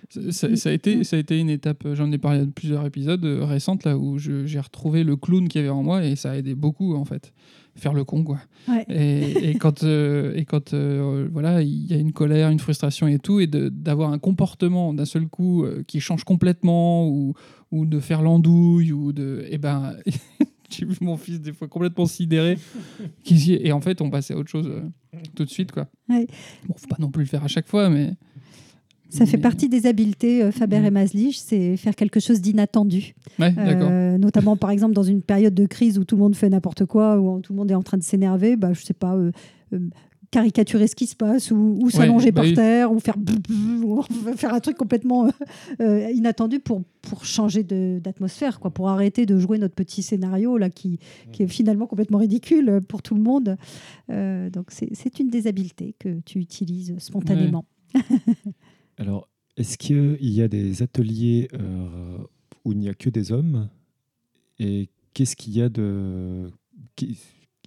Ça, 0.09 0.31
ça- 0.31 0.55
ça 0.55 0.69
a 0.69 0.71
été, 0.73 1.03
ça 1.03 1.15
a 1.15 1.19
été 1.19 1.39
une 1.39 1.49
étape, 1.49 1.85
j'en 1.93 2.11
ai 2.11 2.17
parlé 2.17 2.39
à 2.41 2.45
plusieurs 2.45 2.85
épisodes 2.85 3.23
euh, 3.25 3.45
récentes 3.45 3.83
là 3.85 3.97
où 3.97 4.17
j'ai 4.17 4.59
retrouvé 4.59 5.03
le 5.03 5.15
clown 5.15 5.47
qu'il 5.47 5.61
y 5.61 5.63
avait 5.63 5.69
en 5.71 5.83
moi 5.83 6.03
et 6.03 6.15
ça 6.15 6.31
a 6.31 6.35
aidé 6.37 6.55
beaucoup 6.55 6.95
en 6.95 7.05
fait. 7.05 7.31
Faire 7.77 7.93
le 7.93 8.05
con 8.05 8.23
quoi. 8.23 8.39
Ouais. 8.69 8.85
Et, 8.89 9.49
et 9.49 9.55
quand, 9.59 9.83
euh, 9.83 10.33
et 10.35 10.45
quand 10.45 10.73
euh, 10.73 11.27
voilà, 11.31 11.61
il 11.61 11.85
y 11.85 11.93
a 11.93 11.97
une 11.97 12.13
colère, 12.13 12.49
une 12.49 12.59
frustration 12.59 13.07
et 13.07 13.19
tout, 13.19 13.39
et 13.41 13.47
d'avoir 13.47 14.11
un 14.11 14.17
comportement 14.19 14.93
d'un 14.93 15.03
seul 15.05 15.27
coup 15.27 15.63
euh, 15.65 15.83
qui 15.85 15.99
change 15.99 16.23
complètement 16.23 17.07
ou, 17.09 17.33
ou 17.71 17.85
de 17.85 17.99
faire 17.99 18.21
l'andouille 18.21 18.93
ou 18.93 19.11
de. 19.13 19.45
Et 19.51 19.57
ben. 19.57 19.93
J'ai 20.69 20.85
vu 20.85 20.95
mon 21.01 21.17
fils 21.17 21.39
des 21.41 21.53
fois 21.53 21.67
complètement 21.67 22.05
sidéré. 22.05 22.57
Et 23.47 23.71
en 23.71 23.81
fait, 23.81 24.01
on 24.01 24.09
passait 24.09 24.33
à 24.33 24.37
autre 24.37 24.49
chose 24.49 24.67
euh, 24.67 24.81
tout 25.35 25.45
de 25.45 25.49
suite. 25.49 25.71
Quoi. 25.71 25.87
Ouais. 26.09 26.27
Bon, 26.67 26.75
faut 26.77 26.87
pas 26.87 26.97
non 26.99 27.09
plus 27.11 27.23
le 27.23 27.29
faire 27.29 27.43
à 27.43 27.47
chaque 27.47 27.67
fois, 27.67 27.89
mais. 27.89 28.13
Ça 29.09 29.25
fait 29.25 29.37
partie 29.37 29.69
des 29.69 29.85
habiletés 29.85 30.43
euh, 30.43 30.51
Faber 30.51 30.79
Mhm. 30.79 30.85
et 30.85 30.91
Maslich, 30.91 31.37
c'est 31.39 31.77
faire 31.77 31.95
quelque 31.95 32.19
chose 32.19 32.41
d'inattendu. 32.41 33.13
Ouais. 33.39 33.53
Euh, 33.57 34.17
notamment, 34.17 34.57
par 34.57 34.71
exemple, 34.71 34.93
dans 34.93 35.03
une 35.03 35.21
période 35.21 35.53
de 35.53 35.65
crise 35.67 35.97
où 35.99 36.03
tout 36.03 36.15
le 36.15 36.21
monde 36.23 36.35
fait 36.35 36.49
n'importe 36.49 36.85
quoi, 36.85 37.17
où 37.19 37.39
tout 37.39 37.53
le 37.53 37.57
monde 37.57 37.71
est 37.71 37.75
en 37.75 37.83
train 37.83 37.97
de 37.97 38.03
s'énerver, 38.03 38.57
bah, 38.57 38.73
je 38.73 38.81
sais 38.83 38.93
pas, 38.95 39.15
euh, 39.15 39.31
euh, 39.73 39.79
caricaturer 40.35 40.87
ce 40.87 40.95
qui 40.95 41.07
se 41.07 41.15
passe, 41.15 41.49
ou, 41.51 41.77
ou 41.81 41.89
s'allonger 41.89 42.33
bah 42.33 42.41
par 42.41 42.49
oui. 42.49 42.53
terre, 42.55 42.91
ou 42.91 42.99
faire, 42.99 43.15
ou 43.85 44.01
faire 44.35 44.53
un 44.53 44.59
truc 44.59 44.75
complètement 44.75 45.27
euh, 45.27 45.31
euh, 45.79 46.11
inattendu 46.11 46.59
pour, 46.59 46.83
pour 47.01 47.23
changer 47.23 47.63
d'atmosphère, 47.63 48.59
quoi, 48.59 48.69
pour 48.69 48.89
arrêter 48.89 49.25
de 49.25 49.39
jouer 49.39 49.59
notre 49.59 49.75
petit 49.75 50.03
scénario 50.03 50.57
là, 50.57 50.69
qui, 50.69 50.99
qui 51.31 51.43
est 51.43 51.47
finalement 51.47 51.87
complètement 51.87 52.17
ridicule 52.17 52.81
pour 52.85 53.01
tout 53.01 53.15
le 53.15 53.21
monde. 53.21 53.55
Euh, 54.09 54.49
donc, 54.49 54.71
c'est 54.71 55.19
une 55.21 55.29
des 55.29 55.47
habiletés 55.47 55.95
que 55.99 56.19
tu 56.25 56.39
utilises 56.39 56.93
spontanément. 56.97 57.63
Alors, 58.97 59.29
est-ce 59.55 59.77
qu'il 59.77 60.17
y 60.19 60.41
a 60.41 60.49
des 60.49 60.81
ateliers 60.81 61.47
euh, 61.53 62.17
où 62.65 62.73
il 62.73 62.79
n'y 62.79 62.89
a 62.89 62.93
que 62.93 63.09
des 63.09 63.31
hommes? 63.31 63.69
Et 64.59 64.89
qu'est-ce 65.13 65.37
qu'il 65.37 65.55
y 65.55 65.61
a 65.61 65.69
de. 65.69 66.51
qui- 66.97 67.17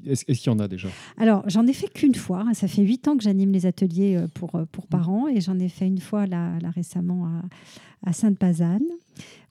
Est-ce 0.07 0.25
qu'il 0.25 0.47
y 0.53 0.55
en 0.55 0.59
a 0.59 0.69
déjà? 0.69 0.89
Alors, 1.17 1.43
j'en 1.49 1.67
ai 1.67 1.73
fait 1.73 1.89
qu'une 1.93 2.15
fois. 2.15 2.45
Ça 2.55 2.69
fait 2.69 2.83
huit 2.83 3.07
ans 3.09 3.17
que 3.17 3.23
j'anime 3.23 3.53
les 3.53 3.67
ateliers 3.67 4.17
euh, 4.17 4.27
pour, 4.35 4.55
euh, 4.55 4.65
pour 4.71 4.87
parents 4.87 5.29
et 5.29 5.41
j'en 5.41 5.59
ai 5.59 5.69
fait 5.69 5.87
une 5.87 6.01
fois 6.01 6.27
là, 6.27 6.59
là 6.61 6.71
récemment 6.71 7.27
à, 7.27 8.09
à 8.11 8.13
Sainte-Pazanne 8.13 8.85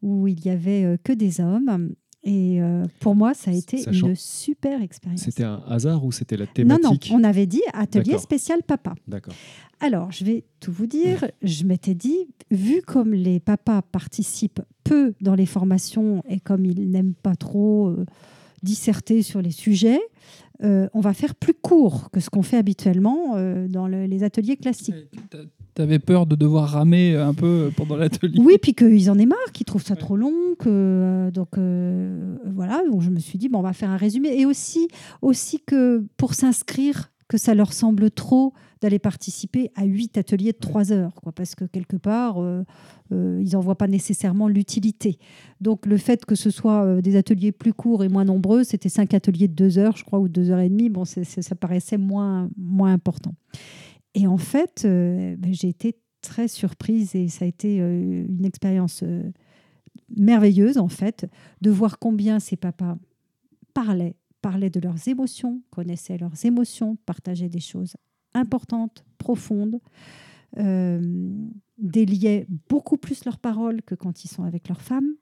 où 0.01 0.27
il 0.27 0.45
y 0.45 0.49
avait 0.49 0.83
euh, 0.85 0.97
que 1.03 1.11
des 1.13 1.41
hommes. 1.41 1.89
Et 2.23 2.61
euh, 2.61 2.85
pour 2.99 3.15
moi, 3.15 3.33
ça 3.33 3.51
a 3.51 3.53
été 3.53 3.77
Sachant- 3.77 4.09
une 4.09 4.15
super 4.15 4.81
expérience. 4.81 5.21
C'était 5.21 5.43
un 5.45 5.61
hasard 5.67 6.03
ou 6.03 6.11
c'était 6.11 6.35
la 6.35 6.45
Non, 6.45 6.51
thématique? 6.53 7.09
non, 7.11 7.17
on 7.19 7.23
avait 7.23 7.45
dit 7.45 7.61
atelier 7.73 8.17
spécial 8.17 8.63
papa. 8.63 8.95
D'accord. 9.07 9.33
Alors, 9.79 10.11
je 10.11 10.25
vais 10.25 10.43
tout 10.59 10.71
vous 10.73 10.87
dire. 10.87 11.25
Je 11.41 11.63
m'étais 11.63 11.93
dit, 11.93 12.17
vu 12.51 12.81
comme 12.85 13.13
les 13.13 13.39
papas 13.39 13.81
participent 13.81 14.61
peu 14.83 15.13
dans 15.21 15.35
les 15.35 15.45
formations 15.45 16.21
et 16.27 16.39
comme 16.39 16.65
ils 16.65 16.89
n'aiment 16.89 17.13
pas 17.13 17.35
trop 17.35 17.89
euh, 17.89 18.05
disserter 18.63 19.21
sur 19.21 19.41
les 19.41 19.51
sujets, 19.51 19.99
euh, 20.63 20.87
on 20.93 21.01
va 21.01 21.13
faire 21.13 21.35
plus 21.35 21.53
court 21.53 22.09
que 22.11 22.19
ce 22.19 22.29
qu'on 22.29 22.41
fait 22.41 22.57
habituellement 22.57 23.35
euh, 23.35 23.67
dans 23.67 23.87
le- 23.87 24.05
les 24.05 24.23
ateliers 24.23 24.57
classiques. 24.57 24.95
Tu 25.75 25.81
avais 25.83 25.99
peur 25.99 26.25
de 26.25 26.35
devoir 26.35 26.69
ramer 26.69 27.15
un 27.15 27.35
peu 27.35 27.69
pendant 27.77 27.95
l'atelier. 27.95 28.39
Oui, 28.43 28.57
puis 28.59 28.73
qu'ils 28.73 29.11
en 29.11 29.19
aient 29.19 29.27
marre, 29.27 29.51
qu'ils 29.53 29.65
trouvent 29.67 29.83
ça 29.85 29.95
trop 29.95 30.17
long. 30.17 30.33
Que, 30.57 30.67
euh, 30.69 31.31
donc 31.31 31.49
voilà, 32.55 32.81
donc 32.89 33.01
je 33.03 33.11
me 33.11 33.19
suis 33.19 33.37
dit, 33.37 33.47
bon, 33.49 33.59
on 33.59 33.61
va 33.61 33.73
faire 33.73 33.91
un 33.91 33.97
résumé. 33.97 34.29
Et 34.39 34.47
aussi, 34.47 34.87
aussi 35.21 35.59
que 35.63 36.03
pour 36.17 36.33
s'inscrire, 36.33 37.11
que 37.28 37.38
ça 37.38 37.53
leur 37.53 37.73
semble 37.73 38.09
trop 38.09 38.53
d'aller 38.82 38.99
participer 38.99 39.71
à 39.75 39.86
huit 39.86 40.17
ateliers 40.17 40.53
de 40.53 40.57
trois 40.57 40.91
heures, 40.91 41.13
parce 41.36 41.55
que 41.55 41.65
quelque 41.65 41.97
part, 41.97 42.38
euh, 42.38 42.63
euh, 43.11 43.41
ils 43.43 43.53
n'en 43.53 43.59
voient 43.59 43.78
pas 43.78 43.88
nécessairement 43.88 44.47
l'utilité. 44.47 45.17
Donc 45.59 45.86
le 45.86 45.97
fait 45.97 46.25
que 46.25 46.36
ce 46.36 46.49
soit 46.49 46.86
euh, 46.86 47.01
des 47.01 47.15
ateliers 47.15 47.51
plus 47.51 47.73
courts 47.73 48.03
et 48.03 48.09
moins 48.09 48.25
nombreux, 48.25 48.63
c'était 48.63 48.89
cinq 48.89 49.13
ateliers 49.13 49.47
de 49.47 49.53
deux 49.53 49.78
heures, 49.78 49.97
je 49.97 50.03
crois, 50.03 50.19
ou 50.19 50.28
deux 50.28 50.51
heures 50.51 50.59
et 50.59 50.69
demie, 50.69 50.89
bon, 50.89 51.05
ça 51.05 51.55
paraissait 51.55 51.97
moins, 51.97 52.49
moins 52.55 52.93
important. 52.93 53.34
Et 54.13 54.28
en 54.28 54.38
fait, 54.38 54.84
ben, 54.84 55.53
j'ai 55.53 55.69
été 55.69 55.97
très 56.21 56.47
surprise 56.47 57.15
et 57.15 57.28
ça 57.28 57.45
a 57.45 57.47
été 57.47 57.78
une 57.78 58.45
expérience 58.45 59.03
merveilleuse, 60.15 60.78
en 60.78 60.88
fait, 60.88 61.28
de 61.61 61.69
voir 61.69 61.99
combien 61.99 62.39
ces 62.39 62.55
papas 62.55 62.97
parlaient, 63.73 64.15
parlaient 64.41 64.69
de 64.69 64.79
leurs 64.79 65.07
émotions, 65.07 65.61
connaissaient 65.69 66.17
leurs 66.17 66.45
émotions, 66.45 66.97
partageaient 67.05 67.49
des 67.49 67.59
choses 67.59 67.95
importantes, 68.33 69.05
profondes, 69.17 69.79
euh, 70.57 71.01
déliaient 71.77 72.47
beaucoup 72.69 72.97
plus 72.97 73.25
leurs 73.25 73.39
paroles 73.39 73.81
que 73.81 73.95
quand 73.95 74.23
ils 74.23 74.27
sont 74.29 74.43
avec 74.43 74.69
leurs 74.69 74.81
femmes. 74.81 75.13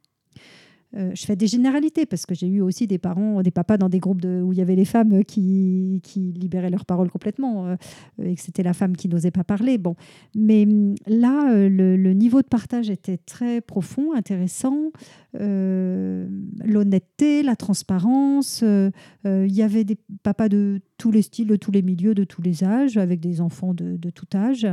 Euh, 0.95 1.11
je 1.13 1.25
fais 1.25 1.35
des 1.35 1.47
généralités 1.47 2.05
parce 2.05 2.25
que 2.25 2.33
j'ai 2.33 2.47
eu 2.47 2.61
aussi 2.61 2.87
des 2.87 2.97
parents, 2.97 3.41
des 3.41 3.51
papas 3.51 3.77
dans 3.77 3.89
des 3.89 3.99
groupes 3.99 4.23
où 4.23 4.53
il 4.53 4.59
y 4.59 4.61
avait 4.61 4.75
les 4.75 4.85
femmes 4.85 5.25
qui, 5.25 5.99
qui 6.03 6.31
libéraient 6.31 6.69
leurs 6.69 6.85
paroles 6.85 7.09
complètement 7.09 7.67
euh, 7.67 7.75
et 8.23 8.35
que 8.35 8.41
c'était 8.41 8.63
la 8.63 8.73
femme 8.73 8.95
qui 8.95 9.09
n'osait 9.09 9.31
pas 9.31 9.43
parler. 9.43 9.77
Bon, 9.77 9.95
mais 10.35 10.63
hum, 10.65 10.95
là, 11.07 11.51
euh, 11.53 11.69
le, 11.69 12.13
niveau 12.13 12.41
de 12.41 12.47
partage 12.47 12.89
était 12.89 13.17
très 13.17 13.61
profond, 13.61 14.13
intéressant. 14.13 14.91
Euh, 15.39 16.27
L'honnêteté, 16.63 17.43
la 17.43 17.55
transparence. 17.55 18.61
euh, 18.63 18.89
euh, 19.25 19.45
Il 19.47 19.53
y 19.53 19.61
avait 19.61 19.83
des 19.83 19.97
papas 20.23 20.49
de 20.49 20.79
tous 20.97 21.11
les 21.11 21.21
styles, 21.21 21.47
de 21.47 21.55
tous 21.57 21.71
les 21.71 21.81
milieux, 21.81 22.15
de 22.15 22.23
tous 22.23 22.41
les 22.41 22.63
âges, 22.63 22.97
avec 22.97 23.19
des 23.19 23.41
enfants 23.41 23.73
de, 23.73 23.97
de 23.97 24.09
tout 24.09 24.27
âge. 24.33 24.65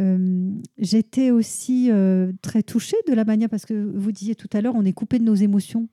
Euh, 0.00 0.50
J'étais 0.78 1.30
aussi 1.30 1.90
euh, 1.90 2.32
très 2.42 2.62
touchée 2.62 2.96
de 3.08 3.14
la 3.14 3.24
manière, 3.24 3.48
parce 3.48 3.64
que 3.66 3.74
vous 3.74 4.12
disiez 4.12 4.34
tout 4.34 4.48
à 4.52 4.60
l'heure, 4.60 4.74
on 4.76 4.84
est 4.84 4.92
coupé 4.92 5.18
de 5.18 5.24
nos 5.24 5.34
émotions. 5.34 5.88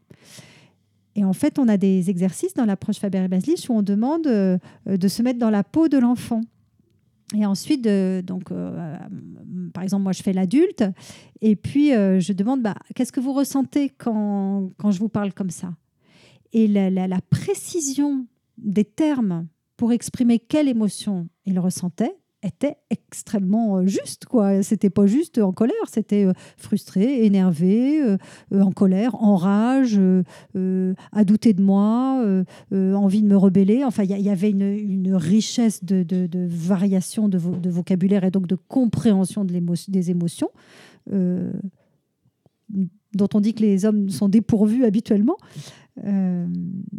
Et 1.16 1.24
en 1.24 1.34
fait, 1.34 1.60
on 1.60 1.68
a 1.68 1.78
des 1.78 2.10
exercices 2.10 2.56
dans 2.56 2.66
l'approche 2.66 2.98
Faber-Baslich 2.98 3.70
où 3.70 3.74
on 3.74 3.84
demande 3.84 4.26
euh, 4.26 4.58
de 4.88 5.08
se 5.08 5.22
mettre 5.22 5.38
dans 5.40 5.52
la 5.52 5.64
peau 5.64 5.88
de 5.88 5.98
l'enfant. 5.98 6.42
Et 7.36 7.46
ensuite, 7.46 7.88
donc, 7.88 8.50
par 9.74 9.84
exemple, 9.84 10.04
moi, 10.04 10.12
je 10.12 10.22
fais 10.22 10.34
l'adulte, 10.34 10.84
et 11.42 11.56
puis 11.56 11.90
je 11.90 12.32
demande, 12.34 12.62
bah, 12.62 12.76
qu'est-ce 12.94 13.12
que 13.12 13.20
vous 13.22 13.34
ressentez 13.34 13.90
quand, 13.90 14.70
quand 14.78 14.92
je 14.92 15.00
vous 15.00 15.10
parle 15.10 15.34
comme 15.34 15.50
ça? 15.50 15.74
Et 16.52 16.68
la- 16.68 16.92
la 16.92 17.22
précision 17.32 18.28
des 18.60 18.84
termes 18.86 19.48
pour 19.78 19.92
exprimer 19.94 20.38
quelle 20.38 20.68
émotion 20.68 21.28
il 21.48 21.60
ressentait 21.60 22.16
était 22.44 22.78
extrêmement 22.90 23.78
euh, 23.78 23.86
juste 23.86 24.26
quoi. 24.26 24.62
C'était 24.64 24.90
pas 24.90 25.06
juste 25.06 25.38
en 25.40 25.52
colère 25.52 25.76
c'était 25.88 26.26
euh, 26.26 26.34
frustré 26.58 27.26
énervé 27.26 28.02
euh, 28.02 28.18
en 28.52 28.72
colère 28.72 29.16
en 29.16 29.36
rage 29.36 30.00
à 31.12 31.24
douter 31.26 31.54
de 31.54 31.62
moi 31.62 32.24
envie 32.72 33.22
de 33.22 33.28
me 33.28 33.38
rebeller. 33.38 33.84
Enfin 33.84 34.04
il 34.04 34.12
y, 34.20 34.30
avait 34.30 34.50
une, 34.52 35.16
richesse 35.16 35.84
de, 35.84 36.04
de, 36.04 36.28
de 36.28 36.48
variation 36.50 37.30
de, 37.30 37.38
vo- 37.38 37.56
de 37.56 37.70
vocabulaire 37.70 38.24
et 38.24 38.32
donc 38.32 38.48
de 38.48 38.56
compréhension 38.56 39.46
de 39.46 39.54
l'émo- 39.54 39.74
des 39.88 40.12
émotions 40.12 40.50
dont 43.16 43.30
on 43.34 43.40
dit 43.40 43.54
que 43.54 43.62
les 43.62 43.86
hommes 43.86 44.10
sont 44.10 44.30
dépourvus 44.30 44.86
habituellement 44.86 45.38
euh, 46.06 46.48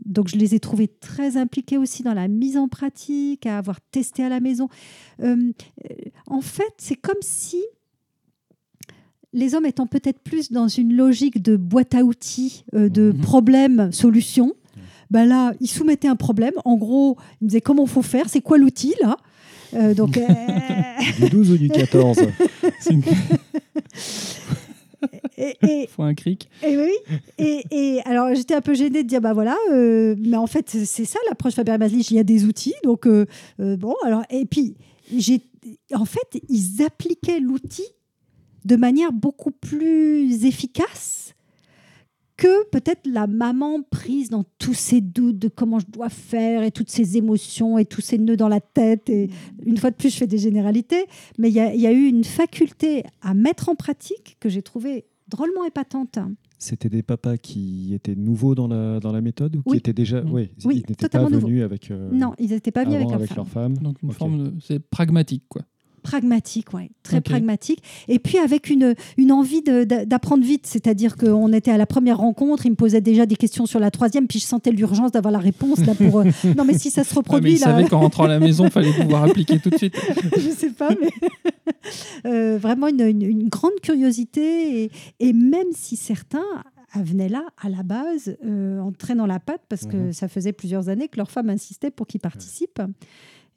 donc 0.05 0.29
je 0.29 0.37
les 0.37 0.55
ai 0.55 0.61
trouvés 0.61 0.89
très 0.89 1.37
impliqués 1.37 1.79
aussi 1.79 2.03
dans 2.03 2.15
la 2.15 2.29
mise 2.29 2.57
en 2.57 2.69
pratique, 2.69 3.47
à 3.47 3.59
avoir 3.59 3.81
testé 3.91 4.23
à 4.25 4.29
la 4.29 4.41
maison. 4.41 4.69
Euh, 5.23 5.53
en 6.27 6.41
fait, 6.41 6.73
c'est 6.79 6.95
comme 6.97 7.21
si 7.23 7.63
les 9.33 9.55
hommes 9.57 9.67
étant 9.67 9.87
peut-être 9.89 10.21
plus 10.21 10.53
dans 10.53 10.69
une 10.69 10.95
logique 10.95 11.43
de 11.43 11.57
boîte 11.57 11.95
à 11.95 12.05
outils, 12.05 12.65
euh, 12.75 12.89
de 12.89 13.11
Mhm. 13.13 13.21
problème, 13.21 13.91
solution, 13.93 14.53
ben 15.11 15.25
là, 15.27 15.53
ils 15.61 15.67
soumettaient 15.69 16.09
un 16.09 16.17
problème. 16.17 16.55
En 16.65 16.77
gros, 16.77 17.17
ils 17.41 17.45
me 17.45 17.49
disaient 17.49 17.61
comment 17.61 17.87
faut 17.87 18.03
faire, 18.03 18.29
c'est 18.29 18.41
quoi 18.41 18.59
l'outil 18.59 18.95
là? 19.03 19.17
Donc, 19.95 20.17
Du 21.19 21.29
12 21.31 21.51
ou 21.51 21.59
du 21.59 21.69
14 21.69 22.19
C'est 22.79 22.93
une- 22.95 23.03
et, 25.39 25.57
et- 25.63 25.87
faut 25.89 26.03
un 26.03 26.15
cric. 26.15 26.49
Et 26.63 26.77
oui. 26.77 26.93
Et, 27.39 27.65
et 27.71 28.01
alors, 28.05 28.35
j'étais 28.35 28.55
un 28.55 28.61
peu 28.61 28.75
gênée 28.75 29.03
de 29.03 29.09
dire, 29.09 29.21
bah 29.21 29.33
voilà, 29.33 29.57
euh, 29.73 30.15
mais 30.19 30.37
en 30.37 30.47
fait, 30.47 30.71
c'est 30.71 31.05
ça 31.05 31.19
l'approche 31.29 31.55
Faber-Baslich. 31.55 32.11
Il 32.11 32.17
y 32.17 32.21
a 32.21 32.25
des 32.25 32.45
outils. 32.45 32.75
Donc, 32.85 33.07
euh, 33.07 33.27
euh, 33.61 33.77
bon, 33.77 33.95
alors, 34.05 34.23
et 34.31 34.45
puis, 34.47 34.77
j'ai, 35.15 35.41
en 35.95 36.05
fait, 36.05 36.41
ils 36.49 36.83
appliquaient 36.83 37.41
l'outil 37.41 37.85
de 38.65 38.77
manière 38.77 39.13
beaucoup 39.13 39.51
plus 39.51 40.45
efficace 40.47 41.34
que 42.45 42.69
peut-être 42.69 43.07
la 43.07 43.27
maman 43.27 43.83
prise 43.83 44.29
dans 44.29 44.45
tous 44.59 44.75
ses 44.75 45.01
doutes 45.01 45.39
de 45.39 45.49
comment 45.49 45.79
je 45.79 45.87
dois 45.89 46.11
faire 46.11 46.63
et 46.63 46.71
toutes 46.71 46.91
ses 46.91 47.17
émotions 47.17 47.79
et 47.79 47.87
tous 47.87 48.01
ses 48.03 48.19
nœuds 48.19 48.37
dans 48.37 48.49
la 48.49 48.61
tête. 48.61 49.09
Et 49.09 49.31
une 49.65 49.79
fois 49.79 49.91
de 49.91 49.97
plus, 49.97 50.11
je 50.11 50.17
fais 50.19 50.27
des 50.27 50.37
généralités, 50.39 51.07
mais 51.39 51.49
il 51.49 51.55
y, 51.55 51.61
a- 51.61 51.75
il 51.75 51.81
y 51.81 51.87
a 51.87 51.93
eu 51.93 52.05
une 52.07 52.25
faculté 52.25 53.03
à 53.23 53.33
mettre 53.33 53.69
en 53.71 53.75
pratique 53.75 54.37
que 54.41 54.49
j'ai 54.51 54.61
trouvée 54.63 55.07
drôlement 55.29 55.65
épatante. 55.65 56.19
C'était 56.59 56.89
des 56.91 57.03
papas 57.03 57.37
qui 57.39 57.93
étaient 57.95 58.15
nouveaux 58.15 58.55
dans 58.55 58.69
la, 58.69 59.01
dans 59.01 59.13
la 59.13 59.21
méthode 59.23 59.57
ou 59.57 59.63
qui 59.63 59.71
Oui. 59.71 59.77
étaient 59.79 59.93
déjà. 59.95 60.23
Mm. 60.23 60.33
ouais, 60.33 60.51
Oui, 60.65 60.75
ils 60.77 60.79
n'étaient 60.79 60.95
pas 60.95 61.09
totalement 61.09 61.31
nouveaux. 61.31 61.47
venus 61.49 61.63
avec. 61.63 61.91
euh, 61.91 62.11
Non, 62.13 62.33
ils 62.39 62.51
n'étaient 62.51 62.71
pas 62.73 62.85
venus 62.85 62.97
avec 62.97 63.09
leur 63.09 63.17
avec 63.17 63.29
femme. 63.31 63.37
leur 63.37 63.49
femme. 63.49 63.79
Donc 63.79 64.03
une 64.03 64.11
Ok. 64.11 64.17
forme 64.17 64.39
de... 64.39 64.53
C'est 64.63 64.79
pragmatique, 64.81 65.45
quoi. 65.49 65.63
Pragmatique, 66.05 66.73
ouais, 66.75 66.91
très 67.03 67.21
pragmatique. 67.21 67.83
Et 68.09 68.19
puis 68.19 68.39
avec 68.39 68.69
une, 68.71 68.95
une 69.17 69.33
envie 69.33 69.63
d'apprendre 69.63 70.45
vite, 70.45 70.67
c'est-à-dire 70.67 71.17
qu'on 71.17 71.53
était 71.53 71.71
à 71.71 71.77
la 71.79 71.87
première 71.87 72.19
rencontre, 72.19 72.67
il 72.67 72.71
me 72.71 72.77
posait 72.77 73.01
déjà 73.01 73.27
des 73.27 73.37
questions 73.37 73.65
sur 73.67 73.81
la 73.81 73.91
troisième, 73.91 74.27
puis 74.29 74.39
je 74.39 74.45
sentais 74.45 74.71
l'urgence 74.71 75.11
d'avoir 75.13 75.33
la 75.33 75.39
réponse 75.39 75.79
là 75.85 75.95
pour. 75.95 76.21
euh, 76.21 76.25
non, 76.57 76.65
mais 76.65 76.79
si 76.79 76.91
ça 76.91 77.03
se 77.05 77.09
Ah, 77.11 77.13
mais 77.15 77.19
reproduit 77.19 77.53
il 77.55 77.61
là, 77.61 77.67
savait 77.67 77.89
qu'en 77.89 78.01
rentrant 78.01 78.25
à 78.25 78.29
la 78.29 78.39
maison, 78.39 78.69
fallait 78.71 78.93
pouvoir 79.01 79.25
appliquer 79.25 79.59
tout 79.59 79.71
de 79.71 79.77
suite. 79.79 79.97
je 80.37 80.51
sais 80.51 80.71
pas, 80.71 80.91
mais 81.01 81.11
Euh, 82.27 82.57
vraiment 82.59 82.89
une, 82.89 83.01
une- 83.03 83.23
une 83.23 83.49
grande 83.49 83.79
curiosité 83.83 84.85
et, 84.85 84.91
et 85.21 85.33
même 85.33 85.67
si 85.75 85.97
certains 85.97 86.45
venaient 86.97 87.29
là 87.29 87.45
à 87.61 87.69
la 87.69 87.83
base 87.83 88.37
euh, 88.45 88.79
en 88.81 88.93
traînant 88.93 89.27
la 89.27 89.41
patte 89.41 89.63
parce 89.69 89.85
que 89.85 89.97
Mhm. 89.97 90.13
ça 90.13 90.29
faisait 90.29 90.53
plusieurs 90.53 90.89
années 90.89 91.09
que 91.09 91.17
leur 91.17 91.31
femme 91.31 91.51
insistait 91.51 91.91
pour 91.91 92.07
qu'ils 92.07 92.21
participent. 92.21 92.81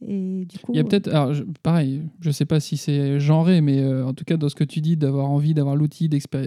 Et 0.06 0.46
du 0.46 0.60
coup, 0.60 0.74
Il 0.74 0.78
y 0.78 0.80
a 0.80 0.84
peut-être, 0.84 1.08
alors 1.08 1.34
je- 1.34 1.44
pareil, 1.64 2.04
je 2.22 2.30
sais 2.30 2.46
pas 2.46 2.60
si 2.60 2.78
c'est 2.78 3.20
genré, 3.20 3.62
mais 3.62 3.80
euh, 3.80 4.06
en 4.06 4.14
tout 4.14 4.26
cas 4.26 4.38
dans 4.38 4.50
ce 4.50 4.56
que 4.56 4.64
tu 4.64 4.80
dis, 4.82 4.96
d'avoir 4.98 5.30
envie 5.30 5.54
d'avoir 5.56 5.76
l'outil. 5.76 6.08
Enfin, 6.14 6.44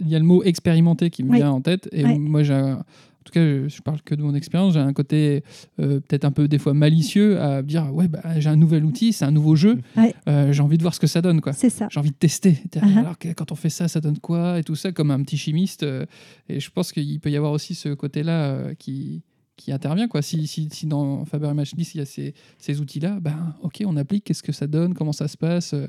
il 0.00 0.08
y 0.08 0.14
a 0.14 0.18
le 0.18 0.24
mot 0.24 0.42
expérimenter 0.44 1.10
qui 1.10 1.24
me 1.24 1.34
vient 1.34 1.50
en 1.50 1.60
tête. 1.60 1.88
Et 1.92 2.04
Ouais. 2.04 2.18
moi, 2.18 2.42
j'ai, 2.44 2.54
en 2.54 2.84
tout 3.24 3.32
cas, 3.32 3.40
je, 3.40 3.80
parle 3.82 4.00
que 4.02 4.14
de 4.14 4.22
mon 4.22 4.34
expérience. 4.34 4.74
J'ai 4.74 4.80
un 4.80 4.92
côté 4.92 5.42
euh, 5.80 5.98
peut-être 6.00 6.24
un 6.24 6.30
peu 6.30 6.46
des 6.46 6.58
fois 6.58 6.72
malicieux 6.74 7.40
à 7.40 7.62
dire 7.62 7.92
ouais, 7.92 8.06
bah, 8.08 8.20
j'ai 8.38 8.48
un 8.48 8.56
nouvel 8.56 8.84
outil, 8.84 9.12
c'est 9.12 9.24
un 9.24 9.30
nouveau 9.32 9.56
jeu. 9.56 9.78
Ouais. 9.96 10.14
Euh, 10.28 10.52
j'ai 10.52 10.62
envie 10.62 10.76
de 10.78 10.82
voir 10.82 10.94
ce 10.94 11.00
que 11.00 11.06
ça 11.08 11.20
donne, 11.20 11.40
quoi. 11.40 11.52
c'est 11.52 11.68
ça. 11.70 11.88
J'ai 11.90 11.98
envie 11.98 12.10
de 12.10 12.16
tester. 12.16 12.58
Uh-huh. 12.76 12.98
Alors 12.98 13.18
que 13.18 13.32
quand 13.32 13.50
on 13.50 13.56
fait 13.56 13.70
ça, 13.70 13.88
ça 13.88 14.00
donne 14.00 14.18
quoi 14.18 14.58
et 14.60 14.62
tout 14.64 14.76
ça, 14.76 14.92
comme 14.92 15.10
un 15.10 15.20
petit 15.22 15.36
chimiste. 15.36 15.82
euh, 15.82 16.06
et 16.48 16.60
je 16.60 16.70
pense 16.70 16.92
qu'il 16.92 17.18
peut 17.18 17.30
y 17.30 17.36
avoir 17.36 17.50
aussi 17.52 17.74
ce 17.74 17.88
côté-là 17.90 18.44
euh, 18.50 18.74
qui 18.78 19.22
qui 19.56 19.72
intervient 19.72 20.08
quoi. 20.08 20.22
Si, 20.22 20.46
si, 20.46 20.68
si 20.72 20.86
dans 20.86 21.24
Faber 21.24 21.48
et 21.50 21.54
Machlist 21.54 21.94
il 21.94 21.98
y 21.98 22.00
a 22.00 22.06
ces, 22.06 22.34
ces 22.58 22.80
outils-là, 22.80 23.18
ben 23.20 23.54
ok, 23.62 23.82
on 23.86 23.96
applique. 23.96 24.24
Qu'est-ce 24.24 24.42
que 24.42 24.52
ça 24.52 24.66
donne 24.66 24.94
Comment 24.94 25.12
ça 25.12 25.28
se 25.28 25.36
passe 25.36 25.74
euh, 25.74 25.86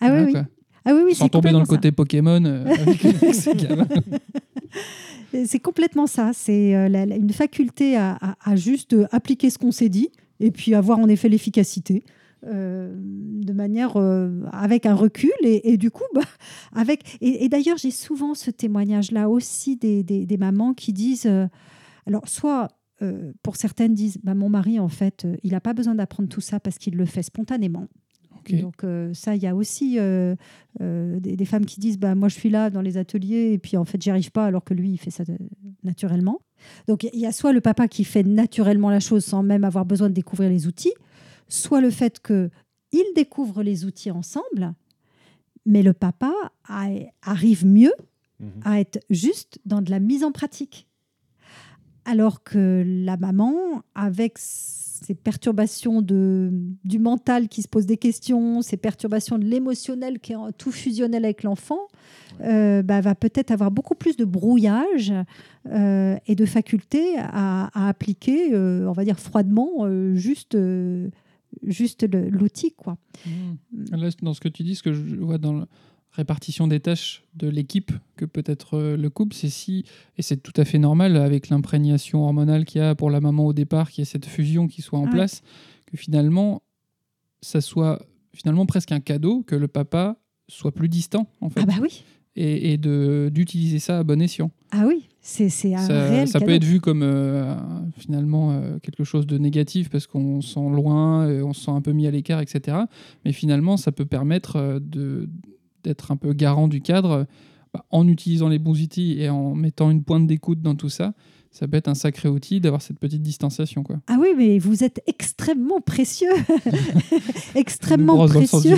Ah 0.00 0.08
voilà, 0.08 0.20
oui, 0.22 0.26
oui. 0.26 0.32
quoi. 0.32 0.46
Ah 0.84 0.92
oui, 0.94 1.00
oui, 1.06 1.14
Sans 1.14 1.28
tomber 1.28 1.50
dans 1.52 1.58
le 1.60 1.64
ça. 1.64 1.70
côté 1.76 1.90
Pokémon 1.92 2.44
euh, 2.44 2.64
avec, 2.80 3.04
avec 3.04 3.34
ces 3.34 3.54
gamins. 3.54 3.88
Et 5.32 5.46
C'est 5.46 5.58
complètement 5.58 6.06
ça. 6.06 6.30
C'est 6.32 6.74
euh, 6.76 6.88
une 7.16 7.32
faculté 7.32 7.96
à, 7.96 8.16
à- 8.20 8.36
à 8.52 8.56
juste 8.56 8.94
appliquer 9.10 9.50
ce 9.50 9.58
qu'on 9.58 9.72
s'est 9.72 9.88
dit 9.88 10.10
et 10.40 10.50
puis 10.50 10.74
avoir 10.74 10.98
en 10.98 11.08
effet 11.08 11.28
l'efficacité. 11.28 12.04
euh, 12.46 12.92
de 12.96 13.52
manière 13.52 13.96
euh, 13.96 14.42
avec 14.52 14.86
un 14.86 14.94
recul 14.94 15.30
et, 15.42 15.72
et 15.72 15.76
du 15.78 15.90
coup 15.90 16.04
bah, 16.14 16.20
avec 16.74 17.16
et, 17.20 17.44
et 17.44 17.48
d'ailleurs 17.48 17.78
j'ai 17.78 17.90
souvent 17.90 18.34
ce 18.34 18.50
témoignage 18.50 19.10
là 19.10 19.28
aussi 19.28 19.76
des, 19.76 20.02
des- 20.04 20.26
des 20.26 20.36
mamans 20.36 20.74
qui 20.74 20.92
disent 20.92 21.26
euh, 21.26 21.46
alors 22.06 22.28
soit 22.28 22.68
euh, 23.02 23.32
pour 23.42 23.56
certaines 23.56 23.94
disent 23.94 24.18
bah, 24.22 24.34
mon 24.34 24.48
mari 24.48 24.78
en 24.80 24.88
fait 24.88 25.24
euh, 25.24 25.36
il 25.42 25.52
n'a 25.52 25.60
pas 25.60 25.74
besoin 25.74 25.94
d'apprendre 25.94 26.28
tout 26.28 26.40
ça 26.40 26.60
parce 26.60 26.78
qu'il 26.78 26.96
le 26.96 27.04
fait 27.06 27.22
spontanément. 27.22 27.86
Donc 28.60 28.84
euh, 28.84 29.12
ça, 29.12 29.34
il 29.34 29.42
y 29.42 29.46
a 29.48 29.56
aussi 29.56 29.98
des, 30.80 31.18
des 31.36 31.44
femmes 31.44 31.64
qui 31.66 31.80
disent 31.80 31.98
bah, 31.98 32.14
moi 32.14 32.28
je 32.28 32.34
suis 32.36 32.48
là 32.48 32.70
dans 32.70 32.80
les 32.80 32.96
ateliers 32.96 33.52
et 33.52 33.58
puis 33.58 33.76
en 33.76 33.84
fait 33.84 34.00
j'y 34.00 34.08
arrive 34.10 34.30
pas 34.30 34.44
alors 34.46 34.62
que 34.62 34.72
lui 34.72 34.90
il 34.90 34.98
fait 34.98 35.10
ça 35.10 35.24
naturellement. 35.82 36.40
Donc 36.86 37.02
il 37.12 37.18
y 37.18 37.26
a 37.26 37.32
soit 37.32 37.52
le 37.52 37.60
papa 37.60 37.88
qui 37.88 38.04
fait 38.04 38.22
naturellement 38.22 38.88
la 38.90 39.00
chose 39.00 39.24
sans 39.24 39.42
même 39.42 39.64
avoir 39.64 39.84
besoin 39.84 40.08
de 40.08 40.14
découvrir 40.14 40.48
les 40.48 40.66
outils, 40.68 40.92
soit 41.48 41.80
le 41.80 41.90
fait 41.90 42.20
que 42.20 42.48
ils 42.92 43.12
découvrent 43.16 43.64
les 43.64 43.84
outils 43.84 44.12
ensemble, 44.12 44.74
mais 45.64 45.82
le 45.82 45.92
papa 45.92 46.32
a- 46.68 46.88
arrive 47.22 47.66
mieux 47.66 47.92
Mhm. 48.38 48.50
à 48.64 48.80
être 48.80 49.00
juste 49.10 49.58
dans 49.64 49.80
de 49.82 49.90
la 49.90 49.98
mise 49.98 50.22
en 50.22 50.30
pratique. 50.30 50.86
Alors 52.06 52.42
que 52.42 52.84
la 52.86 53.16
maman, 53.16 53.82
avec 53.94 54.38
ses 54.38 55.14
perturbations 55.14 56.02
de, 56.02 56.50
du 56.84 56.98
mental 56.98 57.48
qui 57.48 57.62
se 57.62 57.68
pose 57.68 57.84
des 57.84 57.96
questions, 57.96 58.62
ses 58.62 58.76
perturbations 58.76 59.38
de 59.38 59.44
l'émotionnel 59.44 60.20
qui 60.20 60.32
est 60.32 60.36
tout 60.56 60.72
fusionnel 60.72 61.24
avec 61.24 61.42
l'enfant, 61.42 61.80
euh, 62.40 62.82
bah, 62.82 63.00
va 63.00 63.14
peut-être 63.14 63.50
avoir 63.50 63.70
beaucoup 63.70 63.94
plus 63.94 64.16
de 64.16 64.24
brouillage 64.24 65.12
euh, 65.66 66.16
et 66.26 66.34
de 66.34 66.46
faculté 66.46 67.16
à, 67.18 67.70
à 67.74 67.88
appliquer, 67.88 68.54
euh, 68.54 68.88
on 68.88 68.92
va 68.92 69.04
dire 69.04 69.18
froidement, 69.18 69.70
euh, 69.80 70.14
juste, 70.14 70.54
euh, 70.54 71.08
juste 71.62 72.06
l'outil. 72.10 72.72
quoi. 72.72 72.96
Mmh. 73.26 73.96
Là, 73.96 74.08
dans 74.22 74.32
ce 74.32 74.40
que 74.40 74.48
tu 74.48 74.62
dis, 74.62 74.76
ce 74.76 74.82
que 74.82 74.92
je 74.92 75.16
vois 75.16 75.38
dans 75.38 75.66
répartition 76.16 76.66
des 76.66 76.80
tâches 76.80 77.22
de 77.34 77.48
l'équipe 77.48 77.92
que 78.16 78.24
peut 78.24 78.42
être 78.46 78.78
euh, 78.78 78.96
le 78.96 79.10
couple, 79.10 79.36
c'est 79.36 79.50
si, 79.50 79.84
et 80.16 80.22
c'est 80.22 80.38
tout 80.38 80.52
à 80.56 80.64
fait 80.64 80.78
normal 80.78 81.16
avec 81.16 81.50
l'imprégnation 81.50 82.24
hormonale 82.24 82.64
qu'il 82.64 82.80
y 82.80 82.84
a 82.84 82.94
pour 82.94 83.10
la 83.10 83.20
maman 83.20 83.44
au 83.46 83.52
départ, 83.52 83.90
qu'il 83.90 84.00
y 84.00 84.02
ait 84.02 84.10
cette 84.10 84.26
fusion 84.26 84.66
qui 84.66 84.82
soit 84.82 84.98
en 84.98 85.06
place, 85.06 85.42
que 85.86 85.96
finalement, 85.96 86.62
ça 87.42 87.60
soit 87.60 88.02
finalement 88.32 88.66
presque 88.66 88.92
un 88.92 89.00
cadeau 89.00 89.42
que 89.42 89.54
le 89.54 89.68
papa 89.68 90.16
soit 90.48 90.72
plus 90.72 90.88
distant, 90.88 91.28
en 91.40 91.50
fait, 91.50 91.60
Ah 91.62 91.66
bah 91.66 91.74
oui, 91.82 92.02
et, 92.34 92.72
et 92.72 92.78
de 92.78 93.30
d'utiliser 93.32 93.78
ça 93.78 93.98
à 93.98 94.02
bon 94.02 94.20
escient. 94.20 94.50
ah 94.70 94.84
oui, 94.86 95.08
c'est 95.20 95.48
c'est 95.48 95.74
un 95.74 95.78
ça, 95.78 96.08
réel 96.08 96.28
ça 96.28 96.40
peut 96.40 96.50
être 96.50 96.64
vu 96.64 96.80
comme 96.80 97.02
euh, 97.02 97.54
finalement 97.96 98.52
euh, 98.52 98.78
quelque 98.78 99.04
chose 99.04 99.26
de 99.26 99.38
négatif 99.38 99.90
parce 99.90 100.06
qu'on 100.06 100.40
se 100.40 100.54
sent 100.54 100.68
loin, 100.70 101.26
on 101.42 101.52
se 101.52 101.64
sent 101.64 101.70
un 101.70 101.80
peu 101.80 101.92
mis 101.92 102.06
à 102.06 102.10
l'écart, 102.10 102.40
etc. 102.40 102.78
Mais 103.24 103.32
finalement, 103.32 103.76
ça 103.76 103.92
peut 103.92 104.06
permettre 104.06 104.80
de 104.80 105.28
d'être 105.86 106.10
un 106.10 106.16
peu 106.16 106.32
garant 106.32 106.68
du 106.68 106.80
cadre 106.80 107.26
bah, 107.72 107.84
en 107.90 108.06
utilisant 108.08 108.48
les 108.48 108.58
bons 108.58 108.80
outils 108.82 109.20
et 109.20 109.30
en 109.30 109.54
mettant 109.54 109.90
une 109.90 110.02
pointe 110.02 110.26
d'écoute 110.26 110.60
dans 110.60 110.74
tout 110.74 110.88
ça. 110.88 111.14
Ça 111.58 111.66
peut 111.66 111.78
être 111.78 111.88
un 111.88 111.94
sacré 111.94 112.28
outil 112.28 112.60
d'avoir 112.60 112.82
cette 112.82 112.98
petite 112.98 113.22
distanciation. 113.22 113.82
Quoi. 113.82 113.96
Ah 114.08 114.18
oui, 114.20 114.28
mais 114.36 114.58
vous 114.58 114.84
êtes 114.84 115.00
extrêmement 115.06 115.80
précieux. 115.80 116.28
Extrêmement 117.54 118.26
précieux. 118.28 118.76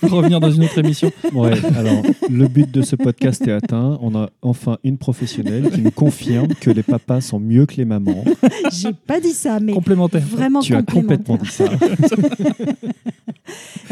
pour 0.00 0.10
revenir 0.10 0.38
dans 0.38 0.50
une 0.50 0.64
autre 0.64 0.76
émission. 0.76 1.10
Ouais, 1.32 1.54
alors 1.74 2.02
le 2.28 2.46
but 2.48 2.70
de 2.70 2.82
ce 2.82 2.96
podcast 2.96 3.48
est 3.48 3.52
atteint. 3.52 3.98
On 4.02 4.14
a 4.14 4.28
enfin 4.42 4.76
une 4.84 4.98
professionnelle 4.98 5.70
qui 5.70 5.80
nous 5.80 5.90
confirme 5.90 6.48
que 6.48 6.70
les 6.70 6.82
papas 6.82 7.22
sont 7.22 7.40
mieux 7.40 7.64
que 7.64 7.76
les 7.76 7.86
mamans. 7.86 8.24
J'ai 8.72 8.92
pas 8.92 9.20
dit 9.20 9.32
ça, 9.32 9.58
mais 9.58 9.72
Complémentaire. 9.72 10.20
vraiment 10.26 10.60
tu 10.60 10.74
as 10.74 10.82
complètement 10.82 11.36
dit 11.36 11.48
ça. 11.50 11.64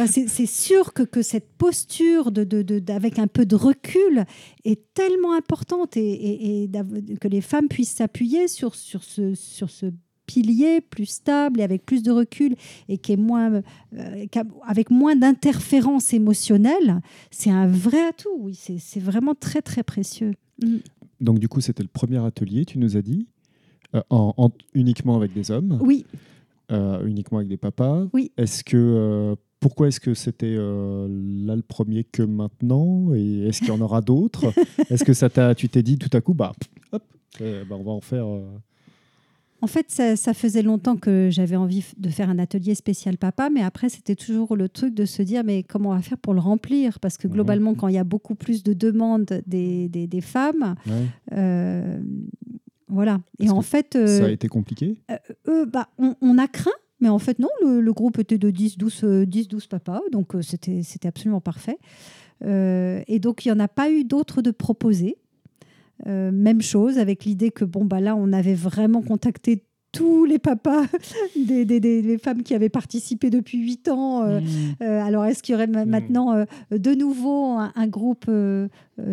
C'est 0.07 0.29
c'est 0.29 0.47
sûr 0.47 0.93
que, 0.93 1.03
que 1.03 1.23
cette 1.23 1.49
posture 1.57 2.31
de, 2.31 2.45
de, 2.45 2.61
de- 2.61 2.83
avec 2.93 3.19
un 3.19 3.27
peu 3.27 3.47
de 3.47 3.57
recul 3.57 4.25
est 4.73 4.93
tellement 4.95 5.35
importante 5.35 5.97
et, 5.97 6.01
et- 6.13 6.63
et 6.63 6.69
d'av- 6.69 7.17
que 7.21 7.29
les 7.29 7.41
femmes 7.41 7.69
puissent 7.69 7.95
s'appuyer 7.97 8.49
sur, 8.49 8.75
sur, 8.75 9.03
ce, 9.05 9.35
sur 9.35 9.71
ce 9.71 9.87
pilier 10.27 10.81
plus 10.81 11.07
stable 11.07 11.61
et 11.61 11.63
avec 11.63 11.87
plus 11.87 12.03
de 12.03 12.11
recul 12.11 12.57
et 12.89 12.99
qui 12.99 13.13
est 13.13 13.17
moins, 13.17 13.63
euh, 13.95 14.27
avec 14.67 14.91
moins 14.91 15.15
d'interférences 15.15 16.13
émotionnelles, 16.13 17.01
c'est 17.31 17.51
un 17.51 17.69
vrai 17.69 18.05
atout. 18.09 18.37
Oui, 18.39 18.55
c'est 18.57 19.01
vraiment 19.01 19.35
très 19.35 19.63
très 19.63 19.83
précieux. 19.85 20.33
Mm. 20.63 20.77
Donc 21.21 21.39
du 21.39 21.49
coup, 21.49 21.61
c'était 21.61 21.83
le 21.85 21.89
premier 21.89 22.19
atelier, 22.25 22.65
tu 22.65 22.79
nous 22.79 22.97
as 22.97 23.03
dit, 23.03 23.27
euh, 23.95 24.03
en, 24.11 24.35
en- 24.37 24.51
uniquement 24.75 25.17
avec 25.17 25.33
des 25.33 25.51
hommes, 25.53 25.79
Oui, 25.81 26.05
euh, 26.73 27.07
uniquement 27.07 27.39
avec 27.39 27.49
des 27.49 27.57
papas. 27.57 28.07
Oui. 28.13 28.33
Est-ce 28.37 28.65
que 28.65 28.77
pourquoi 29.67 29.89
est-ce 29.89 29.99
que 29.99 30.15
c'était 30.15 30.55
euh, 30.57 31.09
là 31.45 31.57
le 31.57 31.63
premier 31.63 32.05
que 32.05 32.23
maintenant? 32.23 33.13
Et 33.15 33.49
est-ce 33.49 33.59
qu'il 33.59 33.69
y 33.69 33.73
en 33.73 33.81
aura 33.81 34.01
d'autres? 34.01 34.53
Est-ce 34.91 35.03
que 35.05 35.13
ça 35.13 35.29
t'a, 35.29 35.57
tu 35.57 35.69
t'es 35.69 35.83
dit 35.83 35.99
tout 35.99 36.15
à 36.17 36.21
coup, 36.21 36.35
bah, 36.35 36.53
hop, 36.93 37.03
euh, 37.41 37.65
bah, 37.69 37.75
on 37.77 37.83
va 37.83 37.91
en 37.91 38.01
faire. 38.01 38.27
euh, 38.29 38.47
En 39.63 39.67
fait, 39.67 39.87
ça, 39.91 40.15
ça 40.15 40.35
faisait 40.35 40.63
longtemps 40.63 40.97
que 40.97 41.31
j'avais 41.33 41.57
envie 41.57 41.85
de 41.99 42.09
faire 42.11 42.31
un 42.31 42.39
atelier 42.39 42.77
spécial 42.77 43.19
papa, 43.19 43.51
mais 43.51 43.63
après, 43.63 43.89
c'était 43.89 44.15
toujours 44.15 44.55
le 44.55 44.69
truc 44.69 44.95
de 44.95 45.05
se 45.05 45.21
dire, 45.23 45.43
mais 45.43 45.65
comment 45.65 45.91
on 45.91 45.95
va 45.97 46.03
faire 46.03 46.19
pour 46.19 46.33
le 46.35 46.41
remplir? 46.41 47.01
Parce 47.01 47.17
que 47.17 47.27
Mhm. 47.27 47.33
globalement, 47.35 47.75
quand 47.75 47.89
il 47.89 47.95
y 47.95 47.99
a 47.99 48.05
beaucoup 48.05 48.37
plus 48.37 48.63
de 48.63 48.73
demandes 48.73 49.43
des, 49.49 49.89
des- 49.89 50.07
des 50.07 50.21
femmes, 50.21 50.77
ouais. 50.87 51.99
voilà. 52.89 53.19
Et 53.41 53.51
en 53.51 53.63
fait, 53.63 53.95
Ça 54.07 54.27
a 54.27 54.31
été 54.31 54.47
compliqué? 54.47 55.03
bah, 55.73 55.89
on, 55.99 56.15
on 56.21 56.39
a 56.39 56.47
craint, 56.47 56.71
mais 57.01 57.09
en 57.09 57.19
fait, 57.19 57.39
non, 57.39 57.49
le, 57.63 57.81
le 57.81 57.93
groupe 57.93 58.19
était 58.19 58.39
de 58.39 58.51
10-12 58.51 59.05
euh, 59.05 59.25
10-12 59.27 59.69
papas, 59.69 60.01
donc 60.13 60.35
euh, 60.35 60.43
c'était 60.43 60.83
c'était 60.83 61.09
absolument 61.09 61.41
parfait. 61.41 61.79
Euh, 62.45 63.01
et 63.07 63.19
donc, 63.19 63.45
il 63.45 63.49
n'y 63.49 63.53
en 63.53 63.61
a 63.61 63.69
pas 63.69 63.91
eu 63.91 64.05
d'autres 64.05 64.43
de 64.43 64.51
proposés. 64.51 65.17
Euh, 66.07 66.31
même 66.31 66.61
chose, 66.61 66.99
avec 66.99 67.25
l'idée 67.25 67.51
que, 67.51 67.65
bon, 67.65 67.85
bah, 67.87 68.01
là, 68.01 68.15
on 68.17 68.33
avait 68.35 68.55
vraiment 68.55 69.01
contacté 69.01 69.65
tous 69.93 70.27
les 70.27 70.39
papas 70.39 70.83
des, 71.37 71.65
des- 71.65 71.81
des- 71.81 72.03
des 72.03 72.19
femmes 72.19 72.43
qui 72.43 72.55
avaient 72.55 72.69
participé 72.69 73.31
depuis 73.31 73.59
8 73.59 73.89
ans. 73.89 74.23
euh, 74.25 74.41
Mmh. 74.41 74.45
euh, 74.83 75.03
alors, 75.03 75.25
est-ce 75.25 75.43
qu'il 75.43 75.55
y 75.55 75.57
aurait 75.57 75.67
ma- 75.67 75.87
Mm. 75.87 75.89
maintenant 75.89 76.35
euh, 76.35 76.45
de 76.71 76.91
nouveau 76.95 77.53
un, 77.57 77.73
un 77.75 77.87
groupe 77.87 78.31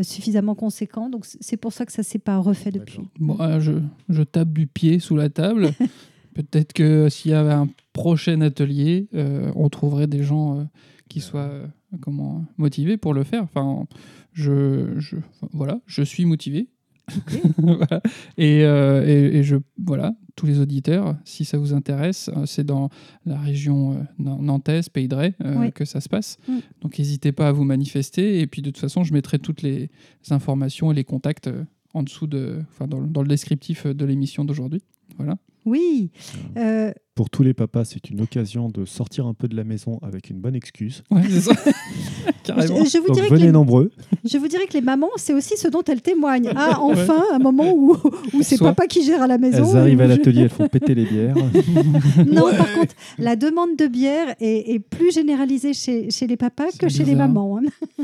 suffisamment 0.01 0.55
conséquent? 0.55 1.09
Donc, 1.09 1.25
c'est 1.39 1.57
pour 1.57 1.71
ça 1.71 1.85
que 1.85 1.91
ça 1.93 2.01
ne 2.01 2.05
s'est 2.05 2.19
pas 2.19 2.37
refait 2.37 2.71
depuis. 2.71 2.99
Bon, 3.19 3.37
je, 3.61 3.73
je 4.09 4.23
tape 4.23 4.51
du 4.51 4.67
pied 4.67 4.99
sous 4.99 5.15
la 5.15 5.29
table. 5.29 5.71
Peut-être 6.33 6.73
que 6.73 7.09
s'il 7.09 7.31
y 7.31 7.33
avait 7.33 7.53
un 7.53 7.67
prochain 7.93 8.41
atelier, 8.41 9.07
euh, 9.13 9.51
on 9.55 9.69
trouverait 9.69 10.07
des 10.07 10.23
gens 10.23 10.59
euh, 10.59 10.63
qui 11.09 11.19
soient 11.21 11.41
euh, 11.41 11.67
comment, 12.01 12.45
motivés 12.57 12.97
pour 12.97 13.13
le 13.13 13.23
faire. 13.23 13.43
Enfin, 13.43 13.85
je, 14.33 14.99
je, 14.99 15.17
enfin, 15.17 15.47
voilà, 15.53 15.79
je 15.85 16.01
suis 16.03 16.25
motivé. 16.25 16.69
Voilà. 17.57 18.01
et, 18.37 18.59
et, 18.61 19.37
et 19.37 19.43
je, 19.43 19.57
voilà, 19.77 20.15
tous 20.37 20.45
les 20.45 20.59
auditeurs, 20.59 21.17
si 21.25 21.43
ça 21.43 21.57
vous 21.57 21.73
intéresse, 21.73 22.29
c'est 22.45 22.65
dans 22.65 22.89
la 23.25 23.37
région 23.37 24.05
nan- 24.17 24.41
nantaise, 24.41 24.87
Pays 24.89 25.09
de 25.09 25.33
Oui. 25.57 25.71
que 25.73 25.83
ça 25.85 25.99
se 25.99 26.07
passe. 26.07 26.37
Mm. 26.47 26.59
Donc 26.81 26.97
n'hésitez 26.97 27.31
pas 27.33 27.49
à 27.49 27.51
vous 27.51 27.65
manifester. 27.65 28.39
Et 28.39 28.47
puis 28.47 28.61
de 28.61 28.69
toute 28.69 28.79
façon, 28.79 29.03
je 29.03 29.13
mettrai 29.13 29.37
toutes 29.37 29.61
les 29.61 29.89
informations 30.31 30.91
et 30.91 30.95
les 30.95 31.03
contacts 31.03 31.49
en 31.93 32.03
dessous 32.03 32.25
de, 32.25 32.61
enfin 32.71 32.87
dans, 32.87 32.99
le- 33.01 33.07
dans 33.07 33.21
le 33.21 33.27
descriptif 33.27 33.85
de 33.85 34.05
l'émission 34.05 34.45
d'aujourd'hui. 34.45 34.81
Voilà. 35.17 35.37
Oui. 35.65 36.11
Euh, 36.57 36.91
Pour 37.15 37.29
tous 37.29 37.43
les 37.43 37.53
papas, 37.53 37.85
c'est 37.85 38.09
une 38.09 38.21
occasion 38.21 38.69
de 38.69 38.85
sortir 38.85 39.27
un 39.27 39.35
peu 39.35 39.47
de 39.47 39.55
la 39.55 39.63
maison 39.63 39.99
avec 40.01 40.31
une 40.31 40.39
bonne 40.39 40.55
excuse. 40.55 41.03
Ouais, 41.11 41.21
c'est 41.29 41.41
ça. 41.41 41.51
je, 41.65 42.31
Carrément. 42.43 42.83
je 42.85 42.97
vous 42.97 43.05
Donc 43.07 43.15
dirais 43.15 43.27
que 43.29 43.33
venez 43.35 43.45
les, 43.45 43.51
nombreux. 43.51 43.91
je 44.25 44.35
vous 44.39 44.47
dirais 44.47 44.65
que 44.65 44.73
les 44.73 44.81
mamans, 44.81 45.09
c'est 45.17 45.33
aussi 45.35 45.55
ce 45.55 45.67
dont 45.67 45.83
elles 45.83 46.01
témoignent. 46.01 46.51
Ah, 46.55 46.79
enfin, 46.81 47.21
un 47.31 47.37
moment 47.37 47.71
où, 47.71 47.95
où 48.33 48.41
c'est 48.41 48.57
Soit- 48.57 48.69
papa 48.69 48.87
qui 48.87 49.03
gère 49.03 49.21
à 49.21 49.27
la 49.27 49.37
maison. 49.37 49.63
Elles 49.73 49.77
arrivent 49.77 50.01
à 50.01 50.07
l'atelier, 50.07 50.41
elles 50.41 50.49
font 50.49 50.67
péter 50.67 50.95
les 50.95 51.05
bières. 51.05 51.35
Non, 52.27 52.49
par 52.57 52.73
contre, 52.73 52.95
la 53.19 53.35
demande 53.35 53.75
de 53.77 53.85
bière 53.85 54.33
est, 54.39 54.73
est 54.73 54.79
plus 54.79 55.13
généralisée 55.13 55.73
chez, 55.75 56.09
chez 56.09 56.25
les 56.25 56.35
papas 56.37 56.71
C'est 56.71 56.79
que 56.79 56.89
chez 56.89 57.05
les 57.05 57.13
mamans. 57.15 57.59
hein. 57.59 58.03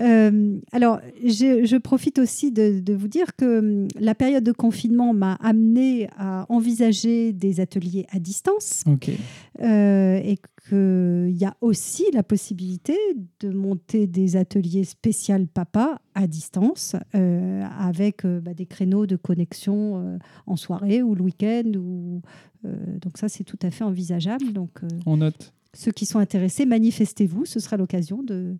Euh, 0.00 0.56
alors, 0.72 0.98
je, 1.24 1.64
je 1.66 1.76
profite 1.76 2.18
aussi 2.18 2.52
de, 2.52 2.80
de 2.80 2.94
vous 2.94 3.08
dire 3.08 3.36
que 3.36 3.58
hum, 3.58 3.88
la 3.98 4.14
période 4.14 4.42
de 4.44 4.52
confinement 4.52 5.12
m'a 5.12 5.34
amené 5.34 6.08
à 6.16 6.46
envisager 6.60 7.32
des 7.32 7.60
ateliers 7.60 8.06
à 8.10 8.18
distance 8.18 8.84
euh, 9.60 10.20
et 10.22 10.36
qu'il 10.68 11.36
y 11.36 11.44
a 11.44 11.56
aussi 11.62 12.04
la 12.12 12.22
possibilité 12.22 12.96
de 13.40 13.50
monter 13.50 14.06
des 14.06 14.36
ateliers 14.36 14.84
spécial 14.84 15.46
papa 15.46 16.00
à 16.14 16.26
distance 16.26 16.96
euh, 17.14 17.62
avec 17.78 18.24
euh, 18.24 18.40
bah, 18.40 18.52
des 18.52 18.66
créneaux 18.66 19.06
de 19.06 19.16
connexion 19.16 20.18
en 20.46 20.56
soirée 20.56 21.02
ou 21.02 21.14
le 21.14 21.22
week-end. 21.22 21.72
Ou, 21.76 22.20
donc 22.64 23.16
ça, 23.16 23.28
c'est 23.28 23.44
tout 23.44 23.58
à 23.62 23.70
fait 23.70 23.84
envisageable. 23.84 24.52
Donc 24.52 24.80
On 25.06 25.16
note. 25.16 25.52
ceux 25.74 25.92
qui 25.92 26.04
sont 26.04 26.18
intéressés, 26.18 26.66
manifestez-vous. 26.66 27.46
Ce 27.46 27.58
sera 27.58 27.78
l'occasion 27.78 28.22
de, 28.22 28.56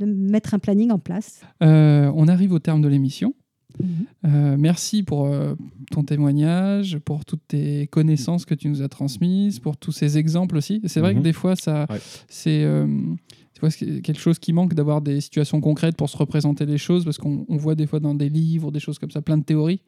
de 0.00 0.06
mettre 0.06 0.54
un 0.54 0.58
planning 0.58 0.90
en 0.90 0.98
place. 0.98 1.42
Euh, 1.62 2.10
on 2.14 2.28
arrive 2.28 2.52
au 2.52 2.58
terme 2.58 2.82
de 2.82 2.88
l'émission. 2.88 3.34
Mhm. 3.82 3.88
Euh, 4.26 4.56
merci 4.58 5.02
pour 5.02 5.26
euh, 5.26 5.54
ton 5.90 6.04
témoignage, 6.04 6.98
pour 7.04 7.24
toutes 7.24 7.46
tes 7.48 7.86
connaissances 7.88 8.44
que 8.44 8.54
tu 8.54 8.68
nous 8.68 8.82
as 8.82 8.88
transmises, 8.88 9.58
pour 9.58 9.76
tous 9.76 9.92
ces 9.92 10.16
exemples 10.18 10.56
aussi. 10.56 10.80
C'est 10.86 11.00
vrai 11.00 11.12
Mhm. 11.12 11.18
que 11.20 11.24
des 11.24 11.32
fois, 11.32 11.56
ça, 11.56 11.86
Ouais. 11.90 11.98
c'est 12.28 12.64
euh, 12.64 12.86
c'est 13.70 14.02
quelque 14.02 14.18
chose 14.20 14.38
qui 14.38 14.52
manque 14.52 14.74
d'avoir 14.74 15.00
des 15.00 15.20
situations 15.22 15.60
concrètes 15.60 15.96
pour 15.96 16.10
se 16.10 16.16
représenter 16.18 16.66
les 16.66 16.76
choses, 16.76 17.04
parce 17.04 17.16
qu'on 17.18 17.46
on 17.48 17.56
voit 17.56 17.74
des 17.74 17.86
fois 17.86 17.98
dans 18.00 18.14
des 18.14 18.28
livres, 18.28 18.70
des 18.70 18.80
choses 18.80 18.98
comme 18.98 19.10
ça, 19.10 19.22
plein 19.22 19.38
de 19.38 19.44
théories. 19.44 19.80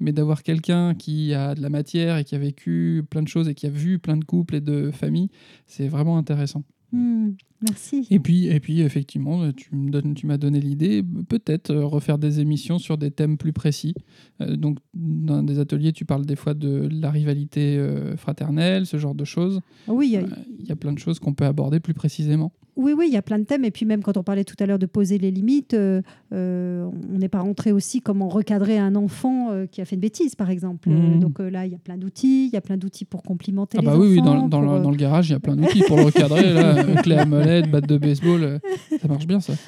Mais 0.00 0.12
d'avoir 0.12 0.42
quelqu'un 0.42 0.94
qui 0.94 1.34
a 1.34 1.54
de 1.54 1.60
la 1.60 1.68
matière 1.68 2.16
et 2.16 2.24
qui 2.24 2.34
a 2.34 2.38
vécu 2.38 3.04
plein 3.10 3.22
de 3.22 3.28
choses 3.28 3.48
et 3.48 3.54
qui 3.54 3.66
a 3.66 3.70
vu 3.70 3.98
plein 3.98 4.16
de 4.16 4.24
couples 4.24 4.54
et 4.56 4.60
de 4.62 4.90
familles, 4.90 5.28
c'est 5.66 5.86
vraiment 5.88 6.16
intéressant. 6.16 6.64
Hmm, 6.92 7.30
merci. 7.62 8.06
Et 8.10 8.18
puis, 8.18 8.46
et 8.46 8.58
puis 8.60 8.80
effectivement, 8.80 9.52
tu 9.52 9.74
me 9.76 9.90
donnes- 9.90 10.14
tu 10.14 10.26
m'as 10.26 10.38
donné 10.38 10.60
l'idée, 10.60 11.02
peut-être 11.28 11.70
euh, 11.70 11.84
refaire 11.84 12.18
des 12.18 12.40
émissions 12.40 12.78
sur 12.78 12.98
des 12.98 13.10
thèmes 13.10 13.36
plus 13.38 13.52
précis. 13.52 13.94
Euh, 14.40 14.56
donc, 14.56 14.78
dans 14.94 15.42
des 15.42 15.58
ateliers, 15.60 15.92
tu 15.92 16.04
parles 16.04 16.26
des 16.26 16.36
fois 16.36 16.54
de 16.54 16.88
la 16.90 17.10
rivalité 17.10 17.76
euh, 17.78 18.16
fraternelle, 18.16 18.86
ce 18.86 18.96
genre 18.96 19.14
de 19.14 19.24
choses. 19.24 19.60
Oui, 19.86 20.08
il 20.08 20.12
y 20.12 20.16
a- 20.16 20.20
Euh, 20.22 20.26
Il 20.58 20.66
y 20.66 20.72
a 20.72 20.76
plein 20.76 20.92
de 20.92 20.98
choses 20.98 21.18
qu'on 21.20 21.32
peut 21.34 21.44
aborder 21.46 21.80
plus 21.80 21.94
précisément. 21.94 22.52
Oui, 22.76 22.92
oui, 22.96 23.06
il 23.08 23.12
y 23.12 23.16
a 23.16 23.22
plein 23.22 23.38
de 23.38 23.44
thèmes. 23.44 23.64
Et 23.64 23.70
puis 23.70 23.84
même 23.86 24.02
quand 24.02 24.16
on 24.16 24.22
parlait 24.22 24.44
tout 24.44 24.54
à 24.60 24.66
l'heure 24.66 24.78
de 24.78 24.86
poser 24.86 25.18
les 25.18 25.30
limites, 25.30 25.74
euh, 25.74 26.02
euh, 26.32 26.88
on 27.12 27.18
n'est 27.18 27.28
pas 27.28 27.40
rentré 27.40 27.72
aussi 27.72 28.00
comment 28.00 28.28
recadrer 28.28 28.78
un 28.78 28.94
enfant 28.94 29.50
euh, 29.50 29.66
qui 29.66 29.80
a 29.80 29.84
fait 29.84 29.96
une 29.96 30.00
bêtise, 30.00 30.34
par 30.34 30.50
exemple. 30.50 30.88
Mhm. 30.88 31.20
donc 31.20 31.38
là, 31.40 31.66
il 31.66 31.72
y 31.72 31.74
a 31.74 31.78
plein 31.78 31.96
d'outils. 31.96 32.46
Il 32.46 32.52
y 32.52 32.56
a 32.56 32.60
plein 32.60 32.76
d'outils 32.76 33.04
pour 33.04 33.22
complimenter 33.22 33.78
Ah 33.78 33.82
les 33.82 33.86
bah 33.86 33.92
enfants. 33.94 34.02
oui, 34.02 34.08
oui, 34.16 34.22
dans, 34.22 34.48
dans 34.48 34.62
pour, 34.62 34.74
le, 34.74 34.82
dans 34.82 34.90
le 34.90 34.96
garage, 34.96 35.28
il 35.28 35.32
y 35.32 35.36
a 35.36 35.40
plein 35.40 35.56
d'outils 35.56 35.82
pour 35.86 35.96
le 35.96 36.04
recadrer. 36.04 36.52
Là, 36.52 36.84
clé 37.02 37.16
à 37.16 37.24
molette, 37.24 37.70
batte 37.70 37.86
de 37.86 37.98
baseball, 37.98 38.60
ça 39.00 39.08
marche 39.08 39.26
bien 39.26 39.40
ça. 39.40 39.52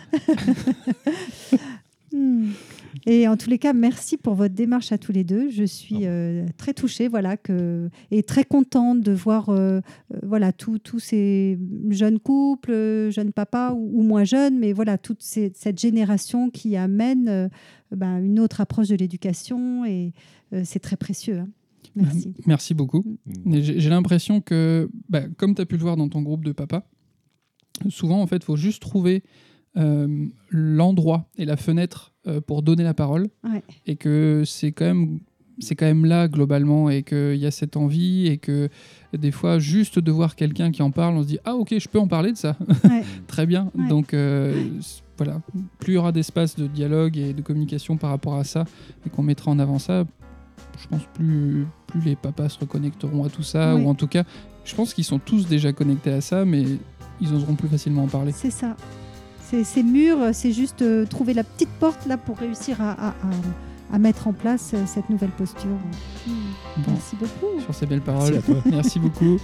Hmm. 2.15 2.51
Et 3.07 3.27
en 3.29 3.37
tous 3.37 3.49
les 3.51 3.59
cas, 3.59 3.73
merci 3.73 4.17
pour 4.17 4.35
votre 4.35 4.55
démarche 4.55 4.93
à 4.93 4.99
tous 4.99 5.13
les 5.13 5.25
deux. 5.25 5.51
Je 5.51 5.65
suis 5.65 6.01
euh, 6.07 6.47
très 6.57 6.75
touchée, 6.75 7.09
voilà, 7.09 7.37
que, 7.37 7.89
et 8.11 8.23
très 8.23 8.45
contente 8.45 9.01
de 9.01 9.13
voir, 9.13 9.49
euh, 9.49 9.81
euh, 10.15 10.19
voilà, 10.23 10.53
tous 10.53 10.79
tous 10.79 10.99
ces 10.99 11.59
jeunes 11.91 12.19
couples, 12.19 13.09
jeunes 13.11 13.33
papas 13.33 13.73
ou, 13.73 14.01
ou 14.01 14.03
moins 14.03 14.25
jeunes, 14.25 14.59
mais 14.59 14.73
voilà, 14.73 14.99
toute 14.99 15.23
ces- 15.23 15.53
cette 15.55 15.81
génération 15.81 16.51
qui 16.51 16.77
amène 16.77 17.29
euh, 17.29 17.49
ben, 17.95 18.19
une 18.23 18.39
autre 18.41 18.61
approche 18.61 18.89
de 18.89 18.97
l'éducation 18.97 19.85
et 19.85 20.13
euh, 20.53 20.63
c'est 20.65 20.81
très 20.81 20.97
précieux. 20.97 21.39
hein. 21.39 21.49
Merci. 21.95 22.33
Merci 22.47 22.75
beaucoup. 22.75 23.05
Mm. 23.27 23.61
J'ai 23.61 23.91
l'impression 23.91 24.41
que, 24.41 24.89
bah, 25.09 25.23
comme 25.37 25.55
tu 25.55 25.61
as 25.63 25.67
pu 25.67 25.77
le 25.77 25.83
voir 25.83 25.97
dans 25.97 26.09
ton 26.09 26.23
groupe 26.23 26.45
de 26.45 26.53
papa, 26.53 26.87
souvent, 27.89 28.21
en 28.21 28.27
fait, 28.27 28.37
il 28.37 28.45
faut 28.45 28.57
juste 28.57 28.81
trouver 28.83 29.23
euh, 29.77 30.27
l'endroit 30.51 31.29
et 31.37 31.45
la 31.45 31.57
fenêtre 31.57 32.12
pour 32.47 32.63
donner 32.63 32.85
la 32.85 32.95
parole. 32.95 33.29
Ouais. 33.45 33.63
Et 33.87 33.97
que 33.97 34.43
c'est 34.47 34.73
quand 34.73 34.85
même. 34.87 35.21
C'est 35.59 35.75
quand 35.77 35.85
même 35.87 36.07
là 36.07 36.29
globalement 36.29 36.89
et 36.89 37.03
qu'il 37.03 37.37
y 37.37 37.45
a 37.45 37.51
cette 37.51 37.77
envie 37.77 38.27
et 38.27 38.39
que 38.39 38.71
des 39.13 39.31
fois 39.31 39.59
juste 39.59 39.99
de 39.99 40.11
voir 40.11 40.35
quelqu'un 40.35 40.71
qui 40.73 40.81
en 40.83 40.91
parle, 40.91 41.15
on 41.15 41.23
se 41.23 41.29
dit 41.29 41.39
ah 41.45 41.55
ok 41.57 41.75
je 41.79 41.89
peux 41.89 41.99
en 41.99 42.09
parler 42.09 42.33
de 42.33 42.39
ça 42.39 42.57
Ouais. 42.85 43.03
très 43.27 43.45
bien 43.45 43.71
Ouais. 43.79 43.87
donc 43.87 44.15
euh, 44.15 44.65
voilà 45.19 45.43
plus 45.79 45.93
il 45.93 45.97
y 45.97 45.99
aura 45.99 46.11
d'espace 46.11 46.57
de 46.57 46.67
dialogue 46.67 47.19
et 47.19 47.35
de 47.35 47.43
communication 47.43 47.99
par 47.99 48.11
rapport 48.11 48.37
à 48.37 48.45
ça 48.45 48.65
et 49.07 49.11
qu'on 49.11 49.23
mettra 49.23 49.51
en 49.51 49.59
avant 49.59 49.79
ça 49.79 50.05
je 50.83 50.89
pense 50.89 51.03
plus 51.13 51.67
plus 51.87 52.01
les 52.01 52.17
papas 52.17 52.49
se 52.49 52.59
reconnecteront 52.59 53.23
à 53.23 53.29
tout 53.29 53.43
ça 53.43 53.77
ou 53.77 53.89
en 53.91 53.95
tout 53.95 54.09
cas 54.09 54.25
je 54.65 54.75
pense 54.75 54.95
qu'ils 54.95 55.05
sont 55.05 55.19
tous 55.19 55.47
déjà 55.47 55.73
connectés 55.75 56.13
à 56.13 56.23
ça 56.23 56.47
mais 56.47 56.65
ils 57.21 57.35
oseront 57.35 57.57
plus 57.57 57.69
facilement 57.69 58.05
en 58.05 58.09
parler 58.09 58.33
C'est 58.33 58.51
ça. 58.51 58.75
C'est 59.53 59.65
c'est 59.65 59.83
mûr, 59.83 60.17
c'est 60.33 60.53
juste 60.53 60.81
euh, 60.83 61.05
trouver 61.07 61.35
la 61.35 61.45
petite 61.45 61.69
porte 61.79 62.07
là 62.07 62.17
pour 62.17 62.39
réussir 62.39 62.81
à, 62.81 62.93
à- 62.93 63.09
à- 63.09 63.95
à 63.95 63.99
mettre 63.99 64.27
en 64.27 64.33
place 64.33 64.71
euh, 64.73 64.83
cette 64.87 65.11
nouvelle 65.11 65.31
posture. 65.31 65.69
Bon. 66.27 66.33
Merci 66.89 67.17
beaucoup. 67.17 67.61
sur 67.61 67.75
ces 67.75 67.85
belles 67.85 68.01
paroles. 68.01 68.33
Merci 68.33 68.51
à 68.51 68.55
toi. 68.55 68.63
Merci 68.71 68.99
beaucoup. 68.99 69.39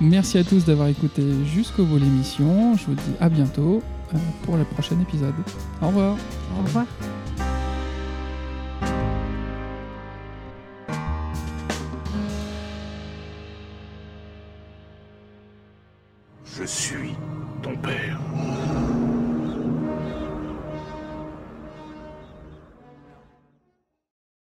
Merci 0.00 0.38
à 0.38 0.44
tous 0.44 0.64
d'avoir 0.64 0.88
écouté 0.88 1.22
jusqu'au 1.44 1.84
bout 1.84 1.98
l'émission. 1.98 2.76
Je 2.76 2.86
vous 2.86 2.94
dis 2.94 3.12
à 3.20 3.28
bientôt 3.28 3.80
euh, 4.12 4.18
pour 4.42 4.56
le 4.56 4.64
prochain 4.64 4.96
épisode. 5.00 5.34
Au 5.80 5.86
revoir. 5.86 6.16
Au 6.58 6.62
revoir. 6.64 6.86
Je 16.44 16.64
suis 16.64 17.14
ton 17.62 17.76
père. 17.76 18.20